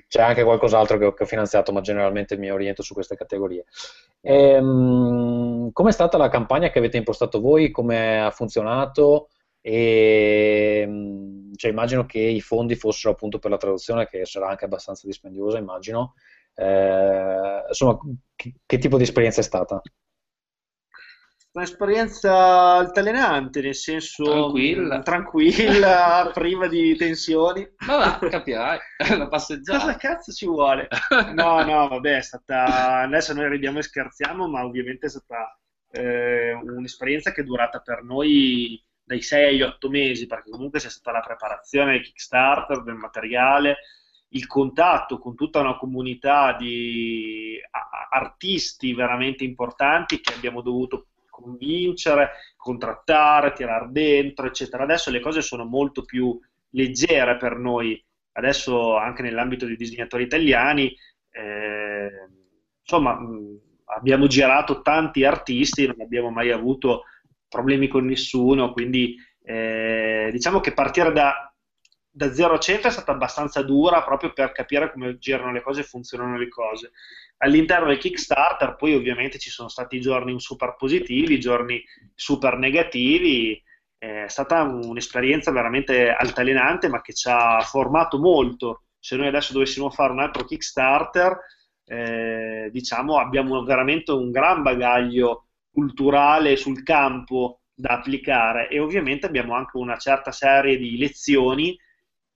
c'è 0.06 0.22
anche 0.22 0.44
qualcos'altro 0.44 0.98
che 0.98 1.04
ho, 1.04 1.12
che 1.14 1.22
ho, 1.22 1.26
finanziato, 1.26 1.72
ma 1.72 1.80
generalmente 1.80 2.36
mi 2.36 2.50
oriento 2.50 2.82
su 2.82 2.94
queste 2.94 3.16
categorie. 3.16 3.64
Ehm, 4.22 5.70
com'è 5.72 5.92
stata 5.92 6.18
la 6.18 6.28
campagna 6.28 6.70
che 6.70 6.78
avete 6.78 6.96
impostato 6.96 7.40
voi? 7.40 7.70
Come 7.70 8.20
ha 8.20 8.30
funzionato? 8.30 9.28
E, 9.60 10.80
ehm, 10.82 11.54
cioè, 11.54 11.70
immagino 11.70 12.06
che 12.06 12.18
i 12.18 12.40
fondi 12.40 12.74
fossero 12.74 13.12
appunto 13.14 13.38
per 13.38 13.50
la 13.50 13.56
traduzione, 13.56 14.06
che 14.06 14.24
sarà 14.24 14.48
anche 14.48 14.64
abbastanza 14.64 15.06
dispendiosa, 15.06 15.58
immagino. 15.58 16.14
Eh, 16.54 17.64
insomma, 17.68 17.98
che, 18.34 18.54
che 18.66 18.78
tipo 18.78 18.96
di 18.96 19.02
esperienza 19.04 19.40
è 19.40 19.44
stata? 19.44 19.80
un'esperienza 21.52 22.76
altalenante, 22.76 23.60
nel 23.60 23.74
senso 23.74 24.22
tranquilla, 24.24 25.00
tranquilla 25.00 26.30
priva 26.34 26.68
di 26.68 26.94
tensioni. 26.96 27.68
Ma 27.86 27.96
va, 27.96 28.28
capirai, 28.28 28.78
la 29.18 29.28
passeggiata. 29.28 29.80
Cosa 29.80 29.96
cazzo 29.96 30.32
ci 30.32 30.46
vuole? 30.46 30.88
No, 31.34 31.64
no, 31.64 31.88
vabbè, 31.88 32.16
è 32.16 32.22
stata... 32.22 33.00
Adesso 33.00 33.34
noi 33.34 33.48
ridiamo 33.48 33.78
e 33.78 33.82
scherziamo, 33.82 34.48
ma 34.48 34.64
ovviamente 34.64 35.06
è 35.06 35.10
stata 35.10 35.58
eh, 35.90 36.52
un'esperienza 36.52 37.32
che 37.32 37.40
è 37.40 37.44
durata 37.44 37.80
per 37.80 38.04
noi 38.04 38.82
dai 39.02 39.22
6 39.22 39.48
agli 39.48 39.62
8 39.62 39.88
mesi, 39.88 40.26
perché 40.26 40.50
comunque 40.50 40.78
c'è 40.78 40.88
stata 40.88 41.18
la 41.18 41.24
preparazione 41.24 41.92
del 41.92 42.02
Kickstarter, 42.02 42.84
del 42.84 42.94
materiale, 42.94 43.78
il 44.30 44.46
contatto 44.46 45.18
con 45.18 45.34
tutta 45.34 45.60
una 45.60 45.76
comunità 45.76 46.54
di 46.56 47.58
artisti 48.10 48.94
veramente 48.94 49.44
importanti 49.44 50.20
che 50.20 50.34
abbiamo 50.34 50.60
dovuto 50.60 51.06
convincere, 51.28 52.30
contrattare, 52.56 53.52
tirare 53.52 53.88
dentro, 53.90 54.46
eccetera. 54.46 54.82
Adesso 54.82 55.10
le 55.10 55.20
cose 55.20 55.40
sono 55.40 55.64
molto 55.64 56.04
più 56.04 56.38
leggere 56.70 57.36
per 57.36 57.56
noi. 57.56 58.02
Adesso 58.32 58.96
anche 58.96 59.22
nell'ambito 59.22 59.66
dei 59.66 59.76
disegnatori 59.76 60.24
italiani, 60.24 60.94
eh, 61.30 62.10
insomma, 62.80 63.18
abbiamo 63.96 64.26
girato 64.26 64.82
tanti 64.82 65.24
artisti, 65.24 65.86
non 65.86 66.00
abbiamo 66.00 66.30
mai 66.30 66.50
avuto 66.50 67.04
problemi 67.48 67.88
con 67.88 68.04
nessuno, 68.04 68.72
quindi 68.72 69.16
eh, 69.42 70.28
diciamo 70.30 70.60
che 70.60 70.72
partire 70.72 71.12
da, 71.12 71.49
da 72.26 72.34
0 72.34 72.54
a 72.54 72.58
100 72.58 72.88
è 72.88 72.90
stata 72.90 73.12
abbastanza 73.12 73.62
dura 73.62 74.02
proprio 74.02 74.32
per 74.32 74.52
capire 74.52 74.92
come 74.92 75.16
girano 75.18 75.52
le 75.52 75.62
cose 75.62 75.80
e 75.80 75.84
funzionano 75.84 76.36
le 76.36 76.48
cose 76.48 76.92
all'interno 77.42 77.88
del 77.88 77.98
Kickstarter 77.98 78.76
poi 78.76 78.94
ovviamente 78.94 79.38
ci 79.38 79.50
sono 79.50 79.68
stati 79.68 80.00
giorni 80.00 80.38
super 80.40 80.76
positivi, 80.76 81.40
giorni 81.40 81.82
super 82.14 82.56
negativi, 82.56 83.62
è 83.96 84.26
stata 84.28 84.62
un'esperienza 84.62 85.50
veramente 85.50 86.10
altalenante 86.10 86.88
ma 86.88 87.00
che 87.00 87.12
ci 87.12 87.28
ha 87.28 87.60
formato 87.60 88.18
molto. 88.18 88.84
Se 88.98 89.16
noi 89.16 89.28
adesso 89.28 89.52
dovessimo 89.52 89.90
fare 89.90 90.12
un 90.12 90.20
altro 90.20 90.44
Kickstarter, 90.44 91.38
eh, 91.84 92.68
diciamo 92.70 93.18
abbiamo 93.18 93.62
veramente 93.64 94.12
un 94.12 94.30
gran 94.30 94.62
bagaglio 94.62 95.46
culturale 95.70 96.56
sul 96.56 96.82
campo 96.82 97.60
da 97.74 97.94
applicare 97.94 98.68
e 98.68 98.78
ovviamente 98.78 99.26
abbiamo 99.26 99.54
anche 99.54 99.78
una 99.78 99.96
certa 99.96 100.30
serie 100.32 100.76
di 100.76 100.98
lezioni 100.98 101.74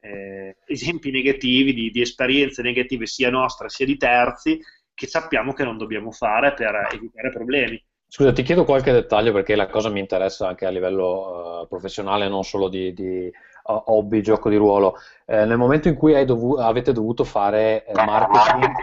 eh, 0.04 0.56
esempi 0.66 1.10
negativi 1.10 1.72
di, 1.72 1.90
di, 1.90 2.00
esperienze 2.02 2.60
negative 2.60 3.06
sia 3.06 3.30
nostre 3.30 3.70
sia 3.70 3.86
di 3.86 3.96
terzi 3.96 4.60
che 4.92 5.06
sappiamo 5.06 5.54
che 5.54 5.64
non 5.64 5.78
dobbiamo 5.78 6.10
fare 6.10 6.52
per 6.52 6.88
evitare 6.92 7.30
problemi. 7.30 7.82
Scusa, 8.06 8.32
ti 8.32 8.42
chiedo 8.42 8.64
qualche 8.64 8.92
dettaglio 8.92 9.32
perché 9.32 9.56
la 9.56 9.66
cosa 9.66 9.88
mi 9.88 9.98
interessa 9.98 10.46
anche 10.46 10.66
a 10.66 10.70
livello 10.70 11.62
uh, 11.62 11.66
professionale, 11.66 12.28
non 12.28 12.44
solo 12.44 12.68
di, 12.68 12.92
di 12.92 13.26
uh, 13.26 13.82
hobby, 13.86 14.20
gioco 14.20 14.48
di 14.48 14.56
ruolo. 14.56 14.96
Eh, 15.24 15.44
nel 15.46 15.56
momento 15.56 15.88
in 15.88 15.96
cui 15.96 16.24
dovu- 16.24 16.58
avete 16.58 16.92
dovuto 16.92 17.24
fare 17.24 17.84
eh, 17.84 17.92
marketing, 17.92 18.76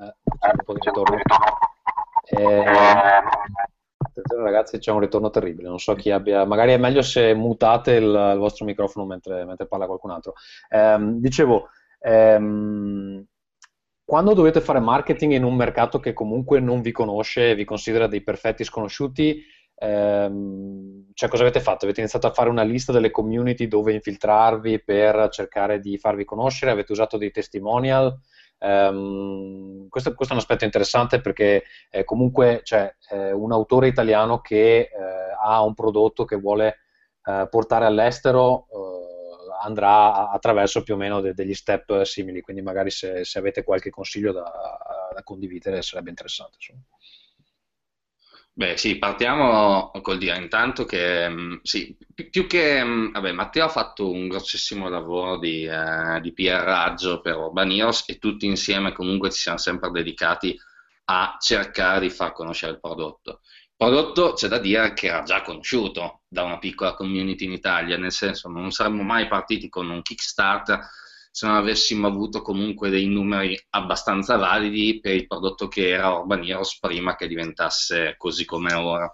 eh, 0.00 0.50
un 0.50 0.64
po' 0.64 0.72
di 0.74 0.80
ritorno. 0.82 1.16
Eh, 2.24 2.64
attenzione 4.12 4.42
ragazzi, 4.44 4.78
c'è 4.78 4.92
un 4.92 5.00
ritorno 5.00 5.30
terribile, 5.30 5.68
non 5.68 5.78
so 5.78 5.94
chi 5.94 6.10
abbia, 6.10 6.44
magari 6.44 6.72
è 6.72 6.76
meglio 6.76 7.02
se 7.02 7.34
mutate 7.34 7.92
il, 7.92 8.04
il 8.04 8.38
vostro 8.38 8.64
microfono 8.64 9.06
mentre, 9.06 9.44
mentre, 9.44 9.66
parla 9.66 9.86
qualcun 9.86 10.10
altro. 10.10 10.34
Ehm, 10.68 11.18
dicevo, 11.18 11.68
ehm, 12.00 13.24
quando 14.04 14.34
dovete 14.34 14.60
fare 14.60 14.80
marketing 14.80 15.32
in 15.32 15.44
un 15.44 15.54
mercato 15.56 15.98
che 15.98 16.12
comunque 16.12 16.60
non 16.60 16.82
vi 16.82 16.92
conosce 16.92 17.50
e 17.50 17.54
vi 17.54 17.64
considera 17.64 18.06
dei 18.06 18.22
perfetti 18.22 18.64
sconosciuti, 18.64 19.42
ehm, 19.74 21.10
cioè 21.14 21.28
cosa 21.28 21.42
avete 21.42 21.60
fatto? 21.60 21.84
Avete 21.84 22.00
iniziato 22.00 22.26
a 22.26 22.32
fare 22.32 22.50
una 22.50 22.62
lista 22.62 22.92
delle 22.92 23.10
community 23.10 23.68
dove 23.68 23.94
infiltrarvi 23.94 24.82
per 24.84 25.28
cercare 25.30 25.80
di 25.80 25.96
farvi 25.96 26.24
conoscere? 26.24 26.70
Avete 26.70 26.92
usato 26.92 27.16
dei 27.16 27.30
testimonial? 27.30 28.14
Um, 28.64 29.88
questo, 29.88 30.14
questo, 30.14 30.34
è 30.34 30.36
un 30.36 30.42
aspetto 30.42 30.64
interessante 30.64 31.20
perché 31.20 31.64
eh, 31.90 32.04
comunque 32.04 32.60
c'è 32.62 32.94
eh, 33.10 33.32
un 33.32 33.50
autore 33.50 33.88
italiano 33.88 34.40
che 34.40 34.78
eh, 34.82 34.88
ha 35.42 35.62
un 35.62 35.74
prodotto 35.74 36.24
che 36.24 36.36
vuole 36.36 36.78
eh, 37.24 37.48
portare 37.50 37.86
all'estero 37.86 38.66
eh, 38.70 39.02
andrà 39.62 40.30
attraverso 40.30 40.82
più 40.82 40.94
o 40.94 40.96
meno 40.96 41.20
de- 41.20 41.34
degli 41.34 41.54
step 41.54 42.02
simili, 42.02 42.40
quindi 42.40 42.62
magari 42.62 42.90
se, 42.90 43.24
se 43.24 43.38
avete 43.38 43.64
qualche 43.64 43.90
consiglio 43.90 44.32
da, 44.32 44.42
da, 45.12 45.22
condividere 45.22 45.82
sarebbe 45.82 46.10
interessante. 46.10 46.56
Insomma. 46.58 46.82
Beh, 48.54 48.76
sì, 48.76 48.98
partiamo 48.98 49.90
col 50.02 50.18
dire 50.18 50.36
intanto 50.36 50.84
che 50.84 51.26
mm, 51.28 51.54
sì, 51.62 51.96
più 52.30 52.46
che 52.46 52.84
mm, 52.84 53.12
vabbè, 53.12 53.32
Matteo 53.32 53.64
ha 53.64 53.68
fatto 53.68 54.10
un 54.10 54.28
grossissimo 54.28 54.88
lavoro 54.90 55.38
di, 55.38 55.64
eh, 55.64 56.20
di 56.20 56.32
PR 56.34 56.62
raggio 56.62 57.22
per 57.22 57.36
Urban 57.36 57.70
Heroes 57.70 58.04
e 58.06 58.18
tutti 58.18 58.44
insieme 58.44 58.92
comunque 58.92 59.30
ci 59.30 59.40
siamo 59.40 59.56
sempre 59.56 59.90
dedicati 59.90 60.58
a 61.04 61.36
cercare 61.40 62.00
di 62.00 62.10
far 62.10 62.32
conoscere 62.32 62.72
il 62.72 62.80
prodotto. 62.80 63.40
Prodotto 63.74 64.34
c'è 64.34 64.48
da 64.48 64.58
dire 64.58 64.92
che 64.92 65.06
era 65.06 65.22
già 65.22 65.40
conosciuto 65.40 66.20
da 66.28 66.42
una 66.44 66.58
piccola 66.58 66.94
community 66.94 67.46
in 67.46 67.52
Italia, 67.52 67.96
nel 67.96 68.12
senso 68.12 68.48
non 68.48 68.70
saremmo 68.70 69.02
mai 69.02 69.28
partiti 69.28 69.70
con 69.70 69.88
un 69.88 70.02
Kickstarter 70.02 70.78
se 71.32 71.46
non 71.46 71.56
avessimo 71.56 72.06
avuto 72.06 72.42
comunque 72.42 72.90
dei 72.90 73.06
numeri 73.06 73.58
abbastanza 73.70 74.36
validi 74.36 75.00
per 75.00 75.14
il 75.14 75.26
prodotto 75.26 75.66
che 75.66 75.88
era 75.88 76.10
Urban 76.10 76.44
Heroes 76.44 76.78
prima 76.78 77.16
che 77.16 77.26
diventasse 77.26 78.16
così 78.18 78.44
come 78.44 78.74
ora. 78.74 79.10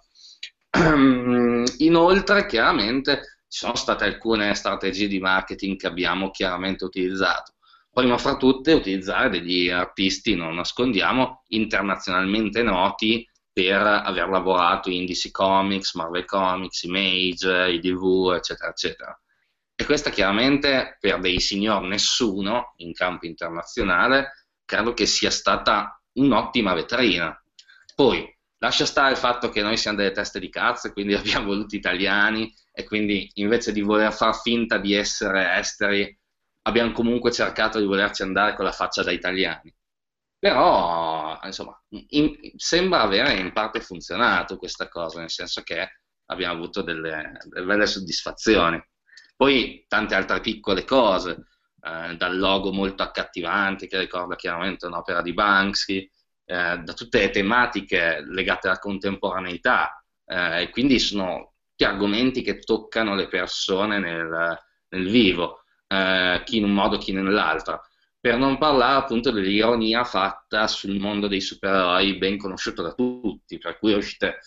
Inoltre, 1.79 2.47
chiaramente, 2.47 3.39
ci 3.47 3.61
sono 3.61 3.77
state 3.77 4.05
alcune 4.05 4.53
strategie 4.55 5.07
di 5.07 5.21
marketing 5.21 5.79
che 5.79 5.87
abbiamo 5.87 6.31
chiaramente 6.31 6.85
utilizzato. 6.85 7.55
Prima 7.89 8.19
fra 8.19 8.37
tutte, 8.37 8.73
utilizzare 8.73 9.31
degli 9.31 9.71
artisti, 9.71 10.35
non 10.35 10.57
nascondiamo, 10.57 11.45
internazionalmente 11.49 12.65
noti 12.65 13.25
per 13.53 13.81
aver 13.81 14.29
lavorato 14.29 14.91
in 14.91 15.05
DC 15.05 15.31
Comics, 15.31 15.95
Marvel 15.95 16.25
Comics, 16.25 16.83
Image, 16.83 17.71
IDV, 17.71 18.33
eccetera, 18.35 18.71
eccetera. 18.71 19.21
E 19.81 19.85
questa 19.85 20.11
chiaramente 20.11 20.97
per 20.99 21.21
dei 21.21 21.39
signor 21.39 21.83
nessuno 21.83 22.73
in 22.79 22.93
campo 22.93 23.27
internazionale 23.27 24.47
credo 24.65 24.93
che 24.93 25.07
sia 25.07 25.31
stata 25.31 26.03
un'ottima 26.15 26.75
vetrina. 26.75 27.41
Poi 27.95 28.29
lascia 28.57 28.85
stare 28.85 29.13
il 29.13 29.17
fatto 29.17 29.51
che 29.51 29.63
noi 29.63 29.77
siamo 29.77 29.99
delle 29.99 30.11
teste 30.11 30.41
di 30.41 30.49
cazzo 30.49 30.89
e 30.89 30.93
quindi 30.93 31.15
abbiamo 31.15 31.47
voluto 31.47 31.77
italiani 31.77 32.53
e 32.73 32.83
quindi 32.83 33.31
invece 33.35 33.71
di 33.71 33.81
voler 33.81 34.13
far 34.13 34.35
finta 34.35 34.79
di 34.79 34.95
essere 34.95 35.57
esteri 35.59 36.13
abbiamo 36.63 36.91
comunque 36.91 37.31
cercato 37.31 37.79
di 37.79 37.87
volerci 37.87 38.23
andare 38.23 38.57
con 38.57 38.65
la 38.65 38.73
faccia 38.73 39.05
da 39.05 39.13
italiani. 39.13 39.73
Però, 40.41 41.39
insomma, 41.45 41.81
in, 42.09 42.37
sembra 42.57 43.03
avere 43.03 43.35
in 43.35 43.53
parte 43.53 43.81
funzionato 43.81 44.57
questa 44.57 44.89
cosa, 44.89 45.21
nel 45.21 45.31
senso 45.31 45.63
che 45.63 46.01
abbiamo 46.27 46.55
avuto 46.55 46.83
delle, 46.83 47.39
delle 47.45 47.65
belle 47.65 47.87
soddisfazioni. 47.87 48.83
Poi 49.39 49.85
tante 49.87 50.17
altre 50.17 50.41
piccole 50.41 50.83
cose, 50.85 51.47
eh, 51.81 52.17
dal 52.17 52.37
logo 52.37 52.73
molto 52.73 53.05
accattivante 53.05 53.87
che 53.87 53.97
ricorda 53.97 54.35
chiaramente 54.35 54.87
un'opera 54.87 55.23
di 55.23 55.33
Banksy, 55.33 56.11
eh, 56.45 56.79
da 56.79 56.93
tutte 56.93 57.21
le 57.21 57.31
tematiche 57.31 58.25
legate 58.29 58.67
alla 58.67 58.81
contemporaneità, 58.81 60.05
eh, 60.27 60.63
e 60.63 60.71
quindi 60.71 60.99
sono 60.99 61.53
tutti 61.69 61.85
argomenti 61.85 62.43
che 62.43 62.59
toccano 62.59 63.15
le 63.15 63.29
persone 63.29 64.01
nel, 64.01 64.59
nel 64.89 65.09
vivo, 65.09 65.63
eh, 65.87 66.43
chi 66.45 66.57
in 66.57 66.65
un 66.65 66.75
modo, 66.75 66.99
chi 66.99 67.13
nell'altro. 67.13 67.83
Per 68.19 68.37
non 68.37 68.59
parlare 68.59 68.99
appunto 68.99 69.31
dell'ironia 69.31 70.03
fatta 70.03 70.67
sul 70.67 70.99
mondo 70.99 71.29
dei 71.29 71.41
supereroi 71.41 72.17
ben 72.17 72.39
conosciuto 72.39 72.83
da 72.83 72.93
tutti, 72.93 73.57
per 73.59 73.79
cui 73.79 73.93
riuscite, 73.93 74.41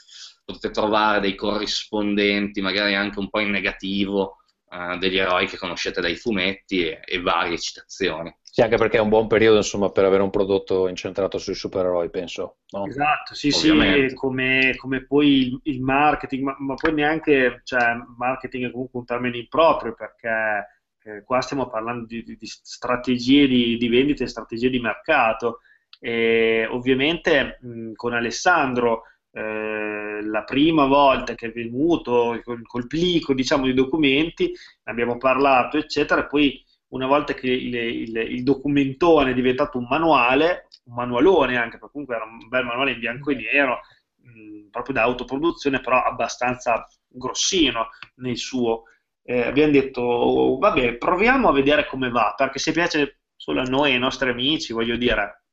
potete 0.43 0.71
trovare 0.71 1.21
dei 1.21 1.35
corrispondenti, 1.35 2.59
magari 2.59 2.93
anche 2.93 3.19
un 3.19 3.29
po' 3.29 3.39
in 3.39 3.51
negativo, 3.51 4.40
uh, 4.71 4.97
degli 4.97 5.17
eroi 5.17 5.47
che 5.47 5.57
conoscete 5.57 6.01
dai 6.01 6.15
fumetti 6.15 6.87
e, 6.87 6.99
e, 7.03 7.21
varie 7.21 7.57
citazioni. 7.57 8.33
Sì, 8.41 8.61
anche 8.61 8.77
perché 8.77 8.97
è 8.97 9.01
un 9.01 9.09
buon 9.09 9.27
periodo 9.27 9.57
insomma, 9.57 9.91
per 9.91 10.05
avere 10.05 10.23
un 10.23 10.29
prodotto 10.29 10.87
incentrato 10.87 11.37
sui 11.37 11.53
supereroi, 11.53 12.09
penso. 12.09 12.57
No? 12.71 12.85
Esatto, 12.85 13.33
sì, 13.33 13.49
Ovviamente. 13.49 14.09
sì, 14.09 14.15
come, 14.15 14.75
come, 14.77 15.05
poi 15.05 15.47
il, 15.47 15.59
il 15.63 15.81
marketing, 15.81 16.43
ma, 16.43 16.55
ma, 16.59 16.73
poi 16.75 16.93
neanche, 16.93 17.61
cioè, 17.63 17.95
marketing 18.17 18.67
è 18.67 18.71
comunque 18.71 18.99
un 18.99 19.05
termine 19.05 19.37
improprio 19.37 19.93
perché 19.93 20.67
eh, 21.03 21.23
qua 21.23 21.41
stiamo 21.41 21.69
parlando 21.69 22.05
di, 22.05 22.23
di, 22.23 22.35
di 22.37 22.45
strategie 22.45 23.47
di, 23.47 23.77
di 23.77 23.87
vendita 23.87 24.23
e 24.23 24.27
strategie 24.27 24.69
di 24.69 24.79
mercato. 24.79 25.59
E 25.99 26.65
ovviamente 26.69 27.59
mh, 27.61 27.93
con 27.93 28.13
Alessandro 28.13 29.03
eh, 29.31 30.21
la 30.23 30.43
prima 30.43 30.85
volta 30.85 31.35
che 31.35 31.47
è 31.47 31.51
venuto 31.51 32.39
col, 32.43 32.61
col 32.63 32.87
plico 32.87 33.33
diciamo, 33.33 33.65
di 33.65 33.73
documenti, 33.73 34.53
abbiamo 34.83 35.17
parlato, 35.17 35.77
eccetera, 35.77 36.25
poi 36.25 36.63
una 36.89 37.07
volta 37.07 37.33
che 37.33 37.47
il, 37.47 37.73
il, 37.73 38.17
il, 38.17 38.43
documentone 38.43 39.31
è 39.31 39.33
diventato 39.33 39.77
un 39.77 39.87
manuale, 39.89 40.67
un 40.85 40.95
manualone 40.95 41.57
anche, 41.57 41.77
perché 41.77 41.91
comunque 41.91 42.15
era 42.15 42.25
un 42.25 42.47
bel 42.49 42.65
manuale 42.65 42.91
in 42.91 42.99
bianco 42.99 43.31
e 43.31 43.35
nero, 43.35 43.79
mh, 44.17 44.69
proprio 44.69 44.95
da 44.95 45.03
autoproduzione, 45.03 45.79
però 45.79 46.03
abbastanza 46.03 46.85
grossino 47.07 47.89
nel 48.15 48.37
suo. 48.37 48.83
Eh, 49.23 49.41
abbiamo 49.43 49.71
detto, 49.71 50.57
vabbè, 50.59 50.95
proviamo 50.97 51.47
a 51.47 51.53
vedere 51.53 51.85
come 51.85 52.09
va, 52.09 52.33
perché 52.35 52.59
se 52.59 52.71
piace 52.71 53.21
solo 53.35 53.61
a 53.61 53.63
noi 53.63 53.91
e 53.91 53.93
ai 53.93 53.99
nostri 53.99 54.29
amici, 54.29 54.73
voglio 54.73 54.97
dire, 54.97 55.43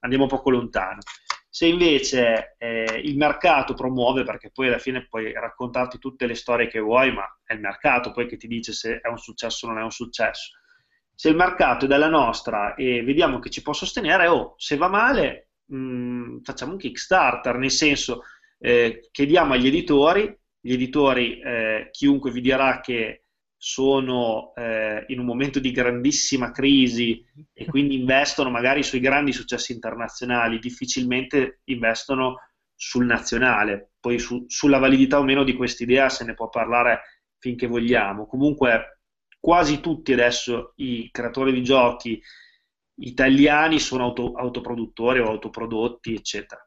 andiamo 0.00 0.26
poco 0.26 0.50
lontano. 0.50 1.00
Se 1.56 1.64
invece 1.64 2.54
eh, 2.58 3.00
il 3.02 3.16
mercato 3.16 3.72
promuove, 3.72 4.24
perché 4.24 4.50
poi 4.50 4.68
alla 4.68 4.76
fine 4.76 5.06
puoi 5.06 5.32
raccontarti 5.32 5.98
tutte 5.98 6.26
le 6.26 6.34
storie 6.34 6.68
che 6.68 6.80
vuoi, 6.80 7.14
ma 7.14 7.24
è 7.42 7.54
il 7.54 7.60
mercato 7.60 8.10
poi 8.10 8.26
che 8.26 8.36
ti 8.36 8.46
dice 8.46 8.74
se 8.74 9.00
è 9.00 9.08
un 9.08 9.16
successo 9.16 9.64
o 9.64 9.70
non 9.70 9.78
è 9.78 9.82
un 9.82 9.90
successo. 9.90 10.50
Se 11.14 11.30
il 11.30 11.34
mercato 11.34 11.86
è 11.86 11.88
dalla 11.88 12.10
nostra 12.10 12.74
e 12.74 13.02
vediamo 13.02 13.38
che 13.38 13.48
ci 13.48 13.62
può 13.62 13.72
sostenere, 13.72 14.26
oh, 14.26 14.52
se 14.58 14.76
va 14.76 14.88
male, 14.88 15.52
mh, 15.64 15.76
mm, 15.78 16.38
facciamo 16.42 16.72
un 16.72 16.78
Kickstarter, 16.78 17.56
nel 17.56 17.70
senso 17.70 18.24
eh, 18.58 19.08
chiediamo 19.10 19.54
agli 19.54 19.68
editori, 19.68 20.38
gli 20.60 20.74
editori, 20.74 21.40
eh, 21.40 21.88
chiunque 21.90 22.32
vi 22.32 22.42
dirà 22.42 22.80
che 22.80 23.25
sono 23.58 24.52
eh, 24.54 25.04
in 25.08 25.18
un 25.18 25.24
momento 25.24 25.58
di 25.58 25.70
grandissima 25.70 26.50
crisi 26.50 27.24
e 27.52 27.64
quindi 27.64 27.98
investono 27.98 28.50
magari 28.50 28.82
sui 28.82 29.00
grandi 29.00 29.32
successi 29.32 29.72
internazionali, 29.72 30.58
difficilmente 30.58 31.60
investono 31.64 32.36
sul 32.74 33.06
nazionale. 33.06 33.92
Poi 33.98 34.18
su, 34.18 34.44
sulla 34.46 34.78
validità 34.78 35.18
o 35.18 35.24
meno 35.24 35.42
di 35.42 35.54
questa 35.54 35.82
idea 35.82 36.08
se 36.08 36.24
ne 36.24 36.34
può 36.34 36.48
parlare 36.48 37.24
finché 37.38 37.66
vogliamo. 37.66 38.26
Comunque 38.26 39.00
quasi 39.40 39.80
tutti 39.80 40.12
adesso 40.12 40.72
i 40.76 41.08
creatori 41.10 41.52
di 41.52 41.62
giochi 41.62 42.20
italiani 42.98 43.78
sono 43.78 44.04
auto, 44.04 44.32
autoproduttori 44.32 45.20
o 45.20 45.28
autoprodotti, 45.28 46.14
eccetera. 46.14 46.60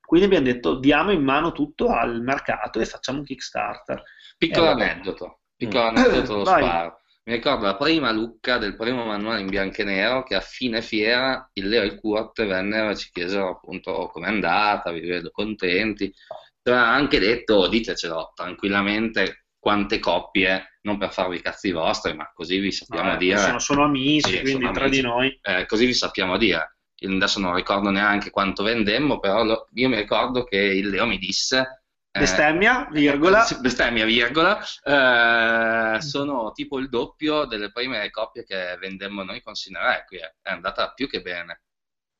Quindi 0.00 0.26
abbiamo 0.26 0.44
detto 0.44 0.78
diamo 0.78 1.10
in 1.10 1.22
mano 1.22 1.52
tutto 1.52 1.88
al 1.88 2.20
mercato 2.20 2.80
e 2.80 2.86
facciamo 2.86 3.18
un 3.18 3.24
Kickstarter. 3.24 4.02
Piccolo 4.36 4.70
aneddoto 4.70 5.41
Piccolo 5.66 5.92
mm. 5.92 5.96
aneddoto 5.96 6.36
lo 6.36 6.44
sparo. 6.44 7.00
Mi 7.24 7.34
ricordo 7.34 7.66
la 7.66 7.76
prima 7.76 8.10
Lucca 8.10 8.58
del 8.58 8.74
primo 8.74 9.04
manuale 9.04 9.40
in 9.40 9.48
bianco 9.48 9.82
e 9.82 9.84
nero 9.84 10.24
che 10.24 10.34
a 10.34 10.40
fine 10.40 10.82
fiera 10.82 11.48
il 11.52 11.68
Leo 11.68 11.82
e 11.82 11.86
il 11.86 11.94
Kurt 11.94 12.44
vennero 12.44 12.90
e 12.90 12.96
ci 12.96 13.10
chiesero 13.12 13.50
appunto 13.50 14.08
com'è 14.12 14.26
andata, 14.26 14.90
vi 14.90 15.06
vedo 15.06 15.30
contenti. 15.30 16.12
Ci 16.12 16.68
aveva 16.68 16.88
anche 16.88 17.20
detto, 17.20 17.54
oh, 17.54 17.68
ditecelo 17.68 18.32
tranquillamente 18.34 19.44
quante 19.56 20.00
coppie, 20.00 20.78
non 20.82 20.98
per 20.98 21.12
farvi 21.12 21.36
i 21.36 21.40
cazzi 21.40 21.70
vostri, 21.70 22.12
ma 22.14 22.28
così 22.34 22.58
vi 22.58 22.72
sappiamo 22.72 23.14
eh, 23.14 23.16
dire. 23.18 23.38
Sono, 23.38 23.58
sono 23.60 23.84
amici, 23.84 24.30
sì, 24.30 24.40
quindi 24.40 24.68
tra 24.72 24.86
amici. 24.86 25.00
di 25.00 25.06
noi. 25.06 25.38
Eh, 25.42 25.66
così 25.66 25.86
vi 25.86 25.94
sappiamo 25.94 26.36
dire. 26.36 26.78
Io 27.02 27.14
adesso 27.14 27.38
non 27.38 27.54
ricordo 27.54 27.90
neanche 27.90 28.30
quanto 28.30 28.64
vendemmo, 28.64 29.20
però 29.20 29.44
lo, 29.44 29.68
io 29.74 29.88
mi 29.88 29.96
ricordo 29.96 30.42
che 30.42 30.56
il 30.56 30.88
Leo 30.88 31.06
mi 31.06 31.18
disse 31.18 31.81
bestemmia, 32.20 32.88
virgola. 32.90 33.46
Bestemmia, 33.60 34.04
virgola. 34.04 34.60
Eh, 34.60 36.00
sono 36.00 36.52
tipo 36.52 36.78
il 36.78 36.88
doppio 36.88 37.44
delle 37.46 37.72
prime 37.72 38.10
coppie 38.10 38.44
che 38.44 38.76
vendemmo 38.78 39.22
noi 39.22 39.42
con 39.42 39.54
Sinerequie. 39.54 40.36
È 40.40 40.50
andata 40.50 40.92
più 40.92 41.08
che 41.08 41.22
bene. 41.22 41.62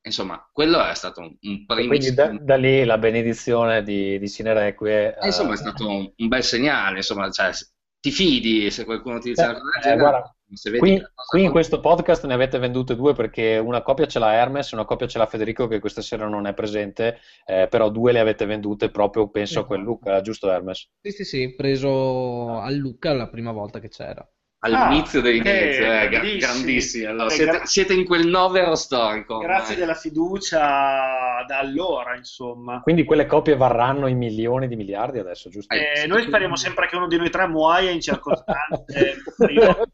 Insomma, 0.05 0.49
quello 0.51 0.85
è 0.85 0.95
stato 0.95 1.21
un, 1.21 1.37
un 1.41 1.65
primissimo... 1.67 1.89
Quindi 1.89 2.15
da, 2.15 2.45
da, 2.45 2.57
lì 2.57 2.85
la 2.85 2.99
benedizione 2.99 3.83
di, 3.83 4.19
di 4.19 4.27
Sinerequie... 4.27 5.17
Eh, 5.19 5.27
insomma, 5.27 5.55
è 5.55 5.57
stato 5.57 5.89
un, 5.89 6.13
un 6.17 6.29
bel 6.29 6.43
segnale. 6.43 6.97
Insomma, 6.97 7.31
cioè, 7.31 7.53
ti 8.01 8.11
fidi 8.11 8.71
se 8.73 8.85
qualcuno 8.85 9.21
ti 9.21 9.29
dice 9.29 9.43
eh, 9.43 9.49
una 9.49 9.59
cosa 9.61 9.71
del 9.73 9.83
genere? 9.83 10.01
Guarda, 10.01 10.37
Qui, 10.79 11.03
qui, 11.31 11.45
in 11.45 11.51
questo 11.51 11.81
podcast 11.81 12.27
ne 12.27 12.35
avete 12.35 12.59
vendute 12.59 12.95
due 12.95 13.15
perché 13.15 13.57
una 13.57 13.81
coppia 13.81 14.07
ce 14.07 14.19
l'ha 14.19 14.35
Hermes 14.35 14.71
e 14.71 14.75
una 14.75 14.85
coppia 14.85 15.07
ce 15.07 15.17
l'ha 15.17 15.27
Federico 15.27 15.67
che 15.67 15.79
questa 15.79 16.03
sera 16.03 16.29
non 16.29 16.47
è 16.47 16.53
presente, 16.53 17.19
eh, 17.47 17.69
però 17.69 17.89
due 17.89 18.13
le 18.13 18.21
avete 18.21 18.45
vendute 18.45 18.91
proprio 18.91 19.29
penso 19.31 19.61
a 19.61 19.67
quel 19.67 19.81
Luca, 19.81 20.21
giusto 20.21 20.51
Hermes? 20.51 20.91
Sì, 21.01 21.11
sì, 21.11 21.25
sì, 21.25 21.55
preso 21.55 22.59
a 22.59 22.71
Luca 22.71 23.15
la 23.15 23.29
prima 23.29 23.53
volta 23.53 23.79
che 23.79 23.89
c'era 23.89 24.27
all'inizio 24.65 25.19
ah, 25.19 25.23
dell'inizio, 25.23 25.85
eh, 25.85 26.05
eh, 26.05 26.09
grandissimi. 26.39 27.05
Allora, 27.05 27.29
siete, 27.31 27.51
gra- 27.51 27.67
siete, 27.67 27.95
in 27.95 28.05
quel 28.05 28.27
novero 28.27 28.75
storico. 28.75 29.39
Grazie 29.39 29.77
della 29.77 29.95
fiducia 29.95 31.45
da 31.47 31.59
allora, 31.59 32.17
insomma. 32.17 32.81
Quindi 32.81 33.05
quelle 33.05 33.27
coppie 33.27 33.57
varranno 33.57 34.07
i 34.07 34.15
milioni 34.15 34.69
di 34.69 34.77
miliardi 34.77 35.19
adesso, 35.19 35.49
giusto? 35.49 35.75
Eh, 35.75 36.07
noi 36.07 36.23
speriamo 36.23 36.57
sempre 36.57 36.87
che 36.87 36.97
uno 36.97 37.09
di 37.09 37.17
noi 37.17 37.31
tre 37.31 37.49
muoia 37.49 37.91
in 37.91 38.01
circostanze. 38.01 39.17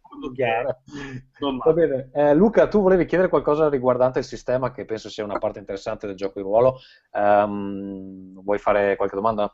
Va 1.64 1.72
bene. 1.72 2.10
Eh, 2.12 2.34
Luca, 2.34 2.68
tu 2.68 2.82
volevi 2.82 3.06
chiedere 3.06 3.30
qualcosa 3.30 3.68
riguardante 3.68 4.18
il 4.18 4.24
sistema, 4.24 4.70
che 4.70 4.84
penso 4.84 5.08
sia 5.08 5.24
una 5.24 5.38
parte 5.38 5.60
interessante 5.60 6.06
del 6.06 6.16
gioco 6.16 6.34
di 6.36 6.42
ruolo. 6.42 6.80
Um, 7.12 8.42
vuoi 8.42 8.58
fare 8.58 8.96
qualche 8.96 9.16
domanda? 9.16 9.50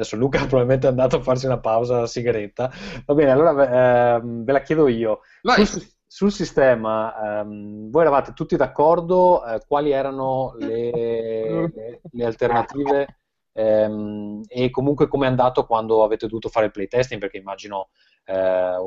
Adesso 0.00 0.16
Luca 0.16 0.38
probabilmente 0.46 0.86
è 0.86 0.90
andato 0.90 1.16
a 1.16 1.22
farsi 1.22 1.46
una 1.46 1.58
pausa 1.58 1.98
alla 1.98 2.06
sigaretta. 2.06 2.70
Va 3.04 3.14
bene, 3.14 3.30
allora 3.30 4.16
eh, 4.16 4.20
ve 4.22 4.52
la 4.52 4.62
chiedo 4.62 4.88
io. 4.88 5.20
Sul, 5.64 5.86
sul, 6.06 6.32
sistema, 6.32 7.40
ehm, 7.40 7.90
voi 7.90 8.02
eravate 8.02 8.32
tutti 8.32 8.56
d'accordo? 8.56 9.44
Eh, 9.44 9.60
quali 9.66 9.90
erano 9.90 10.54
le, 10.58 10.90
le, 10.90 12.00
le 12.10 12.24
alternative 12.24 13.20
ehm, 13.52 14.42
e 14.48 14.70
comunque 14.70 15.06
come 15.06 15.26
è 15.26 15.28
andato 15.28 15.66
quando 15.66 16.02
avete 16.02 16.26
dovuto 16.26 16.48
fare 16.48 16.66
il 16.66 16.72
playtesting, 16.72 17.20
perché 17.20 17.36
immagino 17.36 17.90
eh, 18.24 18.34
a 18.34 18.80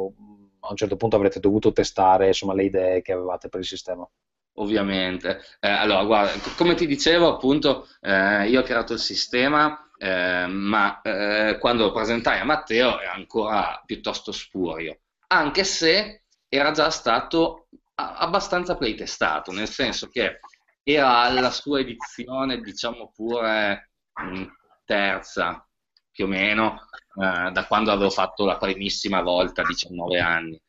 un 0.69 0.75
certo 0.75 0.95
punto 0.95 1.15
avrete 1.15 1.39
dovuto 1.39 1.71
testare 1.71 2.27
insomma, 2.27 2.53
le 2.53 2.63
idee 2.63 3.01
che 3.01 3.11
avevate 3.11 3.49
per 3.49 3.59
il 3.59 3.65
sistema. 3.65 4.07
Ovviamente. 4.55 5.39
Eh, 5.59 5.67
allora, 5.67 6.03
guarda, 6.03 6.31
come 6.57 6.75
ti 6.75 6.85
dicevo, 6.85 7.27
appunto, 7.27 7.87
eh, 8.01 8.47
io 8.47 8.59
ho 8.59 8.63
creato 8.63 8.93
il 8.93 8.99
sistema, 8.99 9.89
eh, 10.03 10.47
ma 10.47 10.99
eh, 11.01 11.57
quando 11.59 11.85
lo 11.85 11.93
presentai 11.93 12.37
a 12.37 12.43
Matteo 12.43 12.99
era 12.99 13.13
ancora 13.13 13.81
piuttosto 13.85 14.33
spurio, 14.33 14.99
anche 15.27 15.63
se 15.63 16.23
era 16.49 16.71
già 16.71 16.89
stato 16.89 17.67
abbastanza 17.95 18.75
playtestato, 18.75 19.53
nel 19.53 19.69
senso 19.69 20.09
che 20.09 20.39
era 20.83 21.19
alla 21.19 21.51
sua 21.51 21.79
edizione, 21.79 22.59
diciamo 22.59 23.13
pure 23.15 23.91
mh, 24.13 24.43
terza, 24.83 25.65
più 26.11 26.25
o 26.25 26.27
meno, 26.27 26.81
eh, 27.21 27.51
da 27.51 27.65
quando 27.65 27.93
avevo 27.93 28.09
fatto 28.09 28.43
la 28.43 28.57
primissima 28.57 29.21
volta 29.21 29.61
a 29.61 29.65
19 29.65 30.19
anni. 30.19 30.61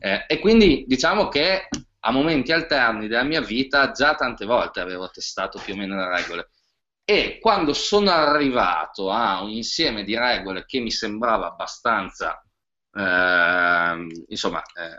Eh, 0.00 0.24
e 0.26 0.40
quindi 0.40 0.84
diciamo 0.88 1.28
che 1.28 1.68
a 2.00 2.10
momenti 2.10 2.50
alterni 2.50 3.06
della 3.06 3.22
mia 3.22 3.40
vita 3.40 3.92
già 3.92 4.16
tante 4.16 4.46
volte 4.46 4.80
avevo 4.80 5.08
testato 5.10 5.60
più 5.62 5.74
o 5.74 5.76
meno 5.76 5.94
le 5.94 6.08
regole. 6.08 6.48
E 7.04 7.38
quando 7.40 7.72
sono 7.72 8.10
arrivato 8.10 9.10
a 9.10 9.42
un 9.42 9.50
insieme 9.50 10.04
di 10.04 10.16
regole 10.16 10.64
che 10.64 10.80
mi 10.80 10.90
sembrava 10.90 11.48
abbastanza, 11.48 12.40
eh, 12.92 14.06
insomma, 14.28 14.62
eh, 14.62 14.98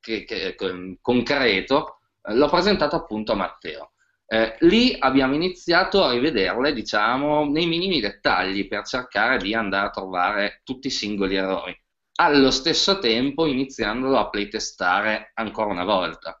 che, 0.00 0.24
che, 0.24 0.54
concreto, 1.00 2.00
l'ho 2.22 2.48
presentato 2.48 2.96
appunto 2.96 3.32
a 3.32 3.36
Matteo. 3.36 3.92
Eh, 4.30 4.56
lì 4.60 4.94
abbiamo 4.98 5.34
iniziato 5.34 6.04
a 6.04 6.10
rivederle, 6.10 6.74
diciamo, 6.74 7.48
nei 7.48 7.66
minimi 7.66 8.00
dettagli 8.00 8.68
per 8.68 8.84
cercare 8.84 9.38
di 9.38 9.54
andare 9.54 9.86
a 9.86 9.90
trovare 9.90 10.60
tutti 10.64 10.88
i 10.88 10.90
singoli 10.90 11.36
errori. 11.36 11.74
Allo 12.20 12.50
stesso 12.50 12.98
tempo 12.98 13.46
iniziandolo 13.46 14.18
a 14.18 14.28
playtestare 14.28 15.30
ancora 15.34 15.70
una 15.70 15.84
volta. 15.84 16.38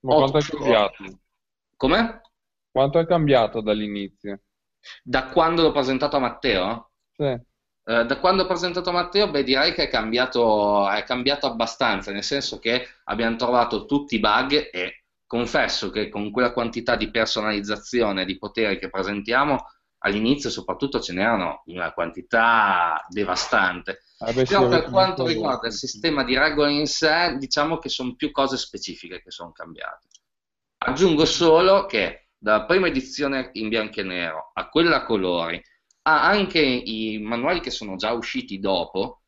Ma 0.00 0.14
quanto 0.16 0.38
è 0.38 0.42
cambiato? 0.42 1.04
Come? 1.76 2.20
Quanto 2.72 2.98
è 2.98 3.06
cambiato 3.06 3.60
dall'inizio? 3.60 4.40
Da 5.04 5.28
quando 5.28 5.62
l'ho 5.62 5.72
presentato 5.72 6.16
a 6.16 6.20
Matteo? 6.20 6.90
Sì. 7.12 7.22
Eh, 7.84 8.04
da 8.06 8.18
quando 8.18 8.42
ho 8.42 8.46
presentato 8.46 8.90
a 8.90 8.92
Matteo, 8.92 9.30
beh, 9.30 9.44
direi 9.44 9.72
che 9.74 9.84
è 9.84 9.88
cambiato, 9.88 10.88
è 10.88 11.02
cambiato 11.04 11.46
abbastanza, 11.46 12.12
nel 12.12 12.22
senso 12.22 12.58
che 12.58 12.86
abbiamo 13.04 13.36
trovato 13.36 13.84
tutti 13.86 14.14
i 14.16 14.20
bug 14.20 14.70
e 14.72 15.04
confesso 15.26 15.90
che 15.90 16.08
con 16.08 16.30
quella 16.30 16.52
quantità 16.52 16.96
di 16.96 17.10
personalizzazione 17.10 18.24
di 18.24 18.38
poteri 18.38 18.78
che 18.78 18.88
presentiamo, 18.90 19.66
all'inizio 19.98 20.50
soprattutto 20.50 21.00
ce 21.00 21.12
n'erano 21.12 21.62
una 21.66 21.92
quantità 21.92 23.04
devastante. 23.08 24.02
Ah 24.18 24.32
beh, 24.32 24.44
Però 24.44 24.68
per 24.68 24.84
quanto 24.84 25.26
riguarda 25.26 25.66
il 25.66 25.72
sistema 25.72 26.22
di 26.24 26.36
regole 26.38 26.72
in 26.72 26.86
sé, 26.86 27.36
diciamo 27.38 27.78
che 27.78 27.88
sono 27.88 28.14
più 28.14 28.30
cose 28.30 28.56
specifiche 28.56 29.20
che 29.22 29.30
sono 29.30 29.52
cambiate. 29.52 30.06
Aggiungo 30.78 31.24
solo 31.24 31.86
che 31.86 32.21
dalla 32.42 32.64
prima 32.64 32.88
edizione 32.88 33.50
in 33.52 33.68
bianco 33.68 34.00
e 34.00 34.02
nero 34.02 34.50
a 34.52 34.68
quella 34.68 34.96
a 34.96 35.04
colori, 35.04 35.62
a 36.02 36.26
anche 36.26 36.58
i 36.58 37.20
manuali 37.22 37.60
che 37.60 37.70
sono 37.70 37.94
già 37.94 38.10
usciti 38.12 38.58
dopo, 38.58 39.22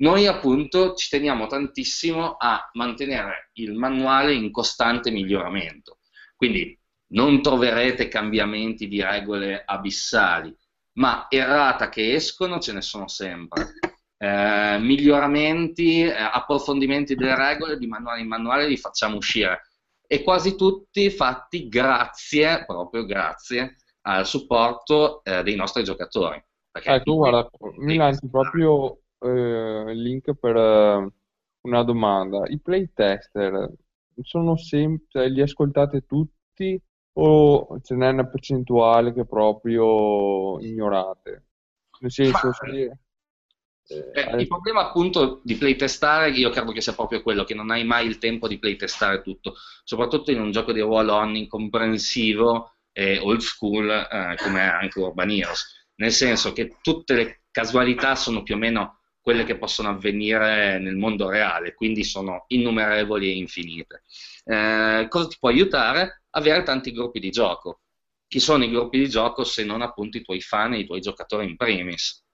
noi 0.00 0.26
appunto 0.26 0.94
ci 0.94 1.08
teniamo 1.08 1.46
tantissimo 1.46 2.36
a 2.38 2.68
mantenere 2.74 3.50
il 3.54 3.72
manuale 3.72 4.34
in 4.34 4.50
costante 4.50 5.10
miglioramento. 5.10 6.00
Quindi 6.36 6.78
non 7.12 7.40
troverete 7.40 8.08
cambiamenti 8.08 8.88
di 8.88 9.02
regole 9.02 9.62
abissali, 9.64 10.54
ma 10.98 11.26
errata 11.30 11.88
che 11.88 12.12
escono 12.14 12.58
ce 12.58 12.72
ne 12.74 12.82
sono 12.82 13.08
sempre. 13.08 13.72
Eh, 14.22 14.76
miglioramenti, 14.78 16.02
eh, 16.02 16.12
approfondimenti 16.12 17.14
delle 17.14 17.34
regole 17.34 17.78
di 17.78 17.86
manuale 17.86 18.20
in 18.20 18.28
manuale 18.28 18.68
li 18.68 18.76
facciamo 18.76 19.16
uscire 19.16 19.69
e 20.12 20.24
quasi 20.24 20.56
tutti 20.56 21.08
fatti 21.08 21.68
grazie, 21.68 22.64
proprio 22.66 23.04
grazie 23.04 23.76
al 24.02 24.26
supporto 24.26 25.22
eh, 25.22 25.44
dei 25.44 25.54
nostri 25.54 25.84
giocatori. 25.84 26.42
Perché 26.68 27.00
tu 27.02 27.14
guarda, 27.14 27.48
mi 27.76 27.94
lanci 27.94 28.28
proprio 28.28 29.02
eh, 29.20 29.94
link 29.94 30.34
per 30.34 30.56
eh, 30.56 31.12
una 31.60 31.82
domanda. 31.84 32.44
I 32.48 32.58
playtester 32.58 33.72
sono 34.22 34.56
sempre, 34.56 35.06
cioè, 35.10 35.28
li 35.28 35.42
ascoltate 35.42 36.04
tutti 36.06 36.82
o 37.12 37.80
ce 37.80 37.94
n'è 37.94 38.08
una 38.08 38.26
percentuale 38.26 39.12
che 39.12 39.24
proprio 39.24 40.58
ignorate? 40.58 41.44
Nel 42.00 42.10
senso, 42.10 42.48
Ma... 42.48 42.52
se, 42.52 42.98
eh, 43.90 44.36
il 44.38 44.46
problema 44.46 44.88
appunto 44.88 45.40
di 45.42 45.56
playtestare 45.56 46.30
io 46.30 46.50
credo 46.50 46.72
che 46.72 46.80
sia 46.80 46.94
proprio 46.94 47.22
quello 47.22 47.44
che 47.44 47.54
non 47.54 47.70
hai 47.70 47.84
mai 47.84 48.06
il 48.06 48.18
tempo 48.18 48.48
di 48.48 48.58
playtestare 48.58 49.22
tutto 49.22 49.54
soprattutto 49.84 50.30
in 50.30 50.40
un 50.40 50.50
gioco 50.50 50.72
di 50.72 50.80
ruolo 50.80 51.14
onnicomprensivo 51.14 52.74
e 52.92 53.18
old 53.18 53.40
school 53.40 53.88
eh, 53.90 54.36
come 54.38 54.60
anche 54.60 54.98
Urban 55.00 55.30
Heroes 55.30 55.78
nel 55.96 56.12
senso 56.12 56.52
che 56.52 56.76
tutte 56.80 57.14
le 57.14 57.42
casualità 57.50 58.14
sono 58.14 58.42
più 58.42 58.54
o 58.54 58.58
meno 58.58 59.00
quelle 59.20 59.44
che 59.44 59.58
possono 59.58 59.90
avvenire 59.90 60.78
nel 60.78 60.96
mondo 60.96 61.28
reale, 61.28 61.74
quindi 61.74 62.04
sono 62.04 62.44
innumerevoli 62.48 63.28
e 63.28 63.36
infinite. 63.36 64.04
Eh, 64.44 65.06
cosa 65.08 65.28
ti 65.28 65.36
può 65.38 65.50
aiutare? 65.50 66.22
Avere 66.30 66.62
tanti 66.62 66.90
gruppi 66.92 67.20
di 67.20 67.30
gioco. 67.30 67.82
Chi 68.26 68.40
sono 68.40 68.64
i 68.64 68.70
gruppi 68.70 68.98
di 68.98 69.08
gioco 69.08 69.44
se 69.44 69.64
non 69.64 69.82
appunto 69.82 70.16
i 70.16 70.22
tuoi 70.22 70.40
fan 70.40 70.74
e 70.74 70.78
i 70.80 70.86
tuoi 70.86 71.00
giocatori 71.00 71.46
in 71.46 71.56
primis? 71.56 72.24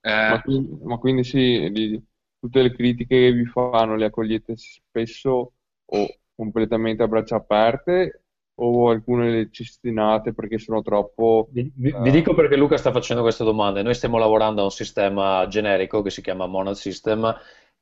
Eh, 0.00 0.28
ma, 0.30 0.40
quindi, 0.42 0.78
ma, 0.82 0.96
quindi, 0.98 1.24
sì, 1.24 1.70
di, 1.70 2.02
tutte 2.38 2.62
le 2.62 2.72
critiche 2.72 3.18
che 3.18 3.32
vi 3.32 3.44
fanno 3.44 3.96
le 3.96 4.06
accogliete 4.06 4.54
spesso 4.56 5.52
o 5.84 6.18
completamente 6.34 7.02
a 7.02 7.08
braccia 7.08 7.36
aperte 7.36 8.22
o 8.62 8.90
alcune 8.90 9.30
le 9.30 9.48
cestinate 9.50 10.34
perché 10.34 10.58
sono 10.58 10.82
troppo... 10.82 11.48
Vi, 11.50 11.72
vi, 11.74 11.90
uh... 11.90 12.00
vi, 12.02 12.10
dico 12.10 12.34
perché 12.34 12.56
Luca 12.56 12.76
sta 12.76 12.92
facendo 12.92 13.22
queste 13.22 13.44
domande. 13.44 13.82
Noi 13.82 13.94
stiamo 13.94 14.18
lavorando 14.18 14.60
a 14.60 14.64
un 14.64 14.70
sistema 14.70 15.46
generico 15.48 16.02
che 16.02 16.10
si 16.10 16.20
chiama 16.20 16.46
Monad 16.46 16.74
System, 16.74 17.34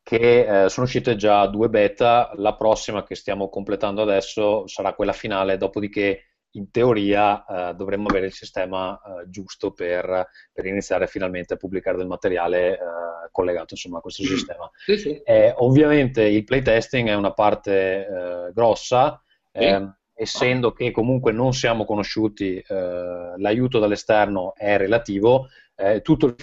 che 0.03 0.65
eh, 0.65 0.69
sono 0.69 0.87
uscite 0.87 1.17
già 1.17 1.47
due 1.49 1.69
beta, 1.69 2.31
la 2.37 2.55
prossima 2.55 3.03
che 3.05 3.15
stiamo 3.15 3.49
completando 3.49 4.03
adesso 4.03 4.67
sarà 4.67 4.95
quella 4.95 5.13
finale, 5.13 5.57
dopodiché 5.57 6.28
in 6.53 6.71
teoria 6.71 7.45
eh, 7.45 7.75
dovremmo 7.75 8.09
avere 8.09 8.27
il 8.27 8.33
sistema 8.33 8.99
eh, 8.99 9.29
giusto 9.29 9.73
per, 9.73 10.27
per, 10.53 10.67
iniziare 10.67 11.07
finalmente 11.07 11.55
a 11.55 11.57
pubblicare 11.57 11.97
del 11.97 12.07
materiale 12.07 12.75
eh, 12.75 12.79
collegato 13.31 13.75
insomma, 13.75 13.99
a 13.99 14.01
questo 14.01 14.23
sistema. 14.23 14.71
Sì, 14.85 14.97
sì. 14.97 15.21
Eh, 15.23 15.53
ovviamente 15.59 16.23
il 16.23 16.45
playtesting 16.45 17.09
è 17.09 17.15
una 17.15 17.33
parte 17.33 18.07
eh, 18.07 18.53
grossa, 18.53 19.23
sì. 19.53 19.65
Ehm, 19.65 19.97
essendo 20.15 20.73
che 20.73 20.91
comunque 20.91 21.33
non 21.33 21.53
siamo 21.53 21.85
conosciuti, 21.85 22.57
eh, 22.57 23.35
l'aiuto 23.37 23.79
dall'esterno 23.79 24.55
è 24.55 24.77
relativo, 24.77 25.49
tutto 26.03 26.27
il 26.27 26.35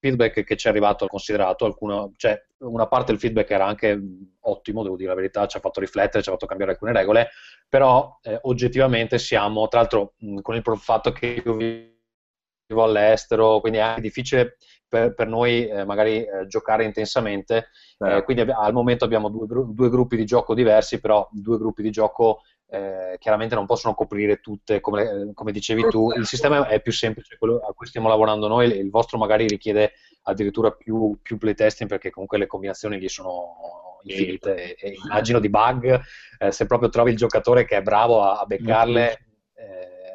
feedback 0.00 0.42
che 0.42 0.56
ci 0.56 0.66
è 0.66 0.70
arrivato 0.70 1.06
considerato, 1.06 1.64
alcuna, 1.66 2.10
cioè, 2.16 2.42
una 2.58 2.86
parte 2.86 3.12
del 3.12 3.20
feedback 3.20 3.50
era 3.50 3.66
anche 3.66 4.00
ottimo, 4.40 4.82
devo 4.82 4.96
dire 4.96 5.10
la 5.10 5.14
verità, 5.14 5.46
ci 5.46 5.58
ha 5.58 5.60
fatto 5.60 5.80
riflettere, 5.80 6.22
ci 6.22 6.28
ha 6.28 6.32
fatto 6.32 6.46
cambiare 6.46 6.72
alcune 6.72 6.92
regole, 6.92 7.28
però 7.68 8.18
eh, 8.22 8.38
oggettivamente 8.42 9.18
siamo, 9.18 9.68
tra 9.68 9.80
l'altro 9.80 10.14
mh, 10.18 10.40
con 10.40 10.56
il 10.56 10.62
fatto 10.78 11.12
che 11.12 11.42
io 11.44 11.54
vivo 11.54 12.82
all'estero, 12.82 13.60
quindi 13.60 13.78
è 13.78 13.82
anche 13.82 14.00
difficile 14.00 14.56
per, 14.90 15.14
per 15.14 15.28
noi 15.28 15.68
eh, 15.68 15.84
magari 15.84 16.24
eh, 16.24 16.46
giocare 16.46 16.84
intensamente. 16.84 17.68
Eh, 17.98 18.22
quindi 18.24 18.42
ab- 18.42 18.56
al 18.58 18.72
momento 18.72 19.04
abbiamo 19.04 19.28
due, 19.28 19.46
due, 19.46 19.88
gruppi 19.88 20.16
di 20.16 20.24
gioco 20.24 20.54
diversi, 20.54 21.00
però 21.00 21.28
due 21.30 21.58
gruppi 21.58 21.82
di 21.82 21.90
gioco 21.90 22.40
eh, 22.70 23.16
chiaramente 23.18 23.54
non 23.56 23.66
possono 23.66 23.94
coprire 23.94 24.40
tutte, 24.40 24.80
come, 24.80 25.02
eh, 25.02 25.34
come, 25.34 25.50
dicevi 25.50 25.88
tu. 25.88 26.12
Il 26.12 26.26
sistema 26.26 26.68
è 26.68 26.80
più 26.80 26.92
semplice, 26.92 27.36
quello 27.36 27.58
a 27.58 27.72
cui 27.72 27.86
stiamo 27.86 28.08
lavorando 28.08 28.46
noi, 28.46 28.66
il 28.78 28.90
vostro 28.90 29.18
magari 29.18 29.46
richiede 29.46 29.92
addirittura 30.22 30.70
più, 30.70 31.18
più 31.20 31.36
playtesting 31.36 31.88
perché 31.88 32.10
comunque 32.10 32.38
le 32.38 32.46
combinazioni 32.46 32.98
gli 32.98 33.08
sono 33.08 33.98
infinite 34.02 34.76
e, 34.76 34.76
e 34.78 34.94
immagino 35.04 35.40
di 35.40 35.50
bug, 35.50 36.00
eh, 36.38 36.52
se 36.52 36.66
proprio 36.66 36.88
trovi 36.88 37.10
il 37.10 37.16
giocatore 37.16 37.64
che 37.64 37.76
è 37.76 37.82
bravo 37.82 38.22
a, 38.22 38.38
a 38.38 38.46
beccarle. 38.46 39.24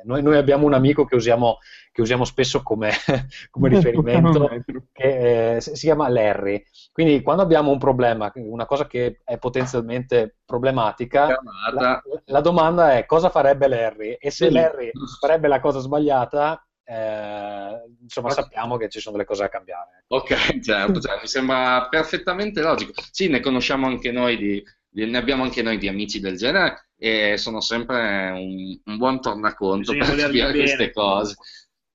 Noi, 0.05 0.21
noi, 0.21 0.37
abbiamo 0.37 0.65
un 0.65 0.73
amico 0.73 1.05
che 1.05 1.15
usiamo 1.15 1.57
che 1.95 2.01
usiamo 2.01 2.25
spesso 2.25 2.61
come, 2.61 2.91
come 3.49 3.69
riferimento, 3.69 4.49
che 4.91 5.55
eh, 5.55 5.61
si 5.61 5.71
chiama 5.71 6.09
Larry. 6.09 6.61
Quindi 6.91 7.21
quando 7.21 7.41
abbiamo 7.41 7.71
un 7.71 7.77
problema, 7.77 8.29
una 8.35 8.65
cosa 8.65 8.85
che 8.85 9.21
è 9.23 9.37
potenzialmente 9.37 10.39
problematica, 10.43 11.39
la, 11.73 12.01
la, 12.25 12.41
domanda 12.41 12.97
è 12.97 13.05
cosa 13.05 13.29
farebbe 13.29 13.69
Larry? 13.69 14.17
E 14.19 14.29
se 14.29 14.51
Larry 14.51 14.91
farebbe 15.21 15.47
la 15.47 15.61
cosa 15.61 15.79
sbagliata, 15.79 16.67
eh, 16.83 17.81
insomma 18.01 18.29
sappiamo 18.29 18.75
che 18.75 18.89
ci 18.89 18.99
sono 18.99 19.15
delle 19.15 19.27
cose 19.27 19.43
da 19.43 19.49
cambiare. 19.49 20.03
Ok, 20.07 20.59
certo, 20.59 20.99
certo, 20.99 21.21
mi 21.21 21.27
sembra 21.27 21.87
perfettamente 21.89 22.61
logico. 22.61 22.91
Sì, 23.09 23.29
ne 23.29 23.39
conosciamo 23.39 23.87
anche 23.87 24.11
noi 24.11 24.35
di, 24.35 24.63
ne 25.03 25.17
abbiamo 25.17 25.43
anche 25.43 25.61
noi 25.61 25.77
di 25.77 25.87
amici 25.87 26.19
del 26.19 26.37
genere 26.37 26.89
e 26.97 27.37
sono 27.37 27.59
sempre 27.59 28.31
un, 28.31 28.79
un 28.83 28.97
buon 28.97 29.19
tornaconto 29.19 29.91
Bisogna 29.91 30.15
per 30.15 30.25
capire 30.25 30.51
queste 30.53 30.91
cose. 30.91 31.35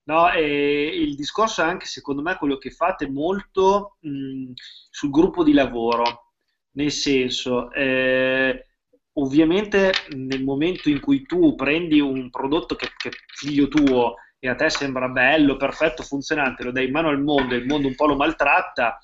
No, 0.05 0.31
e 0.33 0.87
il 0.87 1.15
discorso 1.15 1.63
è 1.63 1.65
anche, 1.65 1.87
secondo 1.87 2.21
me, 2.21 2.37
quello 2.37 2.59
che 2.59 2.71
fate 2.71 3.09
molto 3.09 3.97
mh, 4.01 4.53
sul 4.91 5.11
gruppo 5.11 5.45
di 5.45 5.53
lavoro, 5.53 6.33
nel 6.73 6.91
senso, 6.91 7.71
eh, 7.73 8.67
ovviamente 9.15 9.93
nel 10.17 10.43
momento 10.43 10.89
in 10.89 11.01
cui 11.01 11.23
tu 11.23 11.55
prendi 11.55 12.01
un 12.01 12.29
prodotto 12.29 12.75
che, 12.75 12.89
che 12.97 13.09
è 13.11 13.13
figlio 13.27 13.69
tuo 13.69 14.17
e 14.39 14.49
a 14.49 14.55
te 14.55 14.69
sembra 14.71 15.09
bello, 15.09 15.57
perfetto, 15.57 16.03
funzionante, 16.03 16.65
lo 16.65 16.73
dai 16.73 16.87
in 16.87 16.93
mano 16.93 17.09
al 17.09 17.23
mondo 17.23 17.55
e 17.55 17.59
il 17.59 17.67
mondo 17.67 17.87
un 17.87 17.95
po' 17.95 18.07
lo 18.07 18.17
maltratta, 18.17 18.99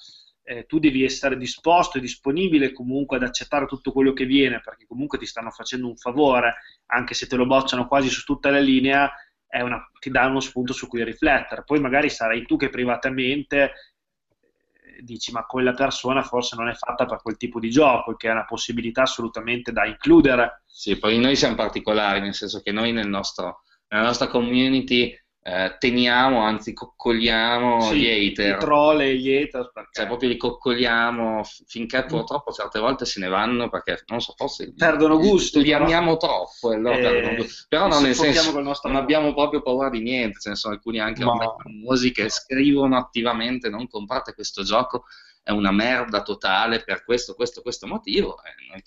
eh, 0.49 0.65
tu 0.65 0.79
devi 0.79 1.03
essere 1.03 1.37
disposto 1.37 1.99
e 1.99 2.01
disponibile 2.01 2.73
comunque 2.73 3.17
ad 3.17 3.25
accettare 3.25 3.67
tutto 3.67 3.91
quello 3.91 4.13
che 4.13 4.27
viene, 4.27 4.61
perché 4.61 4.87
comunque 4.87 5.19
ti 5.19 5.27
stanno 5.27 5.51
facendo 5.51 5.89
un 5.89 5.97
favore, 5.97 6.55
anche 6.87 7.15
se 7.15 7.27
te 7.27 7.35
lo 7.35 7.47
bocciano 7.47 7.89
quasi 7.89 8.09
su 8.09 8.23
tutta 8.23 8.51
la 8.51 8.61
linea, 8.61 9.11
una, 9.49 9.91
ti 9.99 10.09
dà 10.09 10.27
uno 10.27 10.39
spunto 10.39 10.73
su 10.73 10.87
cui 10.87 11.03
riflettere. 11.03 11.65
Poi 11.65 11.81
magari 11.81 12.09
sarai 12.11 12.45
tu 12.47 12.57
che 12.57 12.69
privatamente 12.69 13.63
eh, 13.65 15.03
dici 15.03 15.33
ma 15.33 15.45
quella 15.45 15.73
persona 15.73 16.23
forse 16.23 16.55
non 16.55 16.69
è 16.69 16.75
fatta 16.75 17.07
per 17.07 17.23
quel 17.23 17.37
tipo 17.37 17.59
di 17.59 17.69
gioco, 17.69 18.15
che 18.15 18.29
è 18.29 18.33
una 18.33 18.45
possibilità 18.45 19.03
assolutamente 19.03 19.73
da 19.73 19.85
includere. 19.85 20.63
Sì, 20.65 20.97
poi 20.97 21.19
noi 21.19 21.35
siamo 21.35 21.57
particolari, 21.57 22.21
nel 22.21 22.35
senso 22.35 22.61
che 22.61 22.71
noi 22.71 22.93
nel 22.93 23.09
nostro, 23.09 23.63
nella 23.89 24.05
nostra 24.05 24.29
community 24.29 25.13
eh, 25.49 25.77
teniamo, 25.79 26.41
anzi 26.41 26.73
coccoliamo 26.73 27.81
sì, 27.83 27.99
gli 28.01 28.09
hater. 28.09 28.57
I 28.57 28.59
troll 28.59 29.01
e 29.03 29.15
gli 29.15 29.33
hater. 29.33 29.71
Perché... 29.73 29.91
Cioè 29.93 30.07
proprio 30.09 30.29
li 30.29 30.37
coccoliamo 30.37 31.43
finché 31.69 32.03
mm. 32.03 32.07
purtroppo 32.09 32.51
certe 32.51 32.81
volte 32.81 33.05
se 33.05 33.21
ne 33.21 33.29
vanno 33.29 33.69
perché, 33.69 34.03
non 34.09 34.21
so, 34.21 34.35
forse... 34.37 34.75
Perdono 34.75 35.19
gusto. 35.19 35.61
Li 35.61 35.71
però... 35.71 35.85
amiamo 35.85 36.17
troppo 36.17 36.73
e 36.73 36.79
loro 36.79 36.97
eh. 36.97 37.47
Però 37.69 37.87
non 37.87 38.03
nel 38.03 38.17
senso, 38.17 38.61
non 38.61 38.97
abbiamo 38.97 39.33
proprio 39.35 39.63
paura 39.63 39.89
di 39.89 40.01
niente, 40.01 40.41
ce 40.41 40.49
ne 40.49 40.57
sono 40.57 40.75
alcuni 40.75 40.99
anche 40.99 41.25
Ma... 41.25 41.37
famosi 41.63 42.11
che 42.11 42.29
scrivono 42.29 42.97
attivamente 42.97 43.69
non 43.69 43.87
comprate 43.87 44.35
questo 44.35 44.65
gioco, 44.65 45.05
è 45.45 45.53
una 45.53 45.71
merda 45.71 46.23
totale 46.23 46.83
per 46.83 47.05
questo, 47.05 47.35
questo, 47.35 47.63
questo 47.63 47.87
motivo. 47.87 48.43
E 48.43 48.51
noi... 48.69 48.83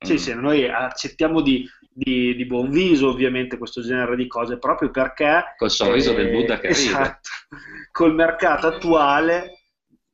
Sì, 0.00 0.14
mm. 0.14 0.16
sì, 0.16 0.34
noi 0.34 0.68
accettiamo 0.68 1.40
di 1.40 1.64
di, 1.94 2.34
di, 2.34 2.46
buon 2.46 2.70
viso 2.70 3.08
ovviamente 3.08 3.58
questo 3.58 3.82
genere 3.82 4.16
di 4.16 4.26
cose 4.26 4.58
proprio 4.58 4.90
perché 4.90 5.54
col 5.56 5.70
sorriso 5.70 6.12
eh, 6.12 6.14
del 6.14 6.30
Buddha 6.30 6.58
che 6.58 6.68
esatto, 6.68 7.28
col 7.92 8.14
mercato 8.14 8.66
attuale 8.66 9.58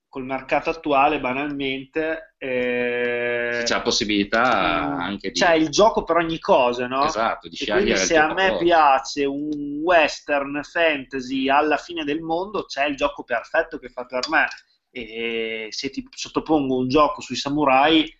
col 0.08 0.24
mercato 0.24 0.70
attuale 0.70 1.20
banalmente 1.20 2.34
eh, 2.38 3.62
c'è 3.64 3.74
la 3.74 3.82
possibilità 3.82 4.88
mm, 4.88 5.00
anche 5.00 5.30
di 5.30 5.38
c'è 5.38 5.54
il 5.54 5.68
gioco 5.68 6.02
per 6.02 6.16
ogni 6.16 6.38
cosa 6.38 6.86
no? 6.86 7.04
esatto 7.04 7.48
di 7.48 7.56
e 7.56 7.70
quindi 7.70 7.96
se 7.96 8.16
a 8.16 8.32
me 8.32 8.48
cosa. 8.48 8.62
piace 8.62 9.24
un 9.24 9.80
western 9.82 10.60
fantasy 10.62 11.48
alla 11.48 11.76
fine 11.76 12.04
del 12.04 12.20
mondo 12.20 12.64
c'è 12.64 12.86
il 12.86 12.96
gioco 12.96 13.22
perfetto 13.22 13.78
che 13.78 13.88
fa 13.88 14.04
per 14.06 14.28
me 14.30 14.46
e 14.90 15.68
se 15.70 15.90
ti 15.90 16.06
sottopongo 16.10 16.76
un 16.76 16.88
gioco 16.88 17.20
sui 17.20 17.36
samurai 17.36 18.10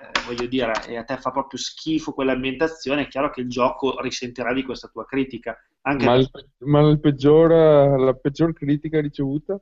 eh, 0.00 0.24
voglio 0.26 0.46
dire, 0.46 0.72
e 0.86 0.96
a 0.96 1.04
te 1.04 1.16
fa 1.18 1.30
proprio 1.30 1.58
schifo 1.58 2.12
quell'ambientazione, 2.12 3.02
è 3.02 3.08
chiaro 3.08 3.30
che 3.30 3.40
il 3.40 3.48
gioco 3.48 4.00
risentirà 4.00 4.52
di 4.52 4.62
questa 4.62 4.88
tua 4.88 5.04
critica. 5.04 5.56
Anche 5.82 6.04
ma, 6.04 6.14
il, 6.14 6.30
ma 6.60 6.80
il 6.80 7.00
peggior, 7.00 7.98
la 8.00 8.14
peggior 8.14 8.52
critica 8.52 9.00
ricevuta? 9.00 9.60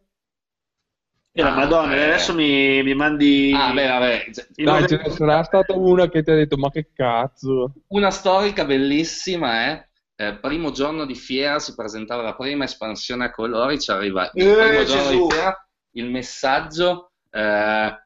E 1.35 1.41
la 1.41 1.53
ah, 1.53 1.57
Madonna, 1.57 1.97
eh. 1.97 2.03
adesso 2.03 2.35
mi, 2.35 2.83
mi, 2.83 2.95
mandi. 2.95 3.53
Ah, 3.57 3.72
beh, 3.72 3.87
vabbè. 3.87 4.24
Dai, 4.55 4.87
ce 4.87 4.99
ne 4.99 5.09
sarà 5.09 5.43
stata 5.43 5.72
una 5.74 6.07
che 6.11 6.22
ti 6.22 6.30
ha 6.30 6.35
detto: 6.35 6.59
Ma 6.59 6.70
che 6.70 6.91
cazzo? 6.93 7.72
Una 7.89 8.11
storica 8.11 8.66
bellissima, 8.66 9.70
eh? 9.70 9.89
eh 10.14 10.35
primo 10.35 10.72
giorno 10.72 11.07
di 11.07 11.14
fiera 11.14 11.59
si 11.59 11.74
presentava 11.74 12.20
la 12.20 12.35
prima 12.35 12.64
espansione 12.64 13.24
a 13.24 13.30
colori, 13.30 13.80
ci 13.80 13.91
arriva 13.91 14.30
il 14.35 14.47
eh, 14.47 14.55
primo 14.55 14.85
giorno 14.85 15.11
Gesù. 15.11 15.26
di 15.26 15.33
fiera 15.33 15.68
il 15.93 16.11
messaggio. 16.11 17.12
Eh, 17.30 17.97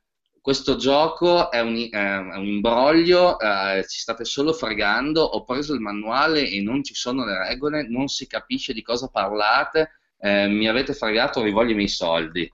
questo 0.46 0.76
gioco 0.76 1.50
è 1.50 1.58
un, 1.58 1.74
eh, 1.74 1.90
è 1.90 2.36
un 2.36 2.44
imbroglio, 2.44 3.36
eh, 3.40 3.84
ci 3.88 3.98
state 3.98 4.24
solo 4.24 4.52
fregando, 4.52 5.20
ho 5.20 5.42
preso 5.42 5.74
il 5.74 5.80
manuale 5.80 6.48
e 6.48 6.62
non 6.62 6.84
ci 6.84 6.94
sono 6.94 7.24
le 7.24 7.48
regole, 7.48 7.88
non 7.88 8.06
si 8.06 8.28
capisce 8.28 8.72
di 8.72 8.80
cosa 8.80 9.08
parlate, 9.08 9.98
eh, 10.20 10.46
mi 10.46 10.68
avete 10.68 10.94
fregato, 10.94 11.42
rivoglio 11.42 11.72
i 11.72 11.74
miei 11.74 11.88
soldi. 11.88 12.48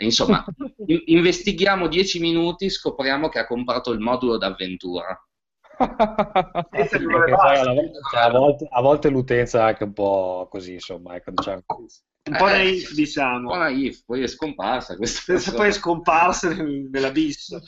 Insomma, 0.00 0.44
in- 0.88 1.04
investighiamo 1.06 1.88
dieci 1.88 2.20
minuti, 2.20 2.68
scopriamo 2.68 3.30
che 3.30 3.38
ha 3.38 3.46
comprato 3.46 3.92
il 3.92 4.00
modulo 4.00 4.36
d'avventura. 4.36 5.18
cioè, 8.10 8.20
a, 8.20 8.30
volte, 8.30 8.68
a, 8.70 8.82
volte, 8.82 9.08
l'utenza 9.08 9.60
è 9.60 9.62
anche 9.62 9.84
un 9.84 9.94
po' 9.94 10.48
così, 10.50 10.74
insomma, 10.74 11.14
ecco, 11.14 11.30
diciamo. 11.30 11.62
Un 12.24 12.36
po' 12.36 12.48
eh, 12.48 12.52
naif, 12.52 12.92
diciamo. 12.92 13.38
Un 13.38 13.46
po' 13.46 13.56
naif, 13.56 14.04
poi 14.04 14.22
è 14.22 14.26
scomparsa. 14.26 14.96
Poi 15.56 15.68
è 15.68 15.72
scomparsa 15.72 16.54
nell'abisso. 16.54 17.60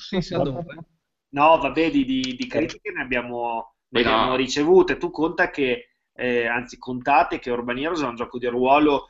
no, 1.31 1.57
vabbè, 1.59 1.91
di, 1.91 2.05
di, 2.05 2.37
di 2.37 2.47
critiche 2.47 2.93
ne 2.93 3.03
abbiamo, 3.03 3.77
ne 3.89 4.01
abbiamo 4.01 4.31
no. 4.31 4.37
ricevute. 4.37 4.97
Tu 4.97 5.11
conta 5.11 5.51
che, 5.51 5.89
eh, 6.13 6.47
anzi, 6.47 6.79
contate 6.79 7.39
che 7.39 7.51
Urban 7.51 7.79
Heroes 7.79 8.03
è 8.03 8.07
un 8.07 8.15
gioco 8.15 8.39
di 8.39 8.47
ruolo 8.47 9.09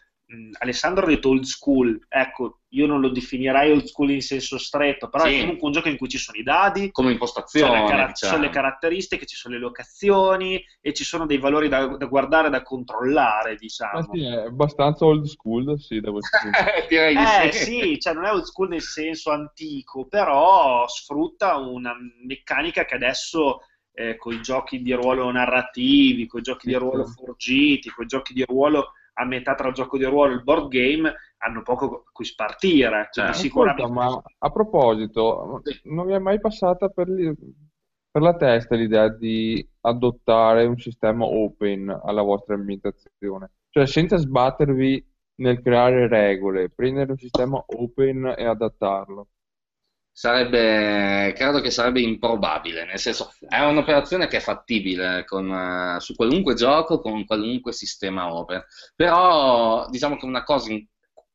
Alessandro 0.59 1.05
ha 1.05 1.09
detto 1.09 1.29
old 1.29 1.45
school, 1.45 1.99
ecco, 2.09 2.61
io 2.71 2.87
non 2.87 3.01
lo 3.01 3.11
definirei 3.11 3.71
old 3.71 3.85
school 3.85 4.11
in 4.11 4.23
senso 4.23 4.59
stretto, 4.59 5.09
però 5.09 5.27
sì. 5.27 5.37
è 5.37 5.41
comunque 5.41 5.67
un 5.67 5.73
gioco 5.73 5.89
in 5.89 5.97
cui 5.97 6.09
ci 6.09 6.19
sono 6.19 6.39
i 6.39 6.43
dadi, 6.43 6.91
come 6.91 7.13
impostazione, 7.13 7.87
ci 7.87 7.93
car- 7.93 8.09
diciamo. 8.09 8.33
sono 8.33 8.45
le 8.45 8.51
caratteristiche, 8.51 9.27
ci 9.27 9.37
sono 9.37 9.55
le 9.55 9.61
locazioni 9.61 10.65
e 10.81 10.93
ci 10.95 11.05
sono 11.05 11.27
dei 11.27 11.39
valori 11.39 11.69
da, 11.69 11.87
da 11.87 12.07
guardare, 12.07 12.49
da 12.49 12.63
controllare, 12.63 13.57
diciamo. 13.57 13.99
Eh 13.99 14.19
sì, 14.19 14.25
è 14.25 14.47
abbastanza 14.47 15.05
old 15.05 15.27
school, 15.27 15.79
sì, 15.79 16.01
punto. 16.01 16.21
Direi 16.89 17.17
eh, 17.17 17.53
sì. 17.53 17.65
sì, 17.65 18.01
cioè 18.01 18.15
non 18.15 18.25
è 18.25 18.33
old 18.33 18.45
school 18.45 18.69
nel 18.69 18.83
senso 18.83 19.31
antico, 19.31 20.07
però 20.07 20.89
sfrutta 20.89 21.57
una 21.57 21.95
meccanica 22.27 22.87
che 22.87 22.95
adesso 22.95 23.61
eh, 23.93 24.17
con 24.17 24.33
i 24.33 24.41
giochi 24.41 24.81
di 24.81 24.93
ruolo 24.93 25.31
narrativi, 25.31 26.27
con 26.27 26.41
i 26.41 26.43
giochi 26.43 26.67
di 26.67 26.75
ruolo 26.75 27.05
forgiti, 27.05 27.91
con 27.91 28.05
i 28.05 28.09
giochi 28.09 28.33
di 28.33 28.43
ruolo 28.43 28.93
a 29.15 29.25
metà 29.25 29.55
tra 29.55 29.69
il 29.69 29.75
gioco 29.75 29.97
di 29.97 30.05
ruolo 30.05 30.33
e 30.33 30.35
il 30.37 30.43
board 30.43 30.69
game 30.69 31.13
hanno 31.39 31.63
poco 31.63 32.05
a 32.07 32.11
cui 32.13 32.25
spartire. 32.25 33.09
Cioè, 33.11 33.27
cioè, 33.27 33.35
sicuramente... 33.35 33.91
ma 33.93 34.23
a 34.39 34.51
proposito, 34.51 35.63
non 35.85 36.07
mi 36.07 36.15
è 36.15 36.19
mai 36.19 36.41
passata 36.41 36.89
per, 36.89 37.07
per, 38.11 38.23
la 38.23 38.37
testa 38.37 38.75
l'idea 38.75 39.09
di 39.09 39.67
adottare 39.83 40.65
un 40.65 40.79
sistema 40.79 41.25
open 41.25 41.89
alla 42.05 42.23
vostra 42.23 42.55
ambientazione? 42.55 43.51
Cioè, 43.71 43.87
senza 43.87 44.17
sbattervi 44.17 45.13
nel 45.37 45.61
creare 45.61 46.09
regole, 46.09 46.71
prendere 46.71 47.11
un 47.13 47.19
sistema 47.19 47.63
open 47.67 48.35
e 48.37 48.45
adattarlo 48.45 49.29
sarebbe, 50.17 51.33
credo 51.35 51.61
che 51.61 51.71
sarebbe 51.71 52.01
improbabile, 52.01 52.85
nel 52.85 53.01
senso 53.01 53.33
è 53.49 53.59
un'operazione 53.65 54.29
che 54.29 54.37
è 54.37 54.41
fattibile 54.41 55.25
con, 55.25 55.51
uh, 55.51 55.99
su 55.99 56.15
qualunque 56.15 56.55
gioco, 56.55 57.01
con 57.01 57.27
qualunque 57.27 57.73
sistema 57.73 58.33
open, 58.33 58.65
però 58.95 59.89
diciamo 59.91 60.17
che 60.17 60.25
una 60.25 60.45
cosa 60.45 60.71
in 60.71 60.87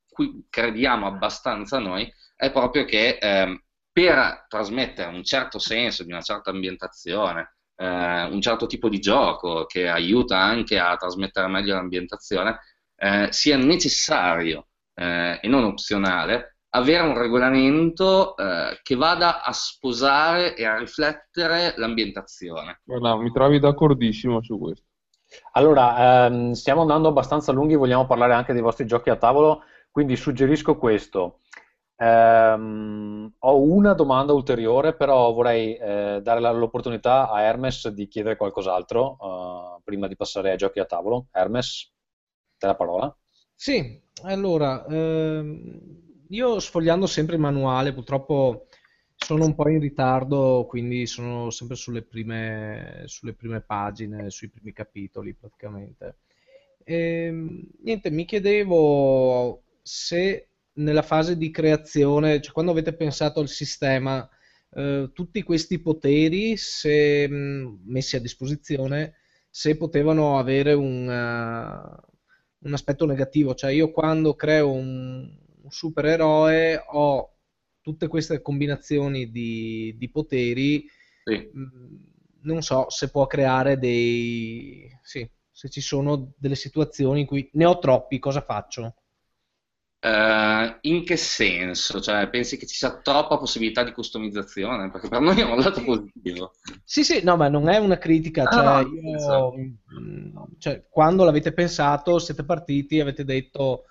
cui 0.09 0.45
crediamo 0.49 1.07
abbastanza 1.07 1.77
noi 1.77 2.09
è 2.37 2.51
proprio 2.51 2.85
che 2.85 3.17
eh, 3.19 3.63
per 3.91 4.45
trasmettere 4.47 5.13
un 5.13 5.25
certo 5.25 5.59
senso 5.59 6.05
di 6.05 6.11
una 6.11 6.21
certa 6.21 6.51
ambientazione, 6.51 7.55
eh, 7.75 8.23
un 8.23 8.39
certo 8.39 8.65
tipo 8.65 8.87
di 8.87 8.99
gioco 8.99 9.65
che 9.65 9.89
aiuta 9.89 10.37
anche 10.37 10.79
a 10.79 10.95
trasmettere 10.95 11.47
meglio 11.47 11.75
l'ambientazione, 11.75 12.59
eh, 12.95 13.27
sia 13.31 13.57
necessario 13.57 14.67
eh, 14.93 15.39
e 15.41 15.47
non 15.49 15.65
opzionale 15.65 16.58
avere 16.71 17.03
un 17.03 17.17
regolamento 17.17 18.35
eh, 18.37 18.79
che 18.83 18.95
vada 18.95 19.43
a 19.43 19.51
sposare 19.51 20.55
e 20.55 20.65
a 20.65 20.77
riflettere 20.77 21.73
l'ambientazione. 21.77 22.81
Guarda, 22.83 23.15
mi 23.17 23.31
trovi 23.31 23.59
d'accordissimo 23.59 24.41
su 24.41 24.59
questo. 24.59 24.85
Allora, 25.53 26.25
ehm, 26.25 26.51
stiamo 26.51 26.81
andando 26.81 27.07
abbastanza 27.07 27.51
lunghi, 27.51 27.75
vogliamo 27.75 28.05
parlare 28.05 28.33
anche 28.33 28.53
dei 28.53 28.61
vostri 28.61 28.85
giochi 28.85 29.09
a 29.09 29.15
tavolo, 29.15 29.63
quindi 29.91 30.15
suggerisco 30.15 30.77
questo. 30.77 31.41
Um, 32.01 33.29
ho 33.39 33.61
una 33.61 33.93
domanda 33.93 34.31
ulteriore, 34.31 34.95
però 34.95 35.33
vorrei 35.33 35.75
eh, 35.75 36.21
dare 36.23 36.39
l'opportunità 36.39 37.29
a 37.29 37.41
Hermes 37.41 37.89
di 37.89 38.07
chiedere 38.07 38.37
qualcos'altro 38.37 39.17
uh, 39.19 39.81
prima 39.83 40.07
di 40.07 40.15
passare 40.15 40.51
ai 40.51 40.57
giochi 40.57 40.79
a 40.79 40.85
tavolo. 40.85 41.27
Hermes, 41.31 41.93
te 42.57 42.67
la 42.67 42.75
parola. 42.75 43.13
Sì, 43.53 44.01
allora, 44.23 44.85
ehm, 44.85 46.08
io 46.29 46.59
sfogliando 46.59 47.07
sempre 47.07 47.35
il 47.35 47.41
manuale, 47.41 47.93
purtroppo 47.93 48.67
sono 49.15 49.45
un 49.45 49.55
po' 49.55 49.69
in 49.69 49.79
ritardo, 49.79 50.65
quindi 50.67 51.05
sono 51.05 51.49
sempre 51.49 51.75
sulle 51.75 52.03
prime, 52.03 53.03
sulle 53.05 53.33
prime 53.33 53.61
pagine, 53.61 54.29
sui 54.29 54.49
primi 54.49 54.71
capitoli 54.73 55.33
praticamente. 55.33 56.17
E, 56.83 56.95
ehm, 56.95 57.67
niente, 57.83 58.09
mi 58.11 58.25
chiedevo 58.25 59.63
se 59.81 60.49
nella 60.73 61.01
fase 61.01 61.35
di 61.37 61.51
creazione, 61.51 62.41
cioè 62.41 62.53
quando 62.53 62.71
avete 62.71 62.93
pensato 62.93 63.39
al 63.39 63.49
sistema, 63.49 64.27
eh, 64.75 65.09
tutti 65.13 65.43
questi 65.43 65.79
poteri, 65.79 66.55
se 66.57 67.27
mh, 67.27 67.81
messi 67.85 68.15
a 68.15 68.21
disposizione, 68.21 69.15
se 69.49 69.75
potevano 69.77 70.37
avere 70.37 70.73
un, 70.73 71.07
uh, 71.07 72.67
un 72.67 72.73
aspetto 72.73 73.05
negativo, 73.05 73.55
cioè 73.55 73.71
io 73.71 73.91
quando 73.91 74.35
creo 74.35 74.71
un, 74.71 75.27
un 75.69 75.71
supereroe 75.71 76.83
ho 76.91 77.37
tutte 77.81 78.07
queste 78.07 78.41
combinazioni 78.41 79.29
di, 79.31 79.95
di 79.97 80.09
poteri, 80.09 80.85
Sì. 81.25 81.51
mh, 81.51 81.95
non 82.41 82.61
so 82.61 82.89
se 82.89 83.09
può 83.11 83.27
creare 83.27 83.77
dei... 83.77 84.89
sì, 85.03 85.29
se 85.51 85.69
ci 85.69 85.81
sono 85.81 86.33
delle 86.37 86.55
situazioni 86.55 87.21
in 87.21 87.25
cui 87.27 87.49
ne 87.53 87.65
ho 87.65 87.77
troppi, 87.79 88.19
cosa 88.19 88.41
faccio? 88.41 88.95
Eh, 90.01 90.77
in 90.81 91.03
che 91.05 91.17
senso? 91.17 91.99
Cioè, 92.01 92.29
pensi 92.29 92.57
che 92.57 92.65
ci 92.65 92.75
sia 92.75 93.01
troppa 93.01 93.37
possibilità 93.37 93.83
di 93.83 93.91
customizzazione? 93.91 94.89
Perché 94.91 95.09
per 95.09 95.19
noi 95.21 95.39
è 95.39 95.43
un 95.43 95.57
lato 95.59 95.83
positivo. 95.83 96.51
Sì, 96.83 97.03
sì, 97.03 97.21
no, 97.23 97.35
ma 97.37 97.47
non 97.49 97.69
è 97.69 97.77
una 97.77 97.97
critica, 97.97 98.47
Ah, 98.47 98.47
cioè, 98.47 98.79
no, 98.81 98.81
io, 98.81 99.53
mh, 99.53 100.57
cioè, 100.57 100.85
quando 100.89 101.23
l'avete 101.23 101.53
pensato, 101.53 102.17
siete 102.19 102.43
partiti 102.43 102.97
e 102.97 103.01
avete 103.01 103.23
detto 103.23 103.85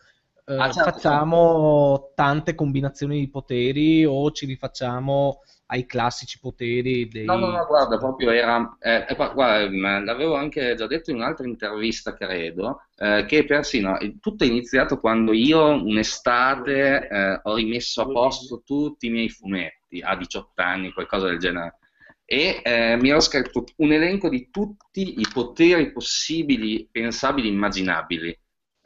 eh, 0.49 0.57
Ah, 0.57 0.71
certo, 0.71 0.91
facciamo 0.91 2.13
tante 2.15 2.55
combinazioni 2.55 3.19
di 3.19 3.29
poteri 3.29 4.05
o 4.05 4.31
ci 4.33 4.47
rifacciamo 4.47 5.43
ai 5.67 5.85
classici 5.87 6.39
poteri 6.41 7.09
dei... 7.09 7.27
No, 7.27 7.37
no, 7.37 7.51
no, 7.51 7.67
guarda, 7.67 7.99
proprio 7.99 8.31
era, 8.31 8.77
eh, 8.81 9.05
eh, 9.07 9.15
gua- 9.15 9.33
guarda, 9.35 9.71
ma 9.77 10.01
l'avevo 10.01 10.35
anche 10.35 10.75
già 10.75 10.87
detto 10.87 11.11
in 11.11 11.17
un'altra 11.17 11.47
intervista, 11.47 12.15
credo, 12.15 12.87
eh, 12.97 13.27
che 13.29 13.45
persino 13.45 13.99
eh, 13.99 14.19
tutto 14.19 14.45
è 14.45 14.47
iniziato 14.47 14.99
quando 14.99 15.33
io 15.35 15.61
un'estate 15.85 17.09
eh, 17.09 17.41
ho 17.43 17.55
rimesso 17.55 18.01
a 18.01 18.07
posto 18.11 18.63
tutti 18.65 19.07
i 19.09 19.11
miei 19.11 19.29
fumetti 19.29 20.01
a 20.01 20.17
18 20.17 20.63
anni, 20.63 20.93
qualcosa 20.93 21.27
del 21.27 21.39
genere, 21.39 21.79
e 22.25 22.61
eh, 22.65 22.97
mi 22.97 23.11
ero 23.11 23.21
scritto 23.21 23.65
un 23.77 23.93
elenco 23.93 24.29
di 24.31 24.49
tutti 24.51 25.21
i 25.21 25.27
poteri 25.31 25.93
possibili, 25.93 26.89
pensabili, 26.91 27.49
immaginabili. 27.49 28.39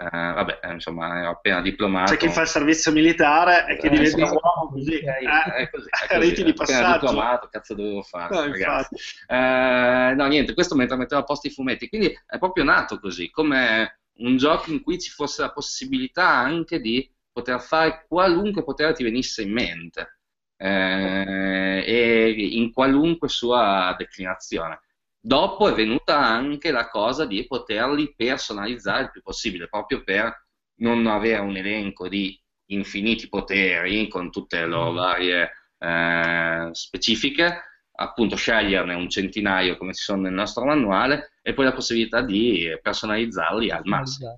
Eh, 0.05 0.33
vabbè, 0.33 0.59
eh, 0.63 0.73
insomma, 0.73 1.21
ero 1.21 1.31
appena 1.31 1.61
diplomato. 1.61 2.13
C'è 2.13 2.19
chi 2.19 2.29
fa 2.29 2.43
il 2.43 2.49
servizio 2.49 2.91
militare 2.93 3.67
e 3.69 3.77
chi 3.77 3.87
Eh, 3.87 3.91
diventa 3.91 4.27
sì. 4.27 4.33
uomo 4.33 4.71
così. 4.73 4.95
Eh, 4.99 5.07
eh, 5.07 5.55
è 5.55 5.71
così, 5.71 5.89
è 5.89 6.07
così, 6.17 6.21
riti 6.31 6.45
di 6.45 6.53
passaggio. 6.55 7.07
diplomato, 7.07 7.49
cazzo 7.49 7.75
dovevo 7.75 8.03
fare, 8.03 8.35
No, 8.35 8.41
ragazzi. 8.43 8.95
infatti. 8.95 8.97
Eh, 9.27 10.15
no, 10.15 10.27
niente, 10.27 10.55
questo 10.55 10.75
mentre 10.75 10.97
mettevo 10.97 11.21
a 11.21 11.25
posto 11.25 11.47
i 11.47 11.51
fumetti, 11.51 11.89
quindi 11.89 12.17
è 12.27 12.39
proprio 12.39 12.65
nato 12.65 12.99
così, 12.99 13.31
come 13.31 14.01
un 14.19 14.37
gioco 14.37 14.71
in 14.71 14.83
cui 14.83 14.99
ci 15.01 15.11
fosse 15.11 15.43
la 15.43 15.53
possibilità 15.53 16.29
anche 16.29 16.81
di 16.81 17.09
poter 17.33 17.61
fare 17.61 18.05
qualunque 18.09 18.63
potere 18.63 18.93
ti 18.93 19.03
venisse 19.03 19.43
in 19.43 19.53
mente 19.53 20.19
eh, 20.57 21.83
e 21.87 22.31
in 22.59 22.73
qualunque 22.73 23.29
sua 23.29 23.95
declinazione. 23.97 24.81
Dopo 25.25 25.69
è 25.69 25.73
venuta 25.73 26.19
anche 26.19 26.73
la 26.73 26.89
cosa 26.89 27.25
di 27.27 27.47
poterli 27.47 28.13
personalizzare 28.17 29.05
il 29.05 29.11
più 29.13 29.23
possibile, 29.23 29.69
proprio 29.69 30.03
per 30.03 30.47
non 30.81 31.07
avere 31.07 31.41
un 31.41 31.57
elenco 31.57 32.09
di 32.09 32.37
infiniti 32.67 33.29
poteri 33.29 34.09
con 34.09 34.33
tutte 34.33 34.59
le 34.59 34.67
loro 34.67 34.91
varie 34.91 35.51
eh, 35.79 36.69
specifiche, 36.73 37.61
appunto 37.93 38.35
sceglierne 38.35 38.95
un 38.95 39.09
centinaio 39.09 39.77
come 39.77 39.95
ci 39.95 40.03
sono 40.03 40.23
nel 40.23 40.33
nostro 40.33 40.65
manuale 40.65 41.35
e 41.41 41.55
poi 41.55 41.67
la 41.67 41.73
possibilità 41.73 42.21
di 42.23 42.67
personalizzarli 42.83 43.71
al 43.71 43.83
massimo. 43.85 44.37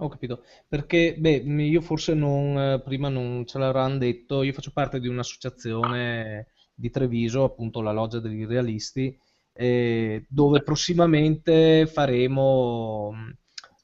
Ho 0.00 0.08
capito, 0.08 0.42
perché 0.66 1.14
beh, 1.16 1.36
io 1.36 1.80
forse 1.80 2.14
non, 2.14 2.58
eh, 2.58 2.82
prima 2.82 3.08
non 3.08 3.46
ce 3.46 3.58
l'avranno 3.58 3.98
detto, 3.98 4.42
io 4.42 4.52
faccio 4.52 4.72
parte 4.72 4.98
di 4.98 5.06
un'associazione 5.06 6.48
di 6.74 6.90
Treviso, 6.90 7.44
appunto 7.44 7.80
la 7.80 7.92
Loggia 7.92 8.18
degli 8.18 8.44
Realisti, 8.44 9.16
eh, 9.56 10.24
dove 10.28 10.62
prossimamente 10.62 11.86
faremo 11.86 13.12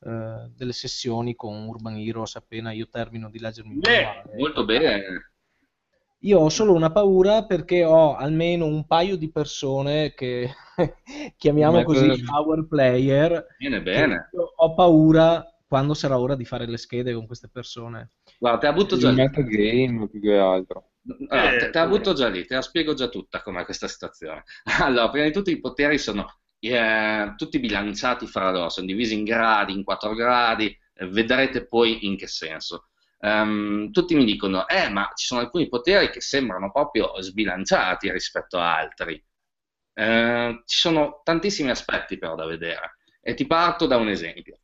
eh, 0.01 0.51
delle 0.55 0.73
sessioni 0.73 1.35
con 1.35 1.67
Urban 1.67 1.97
Heroes 1.99 2.37
appena 2.37 2.73
io 2.73 2.89
termino 2.89 3.31
di 3.31 3.39
leggermi 3.39 3.73
il 3.75 3.81
Beh, 3.81 4.05
manuale. 4.05 4.37
Molto 4.37 4.65
bene, 4.65 5.03
Io 6.25 6.39
ho 6.39 6.49
solo 6.49 6.73
una 6.73 6.91
paura 6.93 7.45
perché 7.47 7.85
ho 7.85 8.15
almeno 8.15 8.65
un 8.67 8.87
paio 8.87 9.17
di 9.17 9.31
persone 9.31 10.15
che 10.15 10.49
chiamiamo 11.37 11.83
così 11.83 12.11
per- 12.11 12.23
power 12.25 12.67
player, 12.69 13.45
bene, 13.59 13.81
bene. 13.81 14.19
ho 14.57 14.75
paura 14.75 15.45
quando 15.67 15.95
sarà 15.95 16.19
ora 16.19 16.37
di 16.37 16.45
fare 16.45 16.67
le 16.67 16.77
schede 16.77 17.13
con 17.13 17.27
queste 17.27 17.49
persone. 17.49 18.11
Guarda, 18.39 18.59
te 18.59 18.67
la 18.67 18.73
butto 18.75 18.97
già 18.99 19.11
Il 19.11 19.15
metagame 19.15 20.09
più 20.09 20.21
che 20.21 20.37
altro. 20.37 20.92
Allora, 21.29 21.55
Eh, 21.55 21.57
te, 21.57 21.71
te 21.71 21.79
la 21.79 21.87
butto 21.89 22.13
già 22.13 22.29
lì, 22.29 22.47
te 22.47 22.55
la 22.55 22.63
spiego 22.63 22.95
già 22.95 23.09
tutta 23.09 23.43
com'è 23.43 23.65
questa 23.65 23.89
situazione. 23.89 24.45
Allora, 24.83 25.11
prima 25.11 25.27
di 25.27 25.33
tutto 25.33 25.51
i 25.51 25.59
poteri 25.61 25.99
sono 25.99 26.41
eh, 26.61 27.35
tutti 27.37 27.59
bilanciati 27.59 28.27
fra 28.27 28.51
loro, 28.51 28.69
sono 28.69 28.87
divisi 28.87 29.15
in 29.15 29.25
gradi, 29.25 29.73
in 29.73 29.83
quattro 29.85 30.15
gradi, 30.15 30.77
eh, 30.95 31.07
vedrete 31.09 31.67
poi 31.67 32.07
in 32.07 32.17
che 32.17 32.27
senso. 32.29 32.89
Ehm, 33.21 33.91
tutti 33.93 34.15
mi 34.15 34.25
dicono, 34.25 34.67
eh, 34.69 34.89
ma 34.91 35.11
ci 35.15 35.27
sono 35.27 35.41
alcuni 35.41 35.69
poteri 35.69 36.11
che 36.11 36.21
sembrano 36.21 36.71
proprio 36.71 37.21
sbilanciati 37.21 38.11
rispetto 38.11 38.59
a 38.59 38.77
altri. 38.77 39.23
Eh, 39.95 40.63
ci 40.67 40.79
sono 40.79 41.21
tantissimi 41.23 41.71
aspetti 41.71 42.17
però 42.19 42.35
da 42.35 42.47
vedere 42.47 42.97
e 43.21 43.35
ti 43.35 43.47
parto 43.47 43.87
da 43.87 43.97
un 43.97 44.09
esempio. 44.09 44.59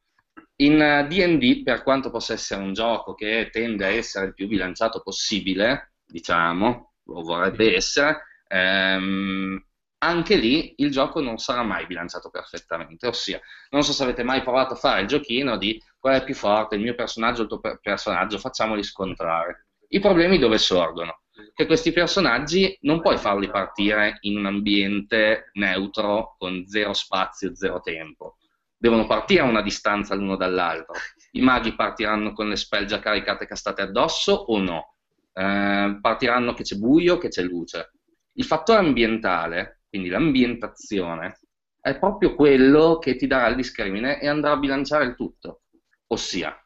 In 0.57 0.81
eh, 0.81 1.07
D&D, 1.07 1.63
per 1.63 1.83
quanto 1.83 2.11
possa 2.11 2.33
essere 2.33 2.63
un 2.63 2.73
gioco 2.73 3.15
che 3.15 3.49
tende 3.53 3.85
a 3.85 3.89
essere 3.89 4.27
il 4.27 4.35
più 4.35 4.49
bilanciato 4.49 5.01
possibile, 5.03 5.88
diciamo, 6.09 6.95
o 7.07 7.23
vorrebbe 7.23 7.75
essere, 7.75 8.23
ehm, 8.49 9.63
anche 10.01 10.37
lì 10.37 10.75
il 10.79 10.91
gioco 10.91 11.21
non 11.21 11.39
sarà 11.39 11.63
mai 11.63 11.87
bilanciato 11.87 12.31
perfettamente, 12.31 13.07
ossia, 13.07 13.41
non 13.71 13.83
so 13.83 13.93
se 13.93 14.03
avete 14.05 14.23
mai 14.23 14.43
provato 14.43 14.75
a 14.75 14.77
fare 14.77 15.01
il 15.03 15.09
giochino 15.09 15.57
di 15.57 15.81
qual 15.99 16.21
è 16.21 16.25
più 16.25 16.35
forte, 16.35 16.77
il 16.77 16.83
mio 16.83 16.95
personaggio 16.95 17.41
o 17.41 17.43
il 17.43 17.49
tuo 17.49 17.61
per- 17.61 17.81
personaggio, 17.81 18.39
facciamoli 18.39 18.83
scontrare. 18.83 19.67
I 19.89 20.01
problemi 20.01 20.39
dove 20.39 20.59
sorgono? 20.59 21.21
Che 21.55 21.67
questi 21.67 21.93
personaggi 21.93 22.77
non 22.83 23.01
puoi 23.01 23.17
farli 23.17 23.49
partire 23.51 24.19
in 24.23 24.37
un 24.37 24.47
ambiente 24.47 25.51
neutro 25.55 26.35
con 26.39 26.67
zero 26.67 26.93
spazio, 26.93 27.55
zero 27.55 27.81
tempo. 27.81 28.37
Devono 28.77 29.07
partire 29.07 29.41
a 29.43 29.45
una 29.45 29.63
distanza 29.63 30.15
l'uno 30.15 30.37
dall'altro. 30.37 30.95
I 31.33 31.41
maghi 31.41 31.75
partiranno 31.75 32.33
con 32.33 32.49
le 32.49 32.57
spell 32.57 32.87
già 32.87 32.99
caricate 33.01 33.47
castate 33.47 33.83
addosso 33.83 34.33
o 34.33 34.59
no? 34.59 34.98
Eh, 35.39 35.99
partiranno 36.01 36.53
che 36.55 36.63
c'è 36.65 36.77
buio, 36.77 37.19
che 37.19 37.29
c'è 37.29 37.43
luce. 37.43 37.93
Il 38.35 38.45
fattore 38.45 38.81
ambientale, 38.81 39.83
quindi 39.89 40.09
l'ambientazione, 40.09 41.39
è 41.81 41.97
proprio 41.99 42.35
quello 42.35 42.99
che 42.99 43.17
ti 43.17 43.27
darà 43.27 43.47
il 43.49 43.57
discrimine 43.57 44.21
e 44.21 44.29
andrà 44.29 44.53
a 44.53 44.57
bilanciare 44.57 45.05
il 45.05 45.15
tutto. 45.15 45.63
Ossia, 46.09 46.57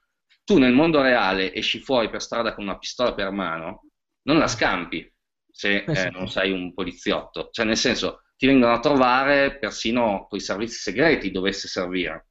tu 0.45 0.59
nel 0.59 0.73
mondo 0.73 1.03
reale 1.03 1.53
esci 1.55 1.81
fuori 1.81 2.09
per 2.09 2.23
strada 2.23 2.55
con 2.55 2.65
una 2.65 2.79
pistola 2.79 3.15
per 3.15 3.31
mano, 3.31 3.85
non 4.23 4.39
la 4.39 4.49
scampi 4.49 5.07
se 5.51 5.85
Eh 5.87 5.93
eh, 6.07 6.11
non 6.11 6.29
sei 6.29 6.51
un 6.51 6.73
poliziotto. 6.73 7.49
Cioè, 7.53 7.67
nel 7.67 7.77
senso, 7.77 8.23
ti 8.37 8.47
vengono 8.47 8.73
a 8.73 8.81
trovare 8.81 9.59
persino 9.59 10.27
con 10.29 10.39
i 10.39 10.43
servizi 10.43 10.79
segreti 10.79 11.31
dovesse 11.31 11.69
servire. 11.69 12.29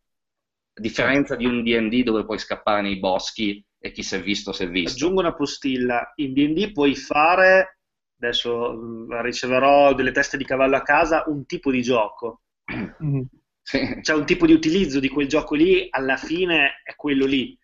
A 0.73 0.81
differenza 0.81 1.35
di 1.35 1.45
un 1.45 1.63
D&D 1.63 2.03
dove 2.03 2.25
puoi 2.25 2.39
scappare 2.39 2.81
nei 2.81 2.97
boschi 2.97 3.63
e 3.83 3.91
chi 3.91 4.03
si 4.03 4.15
è 4.15 4.21
visto 4.21 4.53
si 4.53 4.63
è 4.63 4.69
visto. 4.69 4.91
Aggiungo 4.91 5.21
una 5.21 5.33
postilla, 5.33 6.11
in 6.17 6.33
D&D 6.33 6.71
puoi 6.71 6.95
fare, 6.95 7.79
adesso 8.19 8.73
mh, 8.73 9.21
riceverò 9.21 9.93
delle 9.93 10.11
teste 10.11 10.37
di 10.37 10.45
cavallo 10.45 10.75
a 10.75 10.83
casa, 10.83 11.23
un 11.27 11.45
tipo 11.45 11.71
di 11.71 11.81
gioco, 11.81 12.41
Sì. 13.63 13.99
cioè 14.01 14.15
un 14.15 14.25
tipo 14.25 14.45
di 14.45 14.53
utilizzo 14.53 14.99
di 14.99 15.09
quel 15.09 15.27
gioco 15.27 15.55
lì, 15.55 15.87
alla 15.89 16.17
fine 16.17 16.81
è 16.83 16.95
quello 16.95 17.25
lì. 17.25 17.57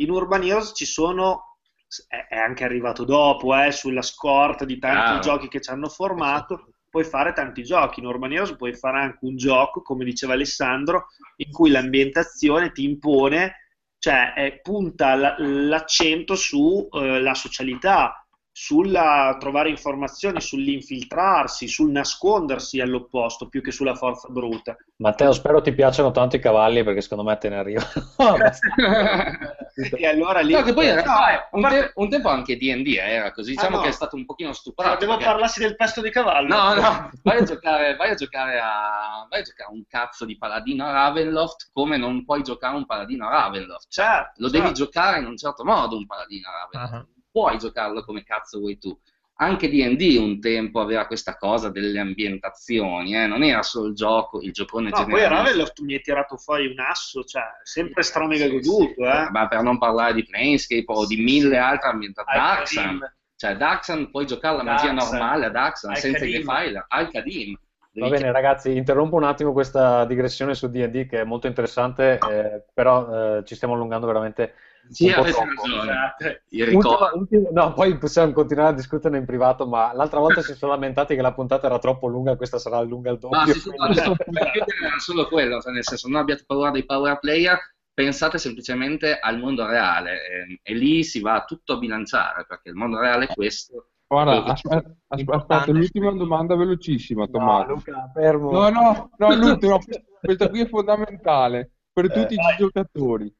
In 0.00 0.10
Urban 0.10 0.42
Heroes 0.42 0.72
ci 0.74 0.86
sono, 0.86 1.58
è, 2.06 2.36
anche 2.36 2.64
arrivato 2.64 3.04
dopo, 3.04 3.54
eh, 3.56 3.70
sulla 3.72 4.02
scorta 4.02 4.64
di 4.64 4.78
tanti 4.78 5.18
Chiaro. 5.18 5.20
giochi 5.20 5.48
che 5.48 5.60
ci 5.60 5.70
hanno 5.70 5.88
formato, 5.88 6.70
puoi 6.88 7.04
fare 7.04 7.32
tanti 7.32 7.62
giochi. 7.62 8.00
In 8.00 8.06
Urban 8.06 8.32
Heroes 8.32 8.56
puoi 8.56 8.74
fare 8.74 9.00
anche 9.00 9.18
un 9.26 9.36
gioco, 9.36 9.82
come 9.82 10.04
diceva 10.04 10.32
Alessandro, 10.34 11.06
in 11.36 11.50
cui 11.50 11.70
l'ambientazione 11.70 12.72
ti 12.72 12.84
impone, 12.84 13.67
cioè 13.98 14.32
eh, 14.36 14.60
punta 14.62 15.14
l'accento 15.38 16.36
sulla 16.36 17.34
socialità, 17.34 18.26
sulla 18.60 19.36
trovare 19.38 19.68
informazioni, 19.68 20.40
sull'infiltrarsi, 20.40 21.68
sul 21.68 21.92
nascondersi 21.92 22.80
all'opposto, 22.80 23.48
più 23.48 23.62
che 23.62 23.70
sulla 23.70 23.94
forza 23.94 24.26
bruta. 24.28 24.76
Matteo, 24.96 25.30
spero 25.30 25.60
ti 25.60 25.72
piacciono 25.72 26.10
tanto 26.10 26.34
i 26.34 26.40
cavalli 26.40 26.82
perché 26.82 27.00
secondo 27.00 27.22
me 27.22 27.38
te 27.38 27.48
ne 27.50 27.56
arrivano. 27.56 27.86
E 29.96 30.06
allora 30.08 30.40
lì... 30.40 30.52
No, 30.54 30.62
che 30.62 30.72
poi 30.74 30.88
in 30.88 30.94
No, 30.96 31.02
realtà 31.02 31.24
a 31.26 31.48
un, 31.52 31.60
parte- 31.60 31.78
te- 31.78 31.92
un 31.94 32.08
tempo 32.08 32.28
anche 32.30 32.56
D&D 32.56 32.96
era 32.98 33.30
così, 33.30 33.52
diciamo 33.52 33.76
Ah, 33.76 33.78
no. 33.78 33.82
che 33.84 33.90
è 33.90 33.92
stato 33.92 34.16
un 34.16 34.24
pochino 34.24 34.48
No, 34.48 34.54
stuprato. 34.56 34.98
devo 34.98 35.12
perché- 35.12 35.26
parlarsi 35.30 35.60
del 35.60 35.76
pesto 35.76 36.00
di 36.00 36.10
cavallo. 36.10 36.48
No, 36.48 36.74
no, 36.74 37.10
vai 37.22 37.38
a 37.38 37.42
giocare, 37.44 37.94
vai 37.94 38.10
a 38.10 38.14
giocare 38.14 38.58
a, 38.58 39.24
vai 39.30 39.38
a 39.38 39.42
giocare 39.44 39.68
a 39.70 39.72
un 39.72 39.84
cazzo 39.88 40.24
di 40.24 40.36
paladino 40.36 40.84
a 40.84 40.90
Ravenloft 40.90 41.70
come 41.72 41.96
non 41.96 42.24
puoi 42.24 42.42
giocare 42.42 42.74
un 42.74 42.86
paladino 42.86 43.28
a 43.28 43.30
Ravenloft. 43.30 43.86
Certo, 43.88 44.32
Lo 44.38 44.48
certo. 44.50 44.62
devi 44.64 44.74
giocare 44.74 45.18
in 45.20 45.26
un 45.26 45.36
certo 45.36 45.64
modo 45.64 45.96
un 45.96 46.06
paladino 46.06 46.48
a 46.48 46.52
Ravenloft. 46.72 47.06
Ah. 47.06 47.06
Puoi 47.30 47.58
giocarlo 47.58 48.04
come 48.04 48.24
cazzo 48.24 48.58
vuoi 48.58 48.78
tu. 48.78 48.98
anche 49.40 49.68
D&D 49.68 50.16
un 50.18 50.40
tempo 50.40 50.80
aveva 50.80 51.06
questa 51.06 51.36
cosa 51.36 51.68
delle 51.68 52.00
ambientazioni, 52.00 53.14
eh? 53.14 53.26
non 53.26 53.44
era 53.44 53.62
solo 53.62 53.86
il 53.86 53.94
gioco, 53.94 54.40
il 54.40 54.52
giocone 54.52 54.88
No, 54.90 54.96
poi 55.04 55.20
generale. 55.20 55.50
Ravel 55.50 55.72
tu 55.72 55.84
mi 55.84 55.94
hai 55.94 56.00
tirato 56.00 56.36
fuori 56.36 56.66
un 56.66 56.80
asso, 56.80 57.22
cioè, 57.22 57.44
sempre 57.62 58.02
stramega 58.02 58.48
goduto, 58.48 59.00
eh. 59.04 59.30
Ma 59.30 59.46
per 59.46 59.62
non 59.62 59.78
parlare 59.78 60.14
di 60.14 60.24
Planescape 60.24 60.84
o 60.88 61.06
di 61.06 61.22
mille 61.22 61.56
altre 61.56 61.90
ambientazioni, 61.90 62.98
cioè 63.36 63.56
Daxan 63.56 64.10
puoi 64.10 64.26
giocare 64.26 64.56
la 64.56 64.64
magia 64.64 64.92
Daxan. 64.92 65.10
normale 65.10 65.46
a 65.46 65.50
Daxan 65.50 65.94
senza 65.94 66.24
i 66.24 66.32
defiler, 66.32 66.84
al 66.88 67.08
Kadim. 67.08 67.56
Va 67.92 68.08
bene 68.08 68.30
ragazzi, 68.32 68.76
interrompo 68.76 69.16
un 69.16 69.24
attimo 69.24 69.52
questa 69.52 70.04
digressione 70.04 70.54
su 70.54 70.68
D&D 70.68 71.06
che 71.06 71.20
è 71.20 71.24
molto 71.24 71.46
interessante, 71.46 72.18
eh, 72.30 72.64
però 72.72 73.38
eh, 73.38 73.44
ci 73.44 73.54
stiamo 73.54 73.74
allungando 73.74 74.06
veramente 74.06 74.54
Sì, 74.90 75.10
avete 75.10 75.44
ragione. 75.44 76.42
Io 76.50 76.76
Ultima- 76.76 77.10
ultima- 77.14 77.48
no, 77.52 77.72
poi 77.72 77.96
possiamo 77.98 78.32
continuare 78.32 78.70
a 78.70 78.74
discuterne 78.74 79.18
in 79.18 79.24
privato, 79.24 79.66
ma 79.66 79.92
l'altra 79.94 80.18
volta 80.20 80.40
si 80.42 80.54
sono 80.54 80.72
lamentati 80.72 81.14
che 81.14 81.22
la 81.22 81.32
puntata 81.32 81.66
era 81.66 81.78
troppo 81.78 82.06
lunga, 82.08 82.36
questa 82.36 82.58
sarà 82.58 82.80
lunga 82.80 83.10
il 83.10 83.18
doppio. 83.18 83.38
No, 83.38 83.46
sì, 83.46 83.70
no, 83.76 83.86
no, 83.86 83.92
era 83.92 84.98
solo 84.98 85.26
quello, 85.28 85.60
cioè, 85.60 85.72
nel 85.72 85.84
senso 85.84 86.08
non 86.08 86.20
abbiate 86.20 86.44
paura 86.46 86.70
dei 86.70 86.84
power 86.84 87.18
player, 87.18 87.58
pensate 87.92 88.38
semplicemente 88.38 89.18
al 89.18 89.38
mondo 89.38 89.66
reale 89.66 90.12
ehm, 90.28 90.58
e 90.62 90.74
lì 90.74 91.02
si 91.02 91.20
va 91.20 91.44
tutto 91.44 91.74
a 91.74 91.78
bilanciare 91.78 92.44
perché 92.46 92.68
il 92.68 92.76
mondo 92.76 92.98
reale 93.00 93.26
è 93.26 93.34
questo. 93.34 93.90
Guarda, 94.06 94.54
E- 94.54 94.84
aspetta, 95.08 95.70
l'ultima 95.70 96.10
domanda 96.12 96.56
velocissima, 96.56 97.24
No, 97.24 97.30
Tommaso. 97.30 97.72
Luca, 97.72 98.10
fermo. 98.14 98.52
No, 98.52 98.68
no, 98.70 99.10
no, 99.16 99.34
l'ultima, 99.34 99.78
questa 100.20 100.48
qui 100.48 100.60
è 100.60 100.68
fondamentale 100.68 101.72
per 101.92 102.10
tutti 102.10 102.34
Eh, 102.34 102.36
i 102.36 102.56
giocatori. 102.56 103.34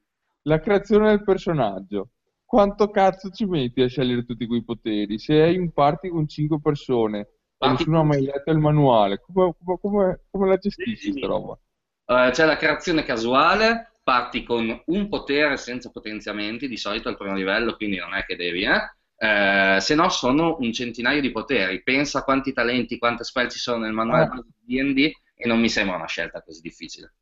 La 0.48 0.58
creazione 0.58 1.10
del 1.10 1.22
personaggio. 1.22 2.10
Quanto 2.44 2.90
cazzo 2.90 3.30
ci 3.30 3.44
metti 3.44 3.82
a 3.82 3.86
scegliere 3.88 4.24
tutti 4.24 4.46
quei 4.46 4.64
poteri? 4.64 5.16
Se 5.16 5.40
hai 5.40 5.56
un 5.58 5.70
party 5.70 6.08
con 6.08 6.26
5 6.26 6.60
persone 6.60 7.28
e 7.56 7.68
Party 7.68 7.68
nessuno 7.68 8.00
ha 8.00 8.04
mai 8.04 8.22
letto 8.22 8.50
il 8.50 8.58
manuale, 8.58 9.20
come, 9.20 9.54
come- 9.80 10.20
come- 10.28 10.48
la 10.48 10.56
gestisci 10.56 11.12
Sì, 11.12 11.12
sì. 11.12 11.20
roba? 11.20 11.56
Eh, 12.06 12.30
c'è 12.32 12.44
la 12.46 12.56
creazione 12.56 13.04
casuale, 13.04 13.92
parti 14.02 14.42
con 14.44 14.82
un 14.86 15.08
potere 15.08 15.56
senza 15.56 15.90
potenziamenti, 15.90 16.68
di 16.68 16.76
solito 16.76 17.08
al 17.08 17.16
primo 17.16 17.34
livello, 17.34 17.76
quindi 17.76 17.96
non 17.98 18.14
è 18.14 18.24
che 18.24 18.36
devi, 18.36 18.64
eh? 18.64 18.80
Eh, 19.16 19.80
se 19.80 19.94
no 19.94 20.08
sono 20.08 20.56
un 20.60 20.72
centinaio 20.72 21.20
di 21.20 21.30
poteri. 21.32 21.82
Pensa 21.82 22.20
a 22.20 22.24
quanti 22.24 22.52
talenti, 22.52 22.98
quante 22.98 23.24
spell 23.24 23.48
ci 23.48 23.58
sono 23.58 23.78
nel 23.84 23.92
manuale 23.92 24.28
di 24.30 24.42
D&D 24.64 25.12
e 25.34 25.46
non 25.48 25.60
mi 25.60 25.68
sembra 25.68 25.96
una 25.96 26.06
scelta 26.06 26.42
così 26.42 26.60
difficile. 26.60 27.14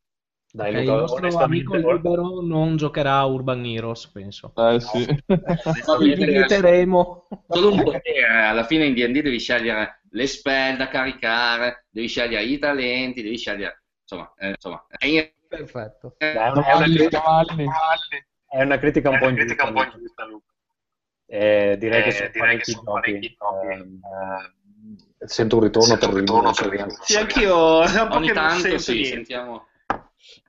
Dai, 0.57 0.75
Ok, 0.75 0.85
Luca, 0.85 1.15
il 1.15 1.21
nostro 1.21 1.43
amico 1.43 1.75
libero 1.75 2.41
non 2.41 2.77
giocherà 2.77 3.17
a 3.17 3.25
Urban 3.25 3.63
Heroes, 3.63 4.07
penso. 4.07 4.51
Eh 4.55 4.79
sì. 4.79 5.05
Vieteremo. 5.99 7.27
Solo 7.47 7.71
un 7.71 7.83
potere, 7.83 8.25
alla 8.25 8.63
fine 8.65 8.85
in 8.85 8.93
D&D 8.95 9.21
devi 9.21 9.39
scegliere 9.39 10.01
le 10.09 10.25
spell 10.25 10.75
da 10.77 10.87
caricare, 10.87 11.85
devi 11.89 12.07
scegliere 12.07 12.43
i 12.43 12.57
talenti, 12.57 13.21
devi 13.21 13.37
scegliere, 13.37 13.83
insomma, 14.01 14.33
eh, 14.37 14.49
insomma, 14.49 14.85
è- 14.97 15.31
Perfetto. 15.47 16.15
dai, 16.17 16.33
è, 16.33 16.49
una, 16.49 16.65
è 16.65 16.73
una 16.73 16.85
critica, 16.85 17.45
è 18.49 18.61
una 18.63 18.77
critica 18.77 19.09
un 19.09 19.17
po' 19.19 19.29
ingiusta, 19.29 20.25
Luca. 20.25 20.51
Eh, 21.29 21.75
direi 21.77 22.03
che 22.03 22.11
sono 22.11 22.29
parecchi 22.35 22.79
giochi. 22.83 23.37
ehm, 23.63 23.99
eh, 25.19 25.27
sento 25.27 25.57
un 25.57 25.63
ritorno 25.63 25.97
per 25.97 26.73
il 26.73 26.97
Sì, 27.01 27.17
anch'io 27.17 27.83
è 27.83 28.01
un 28.01 28.07
po' 28.07 28.15
ogni 28.15 28.27
che 28.27 28.33
non 28.33 28.43
tanto 28.47 28.61
sento 28.61 28.77
sì, 28.79 28.91
niente. 28.93 29.09
sentiamo. 29.09 29.67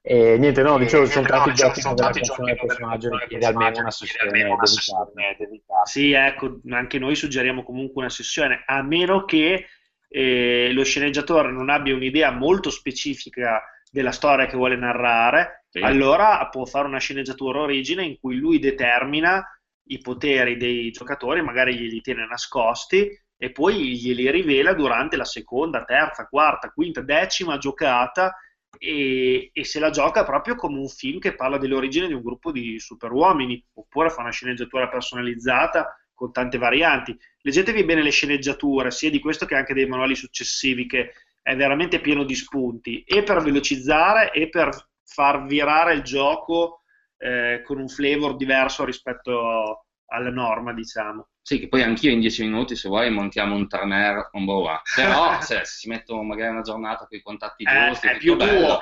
E 0.03 0.39
niente, 0.39 0.63
no, 0.63 0.79
dicevo, 0.79 1.05
ci 1.07 1.13
sono 1.13 1.27
tanti 1.27 1.51
dicevo, 1.51 1.69
giochi 1.73 1.83
dove 1.83 2.03
la 2.03 2.11
creazione 2.11 2.53
del 2.53 2.67
personaggio 2.67 3.11
richiede 3.11 3.47
almeno 3.47 3.81
una 3.81 3.91
sessione 3.91 5.37
dedicata. 5.39 5.85
Sì, 5.85 6.13
ecco, 6.13 6.61
anche 6.71 6.99
noi 6.99 7.15
suggeriamo 7.15 7.63
comunque 7.63 8.03
una 8.03 8.11
sessione, 8.11 8.63
a 8.67 8.83
meno 8.83 9.25
che 9.25 9.67
eh, 10.09 10.71
lo 10.73 10.85
sceneggiatore 10.85 11.53
non 11.53 11.69
abbia 11.69 11.95
un'idea 11.95 12.31
molto 12.31 12.71
specifica 12.71 13.63
della 13.91 14.13
storia 14.13 14.47
che 14.47 14.57
vuole 14.57 14.77
narrare, 14.77 15.65
Sì. 15.69 15.81
allora 15.81 16.47
può 16.51 16.65
fare 16.65 16.87
una 16.87 16.99
sceneggiatura 16.99 17.61
origine 17.61 18.05
in 18.05 18.19
cui 18.19 18.37
lui 18.37 18.59
determina 18.59 19.45
i 19.91 19.99
poteri 19.99 20.57
dei 20.57 20.91
giocatori, 20.91 21.43
magari 21.43 21.77
glieli 21.77 22.01
tiene 22.01 22.27
nascosti 22.27 23.09
e 23.37 23.53
poi 23.53 23.97
glieli 23.97 24.31
rivela 24.31 24.75
durante 24.75 25.17
la 25.17 25.25
seconda, 25.25 25.85
terza, 25.85 26.27
quarta, 26.27 26.71
quinta, 26.71 27.01
decima 27.01 27.57
giocata 27.57 28.35
e, 28.77 29.51
e 29.53 29.65
se 29.65 29.79
la 29.79 29.91
gioca 29.91 30.25
proprio 30.25 30.55
come 30.55 30.79
un 30.79 30.89
film 30.89 31.19
che 31.19 31.35
parla 31.35 31.59
delle 31.59 31.75
origini 31.75 32.09
di 32.09 32.13
un 32.13 32.23
gruppo 32.23 32.53
di 32.53 32.79
superuomini, 32.79 33.65
oppure 33.75 34.11
fa 34.11 34.21
una 34.21 34.31
sceneggiatura 34.31 34.89
personalizzata 34.89 35.97
con 36.13 36.33
tante 36.33 36.59
varianti. 36.59 37.17
Leggetevi 37.41 37.85
bene 37.85 38.03
le 38.03 38.11
sceneggiature, 38.11 38.91
sia 38.91 39.11
di 39.11 39.21
questo 39.21 39.47
che 39.47 39.55
anche 39.55 39.75
dei 39.75 39.87
manuali 39.87 40.15
successivi, 40.15 40.87
che 40.87 41.13
è 41.41 41.57
veramente 41.57 42.01
pieno 42.01 42.25
di 42.25 42.35
spunti, 42.35 43.03
e 43.05 43.23
per 43.23 43.43
velocizzare 43.43 44.33
e 44.33 44.49
per 44.49 44.71
far 45.05 45.47
virare 45.47 45.95
il 45.95 46.03
gioco 46.03 46.83
eh, 47.17 47.63
con 47.65 47.79
un 47.79 47.89
flavor 47.89 48.37
diverso 48.37 48.85
rispetto 48.85 49.87
alla 50.07 50.31
norma, 50.31 50.75
diciamo. 50.75 51.29
Sì, 51.49 51.61
che 51.61 51.69
poi 51.69 51.83
anch'io 51.83 52.11
in 52.11 52.21
10 52.21 52.43
minuti, 52.43 52.77
se 52.77 52.91
vuoi, 52.91 53.11
montiamo 53.11 53.55
un 53.55 53.67
turner 53.67 54.29
on 54.33 54.45
board. 54.45 54.83
Però 54.95 55.41
se 55.41 55.63
si 55.65 55.89
mettono 55.89 56.23
magari 56.23 56.51
una 56.51 56.61
giornata 56.61 57.07
con 57.07 57.17
i 57.17 57.23
contatti 57.23 57.65
Eh, 57.65 57.89
giusti, 57.89 58.07
è 58.07 58.19
più 58.19 58.37
bello, 58.37 58.81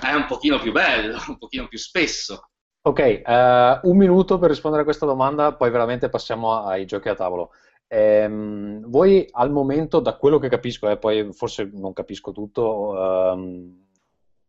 è 0.00 0.14
un 0.14 0.24
pochino 0.24 0.58
più 0.58 0.72
bello, 0.72 1.18
un 1.28 1.36
pochino 1.36 1.68
più 1.68 1.76
spesso. 1.76 2.48
Ok, 2.80 3.00
eh, 3.00 3.80
un 3.82 3.96
minuto 3.98 4.38
per 4.38 4.48
rispondere 4.48 4.80
a 4.80 4.86
questa 4.86 5.04
domanda, 5.04 5.52
poi 5.52 5.70
veramente 5.70 6.08
passiamo 6.08 6.64
ai 6.64 6.86
giochi 6.86 7.10
a 7.10 7.14
tavolo. 7.14 7.50
Ehm, 7.86 8.88
voi 8.88 9.28
al 9.32 9.50
momento, 9.50 10.00
da 10.00 10.16
quello 10.16 10.38
che 10.38 10.48
capisco, 10.48 10.88
e 10.88 10.96
poi 10.96 11.34
forse 11.34 11.68
non 11.70 11.92
capisco 11.92 12.32
tutto, 12.32 13.30
ehm, 13.30 13.88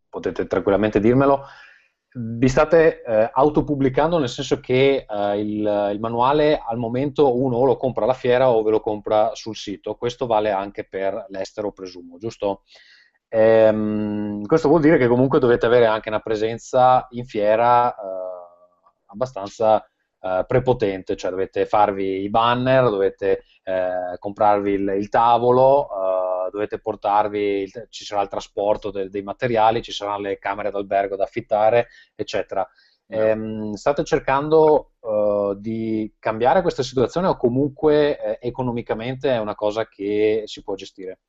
potete 0.07 0.47
tranquillamente 0.47 1.01
dirmelo, 1.01 1.43
vi 2.13 2.47
state 2.47 3.03
eh, 3.03 3.29
autopubblicando 3.31 4.17
nel 4.17 4.29
senso 4.29 4.59
che 4.59 5.05
eh, 5.07 5.39
il, 5.39 5.89
il 5.93 5.99
manuale 5.99 6.61
al 6.65 6.77
momento 6.77 7.37
uno 7.37 7.63
lo 7.63 7.77
compra 7.77 8.05
alla 8.05 8.13
fiera 8.13 8.49
o 8.49 8.63
ve 8.63 8.71
lo 8.71 8.79
compra 8.79 9.31
sul 9.33 9.55
sito. 9.55 9.95
Questo 9.95 10.25
vale 10.25 10.51
anche 10.51 10.87
per 10.87 11.25
l'estero, 11.29 11.71
presumo, 11.71 12.17
giusto? 12.17 12.63
Ehm, 13.29 14.45
questo 14.45 14.69
vuol 14.69 14.81
dire 14.81 14.97
che 14.97 15.07
comunque 15.07 15.39
dovete 15.39 15.65
avere 15.65 15.85
anche 15.85 16.09
una 16.09 16.21
presenza 16.21 17.07
in 17.11 17.25
fiera 17.25 17.93
eh, 17.93 17.95
abbastanza 19.07 19.85
eh, 20.19 20.45
prepotente, 20.47 21.15
cioè 21.15 21.31
dovete 21.31 21.65
farvi 21.65 22.21
i 22.21 22.29
banner, 22.29 22.89
dovete 22.89 23.43
eh, 23.63 24.17
comprarvi 24.17 24.71
il, 24.71 24.95
il 24.97 25.09
tavolo, 25.09 25.89
eh, 25.89 26.26
dovete 26.49 26.79
portarvi, 26.79 27.69
ci 27.89 28.05
sarà 28.05 28.21
il 28.21 28.27
trasporto 28.29 28.91
de- 28.91 29.09
dei 29.09 29.23
materiali, 29.23 29.81
ci 29.81 29.91
saranno 29.91 30.21
le 30.21 30.37
camere 30.37 30.71
d'albergo 30.71 31.15
da 31.15 31.23
affittare, 31.23 31.87
eccetera. 32.15 32.67
Ehm, 33.09 33.73
state 33.73 34.03
cercando 34.03 34.91
eh, 34.99 35.55
di 35.57 36.13
cambiare 36.19 36.61
questa 36.61 36.83
situazione 36.83 37.27
o 37.27 37.37
comunque 37.37 38.19
eh, 38.19 38.47
economicamente 38.47 39.29
è 39.29 39.39
una 39.39 39.55
cosa 39.55 39.87
che 39.87 40.43
si 40.45 40.61
può 40.61 40.75
gestire? 40.75 41.19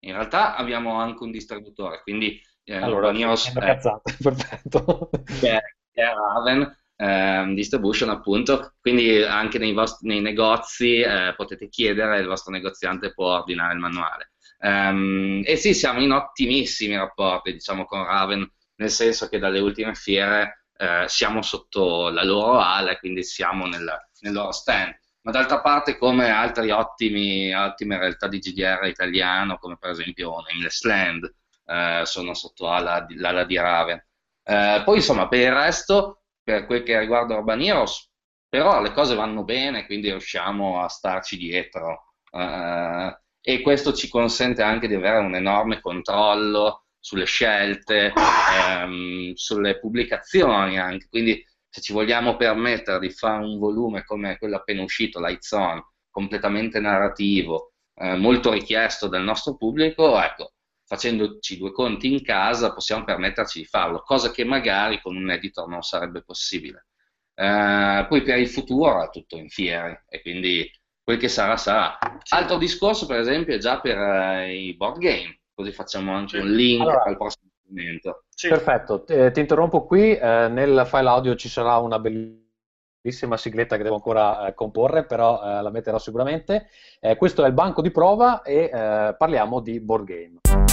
In 0.00 0.12
realtà 0.12 0.56
abbiamo 0.56 0.98
anche 0.98 1.22
un 1.22 1.30
distributore, 1.30 2.02
quindi 2.02 2.40
eh, 2.64 2.76
Allora, 2.76 3.10
Heroes, 3.12 3.44
facendo 3.44 3.60
eh, 3.60 3.74
cazzate, 3.74 4.16
perfetto. 4.20 5.10
che 5.40 5.50
è, 5.56 5.60
che 5.92 6.02
è 6.02 6.12
Raven 6.12 6.83
ehm, 6.96 7.54
Distribution 7.54 8.08
appunto, 8.10 8.74
quindi 8.80 9.22
anche 9.22 9.58
nei, 9.58 9.72
vostri, 9.72 10.08
nei 10.08 10.20
negozi 10.20 11.00
eh, 11.00 11.34
potete 11.36 11.68
chiedere, 11.68 12.18
il 12.20 12.26
vostro 12.26 12.52
negoziante 12.52 13.12
può 13.12 13.34
ordinare 13.38 13.74
il 13.74 13.80
manuale. 13.80 14.32
Ehm, 14.60 15.42
e 15.44 15.56
sì, 15.56 15.74
siamo 15.74 16.00
in 16.00 16.12
ottimissimi 16.12 16.96
rapporti, 16.96 17.52
diciamo, 17.52 17.84
con 17.84 18.04
Raven, 18.04 18.48
nel 18.76 18.90
senso 18.90 19.28
che 19.28 19.38
dalle 19.38 19.60
ultime 19.60 19.94
fiere 19.94 20.66
eh, 20.76 21.04
siamo 21.08 21.42
sotto 21.42 22.08
la 22.08 22.24
loro 22.24 22.58
ala, 22.58 22.96
quindi 22.98 23.22
siamo 23.22 23.66
nel, 23.66 23.84
nel 24.20 24.32
loro 24.32 24.52
stand. 24.52 24.94
Ma 25.22 25.30
d'altra 25.30 25.60
parte, 25.60 25.96
come 25.96 26.30
ottimi, 26.72 27.54
ottime 27.54 27.98
realtà 27.98 28.28
di 28.28 28.38
GDR 28.38 28.86
italiano, 28.86 29.56
come 29.58 29.76
per 29.78 29.90
esempio 29.90 30.34
Nameless 30.46 30.82
Land, 30.84 31.34
eh, 31.66 32.02
sono 32.04 32.34
sotto 32.34 32.68
ala 32.68 33.00
di- 33.00 33.16
l'ala 33.16 33.44
di 33.44 33.56
Raven. 33.56 34.04
Eh, 34.42 34.82
poi 34.84 34.96
insomma, 34.96 35.28
per 35.28 35.40
il 35.40 35.52
resto, 35.52 36.23
per 36.44 36.66
quel 36.66 36.82
che 36.82 36.98
riguarda 36.98 37.36
Urban 37.36 37.60
Heroes, 37.62 38.08
però 38.48 38.80
le 38.80 38.92
cose 38.92 39.16
vanno 39.16 39.42
bene, 39.42 39.86
quindi 39.86 40.10
riusciamo 40.10 40.80
a 40.80 40.88
starci 40.88 41.36
dietro. 41.36 42.14
Eh, 42.30 43.18
e 43.46 43.60
questo 43.62 43.92
ci 43.92 44.08
consente 44.08 44.62
anche 44.62 44.86
di 44.86 44.94
avere 44.94 45.18
un 45.18 45.34
enorme 45.34 45.80
controllo 45.80 46.84
sulle 46.98 47.26
scelte, 47.26 48.12
ehm, 48.14 49.32
sulle 49.34 49.78
pubblicazioni 49.78 50.78
anche. 50.78 51.08
Quindi 51.08 51.44
se 51.68 51.80
ci 51.80 51.92
vogliamo 51.92 52.36
permettere 52.36 53.00
di 53.00 53.10
fare 53.10 53.44
un 53.44 53.58
volume 53.58 54.04
come 54.04 54.38
quello 54.38 54.56
appena 54.56 54.82
uscito, 54.82 55.20
Lights 55.20 55.50
On, 55.52 55.82
completamente 56.10 56.78
narrativo, 56.80 57.72
eh, 57.96 58.16
molto 58.16 58.52
richiesto 58.52 59.08
dal 59.08 59.22
nostro 59.22 59.56
pubblico, 59.56 60.18
ecco, 60.22 60.52
facendoci 60.86 61.56
due 61.58 61.72
conti 61.72 62.12
in 62.12 62.22
casa 62.22 62.72
possiamo 62.72 63.04
permetterci 63.04 63.60
di 63.60 63.64
farlo, 63.64 64.02
cosa 64.02 64.30
che 64.30 64.44
magari 64.44 65.00
con 65.00 65.16
un 65.16 65.30
editor 65.30 65.68
non 65.68 65.82
sarebbe 65.82 66.22
possibile. 66.22 66.86
Eh, 67.34 68.06
poi 68.08 68.22
per 68.22 68.38
il 68.38 68.48
futuro 68.48 69.02
è 69.02 69.10
tutto 69.10 69.36
in 69.36 69.48
fiere 69.48 70.04
e 70.08 70.22
quindi 70.22 70.70
quel 71.02 71.18
che 71.18 71.28
sarà 71.28 71.56
sarà. 71.56 71.98
Altro 72.30 72.56
discorso, 72.56 73.06
per 73.06 73.18
esempio, 73.18 73.54
è 73.54 73.58
già 73.58 73.80
per 73.80 73.98
eh, 73.98 74.54
i 74.54 74.76
board 74.76 74.98
game, 74.98 75.40
così 75.52 75.70
facciamo 75.72 76.14
anche 76.14 76.38
un 76.38 76.50
link 76.50 76.80
Allora. 76.80 77.04
al 77.04 77.16
prossimo 77.16 77.50
momento. 77.68 78.24
Sì. 78.28 78.48
Perfetto, 78.48 79.06
Eh, 79.06 79.30
ti 79.30 79.40
interrompo 79.40 79.84
qui, 79.84 80.16
eh, 80.16 80.48
nel 80.48 80.84
file 80.86 81.08
audio 81.08 81.34
ci 81.34 81.48
sarà 81.48 81.76
una 81.76 81.98
bellissima 81.98 83.36
sigletta 83.36 83.76
che 83.76 83.82
devo 83.82 83.96
ancora 83.96 84.46
eh, 84.46 84.54
comporre, 84.54 85.04
però 85.04 85.42
eh, 85.42 85.62
la 85.62 85.70
metterò 85.70 85.98
sicuramente. 85.98 86.68
Eh, 87.00 87.16
questo 87.16 87.44
è 87.44 87.46
il 87.46 87.52
banco 87.52 87.82
di 87.82 87.90
prova 87.90 88.42
e 88.42 88.70
eh, 88.72 89.14
parliamo 89.18 89.60
di 89.60 89.80
board 89.80 90.04
game. 90.04 90.63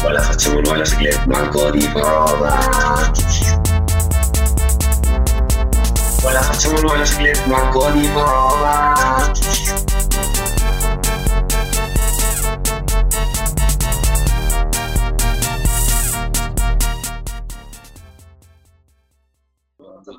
Poi 0.00 0.12
la 0.12 0.20
facciamo 0.20 0.60
noi 0.60 0.78
la 0.78 0.84
sigletta 0.86 1.26
banco 1.26 1.70
di 1.70 1.86
prova. 1.92 2.58
Poi 6.22 6.32
la 6.32 6.40
facciamo 6.40 6.80
noi 6.80 6.98
la 6.98 7.04
sigletta 7.04 7.46
banco 7.46 7.90
di 7.90 8.08
prova. 8.08 8.94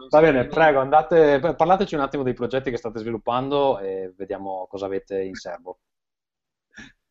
Va 0.10 0.20
bene, 0.20 0.46
prego, 0.46 0.80
andate, 0.80 1.40
parlateci 1.40 1.96
un 1.96 2.02
attimo 2.02 2.22
dei 2.22 2.34
progetti 2.34 2.70
che 2.70 2.78
state 2.78 3.00
sviluppando 3.00 3.80
e 3.80 4.14
vediamo 4.16 4.68
cosa 4.70 4.86
avete 4.86 5.22
in 5.24 5.34
serbo. 5.34 5.80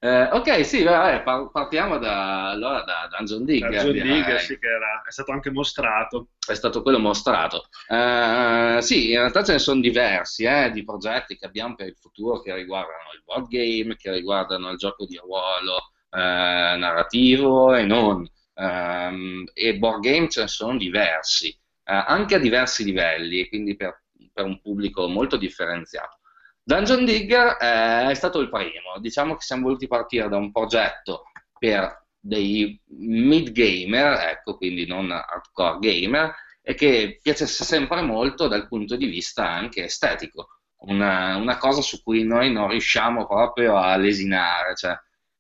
Eh, 0.02 0.22
ok, 0.32 0.64
sì, 0.64 0.82
vabbè, 0.82 1.22
par- 1.22 1.50
partiamo 1.50 1.98
da, 1.98 2.48
allora 2.48 2.82
da 2.84 3.06
Dungeon 3.18 3.44
Digger. 3.44 3.68
Dungeon 3.68 3.92
direi. 3.92 4.12
Digger, 4.22 4.40
sì, 4.40 4.58
che 4.58 4.66
era, 4.66 5.02
è 5.06 5.10
stato 5.10 5.32
anche 5.32 5.50
mostrato. 5.50 6.28
è 6.46 6.54
stato 6.54 6.80
quello 6.80 6.98
mostrato. 6.98 7.64
Eh, 7.86 8.78
sì, 8.80 9.10
in 9.10 9.18
realtà 9.18 9.42
ce 9.44 9.52
ne 9.52 9.58
sono 9.58 9.80
diversi 9.80 10.44
eh, 10.44 10.70
di 10.70 10.84
progetti 10.84 11.36
che 11.36 11.44
abbiamo 11.44 11.74
per 11.74 11.88
il 11.88 11.96
futuro 12.00 12.40
che 12.40 12.54
riguardano 12.54 13.10
il 13.14 13.22
board 13.24 13.48
game, 13.48 13.96
che 13.96 14.10
riguardano 14.10 14.70
il 14.70 14.78
gioco 14.78 15.04
di 15.04 15.16
ruolo 15.16 15.76
eh, 16.10 16.76
narrativo 16.78 17.74
e 17.74 17.84
non. 17.84 18.26
Ehm, 18.54 19.44
e 19.52 19.76
board 19.76 20.00
game 20.00 20.28
ce 20.30 20.40
ne 20.42 20.48
sono 20.48 20.78
diversi, 20.78 21.48
eh, 21.50 21.58
anche 21.92 22.36
a 22.36 22.38
diversi 22.38 22.84
livelli, 22.84 23.46
quindi 23.48 23.76
per, 23.76 24.02
per 24.32 24.46
un 24.46 24.60
pubblico 24.62 25.08
molto 25.08 25.36
differenziato. 25.36 26.19
Dungeon 26.62 27.04
Digger 27.04 27.56
eh, 27.60 28.10
è 28.10 28.14
stato 28.14 28.38
il 28.40 28.48
primo, 28.48 28.98
diciamo 29.00 29.34
che 29.34 29.42
siamo 29.42 29.64
voluti 29.64 29.86
partire 29.86 30.28
da 30.28 30.36
un 30.36 30.52
progetto 30.52 31.24
per 31.58 32.06
dei 32.18 32.80
mid-gamer, 32.86 34.28
ecco, 34.30 34.56
quindi 34.56 34.86
non 34.86 35.10
hardcore 35.10 35.78
gamer, 35.80 36.34
e 36.62 36.74
che 36.74 37.18
piacesse 37.22 37.64
sempre 37.64 38.02
molto 38.02 38.46
dal 38.46 38.68
punto 38.68 38.96
di 38.96 39.06
vista 39.06 39.48
anche 39.48 39.84
estetico, 39.84 40.48
una, 40.82 41.36
una 41.36 41.56
cosa 41.58 41.80
su 41.82 42.02
cui 42.02 42.24
noi 42.24 42.52
non 42.52 42.68
riusciamo 42.68 43.26
proprio 43.26 43.76
a 43.76 43.96
lesinare, 43.96 44.74
cioè 44.76 44.96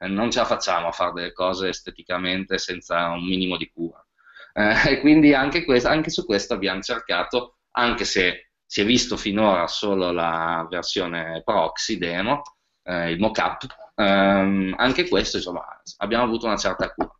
non 0.08 0.30
ce 0.30 0.38
la 0.40 0.46
facciamo 0.46 0.88
a 0.88 0.92
fare 0.92 1.12
delle 1.12 1.32
cose 1.32 1.68
esteticamente 1.68 2.58
senza 2.58 3.10
un 3.10 3.24
minimo 3.26 3.56
di 3.56 3.70
cura. 3.70 4.04
Eh, 4.52 4.92
e 4.92 5.00
quindi 5.00 5.34
anche, 5.34 5.64
questo- 5.64 5.88
anche 5.88 6.10
su 6.10 6.24
questo 6.24 6.54
abbiamo 6.54 6.80
cercato, 6.80 7.58
anche 7.72 8.04
se 8.04 8.49
si 8.70 8.82
è 8.82 8.84
visto 8.84 9.16
finora 9.16 9.66
solo 9.66 10.12
la 10.12 10.64
versione 10.70 11.42
proxy 11.44 11.98
demo, 11.98 12.40
eh, 12.84 13.10
il 13.10 13.18
mock-up, 13.18 13.66
ehm, 13.96 14.76
anche 14.78 15.08
questo 15.08 15.38
insomma 15.38 15.66
abbiamo 15.96 16.22
avuto 16.22 16.46
una 16.46 16.56
certa 16.56 16.92
cura. 16.92 17.12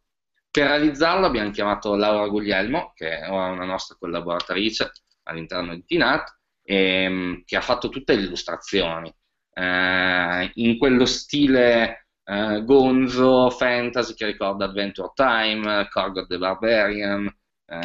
Per 0.49 0.65
realizzarlo 0.65 1.27
abbiamo 1.27 1.51
chiamato 1.51 1.97
Laura 1.97 2.29
Guglielmo, 2.29 2.93
che 2.95 3.19
è 3.19 3.29
una 3.29 3.65
nostra 3.65 3.97
collaboratrice 3.99 4.93
all'interno 5.25 5.75
di 5.75 5.85
Tinat, 5.85 6.39
ehm, 6.63 7.43
che 7.45 7.57
ha 7.57 7.61
fatto 7.61 7.89
tutte 7.89 8.15
le 8.15 8.23
illustrazioni 8.23 9.13
eh, 9.53 10.51
in 10.55 10.79
quello 10.79 11.05
stile 11.05 12.07
eh, 12.23 12.63
gonzo, 12.65 13.51
fantasy 13.51 14.15
che 14.15 14.27
ricorda 14.27 14.67
Adventure 14.67 15.11
Time, 15.15 15.89
Korgoth 15.91 16.29
the 16.29 16.39
Barbarian, 16.39 17.27
eh, 17.27 17.77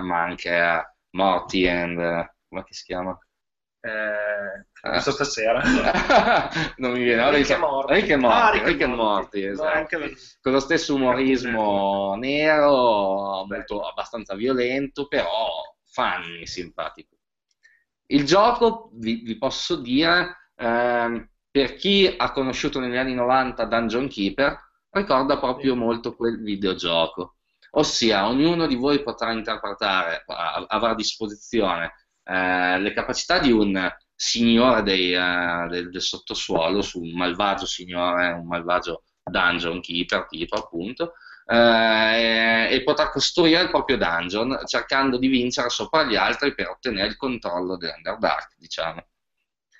ma 0.00 0.22
anche 0.22 0.48
eh, 0.50 0.82
Morty 1.10 1.68
and... 1.68 2.30
come 2.60 2.64
si 2.70 2.84
chiama? 2.84 3.18
Eh, 3.80 4.66
Ah. 4.84 5.00
stasera. 5.00 5.60
non 6.78 6.92
mi 6.92 7.02
viene 7.02 7.22
ora 7.22 7.36
Rick 7.36 7.54
di- 7.54 7.60
Morty. 7.60 7.94
Rick 7.94 8.14
Morty, 8.16 8.58
Ah, 8.58 8.64
Rick 8.64 8.80
e 8.80 8.86
Morty, 8.86 9.44
No, 9.46 9.50
esatto. 9.52 9.76
anche- 9.76 10.14
con 10.40 10.52
lo 10.52 10.60
stesso 10.60 10.94
umorismo 10.94 12.14
nero, 12.16 13.44
molto 13.48 13.80
abbastanza 13.82 14.34
violento, 14.34 15.06
però 15.08 15.74
funny, 15.86 16.46
simpatico. 16.46 17.16
Il 18.06 18.24
gioco, 18.24 18.90
vi, 18.94 19.22
vi 19.22 19.38
posso 19.38 19.76
dire, 19.76 20.50
ehm, 20.56 21.28
per 21.50 21.74
chi 21.76 22.12
ha 22.16 22.32
conosciuto 22.32 22.80
negli 22.80 22.96
anni 22.96 23.14
90 23.14 23.64
Dungeon 23.64 24.08
Keeper, 24.08 24.58
ricorda 24.90 25.38
proprio 25.38 25.74
molto 25.76 26.14
quel 26.14 26.40
videogioco. 26.42 27.36
Ossia, 27.74 28.26
ognuno 28.28 28.66
di 28.66 28.74
voi 28.74 29.02
potrà 29.02 29.32
interpretare, 29.32 30.24
avrà 30.26 30.90
a 30.90 30.94
disposizione 30.94 32.01
eh, 32.24 32.78
le 32.78 32.92
capacità 32.92 33.38
di 33.38 33.50
un 33.50 33.90
signore 34.14 34.82
dei, 34.82 35.12
eh, 35.12 35.66
del, 35.68 35.90
del 35.90 36.02
sottosuolo, 36.02 36.82
su 36.82 37.00
un 37.00 37.12
malvagio 37.12 37.66
signore, 37.66 38.30
un 38.32 38.46
malvagio 38.46 39.04
dungeon 39.24 39.80
keeper, 39.80 40.26
tipo 40.28 40.56
appunto, 40.56 41.14
eh, 41.46 42.68
e 42.70 42.82
potrà 42.84 43.10
costruire 43.10 43.62
il 43.62 43.70
proprio 43.70 43.96
dungeon 43.96 44.60
cercando 44.64 45.18
di 45.18 45.28
vincere 45.28 45.68
sopra 45.70 46.04
gli 46.04 46.16
altri 46.16 46.54
per 46.54 46.68
ottenere 46.68 47.08
il 47.08 47.16
controllo 47.16 47.76
dell'Underdark, 47.76 48.54
diciamo. 48.56 49.04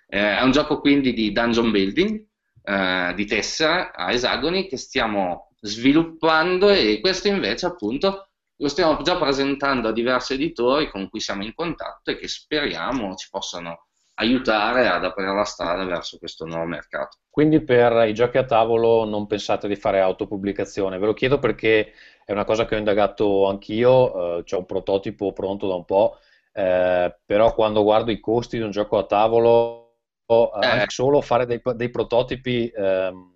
Eh, 0.09 0.39
è 0.39 0.43
un 0.43 0.51
gioco 0.51 0.81
quindi 0.81 1.13
di 1.13 1.33
dungeon 1.33 1.71
building, 1.71 2.27
eh, 2.65 3.13
di 3.15 3.25
tessere 3.27 3.91
a 3.95 4.13
esagoni 4.13 4.67
che 4.69 4.77
stiamo 4.77 5.55
sviluppando 5.61 6.69
e 6.71 6.99
questo 7.01 7.29
invece 7.29 7.67
appunto 7.67 8.32
lo 8.63 8.69
stiamo 8.69 9.03
già 9.03 9.19
presentando 9.19 9.89
a 9.89 9.93
diversi 9.93 10.35
editori 10.35 10.89
con 10.89 11.09
cui 11.11 11.19
siamo 11.19 11.43
in 11.43 11.53
contatto 11.53 12.13
e 12.13 12.17
che 12.17 12.29
speriamo 12.29 13.17
ci 13.17 13.29
possano 13.29 13.87
aiutare 14.15 14.87
ad 14.87 15.05
aprire 15.05 15.35
la 15.35 15.43
strada 15.45 15.85
verso 15.85 16.17
questo 16.19 16.45
nuovo 16.47 16.65
mercato. 16.67 17.19
Quindi 17.29 17.61
per 17.61 18.07
i 18.07 18.15
giochi 18.15 18.39
a 18.39 18.45
tavolo 18.45 19.05
non 19.05 19.27
pensate 19.27 19.67
di 19.67 19.75
fare 19.75 20.01
autopubblicazione? 20.01 20.99
Ve 20.99 21.07
lo 21.07 21.13
chiedo 21.13 21.41
perché 21.41 21.93
è 22.25 22.31
una 22.31 22.45
cosa 22.45 22.65
che 22.65 22.77
ho 22.77 22.79
indagato 22.79 23.49
anch'io, 23.49 24.39
eh, 24.39 24.43
c'è 24.45 24.57
un 24.57 24.67
prototipo 24.67 25.33
pronto 25.33 25.67
da 25.67 25.75
un 25.75 25.85
po', 25.85 26.19
eh, 26.53 27.17
però 27.25 27.55
quando 27.55 27.83
guardo 27.83 28.13
i 28.13 28.21
costi 28.21 28.59
di 28.59 28.63
un 28.63 28.71
gioco 28.71 28.97
a 28.99 29.05
tavolo, 29.07 29.95
eh, 30.27 30.51
Eh. 30.53 30.67
anche 30.67 30.91
solo 30.91 31.21
fare 31.21 31.47
dei, 31.47 31.61
dei 31.75 31.91
prototipi, 31.91 32.71
ehm, 32.73 33.31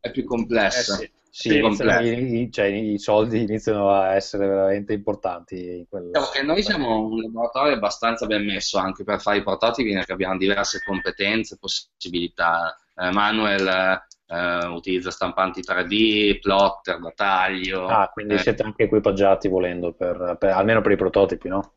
È 0.00 0.10
più 0.10 0.22
Eh, 0.22 0.26
complesso. 0.26 0.94
sì. 0.94 1.10
Sì, 1.30 1.58
i, 1.58 2.50
cioè, 2.50 2.66
i 2.66 2.98
soldi 2.98 3.42
iniziano 3.42 3.90
a 3.90 4.14
essere 4.14 4.46
veramente 4.46 4.92
importanti 4.92 5.78
in 5.78 5.88
quel... 5.88 6.06
Diciamo 6.06 6.30
che 6.32 6.42
noi 6.42 6.62
siamo 6.62 7.06
un 7.06 7.20
laboratorio 7.20 7.74
abbastanza 7.74 8.26
ben 8.26 8.44
messo 8.44 8.78
anche 8.78 9.04
per 9.04 9.20
fare 9.20 9.38
i 9.38 9.42
prototipi 9.42 9.92
perché 9.92 10.12
abbiamo 10.12 10.36
diverse 10.36 10.82
competenze, 10.84 11.56
possibilità. 11.58 12.76
Eh, 12.96 13.10
Manuel 13.12 14.02
eh, 14.26 14.66
utilizza 14.66 15.10
stampanti 15.10 15.62
3D, 15.62 16.38
plotter 16.40 17.00
da 17.00 17.12
taglio. 17.12 17.86
Ah, 17.86 18.08
quindi 18.08 18.34
Eh, 18.34 18.38
siete 18.38 18.62
anche 18.62 18.84
equipaggiati 18.84 19.48
volendo, 19.48 19.92
per, 19.92 20.36
per- 20.38 20.52
almeno 20.52 20.80
per 20.80 20.92
i 20.92 20.96
prototipi, 20.96 21.48
no? 21.48 21.74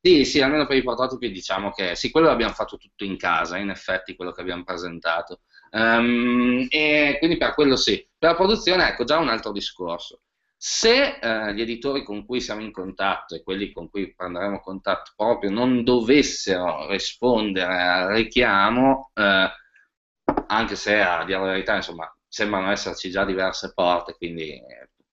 Sì, 0.00 0.24
sì, 0.24 0.40
almeno 0.40 0.66
per 0.66 0.76
i 0.76 0.82
prototipi 0.82 1.30
diciamo 1.30 1.70
che 1.72 1.96
sì, 1.96 2.10
quello 2.10 2.28
l'abbiamo 2.28 2.52
fatto 2.52 2.76
tutto 2.76 3.04
in 3.04 3.16
casa, 3.16 3.58
in 3.58 3.70
effetti 3.70 4.14
quello 4.14 4.30
che 4.30 4.40
abbiamo 4.40 4.62
presentato. 4.62 5.40
Ehm, 5.70 6.66
e 6.70 7.16
quindi 7.18 7.36
per 7.36 7.54
quello 7.54 7.76
sì. 7.76 8.06
Per 8.16 8.30
la 8.30 8.36
produzione, 8.36 8.88
ecco, 8.88 9.04
già 9.04 9.18
un 9.18 9.28
altro 9.28 9.52
discorso. 9.52 10.20
Se 10.56 11.18
eh, 11.20 11.54
gli 11.54 11.60
editori 11.60 12.02
con 12.02 12.24
cui 12.26 12.40
siamo 12.40 12.62
in 12.62 12.72
contatto 12.72 13.34
e 13.36 13.42
quelli 13.42 13.72
con 13.72 13.88
cui 13.88 14.12
prenderemo 14.14 14.60
contatto 14.60 15.12
proprio 15.16 15.50
non 15.50 15.84
dovessero 15.84 16.88
rispondere 16.90 17.80
al 17.80 18.08
richiamo, 18.14 19.10
eh, 19.14 19.48
anche 20.46 20.76
se 20.76 21.00
a 21.00 21.24
dire 21.24 21.38
la 21.38 21.44
verità, 21.46 21.76
insomma, 21.76 22.12
sembrano 22.26 22.70
esserci 22.70 23.10
già 23.10 23.24
diverse 23.24 23.72
porte, 23.74 24.14
quindi 24.16 24.60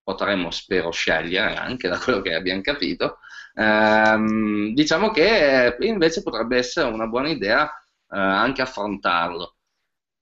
potremmo, 0.04 0.52
spero, 0.52 0.92
scegliere 0.92 1.56
anche 1.56 1.88
da 1.88 1.98
quello 2.00 2.22
che 2.22 2.34
abbiamo 2.34 2.62
capito. 2.62 3.20
Ehm, 3.56 4.74
diciamo 4.74 5.12
che 5.12 5.76
invece 5.80 6.22
potrebbe 6.22 6.58
essere 6.58 6.90
una 6.92 7.08
buona 7.08 7.30
idea 7.30 7.66
eh, 7.68 8.18
anche 8.18 8.62
affrontarlo. 8.62 9.55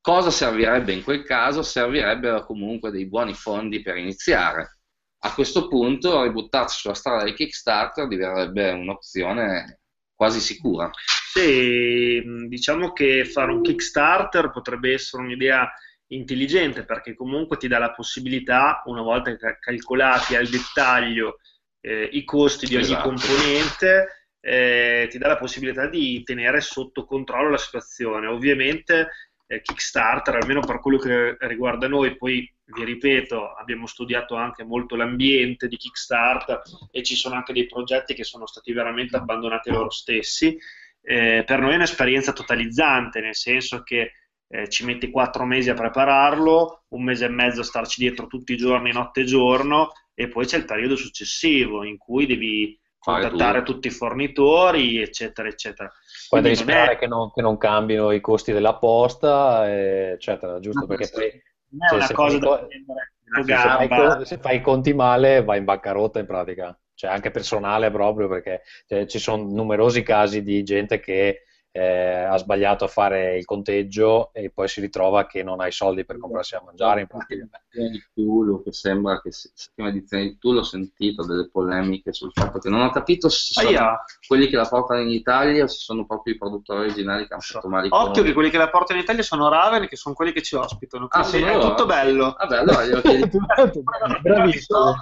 Cosa 0.04 0.32
servirebbe 0.32 0.92
in 0.92 1.02
quel 1.02 1.24
caso? 1.24 1.62
Servirebbero 1.62 2.46
comunque 2.46 2.92
dei 2.92 3.08
buoni 3.08 3.34
fondi 3.34 3.82
per 3.82 3.96
iniziare. 3.96 4.80
A 5.20 5.34
questo 5.34 5.70
punto 5.70 6.24
ributtarsi 6.24 6.80
sulla 6.80 6.94
strada 6.94 7.24
del 7.24 7.34
Kickstarter 7.34 8.10
diventerebbe 8.10 8.72
un'opzione 8.72 9.80
quasi 10.14 10.42
sicura. 10.42 10.92
Sì, 11.32 12.22
mh, 12.22 12.48
diciamo 12.48 12.92
che 12.92 13.24
fare 13.24 13.54
un 13.54 13.62
Kickstarter 13.62 14.52
potrebbe 14.52 14.92
essere 14.92 15.24
un'idea 15.24 15.72
intelligente 16.08 16.84
perché 16.84 17.16
comunque 17.16 17.56
ti 17.56 17.70
dà 17.70 17.80
la 17.80 17.94
possibilità, 17.94 18.82
una 18.88 19.02
volta 19.04 19.34
ca- 19.38 19.58
calcolati 19.58 20.36
al 20.36 20.50
dettaglio 20.50 21.38
eh, 21.80 22.10
i 22.12 22.26
costi 22.26 22.66
di 22.66 22.76
ogni 22.76 22.84
Esatto. 22.84 23.08
componente, 23.08 24.28
eh, 24.42 25.08
ti 25.10 25.18
dà 25.18 25.30
la 25.30 25.38
possibilità 25.38 25.88
di 25.88 26.22
tenere 26.24 26.60
sotto 26.60 27.06
controllo 27.06 27.52
la 27.52 27.58
situazione. 27.58 28.28
Ovviamente 28.28 29.08
eh, 29.54 29.62
Kickstarter, 29.62 30.36
almeno 30.36 30.62
per 30.62 30.80
quello 30.80 30.98
che 30.98 31.38
riguarda 31.42 31.88
noi, 31.88 32.16
poi 32.18 32.52
vi 32.66 32.84
ripeto, 32.84 33.54
abbiamo 33.54 33.88
studiato 33.88 34.36
anche 34.36 34.64
molto 34.64 34.96
l'ambiente 34.96 35.68
di 35.68 35.78
Kickstarter 35.78 36.62
e 36.92 37.04
ci 37.04 37.16
sono 37.16 37.36
anche 37.36 37.54
dei 37.54 37.68
progetti 37.68 38.14
che 38.14 38.24
sono 38.24 38.46
stati 38.46 38.72
veramente 38.74 39.16
abbandonati 39.16 39.70
loro 39.70 39.90
stessi. 39.90 40.58
Eh, 41.02 41.44
per 41.46 41.60
noi 41.60 41.74
è 41.74 41.76
un'esperienza 41.76 42.34
totalizzante, 42.34 43.20
nel 43.20 43.36
senso 43.36 43.84
che 43.84 44.14
eh, 44.48 44.70
ci 44.70 44.86
metti 44.86 45.10
quattro 45.10 45.46
mesi 45.46 45.70
a 45.70 45.74
prepararlo, 45.74 46.86
un 46.90 47.04
mese 47.04 47.26
e 47.26 47.30
mezzo 47.30 47.62
a 47.62 47.66
starci 47.66 48.00
dietro 48.00 48.28
tutti 48.28 48.54
i 48.54 48.58
giorni, 48.58 48.92
notte 48.92 49.22
e 49.22 49.26
giorno, 49.26 49.92
e 50.14 50.28
poi 50.28 50.46
c'è 50.46 50.58
il 50.58 50.66
periodo 50.66 50.96
successivo 50.96 51.84
in 51.84 51.98
cui 51.98 52.26
devi 52.26 52.80
contattare 53.04 53.64
tu. 53.64 53.74
tutti 53.74 53.88
i 53.88 53.92
fornitori, 53.92 55.02
eccetera, 55.02 55.48
eccetera. 55.48 55.90
Poi 56.28 56.42
Quindi 56.42 56.50
devi 56.50 56.56
non 56.60 56.70
è- 56.70 56.72
sperare 56.72 56.98
che 56.98 57.08
non, 57.08 57.32
che 57.32 57.42
non 57.42 57.58
cambino 57.58 58.12
i 58.12 58.22
costi 58.22 58.52
della 58.52 58.76
posta, 58.76 59.70
eccetera, 60.12 60.60
giusto? 60.60 60.82
No, 60.82 60.88
Perché 60.88 61.06
sì. 61.06 61.14
poi 61.14 61.42
non 61.70 61.88
è 61.88 61.88
Cioè, 61.90 61.98
una 61.98 62.08
se 62.08 62.14
cosa 62.14 62.38
fai 62.38 62.40
da 62.40 62.48
co- 62.48 62.68
prendere 62.68 63.12
se 63.26 63.88
co- 63.88 64.24
se 64.26 64.38
fai 64.38 64.56
i 64.58 64.62
conti 64.62 64.94
male 64.94 65.44
vai 65.44 65.58
in 65.60 65.66
bancarotta 65.66 66.20
in 66.20 66.26
pratica, 66.26 66.78
cioè 66.94 67.12
anche 67.12 67.32
personale 67.32 67.92
proprio 67.92 68.28
perché 68.28 68.62
cioè, 68.88 69.06
ci 69.06 69.20
sono 69.20 69.44
numerosi 69.44 70.04
casi 70.04 70.44
di 70.44 70.64
gente 70.64 71.00
che 71.00 71.44
eh, 71.76 72.24
ha 72.24 72.38
sbagliato 72.38 72.86
a 72.86 72.88
fare 72.88 73.36
il 73.36 73.45
conteggio 73.45 74.30
e 74.32 74.52
poi 74.52 74.68
si 74.68 74.80
ritrova 74.80 75.26
che 75.26 75.41
non 75.41 75.60
ha 75.60 75.66
i 75.66 75.72
soldi 75.72 76.06
per 76.06 76.20
comprarsi 76.20 76.54
da 76.54 76.62
mangiare 76.64 77.02
in 77.02 77.08
pratica. 77.08 77.48
Prima 77.68 77.90
di 77.90 78.00
Cthulhu, 78.00 78.62
che 78.62 78.72
sembra 78.72 79.20
che 79.20 79.32
prima 79.74 79.90
edizione 79.90 80.24
di 80.24 80.38
Cthulhu 80.38 80.60
ho 80.60 80.64
sentito 80.64 81.26
delle 81.26 81.50
polemiche 81.50 82.14
sul 82.14 82.32
fatto 82.32 82.60
che 82.60 82.70
non 82.70 82.82
ho 82.82 82.91
capito 82.91 83.28
se 83.28 83.54
sono 83.54 83.68
Aia, 83.68 84.00
quelli 84.28 84.48
che 84.50 84.56
la 84.56 84.68
portano 84.68 85.02
in 85.02 85.10
Italia 85.10 85.64
o 85.64 85.68
se 85.68 85.78
sono 85.80 86.06
proprio 86.06 86.36
i 86.36 86.38
produttori 86.38 86.82
originali 86.82 87.26
che 87.26 87.34
hanno 87.34 87.41
fatto 87.41 87.68
male 87.68 87.88
occhio 87.90 88.22
che 88.22 88.34
quelli 88.34 88.52
che 88.52 88.58
la 88.60 88.70
portano 88.70 89.00
in 89.00 89.06
Italia 89.06 89.24
sono 89.24 89.50
Raven, 89.50 89.88
che 89.88 89.95
sono 89.95 90.14
quelli 90.14 90.32
che 90.32 90.44
ci 90.44 90.56
ospitano, 90.56 91.08
Ah, 91.10 91.24
sono 91.24 91.48
è 91.48 91.60
tutto 91.60 91.88
bello. 91.88 92.36
Vabbè, 92.38 92.58
allora 92.58 92.86
glielo. 92.86 93.02
Bravissimo. 94.22 94.78
Ah. 94.80 94.95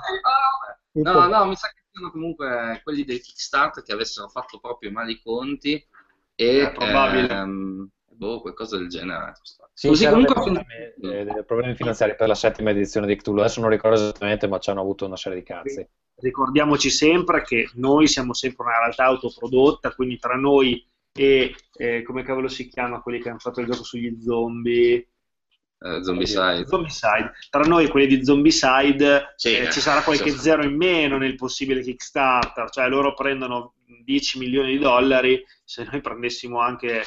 No, 0.93 1.27
no, 1.27 1.45
mi 1.45 1.55
sa 1.55 1.67
che 1.67 1.83
siano 1.91 2.11
comunque 2.11 2.79
quelli 2.83 3.03
del 3.03 3.21
Kickstarter 3.21 3.83
che 3.83 3.93
avessero 3.93 4.27
fatto 4.27 4.59
proprio 4.59 4.91
male 4.91 5.11
i 5.11 5.21
conti 5.21 5.85
e 6.41 6.63
È 6.63 6.71
probabile. 6.71 7.29
ehm, 7.29 7.87
boh, 8.09 8.41
qualcosa 8.41 8.77
del 8.77 8.87
genere. 8.89 9.33
Sì, 9.73 9.87
Così 9.87 10.07
comunque 10.07 10.33
problemi, 10.33 10.65
eh, 11.01 11.23
dei 11.23 11.45
problemi 11.45 11.75
finanziari 11.75 12.15
per 12.15 12.27
la 12.27 12.35
settima 12.35 12.71
edizione 12.71 13.05
di 13.05 13.15
Cthulhu, 13.15 13.39
adesso 13.39 13.61
non 13.61 13.69
ricordo 13.69 13.97
esattamente, 13.97 14.47
ma 14.47 14.57
ci 14.59 14.69
hanno 14.71 14.81
avuto 14.81 15.05
una 15.05 15.17
serie 15.17 15.37
di 15.39 15.43
cazzi. 15.45 15.87
Ricordiamoci 16.15 16.89
sempre 16.89 17.43
che 17.43 17.69
noi 17.75 18.07
siamo 18.07 18.33
sempre 18.33 18.65
una 18.65 18.79
realtà 18.79 19.05
autoprodotta, 19.05 19.93
quindi 19.93 20.17
tra 20.17 20.35
noi 20.35 20.83
e 21.13 21.55
eh, 21.77 22.03
come 22.03 22.23
cavolo 22.23 22.47
si 22.47 22.67
chiama 22.67 23.01
quelli 23.01 23.19
che 23.19 23.29
hanno 23.29 23.39
fatto 23.39 23.59
il 23.59 23.67
gioco 23.67 23.83
sugli 23.83 24.19
zombie? 24.21 25.07
eh, 25.83 26.03
Zombicide. 26.03 26.65
Zombicide. 26.67 27.33
Tra 27.49 27.63
noi 27.63 27.85
e 27.85 27.89
quelli 27.89 28.07
di 28.07 28.23
Zombicide 28.23 29.33
Sì, 29.35 29.55
eh, 29.55 29.63
eh, 29.65 29.71
ci 29.71 29.79
sarà 29.79 30.01
qualche 30.03 30.29
sì. 30.29 30.37
zero 30.37 30.63
in 30.63 30.75
meno 30.75 31.17
nel 31.17 31.35
possibile 31.35 31.81
Kickstarter, 31.81 32.69
cioè 32.69 32.87
loro 32.87 33.13
prendono 33.13 33.73
10 34.03 34.37
milioni 34.39 34.71
di 34.71 34.79
dollari, 34.79 35.43
se 35.63 35.83
noi 35.83 36.01
prendessimo 36.01 36.59
anche 36.59 37.03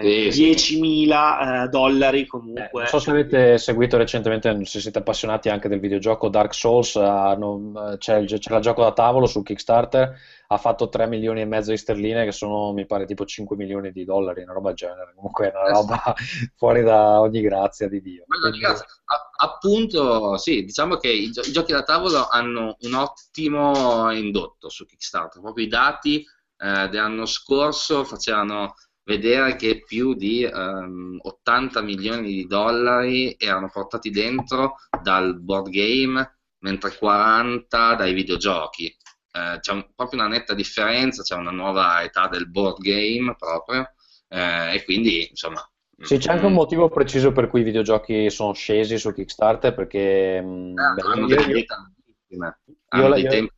eh, 0.00 0.30
Sì, 0.30 0.54
sì. 0.54 0.78
10.000 0.78 1.64
eh, 1.64 1.68
dollari 1.68 2.20
Eh, 2.22 2.26
comunque. 2.26 2.68
non 2.72 2.86
so 2.86 2.98
se 2.98 3.10
avete 3.10 3.58
seguito 3.58 3.96
recentemente, 3.96 4.64
se 4.64 4.80
siete 4.80 4.98
appassionati 4.98 5.48
anche 5.48 5.68
del 5.68 5.80
videogioco 5.80 6.28
Dark 6.28 6.54
Souls, 6.54 6.96
hanno- 6.96 7.96
c'è, 7.98 8.16
il- 8.18 8.26
c'è 8.38 8.54
il 8.54 8.60
gioco 8.60 8.82
da 8.82 8.92
tavolo 8.92 9.26
su 9.26 9.42
Kickstarter, 9.42 10.14
ha 10.48 10.56
fatto 10.58 10.88
3 10.90 11.06
milioni 11.06 11.40
e 11.40 11.44
mezzo 11.46 11.70
di 11.70 11.78
sterline, 11.78 12.24
che 12.24 12.32
sono 12.32 12.72
mi 12.72 12.84
pare 12.86 13.06
tipo 13.06 13.24
5 13.24 13.56
milioni 13.56 13.90
di 13.90 14.04
dollari, 14.04 14.42
una 14.42 14.52
roba 14.52 14.68
del 14.68 14.76
genere. 14.76 15.12
Comunque 15.14 15.50
è 15.50 15.54
una 15.56 15.66
Eh, 15.68 15.72
roba 15.72 16.14
fuori 16.56 16.82
da 16.82 17.20
ogni 17.20 17.40
grazia 17.40 17.88
di 17.88 18.00
Dio. 18.02 18.24
Quindi- 18.26 18.58
grazia. 18.58 18.84
A- 19.06 19.30
appunto, 19.44 20.36
sì, 20.36 20.62
diciamo 20.64 20.96
che 20.96 21.08
i, 21.10 21.30
gio- 21.30 21.40
i 21.42 21.52
giochi 21.52 21.72
da 21.72 21.82
tavolo 21.82 22.28
hanno 22.28 22.76
un 22.80 22.94
ottimo 22.94 24.10
indotto 24.12 24.68
su 24.68 24.84
Kickstarter. 24.86 25.40
Proprio 25.40 25.64
i 25.64 25.68
dati 25.68 26.24
eh, 26.58 26.88
dell'anno 26.88 27.26
scorso 27.26 28.04
facevano 28.04 28.74
vedere 29.04 29.56
che 29.56 29.82
più 29.84 30.14
di 30.14 30.42
ehm, 30.44 31.18
80 31.22 31.80
milioni 31.82 32.32
di 32.32 32.46
dollari 32.46 33.34
erano 33.38 33.68
portati 33.70 34.10
dentro 34.10 34.76
dal 35.02 35.40
board 35.40 35.68
game, 35.70 36.38
mentre 36.58 36.96
40 36.96 37.94
dai 37.94 38.12
videogiochi. 38.12 38.86
Eh, 39.34 39.58
c'è 39.60 39.72
un- 39.72 39.88
proprio 39.94 40.20
una 40.20 40.28
netta 40.28 40.54
differenza, 40.54 41.22
c'è 41.22 41.34
una 41.34 41.50
nuova 41.50 42.02
età 42.02 42.28
del 42.28 42.48
board 42.50 42.78
game 42.80 43.34
proprio, 43.36 43.92
eh, 44.28 44.74
e 44.74 44.84
quindi, 44.84 45.28
insomma... 45.30 45.66
Sì, 46.00 46.16
c'è 46.18 46.32
anche 46.32 46.46
un 46.46 46.52
mm, 46.52 46.54
motivo 46.56 46.88
preciso 46.88 47.30
per 47.32 47.46
cui 47.48 47.60
i 47.60 47.64
videogiochi 47.64 48.28
sono 48.28 48.52
scesi 48.54 48.98
su 48.98 49.12
Kickstarter, 49.12 49.72
perché 49.74 50.38
Ah, 50.74 50.94
beh, 50.94 51.02
hanno 51.02 51.26
io- 51.26 51.36
delle 51.36 51.52
io- 51.52 51.56
io 51.58 52.56
hanno 52.88 53.08
la- 53.08 53.14
dei 53.14 53.22
io- 53.22 53.30
tempi 53.30 53.54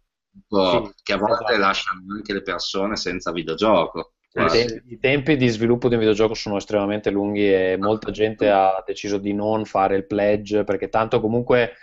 Sì, 0.48 0.92
che 1.02 1.12
a 1.12 1.16
volte 1.16 1.34
esatto. 1.44 1.56
lasciano 1.58 2.00
anche 2.12 2.32
le 2.32 2.42
persone 2.42 2.96
senza 2.96 3.30
videogioco. 3.32 4.13
I 4.36 4.40
quasi. 4.40 4.58
tempi, 4.66 4.92
i 4.94 4.98
tempi 4.98 5.36
di 5.36 5.48
sviluppo 5.48 5.88
di 5.88 5.94
un 5.94 6.00
videogioco 6.00 6.34
sono 6.34 6.56
estremamente 6.56 7.10
lunghi 7.10 7.52
e 7.52 7.76
molta 7.78 8.10
gente 8.10 8.50
ha 8.50 8.82
deciso 8.84 9.18
di 9.18 9.32
non 9.32 9.64
fare 9.64 9.94
il 9.96 10.06
pledge 10.06 10.64
perché 10.64 10.88
tanto 10.88 11.20
comunque 11.20 11.74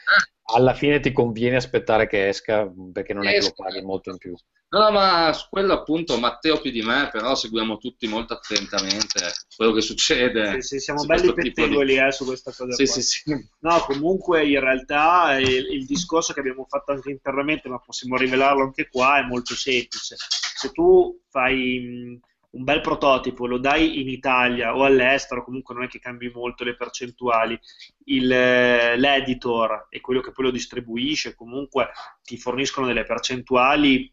alla 0.53 0.73
fine 0.73 0.99
ti 0.99 1.13
conviene 1.13 1.55
aspettare 1.55 2.07
che 2.07 2.27
esca 2.27 2.69
perché 2.91 3.13
non 3.13 3.25
è 3.27 3.31
che 3.31 3.37
lo 3.37 3.45
Esca. 3.47 3.63
paghi 3.63 3.81
molto 3.81 4.09
in 4.09 4.17
più. 4.17 4.35
No, 4.73 4.79
no, 4.79 4.91
ma 4.91 5.33
su 5.33 5.47
quello 5.49 5.73
appunto 5.73 6.17
Matteo 6.17 6.59
più 6.61 6.71
di 6.71 6.81
me, 6.81 7.09
però 7.11 7.35
seguiamo 7.35 7.77
tutti 7.77 8.07
molto 8.07 8.33
attentamente 8.33 9.19
quello 9.55 9.73
che 9.73 9.81
succede. 9.81 10.61
Sì, 10.61 10.61
sì, 10.61 10.79
siamo 10.79 11.03
belli 11.05 11.21
tipo 11.23 11.33
di- 11.33 11.51
pettegoli 11.51 11.97
eh, 11.97 12.11
su 12.13 12.23
questa 12.25 12.51
cosa 12.51 12.71
Sì, 12.71 12.85
qua. 12.85 12.93
sì, 12.93 13.01
sì. 13.01 13.49
No, 13.59 13.79
comunque 13.79 14.45
in 14.47 14.59
realtà 14.61 15.37
il, 15.39 15.73
il 15.73 15.85
discorso 15.85 16.31
che 16.31 16.39
abbiamo 16.39 16.65
fatto 16.69 16.93
anche 16.93 17.11
internamente, 17.11 17.67
ma 17.67 17.79
possiamo 17.79 18.15
rivelarlo 18.15 18.63
anche 18.63 18.87
qua, 18.89 19.19
è 19.19 19.23
molto 19.27 19.55
semplice. 19.55 20.15
Se 20.55 20.71
tu 20.71 21.19
fai 21.29 21.79
mh, 21.79 22.19
un 22.51 22.63
bel 22.63 22.81
prototipo, 22.81 23.47
lo 23.47 23.57
dai 23.57 24.01
in 24.01 24.09
Italia 24.09 24.75
o 24.75 24.83
all'estero, 24.83 25.43
comunque 25.43 25.73
non 25.73 25.83
è 25.85 25.87
che 25.87 25.99
cambi 25.99 26.29
molto 26.33 26.63
le 26.65 26.75
percentuali, 26.75 27.57
il, 28.05 28.31
eh, 28.31 28.97
l'editor 28.97 29.87
e 29.89 30.01
quello 30.01 30.19
che 30.21 30.31
poi 30.31 30.45
lo 30.45 30.51
distribuisce 30.51 31.33
comunque 31.35 31.89
ti 32.23 32.37
forniscono 32.37 32.87
delle 32.87 33.05
percentuali 33.05 34.11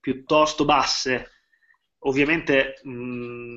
piuttosto 0.00 0.64
basse. 0.64 1.30
Ovviamente 2.04 2.80
mh, 2.82 2.90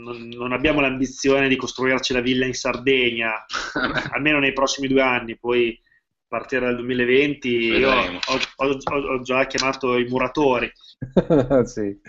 non- 0.03 0.27
non 0.30 0.52
abbiamo 0.52 0.80
l'ambizione 0.82 1.48
di 1.48 1.56
costruirci 1.56 2.14
la 2.14 2.22
villa 2.22 2.45
in 2.45 2.53
Sardegna, 2.53 3.44
almeno 4.11 4.40
nei 4.40 4.53
prossimi 4.53 4.88
due 4.88 5.02
anni, 5.02 5.38
poi 5.38 5.80
partire 6.28 6.66
dal 6.66 6.76
2020 6.76 7.50
io 7.50 7.90
Vedremo. 7.90 8.20
ho, 8.26 8.40
ho- 8.56 8.78
ho- 8.84 9.14
ho 9.14 9.22
già 9.22 9.46
chiamato 9.48 9.98
i 9.98 10.06
muratori. 10.06 10.72
Sì. 11.66 12.00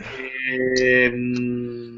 Ehm, 0.79 1.95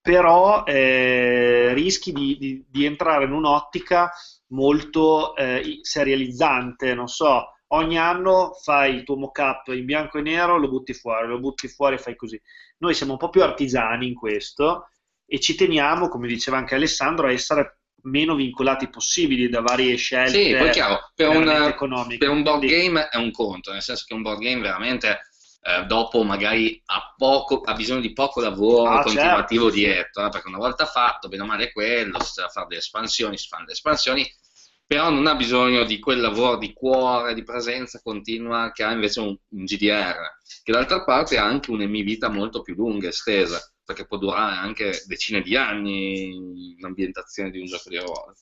però 0.00 0.64
eh, 0.64 1.72
rischi 1.74 2.12
di, 2.12 2.36
di- 2.38 2.64
di 2.68 2.84
entrare 2.84 3.24
in 3.24 3.32
un'ottica 3.32 4.10
molto 4.48 5.34
eh, 5.36 5.78
serializzante, 5.82 6.94
non 6.94 7.06
so, 7.08 7.52
ogni 7.68 7.98
anno 7.98 8.52
fai 8.62 8.94
il 8.96 9.04
tuo 9.04 9.16
mock-up 9.16 9.68
in 9.68 9.84
bianco 9.84 10.18
e 10.18 10.22
nero, 10.22 10.58
lo 10.58 10.68
butti 10.68 10.92
fuori, 10.92 11.28
lo 11.28 11.38
butti 11.38 11.68
fuori 11.68 11.94
e 11.94 11.98
fai 11.98 12.16
così. 12.16 12.40
Noi 12.78 12.94
siamo 12.94 13.12
un 13.12 13.18
po' 13.18 13.30
più 13.30 13.42
artigiani 13.42 14.08
in 14.08 14.14
questo 14.14 14.88
e 15.24 15.38
ci 15.40 15.54
teniamo, 15.54 16.08
come 16.08 16.26
diceva 16.26 16.58
anche 16.58 16.74
Alessandro, 16.74 17.28
a 17.28 17.32
essere 17.32 17.78
meno 18.02 18.34
vincolati 18.34 18.88
possibili 18.88 19.48
da 19.48 19.60
varie 19.60 19.96
scelte 19.96 20.44
Sì, 20.44 20.56
poi 20.56 20.68
è 20.68 20.70
chiaro, 20.70 21.10
per 21.14 21.28
un, 21.28 21.48
economiche. 21.48 22.18
per 22.18 22.28
un 22.30 22.42
board 22.42 22.64
game 22.64 23.08
è 23.08 23.16
un 23.16 23.30
conto, 23.30 23.72
nel 23.72 23.82
senso 23.82 24.04
che 24.06 24.14
un 24.14 24.22
board 24.22 24.40
game 24.40 24.60
veramente 24.60 25.20
eh, 25.62 25.84
dopo 25.86 26.22
magari 26.24 26.80
ha, 26.86 27.14
poco, 27.16 27.60
ha 27.60 27.74
bisogno 27.74 28.00
di 28.00 28.12
poco 28.12 28.40
lavoro 28.40 28.90
Ah, 28.90 29.02
continuativo 29.02 29.70
certo, 29.70 29.78
sì. 29.78 29.84
dietro, 29.84 30.26
eh, 30.26 30.28
perché 30.30 30.48
una 30.48 30.58
volta 30.58 30.86
fatto, 30.86 31.28
bene 31.28 31.42
o 31.42 31.46
male 31.46 31.72
quello, 31.72 32.20
si 32.22 32.32
deve 32.36 32.48
fare 32.50 32.66
delle 32.68 32.80
espansioni, 32.80 33.38
si 33.38 33.46
fanno 33.48 33.62
delle 33.64 33.76
espansioni, 33.76 34.28
però 34.86 35.08
non 35.10 35.26
ha 35.26 35.34
bisogno 35.34 35.84
di 35.84 35.98
quel 35.98 36.20
lavoro 36.20 36.56
di 36.58 36.72
cuore, 36.72 37.34
di 37.34 37.44
presenza 37.44 38.00
continua 38.02 38.72
che 38.72 38.82
ha 38.82 38.92
invece 38.92 39.20
un, 39.20 39.28
un 39.48 39.64
GDR, 39.64 40.16
che 40.62 40.72
d'altra 40.72 41.04
parte 41.04 41.38
ha 41.38 41.44
anche 41.44 41.70
un'emivita 41.70 42.28
molto 42.28 42.60
più 42.62 42.74
lunga, 42.74 43.08
estesa, 43.08 43.58
perché 43.92 44.06
può 44.06 44.16
durare 44.18 44.56
anche 44.56 45.02
decine 45.06 45.42
di 45.42 45.56
anni 45.56 46.76
l'ambientazione 46.80 47.50
di 47.50 47.58
un 47.60 47.66
gioco 47.66 47.88
di 47.88 47.98
ruolo. 47.98 48.34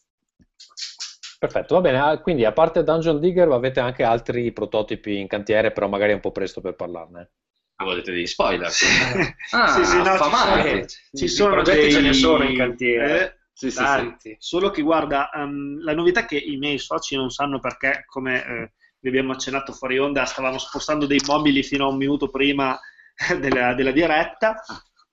Perfetto, 1.39 1.75
va 1.75 1.81
bene. 1.81 1.99
Ah, 1.99 2.19
Quindi 2.21 2.45
a 2.45 2.53
parte 2.53 2.85
Dungeon 2.85 3.19
Digger 3.19 3.49
avete 3.51 3.81
anche 3.81 4.03
altri 4.03 4.53
prototipi 4.53 5.19
in 5.19 5.27
cantiere, 5.27 5.73
però 5.73 5.89
magari 5.89 6.13
è 6.13 6.15
un 6.15 6.21
po' 6.21 6.33
presto 6.33 6.61
per 6.61 6.75
parlarne. 6.75 7.31
Ah, 7.77 7.85
volete 7.85 8.13
degli 8.13 8.27
spoiler? 8.27 8.71
Ah, 9.53 9.67
Sì, 9.69 9.85
sì, 9.85 9.97
no, 9.97 10.05
ci 10.05 10.09
affamati. 10.11 10.69
sono- 10.69 10.87
ci 11.15 11.29
sono 11.29 11.55
progetti 11.55 11.81
dei- 11.81 11.91
ce 11.93 12.01
ne 12.03 12.13
sono 12.13 12.45
in 12.45 12.57
cantiere. 12.57 13.21
eh, 13.25 13.39
Sì, 13.53 13.71
sì, 13.71 13.77
sì. 13.79 13.85
Tanti. 13.85 14.37
Solo 14.39 14.71
che 14.71 14.81
guarda, 14.83 15.31
ehm, 15.31 15.83
la 15.83 15.95
novità 15.95 16.21
è 16.21 16.25
che 16.27 16.39
i 16.39 16.57
miei 16.57 16.79
soci 16.79 17.17
non 17.17 17.31
sanno 17.31 17.59
perché, 17.61 18.05
come 18.07 18.45
eh, 18.47 18.73
vi 19.01 19.09
abbiamo 19.09 19.33
accennato 19.33 19.73
fuori 19.73 19.99
onda, 19.99 20.25
stavamo 20.25 20.57
spostando 20.59 21.07
dei 21.07 21.21
mobili 21.27 21.63
fino 21.63 21.85
a 21.87 21.89
un 21.89 21.97
minuto 21.97 22.29
prima 22.31 22.79
della, 23.41 23.75
della 23.75 23.91
diretta 23.93 24.63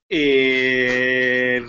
e 0.08 1.64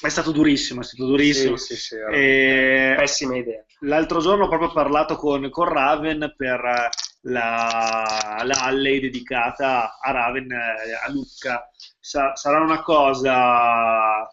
è 0.00 0.08
stato 0.08 0.30
durissimo, 0.30 0.80
è 0.80 0.84
stato 0.84 1.06
durissimo. 1.06 1.56
Sì, 1.56 1.74
sì, 1.74 1.80
sì, 1.80 1.96
E 2.12 2.94
Pessima 2.96 3.36
idea. 3.36 3.64
L'altro 3.80 4.20
giorno 4.20 4.44
ho 4.44 4.48
proprio 4.48 4.72
parlato 4.72 5.16
con, 5.16 5.48
con 5.50 5.66
Raven 5.66 6.34
per 6.36 6.88
la, 7.22 8.42
la 8.44 8.62
Alley 8.62 9.00
dedicata 9.00 9.98
a 9.98 10.10
Raven, 10.10 10.50
eh, 10.50 10.94
a 11.04 11.10
Lucca. 11.10 11.68
Sa- 11.98 12.34
sarà 12.36 12.60
una 12.60 12.82
cosa 12.82 14.28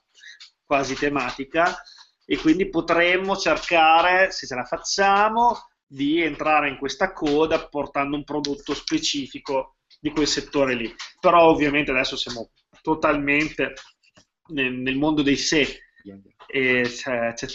quasi 0.64 0.96
tematica 0.96 1.76
e 2.26 2.38
quindi 2.38 2.70
potremmo 2.70 3.36
cercare, 3.36 4.32
se 4.32 4.48
ce 4.48 4.56
la 4.56 4.66
facciamo, 4.66 5.68
di 5.88 6.22
entrare 6.22 6.70
in 6.70 6.78
questa 6.78 7.12
coda 7.12 7.68
portando 7.68 8.16
un 8.16 8.24
prodotto 8.24 8.74
specifico 8.74 9.78
di 10.00 10.12
quel 10.12 10.28
settore 10.28 10.76
lì. 10.76 10.94
Però 11.20 11.44
ovviamente 11.50 11.92
adesso 11.92 12.16
siamo 12.16 12.50
totalmente 12.82 13.74
nel, 14.48 14.74
nel 14.74 14.98
mondo 14.98 15.22
dei 15.22 15.38
sé 15.38 15.80
e 16.48 16.82
c'è, 16.86 17.34
c'è- 17.34 17.48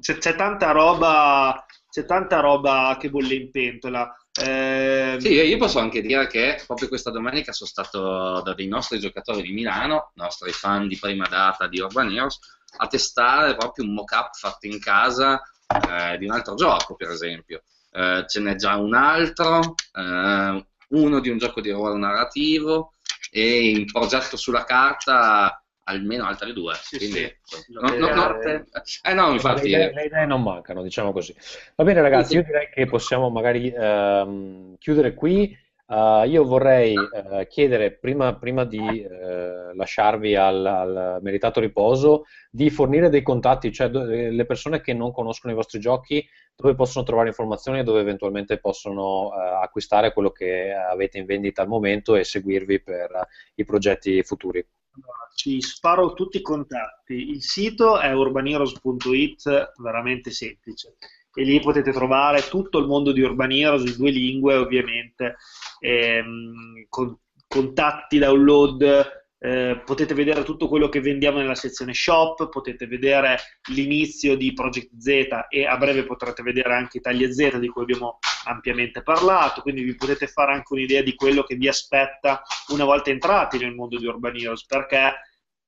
c'è- 0.00 0.18
c'è 0.18 0.34
tanta 0.34 0.70
roba 0.70 1.64
c'è 1.88 2.04
tanta 2.04 2.38
roba 2.40 2.96
che 3.00 3.10
bolle 3.10 3.34
in 3.34 3.50
pentola 3.50 4.14
Eh, 4.40 5.16
Sì, 5.18 5.32
io 5.32 5.58
posso 5.58 5.80
anche 5.80 6.00
dire 6.00 6.28
che 6.28 6.62
proprio 6.64 6.86
questa 6.88 7.10
domenica 7.10 7.52
sono 7.52 7.68
stato 7.68 8.40
da 8.42 8.54
dei 8.54 8.68
nostri 8.68 9.00
giocatori 9.00 9.42
di 9.42 9.52
Milano, 9.52 10.12
nostri 10.14 10.52
fan 10.52 10.86
di 10.86 10.96
prima 10.96 11.26
data 11.26 11.66
di 11.66 11.80
Urban 11.80 12.12
Heroes, 12.12 12.38
a 12.76 12.86
testare 12.86 13.56
proprio 13.56 13.84
un 13.86 13.92
mock-up 13.94 14.32
fatto 14.36 14.66
in 14.68 14.78
casa 14.78 15.42
eh, 15.66 16.16
di 16.16 16.26
un 16.26 16.30
altro 16.30 16.54
gioco, 16.54 16.94
per 16.94 17.10
esempio. 17.10 17.62
Eh, 17.90 18.24
ce 18.28 18.40
n'è 18.40 18.54
già 18.54 18.76
un 18.76 18.94
altro, 18.94 19.74
eh, 19.94 20.66
uno 20.90 21.20
di 21.20 21.28
un 21.28 21.38
gioco 21.38 21.60
di 21.60 21.70
ruolo 21.70 21.96
narrativo 21.96 22.94
e 23.30 23.70
in 23.70 23.84
progetto 23.86 24.36
sulla 24.36 24.64
carta 24.64 25.62
almeno 25.84 26.24
altri 26.24 26.52
due. 26.52 26.74
Sì, 26.74 26.98
quindi, 26.98 27.36
sì. 27.42 27.72
no- 27.72 27.80
no- 27.80 28.14
no- 28.14 28.40
Eh, 28.40 28.64
eh 29.02 29.14
no, 29.14 29.28
le, 29.28 29.34
infatti, 29.34 29.68
idee, 29.68 29.92
le 29.92 30.04
idee 30.04 30.26
non 30.26 30.42
mancano, 30.42 30.82
diciamo 30.82 31.12
così. 31.12 31.34
Va 31.76 31.84
bene, 31.84 32.00
ragazzi, 32.00 32.36
io 32.36 32.42
direi 32.42 32.68
che 32.72 32.86
possiamo 32.86 33.30
magari 33.30 33.72
ehm, 33.74 34.76
chiudere 34.78 35.14
qui. 35.14 35.56
Eh, 35.90 36.28
io 36.28 36.44
vorrei 36.44 36.94
eh, 36.94 37.48
chiedere, 37.48 37.98
prima, 37.98 38.36
prima 38.38 38.64
di 38.64 39.02
eh, 39.02 39.74
lasciarvi 39.74 40.36
al, 40.36 40.64
al 40.64 41.18
meritato 41.20 41.58
riposo, 41.58 42.26
di 42.48 42.70
fornire 42.70 43.08
dei 43.08 43.22
contatti, 43.22 43.72
cioè 43.72 43.90
do- 43.90 44.08
eh, 44.08 44.30
le 44.30 44.46
persone 44.46 44.80
che 44.80 44.94
non 44.94 45.10
conoscono 45.10 45.52
i 45.52 45.56
vostri 45.56 45.80
giochi, 45.80 46.24
dove 46.54 46.76
possono 46.76 47.04
trovare 47.04 47.28
informazioni 47.28 47.80
e 47.80 47.82
dove 47.82 48.00
eventualmente 48.00 48.58
possono 48.58 49.30
acquistare 49.30 50.12
quello 50.12 50.30
che 50.30 50.72
avete 50.72 51.18
in 51.18 51.24
vendita 51.24 51.62
al 51.62 51.68
momento 51.68 52.14
e 52.14 52.22
seguirvi 52.22 52.82
per 52.82 53.26
i 53.54 53.64
progetti 53.64 54.22
futuri. 54.22 54.64
Allora, 54.92 55.28
ci 55.34 55.60
sparo 55.62 56.12
tutti 56.12 56.36
i 56.36 56.42
contatti. 56.42 57.30
Il 57.30 57.42
sito 57.42 57.98
è 57.98 58.12
urbaniros.it, 58.12 59.72
veramente 59.80 60.30
semplice. 60.30 60.96
E 61.34 61.42
lì 61.44 61.60
potete 61.60 61.92
trovare 61.92 62.48
tutto 62.48 62.78
il 62.78 62.86
mondo 62.86 63.12
di 63.12 63.20
Urban 63.20 63.52
Heroes 63.52 63.84
in 63.84 63.96
due 63.96 64.10
lingue, 64.10 64.56
ovviamente, 64.56 65.36
ehm, 65.80 66.86
con- 66.88 67.16
contatti, 67.46 68.18
download, 68.18 69.18
eh, 69.42 69.80
potete 69.86 70.12
vedere 70.12 70.42
tutto 70.42 70.68
quello 70.68 70.88
che 70.90 71.00
vendiamo 71.00 71.38
nella 71.38 71.54
sezione 71.54 71.94
shop, 71.94 72.50
potete 72.50 72.86
vedere 72.86 73.38
l'inizio 73.70 74.36
di 74.36 74.52
Project 74.52 74.90
Z 74.98 75.08
e 75.48 75.64
a 75.66 75.76
breve 75.78 76.04
potrete 76.04 76.42
vedere 76.42 76.74
anche 76.74 76.98
Italia 76.98 77.32
Z 77.32 77.58
di 77.58 77.68
cui 77.68 77.82
abbiamo 77.82 78.18
ampiamente 78.44 79.02
parlato, 79.02 79.62
quindi 79.62 79.82
vi 79.82 79.94
potete 79.94 80.26
fare 80.26 80.52
anche 80.52 80.74
un'idea 80.74 81.02
di 81.02 81.14
quello 81.14 81.42
che 81.42 81.54
vi 81.54 81.68
aspetta 81.68 82.42
una 82.68 82.84
volta 82.84 83.10
entrati 83.10 83.56
nel 83.58 83.74
mondo 83.74 83.98
di 83.98 84.06
Urban 84.06 84.36
Heroes, 84.36 84.66
perché 84.66 85.12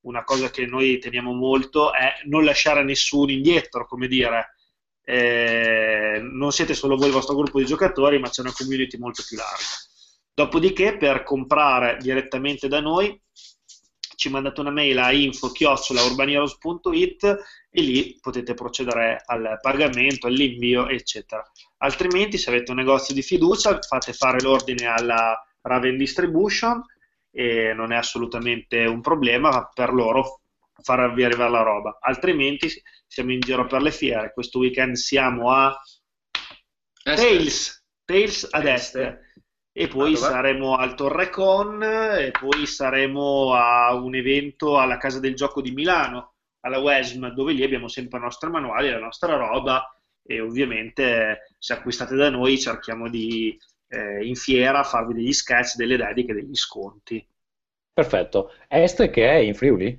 una 0.01 0.22
cosa 0.24 0.51
che 0.51 0.66
noi 0.66 0.98
teniamo 0.98 1.32
molto 1.32 1.94
è 1.94 2.12
non 2.24 2.44
lasciare 2.44 2.82
nessuno 2.84 3.30
indietro, 3.30 3.86
come 3.86 4.06
dire, 4.06 4.52
eh, 5.05 6.20
non 6.23 6.53
siete 6.53 6.74
solo 6.74 6.97
voi 6.97 7.09
il 7.09 7.12
vostro 7.12 7.35
gruppo 7.35 7.59
di 7.59 7.66
giocatori, 7.66 8.19
ma 8.19 8.29
c'è 8.29 8.43
una 8.43 8.53
community 8.57 8.97
molto 8.99 9.24
più 9.27 9.37
larga. 9.37 9.65
Dopodiché, 10.35 10.97
per 10.97 11.24
comprare 11.24 11.99
direttamente 12.01 12.69
da 12.69 12.81
noi, 12.81 13.20
ci 14.16 14.31
mandate 14.31 14.61
una 14.61 14.70
mail 14.70 14.99
a 14.99 15.12
info-urbaniros.it 15.12 17.24
e 17.70 17.81
lì 17.81 18.16
potete 18.20 18.55
procedere 18.55 19.20
al 19.27 19.59
pagamento, 19.61 20.29
all'invio, 20.29 20.89
eccetera. 20.89 21.43
Altrimenti, 21.79 22.39
se 22.39 22.51
avete 22.51 22.70
un 22.70 22.77
negozio 22.77 23.15
di 23.15 23.23
fiducia, 23.23 23.81
fate 23.81 24.12
fare 24.12 24.41
l'ordine 24.41 24.87
alla 24.87 25.37
Raven 25.62 25.97
Distribution 25.97 26.81
e 27.31 27.73
non 27.74 27.93
è 27.93 27.97
assolutamente 27.97 28.85
un 28.85 29.01
problema 29.01 29.69
per 29.73 29.93
loro 29.93 30.41
farvi 30.82 31.24
arrivare 31.24 31.50
la 31.50 31.62
roba. 31.62 31.98
Altrimenti 32.00 32.68
siamo 33.06 33.32
in 33.32 33.40
giro 33.40 33.66
per 33.66 33.82
le 33.82 33.90
fiere. 33.90 34.32
Questo 34.32 34.59
weekend 34.59 34.94
siamo 34.94 35.50
a 35.50 35.74
Tales, 37.02 37.84
Tales 38.04 38.48
ad 38.50 38.66
est. 38.66 39.18
E 39.74 39.88
poi 39.88 40.12
Ah, 40.12 40.16
saremo 40.16 40.76
al 40.76 40.94
Torrecon 40.94 41.82
e 41.82 42.30
poi 42.30 42.66
saremo 42.66 43.54
a 43.54 43.94
un 43.94 44.14
evento 44.14 44.78
alla 44.78 44.98
Casa 44.98 45.18
del 45.18 45.34
Gioco 45.34 45.62
di 45.62 45.70
Milano, 45.70 46.34
alla 46.60 46.78
WESM, 46.78 47.28
dove 47.28 47.54
lì 47.54 47.64
abbiamo 47.64 47.88
sempre 47.88 48.18
i 48.18 48.22
nostri 48.22 48.50
manuali, 48.50 48.90
la 48.90 48.98
nostra 48.98 49.34
roba 49.36 49.90
e 50.22 50.40
ovviamente 50.40 51.54
se 51.59 51.72
acquistate 51.72 52.14
da 52.14 52.28
noi 52.28 52.59
cerchiamo 52.59 53.09
di 53.09 53.59
eh, 53.88 54.24
in 54.26 54.34
fiera 54.36 54.84
farvi 54.84 55.14
degli 55.14 55.32
sketch, 55.32 55.76
delle 55.76 55.96
dediche, 55.96 56.34
degli 56.34 56.54
sconti. 56.54 57.26
Perfetto. 57.94 58.52
Est 58.68 59.10
che 59.10 59.28
è 59.30 59.36
in 59.36 59.54
Friuli? 59.54 59.98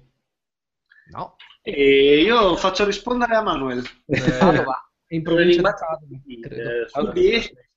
No, 1.13 1.35
E 1.61 2.21
io 2.21 2.55
faccio 2.55 2.85
rispondere 2.85 3.35
a 3.35 3.41
Manuel. 3.41 3.83
Eh, 4.05 4.15
Padova, 4.39 4.89
in 5.07 5.21
provincia 5.23 5.57
di 5.57 5.61
Padova, 5.61 5.97
credo. 6.41 6.69
Eh, 6.69 6.87
sul- 6.89 6.99
Allora, 6.99 7.13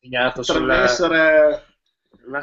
segnato 0.00 0.40
Potrebbe 0.40 0.44
sulla- 0.60 0.82
essere 0.82 1.64
ma- 2.26 2.40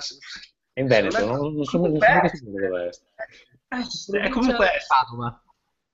È 0.73 0.79
in 0.79 0.87
Veneto, 0.87 1.25
non, 1.25 1.53
non 1.55 1.63
so, 1.65 1.77
non 1.77 1.95
so 1.97 1.97
neanche 1.99 2.29
sicuro 2.37 2.67
dove 2.67 2.89
è 2.89 4.19
è 4.25 4.29
comunque 4.29 4.67
Padova. 4.87 5.37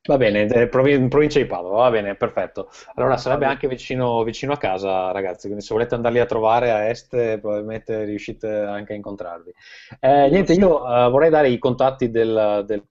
Va 0.07 0.17
bene, 0.17 0.45
eh, 0.47 0.69
in 0.95 1.09
provincia 1.09 1.39
di 1.39 1.45
Padova, 1.45 1.77
va 1.83 1.89
bene, 1.91 2.15
perfetto. 2.15 2.69
Allora 2.95 3.17
sarebbe 3.17 3.45
anche 3.45 3.67
vicino, 3.67 4.23
vicino 4.23 4.53
a 4.53 4.57
casa, 4.57 5.11
ragazzi, 5.11 5.47
quindi 5.47 5.63
se 5.63 5.73
volete 5.73 5.95
andarli 5.95 6.19
a 6.19 6.25
trovare 6.25 6.71
a 6.71 6.87
est, 6.87 7.13
eh, 7.13 7.37
probabilmente 7.39 8.03
riuscite 8.05 8.47
anche 8.49 8.93
a 8.93 8.95
incontrarvi. 8.95 9.53
Eh, 9.99 10.29
niente, 10.29 10.53
io 10.53 10.79
eh, 10.85 11.09
vorrei 11.09 11.29
dare 11.29 11.49
i 11.49 11.57
contatti 11.57 12.09
del, 12.09 12.63
del- 12.65 12.83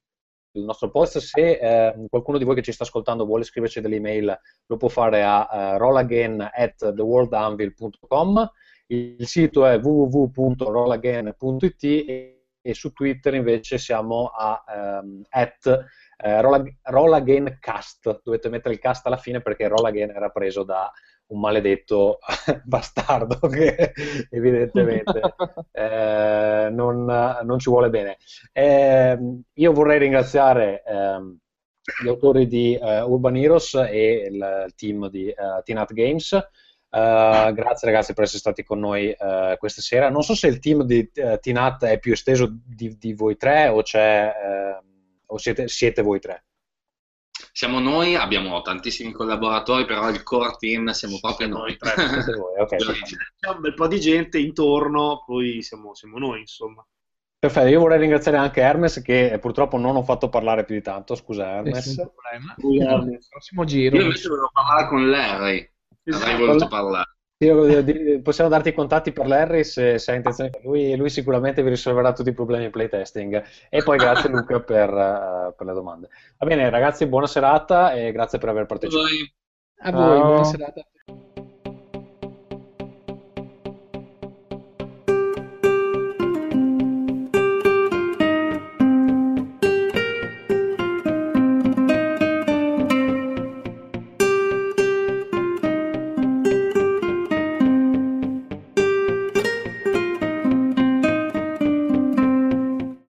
del 0.50 0.64
nostro 0.64 0.90
post, 0.90 1.18
se 1.18 1.58
eh, 1.58 1.94
qualcuno 2.08 2.38
di 2.38 2.44
voi 2.44 2.54
che 2.54 2.62
ci 2.62 2.72
sta 2.72 2.84
ascoltando 2.84 3.26
vuole 3.26 3.44
scriverci 3.44 3.80
delle 3.80 3.96
email, 3.96 4.38
lo 4.66 4.76
può 4.76 4.88
fare 4.88 5.22
a 5.22 5.48
eh, 5.50 5.78
rollagain 5.78 6.50
at 6.52 6.94
theworldanvil.com, 6.94 8.50
il 8.86 9.26
sito 9.26 9.66
è 9.66 9.78
www.rollagain.it 9.78 11.84
e, 11.84 12.42
e 12.60 12.74
su 12.74 12.92
Twitter 12.92 13.34
invece 13.34 13.78
siamo 13.78 14.26
a 14.28 14.64
ehm, 14.66 15.22
at 15.28 15.86
eh, 16.16 16.40
Roll, 16.40 16.68
Roll 16.82 17.12
Again 17.12 17.58
Cast, 17.60 18.22
dovete 18.24 18.48
mettere 18.48 18.74
il 18.74 18.80
cast 18.80 19.06
alla 19.06 19.16
fine 19.16 19.40
perché 19.40 19.68
Roll 19.68 19.84
Again 19.84 20.10
era 20.10 20.30
preso 20.30 20.64
da 20.64 20.90
un 21.28 21.40
maledetto 21.40 22.18
bastardo 22.64 23.38
che 23.48 23.92
evidentemente 24.30 25.20
eh, 25.72 26.68
non, 26.70 27.04
non 27.42 27.58
ci 27.58 27.70
vuole 27.70 27.90
bene. 27.90 28.18
Eh, 28.52 29.18
io 29.52 29.72
vorrei 29.72 29.98
ringraziare 29.98 30.82
ehm, 30.84 31.38
gli 32.02 32.08
autori 32.08 32.46
di 32.46 32.74
eh, 32.74 33.00
Urban 33.00 33.36
Heroes 33.36 33.74
e 33.74 34.28
il, 34.30 34.72
team 34.76 35.08
di 35.08 35.26
uh, 35.34 35.62
Tinat 35.62 35.92
Games. 35.92 36.32
Eh, 36.32 37.52
grazie 37.54 37.86
ragazzi 37.86 38.14
per 38.14 38.24
essere 38.24 38.38
stati 38.38 38.62
con 38.62 38.78
noi 38.78 39.10
eh, 39.10 39.56
questa 39.58 39.80
sera. 39.80 40.10
Non 40.10 40.22
so 40.22 40.34
se 40.34 40.46
il 40.46 40.58
team 40.58 40.82
di 40.82 41.10
uh, 41.14 41.38
Tinat 41.38 41.84
è 41.84 41.98
più 41.98 42.12
esteso 42.12 42.48
di, 42.64 42.96
di 42.98 43.12
voi 43.14 43.36
tre 43.36 43.68
o 43.68 43.82
c'è 43.82 44.32
ehm, 44.44 44.80
o 45.26 45.38
siete, 45.38 45.68
siete 45.68 46.02
voi 46.02 46.20
tre? 46.20 46.44
Siamo 47.58 47.80
noi, 47.80 48.14
abbiamo 48.14 48.62
tantissimi 48.62 49.10
collaboratori, 49.10 49.84
però 49.84 50.08
il 50.10 50.22
core 50.22 50.54
team 50.60 50.90
siamo 50.90 51.18
proprio 51.20 51.48
noi. 51.48 51.76
Siete 51.76 52.32
voi, 52.34 52.56
ok. 52.56 52.76
c'è 53.36 53.50
un 53.52 53.60
bel 53.60 53.74
po' 53.74 53.88
di 53.88 53.98
gente 53.98 54.38
intorno, 54.38 55.24
poi 55.26 55.60
siamo, 55.60 55.92
siamo 55.92 56.18
noi, 56.18 56.38
insomma. 56.38 56.86
Perfetto, 57.36 57.66
io 57.66 57.80
vorrei 57.80 57.98
ringraziare 57.98 58.36
anche 58.36 58.60
Hermes 58.60 59.02
che 59.02 59.36
purtroppo 59.40 59.76
non 59.76 59.96
ho 59.96 60.04
fatto 60.04 60.28
parlare 60.28 60.64
più 60.64 60.76
di 60.76 60.82
tanto, 60.82 61.16
scusa 61.16 61.56
Hermes. 61.56 61.84
Nessun 61.84 62.12
problema. 62.12 62.54
Il 62.58 63.26
prossimo 63.28 63.64
giro. 63.64 63.96
Io 63.96 64.02
invece 64.02 64.28
volevo 64.28 64.50
parlare 64.52 64.86
con 64.86 65.10
Larry, 65.10 65.72
avrei 66.12 66.36
voluto 66.36 66.68
parlare. 66.68 67.16
Io, 67.40 68.20
possiamo 68.20 68.50
darti 68.50 68.70
i 68.70 68.74
contatti 68.74 69.12
per 69.12 69.28
Larry 69.28 69.62
se, 69.62 69.98
se 69.98 70.10
hai 70.10 70.16
intenzione. 70.16 70.50
Lui, 70.64 70.96
lui 70.96 71.08
sicuramente 71.08 71.62
vi 71.62 71.68
risolverà 71.68 72.12
tutti 72.12 72.30
i 72.30 72.34
problemi 72.34 72.64
di 72.64 72.70
playtesting. 72.70 73.44
E 73.70 73.82
poi 73.84 73.96
grazie 73.96 74.28
Luca 74.28 74.58
per, 74.60 74.90
eh, 74.90 75.54
per 75.56 75.66
le 75.66 75.72
domande. 75.72 76.08
Va 76.36 76.46
bene, 76.46 76.68
ragazzi, 76.68 77.06
buona 77.06 77.28
serata 77.28 77.92
e 77.92 78.10
grazie 78.10 78.38
per 78.38 78.48
aver 78.48 78.66
partecipato. 78.66 79.06
Voi- 79.08 79.32
A 79.80 79.92
voi, 79.92 80.18
Ciao. 80.18 80.26
buona 80.26 80.44
serata. 80.44 80.86